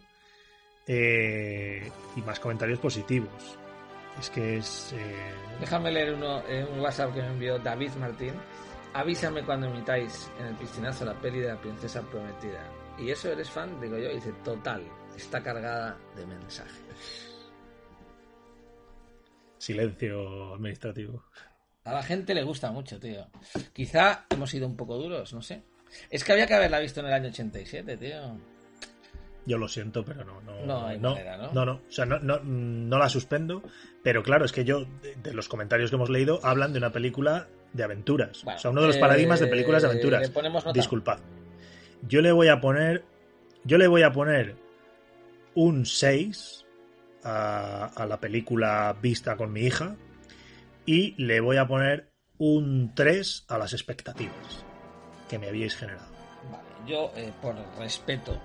eh, 0.86 1.90
y 2.14 2.20
más 2.20 2.40
comentarios 2.40 2.78
positivos. 2.78 3.58
Es 4.18 4.30
que 4.30 4.56
es... 4.58 4.92
eh, 4.94 5.32
Déjame 5.60 5.90
leer 5.90 6.14
uno, 6.14 6.40
eh, 6.48 6.66
un 6.72 6.80
WhatsApp 6.80 7.12
que 7.14 7.20
me 7.22 7.28
envió 7.28 7.58
David 7.58 7.90
Martín. 7.98 8.34
Avísame 8.94 9.44
cuando 9.44 9.66
emitáis 9.66 10.30
en 10.38 10.46
el 10.46 10.54
piscinazo 10.56 11.04
la 11.04 11.14
peli 11.20 11.40
de 11.40 11.48
la 11.48 11.60
princesa 11.60 12.00
prometida. 12.02 12.62
¿Y 12.98 13.10
eso 13.10 13.30
eres 13.30 13.50
fan? 13.50 13.78
Digo 13.80 13.98
yo. 13.98 14.10
Y 14.10 14.14
dice, 14.14 14.32
total, 14.42 14.82
está 15.16 15.42
cargada 15.42 15.98
de 16.16 16.26
mensajes. 16.26 17.32
silencio 19.58 20.54
administrativo. 20.54 21.24
A 21.84 21.92
la 21.92 22.02
gente 22.02 22.34
le 22.34 22.42
gusta 22.42 22.70
mucho, 22.72 22.98
tío. 22.98 23.26
Quizá 23.72 24.26
hemos 24.30 24.50
sido 24.50 24.66
un 24.66 24.76
poco 24.76 24.96
duros, 24.96 25.32
no 25.34 25.42
sé. 25.42 25.62
Es 26.10 26.24
que 26.24 26.32
había 26.32 26.46
que 26.46 26.54
haberla 26.54 26.78
visto 26.80 27.00
en 27.00 27.06
el 27.06 27.12
año 27.12 27.28
87, 27.28 27.96
tío. 27.96 28.38
Yo 29.46 29.58
lo 29.58 29.68
siento, 29.68 30.04
pero 30.04 30.24
no. 30.24 30.40
No, 30.40 30.66
No 30.66 30.86
hay 30.86 30.98
manera, 30.98 31.36
¿no? 31.36 31.52
No, 31.52 31.64
no. 31.64 31.72
O 31.88 31.92
sea, 31.92 32.04
no, 32.04 32.18
no, 32.18 32.40
no 32.42 32.98
la 32.98 33.08
suspendo. 33.08 33.62
Pero 34.02 34.22
claro, 34.22 34.44
es 34.44 34.52
que 34.52 34.64
yo, 34.64 34.84
de, 35.02 35.14
de 35.22 35.32
los 35.32 35.48
comentarios 35.48 35.90
que 35.90 35.96
hemos 35.96 36.10
leído, 36.10 36.40
hablan 36.42 36.72
de 36.72 36.78
una 36.78 36.90
película 36.90 37.48
de 37.72 37.84
aventuras. 37.84 38.42
Bueno, 38.42 38.56
o 38.58 38.60
sea, 38.60 38.70
uno 38.72 38.80
de 38.80 38.86
los 38.88 38.96
eh, 38.96 39.00
paradigmas 39.00 39.38
de 39.40 39.46
películas 39.46 39.82
de 39.82 39.88
le 39.88 39.92
aventuras. 39.92 40.30
ponemos 40.30 40.64
nota. 40.64 40.76
Disculpad. 40.76 41.20
Yo 42.08 42.20
le 42.20 42.32
voy 42.32 42.48
a 42.48 42.60
poner. 42.60 43.04
Yo 43.64 43.78
le 43.78 43.86
voy 43.86 44.02
a 44.02 44.12
poner 44.12 44.56
un 45.54 45.86
6 45.86 46.64
a, 47.22 47.86
a 47.86 48.06
la 48.06 48.18
película 48.18 48.96
vista 49.00 49.36
con 49.36 49.52
mi 49.52 49.60
hija. 49.62 49.96
Y 50.84 51.14
le 51.22 51.40
voy 51.40 51.56
a 51.56 51.66
poner 51.66 52.10
un 52.38 52.92
3 52.94 53.46
a 53.48 53.58
las 53.58 53.72
expectativas 53.72 54.64
que 55.28 55.38
me 55.38 55.48
habíais 55.48 55.74
generado. 55.76 56.06
Vale, 56.50 56.68
yo, 56.86 57.12
eh, 57.16 57.32
por 57.42 57.56
respeto 57.78 58.40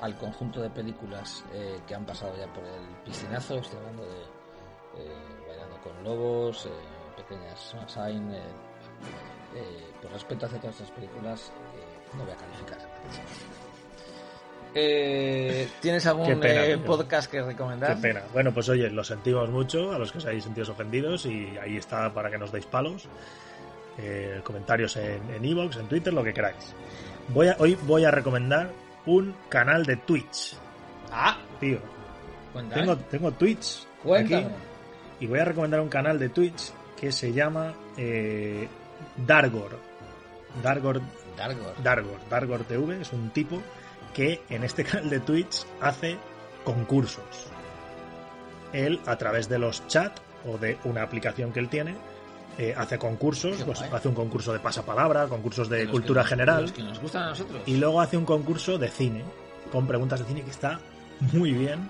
al 0.00 0.16
conjunto 0.16 0.60
de 0.60 0.70
películas 0.70 1.44
eh, 1.52 1.80
que 1.86 1.94
han 1.94 2.06
pasado 2.06 2.34
ya 2.36 2.46
por 2.52 2.64
el 2.64 2.86
piscinazo, 3.04 3.58
estoy 3.58 3.78
hablando 3.78 4.02
de 4.04 4.20
eh, 4.98 5.46
Bailando 5.46 5.76
con 5.82 6.04
Lobos, 6.04 6.66
eh, 6.66 6.70
Pequeñas 7.16 7.58
Sunshine, 7.60 8.34
eh, 8.34 9.92
por 10.00 10.10
respeto 10.12 10.46
hacia 10.46 10.58
todas 10.58 10.80
estas 10.80 10.90
películas, 10.92 11.52
no 12.16 12.24
voy 12.24 12.32
a 12.32 12.36
calificar. 12.36 12.78
¿Tienes 15.80 16.06
algún 16.06 16.38
pena, 16.38 16.84
podcast 16.84 17.30
que 17.30 17.42
recomendar? 17.42 17.96
Qué 17.96 18.02
pena. 18.02 18.22
Bueno, 18.32 18.54
pues 18.54 18.68
oye, 18.68 18.88
lo 18.88 19.02
sentimos 19.02 19.50
mucho 19.50 19.92
a 19.92 19.98
los 19.98 20.12
que 20.12 20.18
os 20.18 20.26
hayáis 20.26 20.44
sentido 20.44 20.70
ofendidos 20.70 21.26
y 21.26 21.58
ahí 21.58 21.76
está 21.76 22.12
para 22.14 22.30
que 22.30 22.38
nos 22.38 22.52
deis 22.52 22.66
palos. 22.66 23.08
Eh, 23.98 24.40
comentarios 24.44 24.96
en 24.96 25.28
en 25.30 25.44
iVoox, 25.44 25.76
en 25.76 25.88
Twitter, 25.88 26.12
lo 26.12 26.22
que 26.22 26.32
queráis. 26.32 26.72
Voy 27.28 27.48
a, 27.48 27.56
hoy 27.58 27.76
voy 27.82 28.04
a 28.04 28.10
recomendar 28.10 28.70
un 29.06 29.34
canal 29.48 29.84
de 29.84 29.96
Twitch. 29.96 30.54
Ah, 31.12 31.38
Tío, 31.58 31.78
cuéntame. 32.52 32.82
tengo, 32.82 32.96
tengo 32.96 33.32
Twitch 33.32 33.86
Cuéntame. 34.02 34.44
aquí 34.46 34.54
y 35.20 35.26
voy 35.26 35.38
a 35.40 35.44
recomendar 35.44 35.80
un 35.80 35.88
canal 35.88 36.18
de 36.18 36.28
Twitch 36.30 36.72
que 36.98 37.12
se 37.12 37.32
llama 37.32 37.74
eh, 37.96 38.68
Dargor. 39.16 39.78
Dargor 40.62 41.00
Dargor. 41.36 41.82
Dargor, 41.82 42.18
Dargor 42.28 42.64
TV 42.64 43.00
es 43.00 43.12
un 43.12 43.30
tipo 43.30 43.60
que 44.14 44.42
en 44.48 44.64
este 44.64 44.84
canal 44.84 45.08
de 45.10 45.20
Twitch 45.20 45.64
hace 45.80 46.16
concursos. 46.64 47.24
Él, 48.72 49.00
a 49.06 49.16
través 49.16 49.48
de 49.48 49.58
los 49.58 49.86
chats 49.88 50.20
o 50.46 50.56
de 50.58 50.78
una 50.84 51.02
aplicación 51.02 51.52
que 51.52 51.60
él 51.60 51.68
tiene, 51.68 51.96
eh, 52.58 52.74
hace 52.76 52.98
concursos, 52.98 53.56
Qué 53.56 53.64
pues 53.64 53.78
guay. 53.78 53.90
hace 53.92 54.08
un 54.08 54.14
concurso 54.14 54.52
de 54.52 54.58
pasapalabra, 54.60 55.26
concursos 55.28 55.68
de, 55.68 55.86
De 55.86 55.88
cultura 55.88 56.22
que- 56.22 56.28
general, 56.28 56.62
Los 56.62 56.72
que 56.72 56.82
nos 56.82 57.00
gustan 57.00 57.22
a 57.24 57.28
nosotros. 57.30 57.62
y 57.66 57.76
luego 57.76 58.00
hace 58.00 58.16
un 58.16 58.24
concurso 58.24 58.78
de 58.78 58.88
cine, 58.88 59.24
con 59.72 59.86
preguntas 59.86 60.20
de 60.20 60.26
cine 60.26 60.42
que 60.42 60.50
está 60.50 60.80
muy 61.32 61.52
bien. 61.52 61.88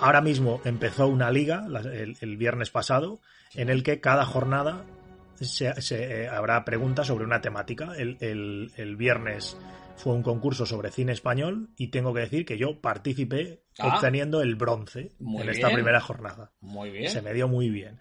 Ahora 0.00 0.20
mismo 0.20 0.60
empezó 0.64 1.06
una 1.06 1.30
liga, 1.30 1.64
la- 1.68 1.80
el, 1.80 2.16
el 2.20 2.36
viernes 2.36 2.70
pasado, 2.70 3.20
en 3.54 3.68
el 3.68 3.82
que 3.82 4.00
cada 4.00 4.24
jornada 4.24 4.84
se, 5.40 5.80
se, 5.82 6.22
eh, 6.24 6.28
habrá 6.28 6.64
preguntas 6.64 7.06
sobre 7.08 7.24
una 7.24 7.40
temática. 7.40 7.92
El, 7.96 8.16
el- 8.20 8.72
el 8.76 8.96
viernes 8.96 9.56
fue 9.96 10.12
un 10.14 10.22
concurso 10.22 10.64
sobre 10.66 10.90
cine 10.90 11.12
español 11.12 11.68
y 11.76 11.88
tengo 11.88 12.14
que 12.14 12.20
decir 12.20 12.44
que 12.44 12.56
yo 12.58 12.80
participé 12.80 13.60
Ah. 13.78 13.96
obteniendo 13.96 14.40
el 14.40 14.54
bronce 14.54 15.12
en 15.20 15.48
esta 15.48 15.68
primera 15.70 16.00
jornada. 16.00 16.52
Muy 16.60 16.90
bien. 16.90 17.10
Se 17.10 17.20
me 17.22 17.32
dio 17.32 17.48
muy 17.48 17.68
bien. 17.70 17.98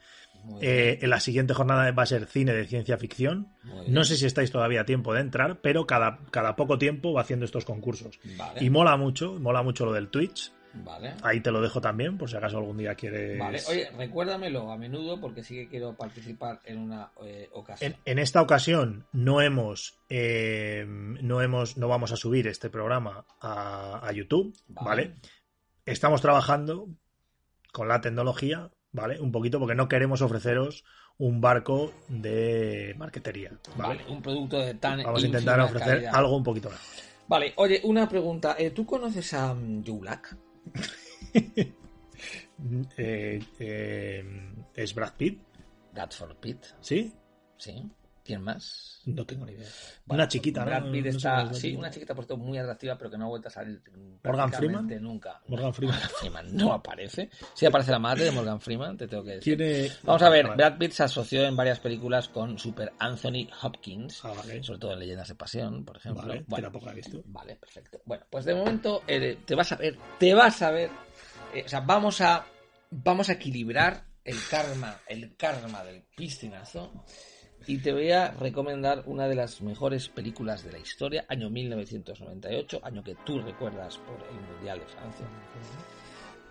Eh, 0.62 1.00
en 1.02 1.10
la 1.10 1.20
siguiente 1.20 1.54
jornada 1.54 1.91
va 1.91 2.04
a 2.04 2.08
ser 2.08 2.26
cine 2.26 2.54
de 2.54 2.66
ciencia 2.66 2.98
ficción. 2.98 3.48
No 3.88 4.04
sé 4.04 4.18
si 4.18 4.26
estáis 4.26 4.52
todavía 4.52 4.82
a 4.82 4.86
tiempo 4.86 5.14
de 5.14 5.22
entrar, 5.22 5.62
pero 5.62 5.86
cada, 5.86 6.20
cada 6.32 6.56
poco 6.56 6.78
tiempo 6.78 7.14
va 7.14 7.22
haciendo 7.22 7.46
estos 7.46 7.66
concursos. 7.66 8.20
Vale. 8.38 8.64
Y 8.64 8.70
mola 8.70 8.98
mucho, 8.98 9.39
mola 9.39 9.64
mucho 9.64 9.86
lo 9.86 9.94
del 9.94 10.10
Twitch. 10.10 10.52
Vale. 10.76 11.14
Ahí 11.22 11.39
te 11.39 11.52
lo 11.52 11.62
dejo 11.62 11.80
también, 11.82 12.18
por 12.18 12.30
si 12.30 12.36
acaso 12.36 12.58
algún 12.58 12.78
día 12.78 12.96
quieres. 12.96 13.38
Vale. 13.38 13.60
Oye, 13.70 13.91
recuérdamelo 13.96 14.72
a 14.72 14.78
menudo 14.78 15.22
porque 15.22 15.44
sí 15.44 15.54
que 15.56 15.68
quiero 15.68 15.96
participar 15.96 16.62
en 16.66 16.80
una 16.80 17.12
eh, 17.24 17.48
ocasión. 17.54 17.91
En, 18.06 18.12
en 18.14 18.20
esta 18.20 18.41
ocasión 18.41 19.06
no 19.12 19.39
hemos, 19.41 20.00
eh, 20.10 20.84
no 20.88 21.41
hemos, 21.41 21.78
no 21.78 21.88
vamos 21.88 22.12
a 22.12 22.16
subir 22.16 22.48
este 22.48 22.72
programa 22.72 23.24
a, 23.39 24.00
a 24.04 24.12
YouTube, 24.14 24.58
Vale. 24.68 24.88
¿vale? 24.88 25.16
Estamos 25.86 26.22
trabajando 26.22 26.88
con 27.72 27.88
la 27.88 28.02
tecnología, 28.02 28.72
¿vale? 28.94 29.20
Un 29.20 29.32
poquito 29.32 29.60
porque 29.60 29.76
no 29.76 29.89
queremos 29.89 30.22
ofreceros 30.22 30.86
un 31.18 31.41
barco 31.41 31.91
de 32.08 32.96
marquetería, 32.98 33.52
¿vale? 33.76 34.02
Vale, 34.04 34.12
un 34.12 34.22
producto 34.22 34.60
de 34.60 34.76
tan 34.76 35.04
Vamos 35.04 35.24
a 35.24 35.26
intentar 35.26 35.60
ofrecer 35.60 35.96
calidad. 35.96 36.16
algo 36.16 36.38
un 36.38 36.44
poquito 36.44 36.70
mejor. 36.70 36.86
Vale, 37.28 37.54
oye, 37.58 37.82
una 37.84 38.08
pregunta. 38.08 38.56
Eh, 38.58 38.72
¿Tú 38.72 38.86
conoces 38.86 39.34
a 39.34 39.54
mm, 39.54 39.84
Black? 40.00 40.38
Eh, 42.96 43.44
eh, 43.60 44.24
¿Es 44.74 44.96
Brad 44.96 45.14
Pitt? 45.18 45.41
Bradford 45.91 46.36
Pitt, 46.38 46.64
¿Sí? 46.80 47.12
¿sí? 47.58 47.91
¿Quién 48.24 48.42
más? 48.42 49.02
No 49.06 49.26
tengo 49.26 49.46
ni 49.46 49.52
idea. 49.52 49.68
Bueno, 50.06 50.24
una 50.24 50.28
chiquita, 50.30 50.62
¿no? 50.62 50.66
Brad 50.68 50.92
Pitt 50.92 51.04
No 51.06 51.10
está, 51.12 51.42
es 51.52 51.58
sí, 51.60 51.76
una 51.76 51.92
chiquita 51.92 52.16
por 52.16 52.38
muy 52.38 52.58
atractiva, 52.58 52.98
pero 52.98 53.12
que 53.12 53.18
no 53.18 53.26
ha 53.26 53.28
vuelto 53.28 53.50
a 53.50 53.52
salir 53.52 53.82
¿Morgan 54.24 54.54
Freeman? 54.54 54.88
nunca. 55.02 55.42
Morgan 55.48 55.74
Freeman. 55.74 55.98
Morgan 56.00 56.16
Freeman 56.20 56.56
no 56.56 56.72
aparece. 56.74 57.30
Sí 57.54 57.66
aparece 57.66 57.92
la 57.92 58.00
madre 58.00 58.24
de 58.24 58.32
Morgan 58.32 58.62
Freeman, 58.62 58.96
te 58.96 59.08
tengo 59.10 59.26
que 59.26 59.32
decir. 59.32 59.58
Tiene... 59.58 59.92
Vamos 60.04 60.22
a 60.22 60.30
ver. 60.30 60.48
Brad 60.56 60.78
Pitt 60.78 60.92
se 60.94 61.04
asoció 61.04 61.44
en 61.44 61.54
varias 61.58 61.82
películas 61.82 62.30
con 62.30 62.58
Super 62.58 62.94
Anthony 62.98 63.50
Hopkins, 63.62 64.24
Ah, 64.24 64.32
vale. 64.38 64.64
sobre 64.64 64.80
todo 64.80 64.94
en 64.94 65.00
Leyendas 65.00 65.28
de 65.28 65.36
Pasión, 65.36 65.84
por 65.84 65.98
ejemplo. 65.98 66.26
Vale, 66.26 66.46
Bueno, 66.48 66.68
tampoco 66.68 66.86
la 66.86 66.92
he 66.94 66.96
visto. 66.96 67.22
Vale, 67.26 67.58
perfecto. 67.58 68.02
Bueno, 68.06 68.24
pues 68.30 68.46
de 68.46 68.56
momento 68.56 69.04
eh, 69.06 69.40
te 69.46 69.54
vas 69.54 69.70
a 69.74 69.76
ver, 69.76 69.98
te 70.18 70.34
vas 70.34 70.62
a 70.62 70.72
ver, 70.72 70.90
eh, 71.54 71.64
o 71.66 71.68
sea, 71.68 71.82
vamos 71.82 72.22
a, 72.22 72.46
vamos 72.90 73.28
a 73.28 73.34
equilibrar 73.34 74.06
el 74.24 74.38
karma, 74.50 74.98
el 75.10 75.36
karma 75.36 75.84
del 75.84 76.04
piscinazo 76.16 77.04
y 77.68 77.78
te 77.78 77.91
voy 77.93 78.11
a 78.11 78.32
recomendar 78.32 79.03
una 79.05 79.28
de 79.28 79.36
las 79.36 79.61
mejores 79.61 80.09
películas 80.09 80.64
de 80.64 80.72
la 80.72 80.80
historia, 80.80 81.26
año 81.30 81.49
1998, 81.49 82.80
año 82.84 83.03
que 83.03 83.16
tú 83.26 83.39
recuerdas 83.39 83.97
por 83.99 84.16
el 84.28 84.55
Mundial 84.55 84.80
de 84.80 84.86
Francia. 84.86 85.26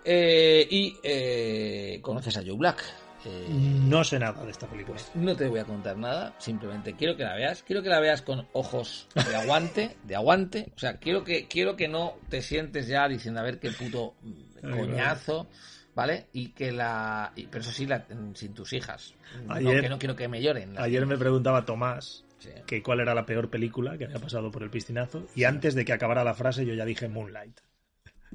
Eh, 0.05 0.67
y 0.71 0.97
eh, 1.03 1.99
conoces 2.03 2.37
a 2.37 2.43
Joe 2.45 2.57
Black. 2.57 2.83
Eh, 3.25 3.47
No 3.51 4.03
sé 4.03 4.19
nada 4.19 4.45
de 4.45 4.51
esta 4.51 4.67
película. 4.67 4.99
no 5.15 5.37
te 5.37 5.47
voy 5.47 5.61
a 5.61 5.65
contar 5.65 5.97
nada, 5.97 6.35
simplemente 6.39 6.95
quiero 6.95 7.17
que 7.17 7.23
la 7.23 7.37
veas, 7.37 7.63
quiero 7.63 7.81
que 7.81 7.89
la 7.89 8.01
veas 8.01 8.21
con 8.21 8.49
ojos 8.53 9.07
de 9.15 9.37
aguante, 9.37 9.97
de 10.03 10.17
aguante, 10.17 10.73
o 10.75 10.79
sea, 10.79 10.97
quiero 10.97 11.23
que 11.23 11.47
quiero 11.47 11.77
que 11.77 11.87
no 11.87 12.15
te 12.29 12.43
sientes 12.43 12.89
ya 12.89 13.07
diciendo 13.07 13.39
a 13.39 13.45
ver 13.45 13.61
qué 13.61 13.71
puto 13.71 14.15
Ay, 14.61 14.71
coñazo, 14.73 15.47
¿vale? 15.95 16.27
Y 16.33 16.49
que 16.49 16.73
la 16.73 17.33
y- 17.37 17.47
pero 17.47 17.63
eso 17.63 17.73
sí 17.73 17.87
la- 17.87 18.07
sin 18.35 18.55
tus 18.55 18.73
hijas. 18.73 19.15
No, 19.47 19.55
Ayer- 19.55 19.83
que 19.83 19.89
no 19.89 19.99
quiero 19.99 20.17
que 20.17 20.29
me 20.29 20.41
lloren. 20.43 20.79
Ayer 20.79 21.05
me 21.07 21.17
preguntaba 21.17 21.65
Tomás 21.65 22.25
Sí. 22.39 22.51
que 22.67 22.83
cuál 22.83 23.01
era 23.01 23.15
la 23.15 23.25
peor 23.27 23.49
película 23.51 23.97
que 23.97 24.05
había 24.07 24.19
pasado 24.19 24.51
por 24.51 24.63
el 24.63 24.71
piscinazo 24.71 25.27
y 25.37 25.45
antes 25.45 25.75
de 25.75 25.85
que 25.85 25.93
acabara 25.93 26.25
la 26.25 26.35
frase 26.35 26.67
yo 26.67 26.75
ya 26.75 26.85
dije 26.85 27.09
Moonlight. 27.09 27.61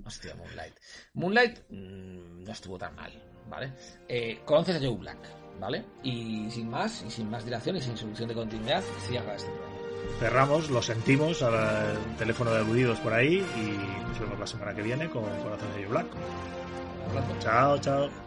Hostia, 0.05 0.36
Moonlight. 0.36 0.74
Moonlight 1.16 1.60
mm, 1.70 2.43
no 2.43 2.51
estuvo 2.51 2.78
tan 2.78 2.95
mal, 2.95 3.12
¿vale? 3.49 3.74
Eh, 4.08 4.39
conoces 4.45 4.76
a 4.76 4.80
Joe 4.80 4.95
Black, 4.95 5.18
¿vale? 5.60 5.84
Y 6.03 6.49
sin 6.51 6.70
más, 6.70 7.03
y 7.05 7.10
sin 7.12 7.30
más 7.30 7.43
dilación 7.43 7.76
y 7.78 7.82
sin 7.82 7.97
solución 7.97 8.30
de 8.30 8.36
continuidad, 8.36 8.84
cierra 9.08 9.36
este 9.36 9.49
programa. 9.49 9.76
Cerramos, 10.20 10.70
lo 10.70 10.82
sentimos, 10.82 11.41
al 11.41 11.97
teléfono 12.18 12.51
de 12.51 12.60
aludidos 12.60 12.99
por 12.99 13.12
ahí 13.14 13.43
y 13.58 14.08
nos 14.08 14.20
vemos 14.20 14.39
la 14.39 14.47
semana 14.47 14.74
que 14.74 14.84
viene 14.84 15.10
con 15.10 15.24
Corazón 15.24 15.74
de 15.76 15.86
Black. 15.88 16.08
Hablando. 17.08 17.38
Chao, 17.39 17.80
chao. 17.80 18.26